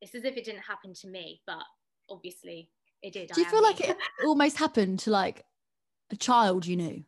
it's 0.00 0.14
as 0.14 0.24
if 0.24 0.36
it 0.36 0.44
didn't 0.44 0.62
happen 0.62 0.94
to 0.94 1.08
me, 1.08 1.40
but 1.46 1.62
obviously 2.08 2.70
it 3.02 3.12
did. 3.12 3.30
Do 3.32 3.40
you 3.40 3.48
feel 3.48 3.60
me. 3.60 3.68
like 3.68 3.80
it 3.80 3.96
almost 4.24 4.58
happened 4.58 4.98
to 5.00 5.10
like 5.10 5.44
a 6.10 6.16
child 6.16 6.66
you 6.66 6.76
knew? 6.76 7.04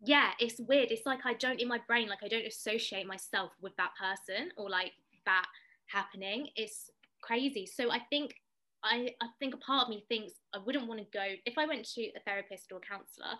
Yeah, 0.00 0.30
it's 0.38 0.60
weird. 0.60 0.90
It's 0.90 1.06
like 1.06 1.20
I 1.24 1.34
don't 1.34 1.60
in 1.60 1.68
my 1.68 1.80
brain, 1.86 2.08
like 2.08 2.22
I 2.22 2.28
don't 2.28 2.46
associate 2.46 3.06
myself 3.06 3.52
with 3.60 3.76
that 3.76 3.90
person 4.00 4.50
or 4.56 4.70
like 4.70 4.92
that 5.26 5.46
happening. 5.86 6.48
It's 6.56 6.90
crazy. 7.20 7.66
So 7.66 7.90
I 7.90 8.00
think 8.10 8.34
I, 8.84 9.10
I 9.20 9.26
think 9.40 9.54
a 9.54 9.58
part 9.58 9.84
of 9.84 9.88
me 9.88 10.04
thinks 10.08 10.34
I 10.54 10.58
wouldn't 10.58 10.86
want 10.86 11.00
to 11.00 11.06
go 11.12 11.24
if 11.44 11.58
I 11.58 11.66
went 11.66 11.84
to 11.94 12.02
a 12.02 12.20
therapist 12.24 12.70
or 12.72 12.78
a 12.78 12.80
counselor. 12.80 13.34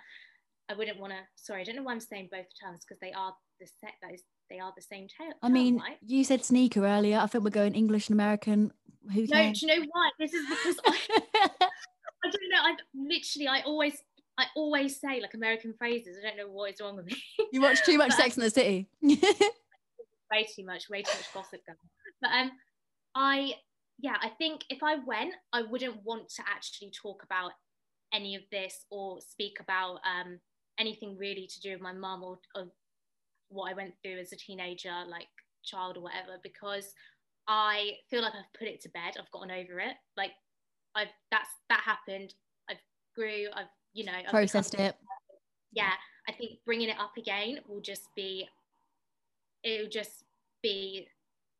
I 0.69 0.75
wouldn't 0.75 0.99
want 0.99 1.13
to. 1.13 1.21
Sorry, 1.37 1.61
I 1.61 1.65
don't 1.65 1.77
know 1.77 1.83
why 1.85 1.93
I'm 1.93 2.01
saying 2.01 2.29
both 2.31 2.47
terms 2.61 2.81
because 2.85 3.01
they 3.01 3.13
are 3.13 3.35
the 3.61 3.67
set. 3.67 3.95
That 4.03 4.13
is 4.13 4.25
they 4.51 4.59
are 4.59 4.73
the 4.77 4.83
same 4.83 5.07
tail. 5.09 5.33
I 5.43 5.49
mean, 5.49 5.79
right? 5.79 5.99
you 6.05 6.25
said 6.25 6.45
sneaker 6.45 6.85
earlier. 6.85 7.19
I 7.19 7.27
think 7.27 7.45
we're 7.45 7.51
going 7.51 7.75
English 7.75 8.09
and 8.09 8.15
American. 8.15 8.73
Who 9.13 9.23
no, 9.23 9.27
cares? 9.27 9.61
do 9.61 9.67
you 9.67 9.79
know 9.81 9.87
why? 9.91 10.11
This 10.19 10.33
is 10.33 10.47
because 10.49 10.77
I, 10.87 10.97
I 11.35 12.31
don't 12.31 12.51
know. 12.51 12.63
I 12.63 12.75
literally, 12.95 13.49
I 13.49 13.63
always, 13.63 13.97
I 14.39 14.47
always 14.57 15.01
say 15.01 15.21
like 15.21 15.35
American 15.35 15.75
phrases. 15.79 16.17
I 16.23 16.29
don't 16.29 16.37
know 16.37 16.53
what 16.53 16.73
is 16.73 16.81
wrong 16.81 16.97
with 16.97 17.07
me. 17.07 17.17
You 17.53 17.63
watch 17.63 17.83
too 17.85 17.99
much 17.99 18.13
Sex 18.13 18.37
in 18.37 18.43
the 18.43 18.51
City. 18.51 18.89
way 19.03 20.47
too 20.55 20.65
much, 20.65 20.91
way 20.91 21.03
too 21.03 21.17
much 21.17 21.33
gossip 21.33 21.61
going. 21.67 21.79
But 22.21 22.31
um, 22.33 22.51
I, 23.15 23.53
yeah, 23.99 24.17
I 24.21 24.29
think 24.29 24.63
if 24.69 24.83
I 24.83 24.97
went, 25.07 25.35
I 25.53 25.63
wouldn't 25.63 26.05
want 26.05 26.29
to 26.37 26.43
actually 26.47 26.91
talk 26.91 27.23
about 27.25 27.53
any 28.13 28.35
of 28.35 28.43
this 28.51 28.87
or 28.91 29.19
speak 29.21 29.59
about 29.61 29.99
um 30.07 30.39
anything 30.79 31.17
really 31.19 31.47
to 31.47 31.61
do 31.61 31.73
with 31.73 31.81
my 31.81 31.93
mum 31.93 32.23
or, 32.23 32.39
or 32.55 32.69
what 33.49 33.71
I 33.71 33.75
went 33.75 33.95
through 34.03 34.19
as 34.19 34.33
a 34.33 34.37
teenager, 34.37 34.95
like 35.09 35.29
child 35.65 35.97
or 35.97 36.03
whatever, 36.03 36.39
because 36.43 36.93
I 37.47 37.93
feel 38.11 38.23
like 38.23 38.35
I've 38.35 38.59
put 38.59 38.69
it 38.69 38.81
to 38.83 38.91
bed. 38.91 39.15
I've 39.19 39.31
gotten 39.31 39.51
over 39.51 39.81
it. 39.81 39.97
Like 40.17 40.33
I've 40.95 41.09
that's 41.31 41.51
that 41.69 41.81
happened. 41.81 42.35
I've 42.71 42.81
grew. 43.15 43.47
I've 43.55 43.67
you 43.95 44.05
know 44.05 44.13
I've 44.13 44.27
processed 44.31 44.75
it. 44.75 44.95
Yeah, 45.73 45.93
I 46.29 46.33
think 46.33 46.59
bringing 46.65 46.89
it 46.89 46.97
up 46.99 47.17
again 47.17 47.61
will 47.67 47.81
just 47.81 48.09
be. 48.15 48.49
It'll 49.65 49.89
just 49.89 50.25
be 50.63 51.09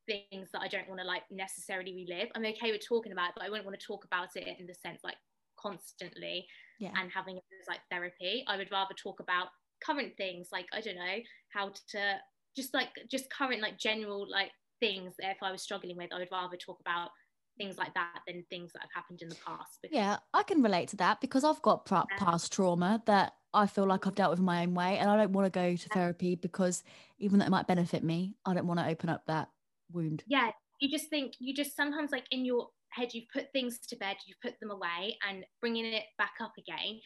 things 0.07 0.49
that 0.53 0.61
I 0.63 0.69
don't 0.69 0.89
want 0.89 1.01
to 1.01 1.07
like 1.07 1.23
necessarily 1.31 1.95
relive. 1.95 2.29
I'm 2.35 2.45
okay 2.45 2.73
with 2.73 2.87
talking 2.87 3.13
about 3.13 3.31
it, 3.31 3.35
but 3.37 3.45
I 3.45 3.51
wouldn't 3.51 3.67
want 3.67 3.79
to 3.79 3.87
talk 3.87 4.05
about 4.05 4.37
it 4.37 4.47
in 4.59 4.67
the 4.67 4.75
sense 4.75 5.01
like 5.05 5.17
constantly 5.61 6.47
yeah. 6.79 6.91
and 6.97 7.11
having 7.13 7.37
it 7.37 7.45
as 7.61 7.69
like 7.69 7.81
therapy. 7.91 8.45
I 8.47 8.57
would 8.57 8.71
rather 8.71 8.95
talk 8.95 9.21
about 9.21 9.49
current 9.85 10.13
things 10.17 10.49
like 10.53 10.67
I 10.73 10.81
don't 10.81 10.97
know 10.97 11.19
how 11.53 11.73
to 11.91 12.19
just 12.57 12.75
like 12.75 12.89
just 13.11 13.31
current 13.31 13.63
like 13.63 13.79
general 13.79 14.27
like 14.31 14.51
things 14.81 15.15
that 15.19 15.31
if 15.31 15.39
I 15.43 15.53
was 15.53 15.63
struggling 15.63 15.97
with, 15.97 16.13
I 16.13 16.19
would 16.19 16.29
rather 16.31 16.57
talk 16.57 16.79
about 16.81 17.11
things 17.59 17.77
like 17.77 17.93
that 17.95 18.21
than 18.27 18.45
things 18.51 18.73
that 18.73 18.83
have 18.83 18.91
happened 18.95 19.21
in 19.21 19.29
the 19.29 19.37
past. 19.45 19.79
Yeah, 19.91 20.19
I 20.33 20.43
can 20.45 20.63
relate 20.63 20.89
to 20.91 20.97
that 20.97 21.21
because 21.21 21.45
I've 21.45 21.63
got 21.63 21.87
past 21.87 22.53
trauma 22.53 23.03
that 23.07 23.33
I 23.53 23.67
feel 23.67 23.87
like 23.87 24.07
I've 24.07 24.15
dealt 24.15 24.31
with 24.31 24.39
in 24.39 24.45
my 24.45 24.63
own 24.63 24.75
way, 24.75 24.99
and 24.99 25.11
I 25.11 25.17
don't 25.17 25.33
want 25.33 25.53
to 25.53 25.59
go 25.59 25.75
to 25.75 25.89
therapy 25.89 26.35
because 26.37 26.85
even 27.19 27.39
though 27.39 27.47
it 27.47 27.51
might 27.51 27.67
benefit 27.67 28.05
me, 28.05 28.37
I 28.45 28.55
don't 28.55 28.67
want 28.67 28.81
to 28.81 28.87
open 28.87 29.09
up 29.09 29.25
that 29.27 29.49
wound. 29.93 30.23
Yeah, 30.27 30.51
you 30.81 30.91
just 30.91 31.11
think 31.11 31.35
you 31.39 31.55
just 31.55 31.75
sometimes 31.77 32.13
like 32.13 32.27
in 32.31 32.45
your 32.45 32.69
head 32.91 33.13
you've 33.13 33.29
put 33.33 33.53
things 33.53 33.79
to 33.89 33.97
bed, 33.97 34.17
you've 34.27 34.41
put 34.41 34.59
them 34.61 34.71
away, 34.71 35.17
and 35.29 35.45
bringing 35.61 35.87
it 35.87 36.05
back 36.19 36.35
up 36.41 36.53
again 36.59 37.01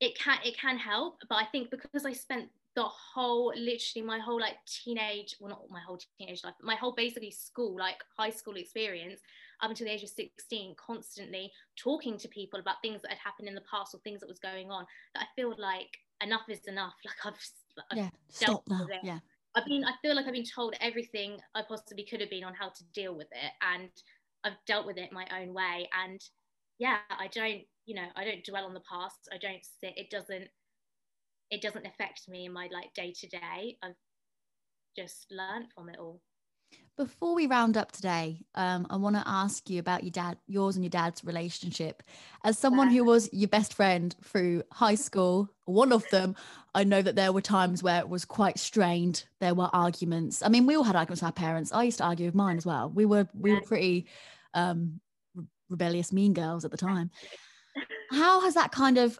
it 0.00 0.18
can 0.18 0.38
it 0.44 0.58
can 0.58 0.78
help 0.78 1.18
but 1.28 1.36
i 1.36 1.44
think 1.44 1.70
because 1.70 2.04
i 2.04 2.12
spent 2.12 2.48
the 2.76 2.82
whole 2.82 3.52
literally 3.56 4.06
my 4.06 4.18
whole 4.18 4.40
like 4.40 4.56
teenage 4.66 5.34
well 5.40 5.50
not 5.50 5.62
my 5.70 5.80
whole 5.80 5.98
teenage 6.18 6.42
life 6.44 6.54
my 6.62 6.74
whole 6.74 6.92
basically 6.92 7.30
school 7.30 7.76
like 7.78 7.96
high 8.16 8.30
school 8.30 8.54
experience 8.54 9.20
up 9.60 9.70
until 9.70 9.86
the 9.86 9.92
age 9.92 10.02
of 10.02 10.08
16 10.08 10.74
constantly 10.76 11.50
talking 11.76 12.16
to 12.16 12.28
people 12.28 12.60
about 12.60 12.76
things 12.82 13.02
that 13.02 13.10
had 13.10 13.18
happened 13.18 13.48
in 13.48 13.54
the 13.54 13.62
past 13.70 13.94
or 13.94 13.98
things 13.98 14.20
that 14.20 14.28
was 14.28 14.38
going 14.38 14.70
on 14.70 14.86
that 15.14 15.24
i 15.24 15.26
feel 15.34 15.54
like 15.58 15.98
enough 16.22 16.42
is 16.48 16.60
enough. 16.66 16.94
Like 17.04 17.34
i've, 17.34 17.50
I've 17.90 17.98
yeah 17.98 18.10
stop 18.28 18.62
now 18.68 18.86
yeah. 19.02 19.18
I've 19.54 19.66
been 19.66 19.84
i 19.84 19.92
feel 20.02 20.14
like 20.14 20.26
i've 20.26 20.32
been 20.32 20.44
told 20.44 20.74
everything 20.80 21.38
i 21.54 21.62
possibly 21.66 22.04
could 22.04 22.20
have 22.20 22.30
been 22.30 22.44
on 22.44 22.54
how 22.54 22.68
to 22.68 22.84
deal 22.94 23.14
with 23.16 23.28
it 23.32 23.52
and 23.62 23.90
i've 24.44 24.58
dealt 24.66 24.86
with 24.86 24.96
it 24.96 25.12
my 25.12 25.26
own 25.40 25.52
way 25.54 25.88
and 26.04 26.20
yeah 26.78 26.98
i 27.10 27.28
don't 27.28 27.62
you 27.90 27.96
know 27.96 28.06
i 28.14 28.24
don't 28.24 28.44
dwell 28.44 28.64
on 28.64 28.72
the 28.72 28.82
past. 28.88 29.28
I 29.32 29.38
don't 29.38 29.64
sit 29.80 29.94
it 29.96 30.10
doesn't 30.10 30.48
it 31.50 31.60
doesn't 31.60 31.84
affect 31.84 32.28
me 32.28 32.46
in 32.46 32.52
my 32.52 32.68
like 32.72 32.94
day 32.94 33.12
to 33.18 33.26
day 33.26 33.76
i've 33.82 33.96
just 34.96 35.26
learned 35.30 35.66
from 35.74 35.88
it 35.88 35.98
all. 35.98 36.20
Before 36.96 37.34
we 37.34 37.48
round 37.48 37.76
up 37.76 37.90
today 37.90 38.42
um, 38.54 38.86
i 38.90 38.96
want 38.96 39.16
to 39.16 39.24
ask 39.26 39.68
you 39.68 39.80
about 39.80 40.04
your 40.04 40.12
dad 40.12 40.36
yours 40.46 40.76
and 40.76 40.84
your 40.84 40.90
dad's 40.90 41.24
relationship. 41.24 42.04
As 42.44 42.60
someone 42.60 42.90
who 42.90 43.02
was 43.02 43.28
your 43.32 43.48
best 43.48 43.74
friend 43.74 44.14
through 44.22 44.62
high 44.70 44.94
school 44.94 45.48
one 45.64 45.92
of 45.92 46.08
them 46.10 46.36
i 46.76 46.84
know 46.84 47.02
that 47.02 47.16
there 47.16 47.32
were 47.32 47.40
times 47.40 47.82
where 47.82 47.98
it 47.98 48.08
was 48.08 48.24
quite 48.24 48.60
strained. 48.60 49.24
There 49.40 49.56
were 49.56 49.70
arguments. 49.72 50.44
I 50.44 50.48
mean 50.48 50.64
we 50.64 50.76
all 50.76 50.84
had 50.84 50.94
arguments 50.94 51.22
with 51.22 51.26
our 51.26 51.32
parents. 51.32 51.72
I 51.72 51.82
used 51.82 51.98
to 51.98 52.04
argue 52.04 52.26
with 52.26 52.36
mine 52.36 52.56
as 52.56 52.66
well. 52.66 52.88
We 52.88 53.04
were 53.04 53.26
we 53.34 53.52
were 53.52 53.62
pretty 53.62 54.06
um, 54.54 55.00
rebellious 55.68 56.12
mean 56.12 56.34
girls 56.34 56.64
at 56.64 56.70
the 56.70 56.76
time 56.76 57.10
how 58.10 58.40
has 58.40 58.54
that 58.54 58.72
kind 58.72 58.98
of 58.98 59.18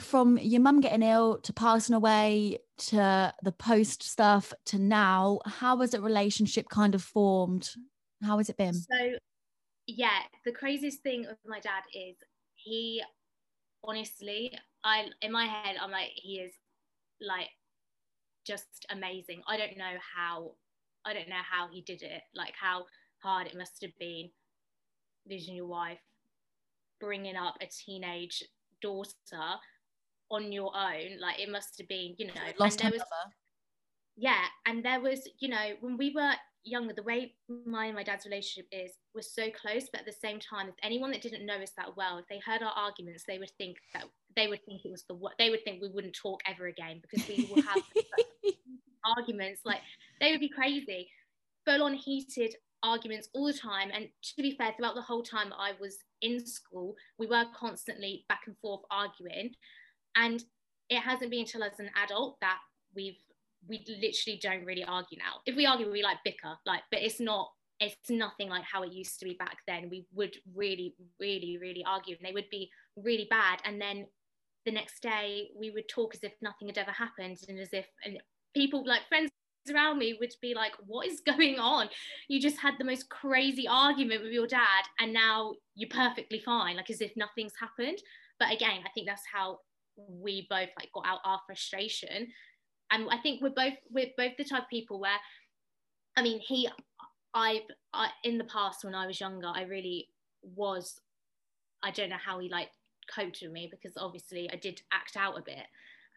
from 0.00 0.38
your 0.38 0.60
mum 0.60 0.80
getting 0.80 1.02
ill 1.02 1.38
to 1.38 1.52
passing 1.52 1.94
away 1.94 2.58
to 2.76 3.32
the 3.42 3.52
post 3.52 4.02
stuff 4.02 4.52
to 4.66 4.78
now 4.78 5.38
how 5.46 5.78
has 5.78 5.90
the 5.90 6.00
relationship 6.00 6.68
kind 6.68 6.94
of 6.94 7.02
formed? 7.02 7.70
How 8.22 8.38
has 8.38 8.48
it 8.48 8.56
been? 8.56 8.74
So 8.74 9.18
yeah 9.86 10.20
the 10.44 10.52
craziest 10.52 11.02
thing 11.02 11.26
of 11.26 11.36
my 11.46 11.60
dad 11.60 11.82
is 11.94 12.16
he 12.54 13.02
honestly 13.82 14.50
i 14.82 15.04
in 15.20 15.30
my 15.30 15.44
head 15.44 15.76
i'm 15.80 15.90
like 15.90 16.10
he 16.14 16.36
is 16.36 16.54
like 17.20 17.48
just 18.46 18.86
amazing. 18.90 19.42
I 19.48 19.56
don't 19.56 19.76
know 19.78 19.96
how 20.16 20.52
i 21.04 21.12
don't 21.12 21.28
know 21.28 21.42
how 21.50 21.68
he 21.70 21.82
did 21.82 22.02
it 22.02 22.22
like 22.34 22.54
how 22.60 22.84
hard 23.22 23.46
it 23.46 23.56
must 23.56 23.80
have 23.82 23.96
been 23.98 24.30
losing 25.28 25.54
your 25.54 25.66
wife 25.66 25.98
bringing 27.00 27.36
up 27.36 27.56
a 27.60 27.66
teenage 27.66 28.42
daughter 28.82 29.58
on 30.30 30.52
your 30.52 30.72
own 30.76 31.20
like 31.20 31.38
it 31.38 31.50
must 31.50 31.76
have 31.78 31.88
been 31.88 32.14
you 32.18 32.26
know 32.26 32.32
Lost 32.58 32.80
and 32.82 32.92
there 32.92 32.98
was 32.98 33.08
yeah 34.16 34.44
and 34.66 34.84
there 34.84 35.00
was 35.00 35.28
you 35.38 35.48
know 35.48 35.72
when 35.80 35.96
we 35.96 36.12
were 36.14 36.32
younger 36.64 36.94
the 36.94 37.02
way 37.02 37.34
my 37.66 37.86
and 37.86 37.94
my 37.94 38.02
dad's 38.02 38.24
relationship 38.24 38.66
is 38.72 38.92
was 39.14 39.34
so 39.34 39.48
close 39.50 39.88
but 39.92 40.00
at 40.00 40.06
the 40.06 40.12
same 40.12 40.40
time 40.40 40.68
if 40.68 40.74
anyone 40.82 41.10
that 41.10 41.20
didn't 41.20 41.44
know 41.44 41.56
us 41.56 41.72
that 41.76 41.94
well 41.96 42.16
if 42.16 42.24
they 42.28 42.40
heard 42.44 42.62
our 42.62 42.72
arguments 42.74 43.24
they 43.28 43.38
would 43.38 43.50
think 43.58 43.76
that 43.92 44.04
they 44.34 44.46
would 44.46 44.64
think 44.64 44.80
it 44.84 44.90
was 44.90 45.04
the 45.08 45.14
what 45.14 45.34
they 45.38 45.50
would 45.50 45.62
think 45.64 45.80
we 45.80 45.90
wouldn't 45.90 46.16
talk 46.16 46.40
ever 46.46 46.66
again 46.66 47.00
because 47.02 47.28
we 47.28 47.48
would 47.54 47.64
have 47.64 47.82
arguments 49.16 49.60
like 49.64 49.80
they 50.20 50.30
would 50.30 50.40
be 50.40 50.48
crazy. 50.48 51.08
Full 51.66 51.82
on 51.82 51.94
heated 51.94 52.54
arguments 52.84 53.28
all 53.34 53.46
the 53.46 53.52
time. 53.52 53.90
And 53.92 54.08
to 54.36 54.42
be 54.42 54.56
fair, 54.56 54.72
throughout 54.76 54.94
the 54.94 55.02
whole 55.02 55.22
time 55.22 55.52
I 55.58 55.72
was 55.80 55.96
in 56.22 56.46
school, 56.46 56.94
we 57.18 57.26
were 57.26 57.44
constantly 57.56 58.24
back 58.28 58.42
and 58.46 58.56
forth 58.58 58.82
arguing. 58.90 59.50
And 60.14 60.44
it 60.90 61.00
hasn't 61.00 61.30
been 61.30 61.40
until 61.40 61.64
as 61.64 61.80
an 61.80 61.90
adult 62.04 62.36
that 62.40 62.58
we've 62.94 63.16
we 63.66 63.82
literally 63.88 64.38
don't 64.42 64.66
really 64.66 64.84
argue 64.84 65.16
now. 65.16 65.40
If 65.46 65.56
we 65.56 65.64
argue, 65.64 65.90
we 65.90 66.02
like 66.02 66.18
bicker, 66.22 66.54
like, 66.66 66.82
but 66.90 67.00
it's 67.00 67.18
not 67.18 67.48
it's 67.80 67.96
nothing 68.08 68.48
like 68.48 68.62
how 68.64 68.82
it 68.82 68.92
used 68.92 69.18
to 69.18 69.24
be 69.24 69.34
back 69.34 69.58
then. 69.66 69.88
We 69.90 70.06
would 70.14 70.36
really, 70.54 70.94
really, 71.18 71.58
really 71.60 71.84
argue, 71.86 72.16
and 72.16 72.26
they 72.26 72.32
would 72.32 72.50
be 72.50 72.70
really 72.96 73.26
bad. 73.28 73.60
And 73.64 73.80
then 73.80 74.06
the 74.64 74.72
next 74.72 75.02
day, 75.02 75.48
we 75.58 75.70
would 75.70 75.88
talk 75.88 76.14
as 76.14 76.22
if 76.22 76.32
nothing 76.40 76.68
had 76.68 76.78
ever 76.78 76.92
happened, 76.92 77.38
and 77.48 77.58
as 77.58 77.72
if 77.72 77.86
and 78.04 78.18
people 78.54 78.86
like 78.86 79.08
friends 79.08 79.30
around 79.70 79.98
me 79.98 80.16
would 80.18 80.32
be 80.40 80.54
like, 80.54 80.72
what 80.86 81.06
is 81.06 81.20
going 81.26 81.58
on? 81.58 81.88
You 82.28 82.40
just 82.40 82.58
had 82.58 82.74
the 82.78 82.84
most 82.84 83.08
crazy 83.08 83.66
argument 83.68 84.22
with 84.22 84.32
your 84.32 84.46
dad 84.46 84.84
and 84.98 85.12
now 85.12 85.54
you're 85.74 85.90
perfectly 85.90 86.40
fine, 86.44 86.76
like 86.76 86.90
as 86.90 87.00
if 87.00 87.12
nothing's 87.16 87.54
happened. 87.60 87.98
But 88.38 88.52
again, 88.52 88.80
I 88.84 88.90
think 88.94 89.06
that's 89.06 89.22
how 89.32 89.58
we 89.96 90.46
both 90.50 90.68
like 90.78 90.90
got 90.92 91.06
out 91.06 91.20
our 91.24 91.40
frustration. 91.46 92.28
And 92.90 93.08
I 93.10 93.18
think 93.18 93.42
we're 93.42 93.50
both 93.50 93.74
we're 93.90 94.10
both 94.16 94.32
the 94.36 94.44
type 94.44 94.64
of 94.64 94.68
people 94.68 95.00
where 95.00 95.18
I 96.16 96.22
mean 96.22 96.40
he 96.40 96.68
I've 97.32 97.62
I, 97.92 98.08
in 98.22 98.38
the 98.38 98.44
past 98.44 98.84
when 98.84 98.94
I 98.94 99.06
was 99.06 99.20
younger, 99.20 99.50
I 99.52 99.62
really 99.62 100.08
was 100.42 101.00
I 101.82 101.90
don't 101.90 102.10
know 102.10 102.16
how 102.24 102.38
he 102.38 102.48
like 102.48 102.68
coped 103.14 103.38
with 103.42 103.52
me 103.52 103.68
because 103.70 103.96
obviously 103.96 104.48
I 104.52 104.56
did 104.56 104.80
act 104.92 105.16
out 105.16 105.38
a 105.38 105.42
bit 105.42 105.66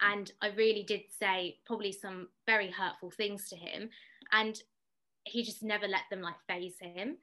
and 0.02 0.32
I 0.42 0.50
really 0.50 0.84
did 0.84 1.02
say 1.20 1.58
probably 1.66 1.92
some 1.92 2.30
very 2.46 2.72
hurtful 2.72 3.12
things 3.12 3.50
to 3.50 3.56
him 3.56 3.90
and 4.32 4.62
he 5.24 5.44
just 5.44 5.64
never 5.64 5.88
let 5.88 6.04
them 6.10 6.22
like 6.22 6.36
phase 6.48 6.76
him 6.80 7.18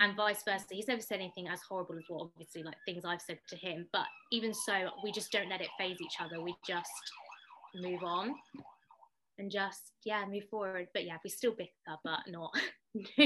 and 0.00 0.16
vice 0.16 0.42
versa 0.42 0.66
he's 0.70 0.88
never 0.88 1.00
said 1.00 1.20
anything 1.20 1.48
as 1.48 1.62
horrible 1.62 1.96
as 1.96 2.04
what 2.08 2.22
obviously 2.22 2.62
like 2.62 2.76
things 2.84 3.04
I've 3.04 3.22
said 3.22 3.38
to 3.48 3.56
him 3.56 3.86
but 3.92 4.06
even 4.32 4.52
so 4.52 4.90
we 5.02 5.12
just 5.12 5.32
don't 5.32 5.48
let 5.48 5.60
it 5.60 5.68
phase 5.78 6.00
each 6.00 6.16
other 6.20 6.42
we 6.42 6.54
just 6.66 6.90
move 7.74 8.02
on 8.02 8.34
and 9.38 9.50
just 9.50 9.92
yeah 10.04 10.24
move 10.26 10.48
forward 10.50 10.88
but 10.92 11.04
yeah 11.04 11.16
we 11.22 11.30
still 11.30 11.52
bicker 11.52 11.70
but 12.04 12.20
not 12.28 12.54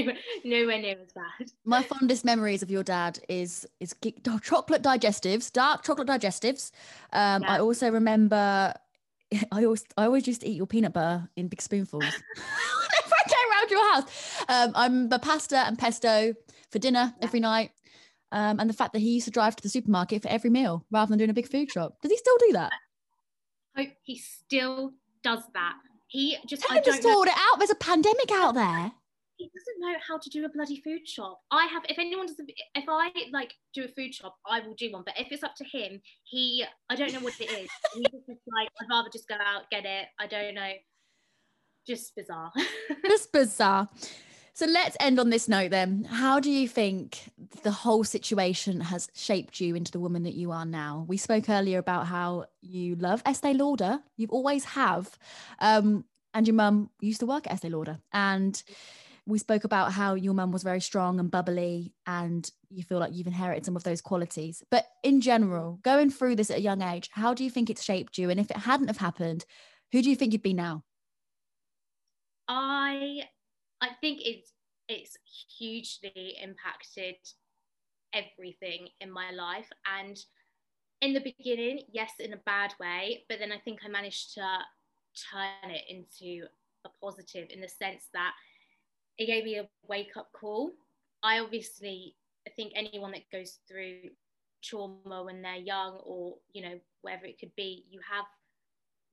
nowhere 0.43 0.79
near 0.79 0.97
as 1.01 1.13
bad. 1.13 1.51
My 1.65 1.83
fondest 1.83 2.25
memories 2.25 2.63
of 2.63 2.69
your 2.71 2.83
dad 2.83 3.19
is 3.29 3.67
is 3.79 3.95
chocolate 4.41 4.81
digestives, 4.81 5.51
dark 5.51 5.83
chocolate 5.83 6.07
digestives. 6.07 6.71
Um, 7.13 7.43
yeah. 7.43 7.53
I 7.53 7.59
also 7.59 7.89
remember 7.89 8.73
I 9.51 9.65
always 9.65 9.83
I 9.97 10.05
always 10.05 10.27
used 10.27 10.41
to 10.41 10.47
eat 10.47 10.57
your 10.57 10.67
peanut 10.67 10.93
butter 10.93 11.27
in 11.35 11.47
big 11.47 11.61
spoonfuls. 11.61 12.03
Whenever 12.35 13.15
I 13.15 13.29
came 13.29 13.51
around 13.51 13.69
your 13.69 13.93
house, 13.93 14.43
um, 14.49 14.71
I'm 14.75 15.09
the 15.09 15.19
pasta 15.19 15.57
and 15.57 15.77
pesto 15.77 16.33
for 16.71 16.79
dinner 16.79 17.13
every 17.21 17.39
night. 17.39 17.71
Um, 18.33 18.61
and 18.61 18.69
the 18.69 18.73
fact 18.73 18.93
that 18.93 18.99
he 18.99 19.15
used 19.15 19.25
to 19.25 19.31
drive 19.31 19.57
to 19.57 19.63
the 19.63 19.67
supermarket 19.67 20.21
for 20.21 20.29
every 20.29 20.49
meal 20.49 20.85
rather 20.89 21.09
than 21.09 21.17
doing 21.17 21.29
a 21.29 21.33
big 21.33 21.49
food 21.49 21.69
shop. 21.69 21.97
Does 22.01 22.11
he 22.11 22.17
still 22.17 22.37
do 22.39 22.53
that? 22.53 22.71
Hope 23.75 23.89
he 24.03 24.17
still 24.17 24.93
does 25.21 25.43
that. 25.53 25.73
He 26.07 26.37
just 26.47 26.61
Tell 26.61 26.77
I 26.77 26.77
him 26.77 26.83
to 26.85 27.01
sort 27.01 27.27
it 27.27 27.33
out. 27.35 27.57
There's 27.57 27.71
a 27.71 27.75
pandemic 27.75 28.31
out 28.31 28.53
there 28.53 28.91
he 28.91 28.91
doesn't 29.49 29.79
know 29.79 29.97
how 30.07 30.17
to 30.17 30.29
do 30.29 30.45
a 30.45 30.49
bloody 30.49 30.81
food 30.81 31.07
shop. 31.07 31.39
I 31.51 31.65
have, 31.65 31.83
if 31.89 31.97
anyone 31.99 32.27
does, 32.27 32.39
if 32.75 32.85
I 32.87 33.11
like 33.31 33.53
do 33.73 33.85
a 33.85 33.87
food 33.87 34.13
shop, 34.13 34.35
I 34.45 34.59
will 34.59 34.75
do 34.75 34.91
one. 34.91 35.03
But 35.05 35.19
if 35.19 35.31
it's 35.31 35.43
up 35.43 35.55
to 35.55 35.65
him, 35.65 36.01
he, 36.23 36.65
I 36.89 36.95
don't 36.95 37.13
know 37.13 37.19
what 37.19 37.39
it 37.39 37.49
is. 37.49 37.69
He's 37.93 38.07
just 38.11 38.41
like, 38.47 38.69
I'd 38.81 38.89
rather 38.89 39.09
just 39.11 39.27
go 39.27 39.35
out, 39.35 39.63
get 39.71 39.85
it. 39.85 40.07
I 40.19 40.27
don't 40.27 40.55
know. 40.55 40.71
Just 41.87 42.15
bizarre. 42.15 42.51
just 43.07 43.31
bizarre. 43.31 43.89
So 44.53 44.65
let's 44.65 44.97
end 44.99 45.19
on 45.19 45.29
this 45.29 45.47
note 45.47 45.71
then. 45.71 46.03
How 46.03 46.39
do 46.39 46.51
you 46.51 46.67
think 46.67 47.31
the 47.63 47.71
whole 47.71 48.03
situation 48.03 48.81
has 48.81 49.09
shaped 49.13 49.61
you 49.61 49.75
into 49.75 49.91
the 49.91 49.99
woman 49.99 50.23
that 50.23 50.33
you 50.33 50.51
are 50.51 50.65
now? 50.65 51.05
We 51.07 51.17
spoke 51.17 51.49
earlier 51.49 51.79
about 51.79 52.07
how 52.07 52.45
you 52.61 52.95
love 52.95 53.23
Estee 53.25 53.53
Lauder. 53.53 54.01
You've 54.17 54.31
always 54.31 54.65
have. 54.65 55.17
Um, 55.59 56.03
and 56.33 56.47
your 56.47 56.55
mum 56.55 56.89
used 56.99 57.21
to 57.21 57.25
work 57.25 57.47
at 57.47 57.53
Estee 57.53 57.69
Lauder. 57.69 57.99
And 58.11 58.61
we 59.25 59.37
spoke 59.37 59.63
about 59.63 59.91
how 59.91 60.15
your 60.15 60.33
mum 60.33 60.51
was 60.51 60.63
very 60.63 60.81
strong 60.81 61.19
and 61.19 61.29
bubbly 61.29 61.93
and 62.07 62.49
you 62.69 62.83
feel 62.83 62.99
like 62.99 63.13
you've 63.13 63.27
inherited 63.27 63.65
some 63.65 63.75
of 63.75 63.83
those 63.83 64.01
qualities. 64.01 64.63
But 64.71 64.87
in 65.03 65.21
general 65.21 65.79
going 65.83 66.09
through 66.09 66.35
this 66.35 66.49
at 66.49 66.57
a 66.57 66.61
young 66.61 66.81
age 66.81 67.09
how 67.11 67.33
do 67.33 67.43
you 67.43 67.49
think 67.49 67.69
it's 67.69 67.83
shaped 67.83 68.17
you? 68.17 68.29
And 68.29 68.39
if 68.39 68.49
it 68.49 68.57
hadn't 68.57 68.87
have 68.87 68.97
happened 68.97 69.45
who 69.91 70.01
do 70.01 70.09
you 70.09 70.15
think 70.15 70.33
you'd 70.33 70.41
be 70.41 70.53
now? 70.53 70.83
I 72.47 73.23
i 73.81 73.89
think 74.01 74.21
it's 74.23 74.51
it's 74.87 75.15
hugely 75.57 76.37
impacted 76.41 77.15
everything 78.13 78.89
in 78.99 79.11
my 79.11 79.31
life. 79.31 79.69
And 79.97 80.17
in 81.01 81.13
the 81.13 81.19
beginning 81.19 81.81
yes 81.91 82.11
in 82.19 82.33
a 82.33 82.37
bad 82.45 82.73
way 82.79 83.23
but 83.27 83.39
then 83.39 83.51
i 83.51 83.57
think 83.57 83.79
i 83.83 83.89
managed 83.89 84.35
to 84.35 84.41
turn 85.31 85.71
it 85.71 85.83
into 85.89 86.45
a 86.85 86.89
positive 87.03 87.47
in 87.49 87.59
the 87.59 87.67
sense 87.67 88.07
that 88.13 88.33
it 89.17 89.25
gave 89.25 89.43
me 89.43 89.57
a 89.57 89.67
wake 89.87 90.17
up 90.17 90.31
call. 90.33 90.71
I 91.23 91.39
obviously 91.39 92.15
I 92.47 92.51
think 92.51 92.73
anyone 92.75 93.11
that 93.11 93.29
goes 93.31 93.59
through 93.67 94.09
trauma 94.63 95.23
when 95.23 95.41
they're 95.41 95.55
young 95.55 95.99
or 96.03 96.35
you 96.53 96.63
know 96.63 96.79
whatever 97.01 97.25
it 97.25 97.39
could 97.39 97.55
be, 97.55 97.85
you 97.89 97.99
have 98.09 98.25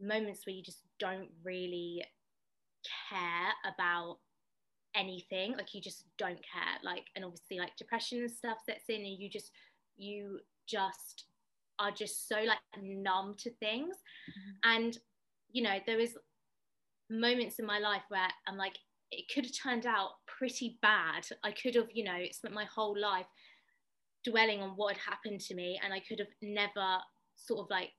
moments 0.01 0.47
where 0.47 0.55
you 0.55 0.63
just 0.63 0.83
don't 0.99 1.29
really 1.45 2.05
care 3.11 3.53
about 3.73 4.19
anything 4.95 5.53
like 5.57 5.75
you 5.75 5.81
just 5.81 6.05
don't 6.17 6.39
care 6.39 6.79
like 6.83 7.05
and 7.15 7.25
obviously 7.25 7.59
like 7.59 7.77
depression 7.77 8.21
and 8.21 8.31
stuff 8.31 8.59
sets 8.65 8.85
in 8.89 8.97
and 8.97 9.19
you 9.19 9.29
just 9.29 9.53
you 9.97 10.41
just 10.67 11.25
are 11.79 11.91
just 11.91 12.29
so 12.29 12.37
like 12.37 12.59
numb 12.83 13.35
to 13.37 13.51
things 13.61 13.95
mm-hmm. 13.95 14.77
and 14.77 14.99
you 15.53 15.63
know 15.63 15.79
there 15.87 15.99
was 15.99 16.17
moments 17.11 17.59
in 17.59 17.67
my 17.67 17.79
life 17.79 18.03
where 18.09 18.29
i'm 18.47 18.57
like 18.57 18.77
it 19.11 19.25
could 19.33 19.45
have 19.45 19.55
turned 19.55 19.87
out 19.87 20.11
pretty 20.27 20.79
bad. 20.83 21.27
I 21.43 21.53
could 21.53 21.75
have, 21.75 21.89
you 21.93 22.05
know, 22.05 22.19
spent 22.33 22.55
my 22.55 22.65
whole 22.65 22.99
life 22.99 23.27
dwelling 24.25 24.61
on 24.61 24.71
what 24.71 24.97
had 24.97 25.13
happened 25.13 25.41
to 25.43 25.55
me, 25.55 25.81
and 25.83 25.93
I 25.93 26.01
could 26.01 26.19
have 26.19 26.29
never 26.43 26.99
sort 27.37 27.61
of 27.61 27.71
like 27.71 27.91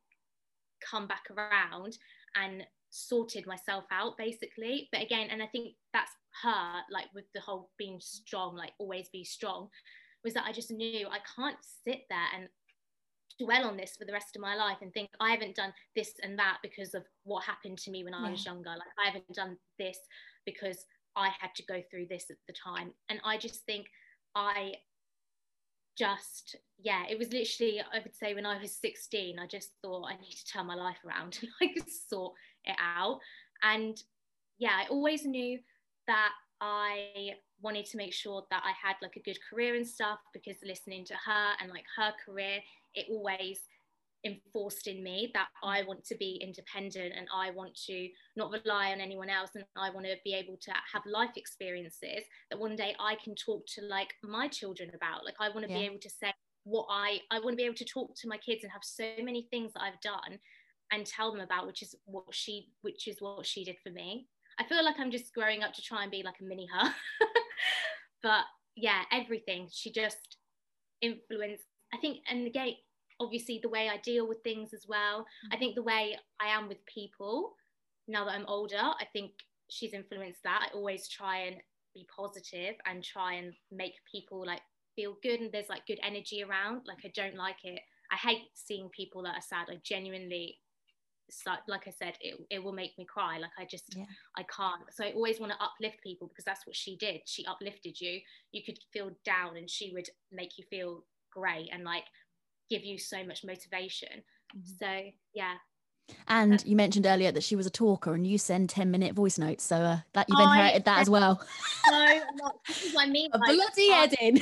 come 0.87 1.07
back 1.07 1.23
around 1.31 1.97
and 2.35 2.63
sorted 2.89 3.45
myself 3.47 3.85
out 3.91 4.17
basically. 4.17 4.89
But 4.91 5.01
again, 5.01 5.29
and 5.31 5.41
I 5.41 5.47
think 5.47 5.75
that's 5.93 6.11
her, 6.43 6.81
like 6.91 7.07
with 7.13 7.25
the 7.33 7.41
whole 7.41 7.69
being 7.77 7.99
strong, 7.99 8.55
like 8.55 8.73
always 8.79 9.09
be 9.09 9.23
strong, 9.23 9.69
was 10.23 10.33
that 10.33 10.45
I 10.45 10.51
just 10.51 10.71
knew 10.71 11.07
I 11.07 11.19
can't 11.35 11.57
sit 11.85 12.01
there 12.09 12.27
and 12.35 12.47
dwell 13.39 13.65
on 13.65 13.77
this 13.77 13.95
for 13.97 14.05
the 14.05 14.11
rest 14.13 14.35
of 14.35 14.41
my 14.41 14.55
life 14.55 14.77
and 14.81 14.93
think 14.93 15.09
I 15.21 15.31
haven't 15.31 15.55
done 15.55 15.73
this 15.95 16.13
and 16.21 16.37
that 16.37 16.57
because 16.61 16.93
of 16.93 17.03
what 17.23 17.45
happened 17.45 17.77
to 17.79 17.91
me 17.91 18.03
when 18.03 18.13
I 18.13 18.25
yeah. 18.25 18.31
was 18.31 18.45
younger. 18.45 18.71
Like 18.71 18.93
I 19.01 19.07
haven't 19.07 19.33
done 19.33 19.57
this 19.77 19.97
because 20.45 20.85
I 21.19 21.29
had 21.39 21.53
to 21.55 21.65
go 21.65 21.81
through 21.89 22.07
this 22.09 22.25
at 22.29 22.37
the 22.47 22.53
time. 22.53 22.91
And 23.09 23.19
I 23.25 23.37
just 23.37 23.65
think 23.65 23.87
I 24.35 24.73
just, 25.97 26.55
yeah, 26.79 27.03
it 27.09 27.19
was 27.19 27.33
literally, 27.33 27.81
I 27.81 27.99
would 27.99 28.15
say 28.15 28.33
when 28.33 28.45
I 28.45 28.59
was 28.59 28.77
16, 28.77 29.37
I 29.37 29.45
just 29.45 29.71
thought 29.81 30.09
I 30.09 30.15
need 30.15 30.31
to 30.31 30.45
turn 30.45 30.65
my 30.65 30.75
life 30.75 30.97
around 31.05 31.37
and 31.41 31.51
I 31.61 31.73
could 31.73 31.91
sort 31.91 32.33
it 32.63 32.77
out. 32.79 33.19
And 33.61 34.01
yeah, 34.57 34.81
I 34.81 34.87
always 34.89 35.25
knew 35.25 35.59
that 36.07 36.31
I 36.61 37.31
wanted 37.61 37.85
to 37.87 37.97
make 37.97 38.13
sure 38.13 38.45
that 38.49 38.63
I 38.65 38.71
had 38.81 38.95
like 39.01 39.17
a 39.17 39.21
good 39.21 39.37
career 39.49 39.75
and 39.75 39.85
stuff 39.85 40.19
because 40.33 40.55
listening 40.63 41.05
to 41.05 41.13
her 41.13 41.51
and 41.61 41.69
like 41.69 41.85
her 41.97 42.13
career, 42.25 42.59
it 42.95 43.07
always 43.09 43.59
enforced 44.25 44.87
in 44.87 45.03
me 45.03 45.31
that 45.33 45.47
mm. 45.63 45.69
I 45.69 45.83
want 45.83 46.03
to 46.05 46.15
be 46.15 46.41
independent 46.43 47.13
and 47.17 47.27
I 47.33 47.51
want 47.51 47.75
to 47.87 48.09
not 48.35 48.51
rely 48.51 48.91
on 48.91 48.99
anyone 48.99 49.29
else 49.29 49.51
and 49.55 49.63
I 49.77 49.89
want 49.91 50.05
to 50.05 50.15
be 50.23 50.33
able 50.33 50.57
to 50.61 50.71
have 50.93 51.03
life 51.05 51.35
experiences 51.35 52.23
that 52.49 52.59
one 52.59 52.75
day 52.75 52.95
I 52.99 53.15
can 53.23 53.35
talk 53.35 53.65
to 53.75 53.81
like 53.81 54.13
my 54.23 54.47
children 54.47 54.91
about. 54.93 55.25
Like 55.25 55.35
I 55.39 55.49
want 55.49 55.65
to 55.65 55.71
yeah. 55.71 55.79
be 55.79 55.85
able 55.85 55.99
to 55.99 56.09
say 56.09 56.33
what 56.65 56.87
I 56.89 57.19
I 57.31 57.39
want 57.39 57.51
to 57.51 57.55
be 57.55 57.63
able 57.63 57.75
to 57.75 57.85
talk 57.85 58.15
to 58.17 58.27
my 58.27 58.37
kids 58.37 58.63
and 58.63 58.71
have 58.71 58.83
so 58.83 59.05
many 59.23 59.47
things 59.49 59.71
that 59.73 59.81
I've 59.81 60.01
done 60.01 60.39
and 60.91 61.05
tell 61.05 61.31
them 61.31 61.41
about 61.41 61.67
which 61.67 61.81
is 61.81 61.95
what 62.05 62.25
she 62.31 62.67
which 62.81 63.07
is 63.07 63.17
what 63.19 63.45
she 63.45 63.63
did 63.63 63.77
for 63.83 63.91
me. 63.91 64.27
I 64.59 64.65
feel 64.65 64.83
like 64.83 64.99
I'm 64.99 65.11
just 65.11 65.33
growing 65.33 65.63
up 65.63 65.73
to 65.73 65.81
try 65.81 66.03
and 66.03 66.11
be 66.11 66.23
like 66.23 66.35
a 66.41 66.43
mini 66.43 66.67
her. 66.73 66.93
But 68.21 68.43
yeah 68.75 69.03
everything. 69.11 69.69
She 69.71 69.91
just 69.91 70.37
influenced 71.01 71.63
I 71.93 71.97
think 71.97 72.17
and 72.29 72.45
again 72.45 72.73
obviously 73.19 73.59
the 73.61 73.69
way 73.69 73.89
I 73.89 73.97
deal 73.97 74.27
with 74.27 74.41
things 74.43 74.73
as 74.73 74.85
well. 74.87 75.25
I 75.51 75.55
mm-hmm. 75.55 75.59
think 75.59 75.75
the 75.75 75.83
way 75.83 76.17
I 76.41 76.47
am 76.47 76.67
with 76.67 76.85
people 76.85 77.53
now 78.07 78.25
that 78.25 78.31
I'm 78.31 78.47
older, 78.47 78.77
I 78.77 79.05
think 79.13 79.31
she's 79.69 79.93
influenced 79.93 80.43
that. 80.43 80.69
I 80.69 80.75
always 80.75 81.07
try 81.07 81.39
and 81.39 81.57
be 81.93 82.07
positive 82.15 82.75
and 82.85 83.03
try 83.03 83.33
and 83.33 83.53
make 83.71 83.93
people 84.11 84.45
like 84.45 84.61
feel 84.95 85.17
good 85.21 85.39
and 85.39 85.51
there's 85.51 85.69
like 85.69 85.85
good 85.85 85.99
energy 86.03 86.43
around. 86.43 86.81
Like 86.87 86.99
I 87.05 87.11
don't 87.15 87.35
like 87.35 87.63
it. 87.63 87.79
I 88.11 88.15
hate 88.15 88.47
seeing 88.55 88.89
people 88.89 89.23
that 89.23 89.35
are 89.35 89.41
sad. 89.41 89.67
I 89.69 89.79
genuinely 89.83 90.57
like 91.67 91.87
I 91.87 91.91
said, 91.91 92.15
it, 92.21 92.39
it 92.49 92.63
will 92.63 92.73
make 92.73 92.97
me 92.97 93.05
cry. 93.05 93.37
Like 93.37 93.51
I 93.59 93.65
just, 93.65 93.95
yeah. 93.95 94.05
I 94.35 94.43
can't. 94.43 94.81
So 94.91 95.03
I 95.03 95.11
always 95.11 95.39
want 95.39 95.51
to 95.51 95.63
uplift 95.63 96.01
people 96.01 96.27
because 96.27 96.45
that's 96.45 96.65
what 96.65 96.75
she 96.75 96.97
did. 96.97 97.21
She 97.25 97.45
uplifted 97.45 97.99
you. 97.99 98.19
You 98.51 98.63
could 98.65 98.79
feel 98.91 99.11
down 99.23 99.57
and 99.57 99.69
she 99.69 99.91
would 99.93 100.09
make 100.31 100.57
you 100.57 100.65
feel 100.69 101.03
great. 101.31 101.69
And 101.71 101.83
like 101.83 102.05
give 102.69 102.83
you 102.83 102.97
so 102.97 103.23
much 103.23 103.43
motivation. 103.43 104.23
Mm-hmm. 104.55 104.85
So 104.85 105.11
yeah. 105.33 105.55
And 106.27 106.63
you 106.65 106.75
mentioned 106.75 107.05
earlier 107.05 107.31
that 107.31 107.43
she 107.43 107.55
was 107.55 107.67
a 107.67 107.69
talker, 107.69 108.15
and 108.15 108.25
you 108.25 108.37
send 108.37 108.69
ten 108.69 108.89
minute 108.89 109.13
voice 109.13 109.37
notes, 109.37 109.63
so 109.63 109.75
uh, 109.75 109.97
that 110.13 110.25
you've 110.27 110.39
inherited 110.39 110.85
that 110.85 110.99
as 110.99 111.09
well. 111.09 111.39
No, 111.87 112.21
this 112.67 112.85
is 112.85 112.95
what 112.95 113.07
I 113.07 113.11
mean. 113.11 113.29
A 113.33 113.37
like, 113.37 113.55
bloody 113.55 113.91
I, 113.91 113.95
heading. 113.95 114.41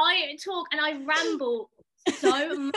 I 0.00 0.36
talk 0.44 0.66
and 0.72 0.80
I 0.80 1.00
ramble 1.04 1.70
so 2.18 2.56
much. 2.58 2.74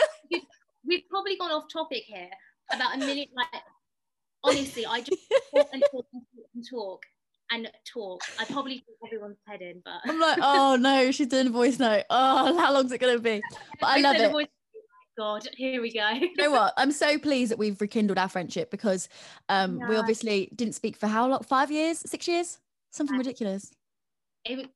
We've 0.85 1.03
probably 1.09 1.37
gone 1.37 1.51
off 1.51 1.65
topic 1.71 2.03
here 2.05 2.29
about 2.71 2.95
a 2.95 2.99
minute. 2.99 3.29
Like 3.35 3.63
honestly, 4.43 4.85
I 4.85 5.01
just 5.01 5.21
talk 5.55 5.69
and 5.73 5.83
talk 5.91 6.05
and 6.13 6.21
talk 6.35 6.47
can 6.53 6.63
talk 6.63 7.05
and 7.51 7.69
talk. 7.85 8.21
I 8.39 8.45
probably 8.45 8.83
put 9.01 9.07
everyone's 9.07 9.37
head 9.45 9.61
in, 9.61 9.81
but 9.83 9.95
I'm 10.05 10.19
like, 10.19 10.39
oh 10.41 10.77
no, 10.79 11.11
she's 11.11 11.27
doing 11.27 11.47
a 11.47 11.51
voice 11.51 11.79
note. 11.79 12.03
Oh, 12.09 12.57
how 12.59 12.73
long's 12.73 12.91
it 12.91 12.99
gonna 12.99 13.19
be? 13.19 13.41
But 13.79 13.87
I 13.87 13.97
love 13.99 14.15
it. 14.15 14.31
Voice- 14.31 14.47
God, 15.17 15.47
here 15.55 15.81
we 15.81 15.91
go. 15.91 16.07
you 16.11 16.35
know 16.37 16.51
what? 16.51 16.73
I'm 16.77 16.91
so 16.91 17.17
pleased 17.17 17.49
that 17.49 17.57
we've 17.57 17.81
rekindled 17.81 18.19
our 18.19 18.29
friendship 18.29 18.69
because 18.69 19.09
um, 19.49 19.79
we 19.89 19.95
obviously 19.95 20.51
didn't 20.55 20.75
speak 20.75 20.95
for 20.95 21.07
how 21.07 21.27
long? 21.27 21.41
Five 21.41 21.71
years? 21.71 22.03
Six 22.05 22.27
years? 22.27 22.59
Something 22.91 23.15
yeah. 23.15 23.21
ridiculous. 23.21 23.71
It 24.45 24.57
was 24.57 24.67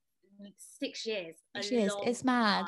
six 0.80 1.06
years. 1.06 1.36
Six 1.56 1.72
years. 1.72 1.94
It's 2.08 2.24
mad. 2.24 2.66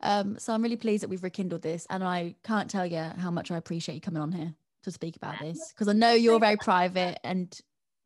Um, 0.00 0.40
so 0.40 0.52
I'm 0.52 0.60
really 0.60 0.76
pleased 0.76 1.04
that 1.04 1.08
we've 1.08 1.22
rekindled 1.22 1.62
this, 1.62 1.86
and 1.88 2.02
I 2.02 2.34
can't 2.42 2.68
tell 2.68 2.84
you 2.84 2.98
how 2.98 3.30
much 3.30 3.52
I 3.52 3.58
appreciate 3.58 3.94
you 3.94 4.00
coming 4.00 4.20
on 4.20 4.32
here 4.32 4.52
to 4.82 4.90
speak 4.90 5.14
about 5.14 5.36
yeah. 5.40 5.52
this 5.52 5.72
because 5.72 5.86
I 5.86 5.92
know 5.92 6.12
you're 6.12 6.40
very 6.40 6.56
private, 6.56 7.20
and 7.22 7.56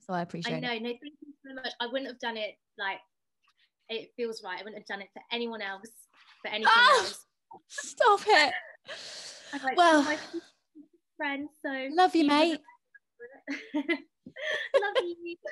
so 0.06 0.12
I 0.12 0.20
appreciate. 0.20 0.56
I 0.56 0.60
know. 0.60 0.72
It. 0.72 0.82
No, 0.82 0.88
thank 0.90 1.02
you 1.22 1.27
so 1.48 1.54
much. 1.54 1.72
I 1.80 1.86
wouldn't 1.86 2.08
have 2.08 2.18
done 2.18 2.36
it 2.36 2.54
like 2.78 2.98
it 3.88 4.10
feels 4.16 4.42
right. 4.44 4.60
I 4.60 4.62
wouldn't 4.62 4.78
have 4.78 4.86
done 4.86 5.00
it 5.00 5.08
for 5.12 5.22
anyone 5.32 5.62
else, 5.62 5.90
for 6.42 6.48
anything 6.48 6.66
ah, 6.74 6.98
else. 6.98 7.24
Stop 7.68 8.20
it. 8.26 8.52
Like, 9.64 9.76
well, 9.76 10.02
my 10.02 10.18
friend, 11.16 11.48
so 11.62 11.88
love 11.92 12.14
you, 12.14 12.26
mate. 12.26 12.60
love 13.74 14.94
you. 15.02 15.36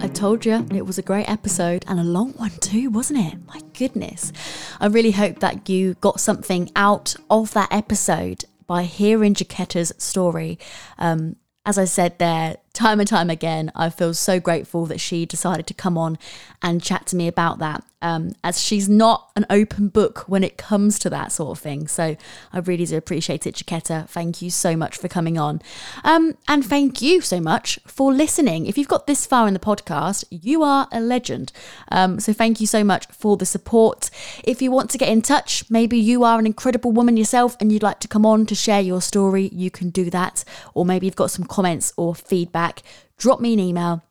I 0.00 0.08
told 0.08 0.44
you 0.44 0.66
it 0.74 0.84
was 0.84 0.98
a 0.98 1.02
great 1.02 1.30
episode 1.30 1.84
and 1.86 2.00
a 2.00 2.04
long 2.04 2.32
one 2.32 2.50
too, 2.60 2.90
wasn't 2.90 3.20
it? 3.20 3.38
My 3.46 3.60
goodness. 3.78 4.32
I 4.80 4.86
really 4.86 5.12
hope 5.12 5.38
that 5.38 5.68
you 5.68 5.94
got 5.94 6.18
something 6.18 6.72
out 6.74 7.14
of 7.30 7.52
that 7.52 7.68
episode 7.70 8.44
by 8.72 8.84
hearing 8.84 9.34
Jaquetta's 9.34 9.92
story. 9.98 10.58
Um, 10.96 11.36
as 11.66 11.76
I 11.76 11.84
said 11.84 12.18
there, 12.18 12.56
time 12.72 13.00
and 13.00 13.08
time 13.08 13.30
again, 13.30 13.70
I 13.74 13.90
feel 13.90 14.14
so 14.14 14.40
grateful 14.40 14.86
that 14.86 15.00
she 15.00 15.26
decided 15.26 15.66
to 15.66 15.74
come 15.74 15.98
on 15.98 16.18
and 16.62 16.82
chat 16.82 17.06
to 17.06 17.16
me 17.16 17.28
about 17.28 17.58
that 17.58 17.84
um, 18.02 18.34
as 18.42 18.60
she's 18.60 18.88
not 18.88 19.30
an 19.36 19.46
open 19.48 19.88
book 19.88 20.24
when 20.26 20.44
it 20.44 20.58
comes 20.58 20.98
to 20.98 21.10
that 21.10 21.32
sort 21.32 21.56
of 21.56 21.62
thing. 21.62 21.86
So 21.86 22.16
I 22.52 22.58
really 22.58 22.84
do 22.84 22.96
appreciate 22.96 23.46
it, 23.46 23.54
Jaquetta. 23.54 24.08
Thank 24.08 24.42
you 24.42 24.50
so 24.50 24.76
much 24.76 24.98
for 24.98 25.08
coming 25.08 25.38
on. 25.38 25.62
Um, 26.04 26.36
and 26.48 26.64
thank 26.66 27.00
you 27.00 27.20
so 27.20 27.40
much 27.40 27.78
for 27.86 28.12
listening. 28.12 28.66
If 28.66 28.76
you've 28.76 28.88
got 28.88 29.06
this 29.06 29.24
far 29.24 29.46
in 29.46 29.54
the 29.54 29.60
podcast, 29.60 30.24
you 30.30 30.62
are 30.62 30.88
a 30.92 31.00
legend. 31.00 31.52
Um, 31.90 32.18
so 32.18 32.32
thank 32.32 32.60
you 32.60 32.66
so 32.66 32.82
much 32.82 33.06
for 33.06 33.36
the 33.36 33.46
support. 33.46 34.10
If 34.42 34.60
you 34.60 34.72
want 34.72 34.90
to 34.90 34.98
get 34.98 35.08
in 35.08 35.22
touch, 35.22 35.64
maybe 35.70 35.96
you 35.96 36.24
are 36.24 36.38
an 36.38 36.46
incredible 36.46 36.90
woman 36.90 37.16
yourself 37.16 37.56
and 37.60 37.70
you'd 37.70 37.84
like 37.84 38.00
to 38.00 38.08
come 38.08 38.26
on 38.26 38.46
to 38.46 38.54
share 38.54 38.80
your 38.80 39.00
story, 39.00 39.48
you 39.52 39.70
can 39.70 39.90
do 39.90 40.10
that. 40.10 40.44
Or 40.74 40.84
maybe 40.84 41.06
you've 41.06 41.16
got 41.16 41.30
some 41.30 41.44
comments 41.44 41.92
or 41.96 42.16
feedback, 42.62 42.82
drop 43.16 43.40
me 43.40 43.52
an 43.52 43.60
email 43.60 44.02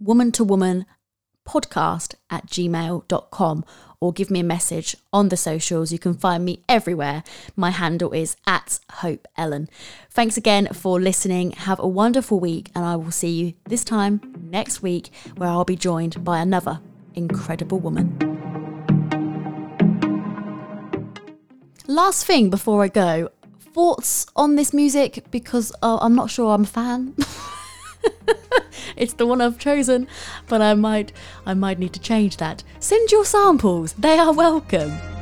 woman 0.00 0.32
to 0.32 0.44
woman 0.44 0.86
podcast 1.46 2.14
at 2.30 2.46
gmail.com 2.46 3.64
or 4.00 4.12
give 4.12 4.30
me 4.30 4.40
a 4.40 4.44
message 4.44 4.96
on 5.12 5.28
the 5.28 5.36
socials. 5.36 5.90
You 5.90 5.98
can 5.98 6.14
find 6.14 6.44
me 6.44 6.62
everywhere. 6.68 7.24
My 7.56 7.70
handle 7.70 8.12
is 8.12 8.36
at 8.46 8.78
Hope 9.02 9.26
Ellen. 9.36 9.68
Thanks 10.10 10.36
again 10.36 10.68
for 10.72 11.00
listening. 11.00 11.52
Have 11.52 11.80
a 11.80 11.88
wonderful 11.88 12.38
week, 12.38 12.70
and 12.74 12.84
I 12.84 12.96
will 12.96 13.10
see 13.10 13.30
you 13.30 13.54
this 13.64 13.82
time 13.82 14.20
next 14.40 14.82
week 14.82 15.10
where 15.36 15.48
I'll 15.48 15.64
be 15.64 15.76
joined 15.76 16.22
by 16.22 16.38
another 16.38 16.80
incredible 17.14 17.80
woman. 17.80 18.06
Last 21.86 22.26
thing 22.26 22.50
before 22.50 22.84
I 22.84 22.88
go 22.88 23.30
thoughts 23.72 24.26
on 24.36 24.56
this 24.56 24.72
music 24.72 25.24
because 25.30 25.72
uh, 25.82 25.98
I'm 26.00 26.14
not 26.14 26.30
sure 26.30 26.52
I'm 26.52 26.64
a 26.64 26.66
fan. 26.66 27.14
it's 28.96 29.14
the 29.14 29.26
one 29.26 29.40
I've 29.40 29.58
chosen, 29.58 30.06
but 30.48 30.60
I 30.60 30.74
might 30.74 31.12
I 31.46 31.54
might 31.54 31.78
need 31.78 31.92
to 31.94 32.00
change 32.00 32.36
that. 32.38 32.62
Send 32.80 33.10
your 33.10 33.24
samples. 33.24 33.92
They 33.94 34.18
are 34.18 34.32
welcome. 34.32 35.17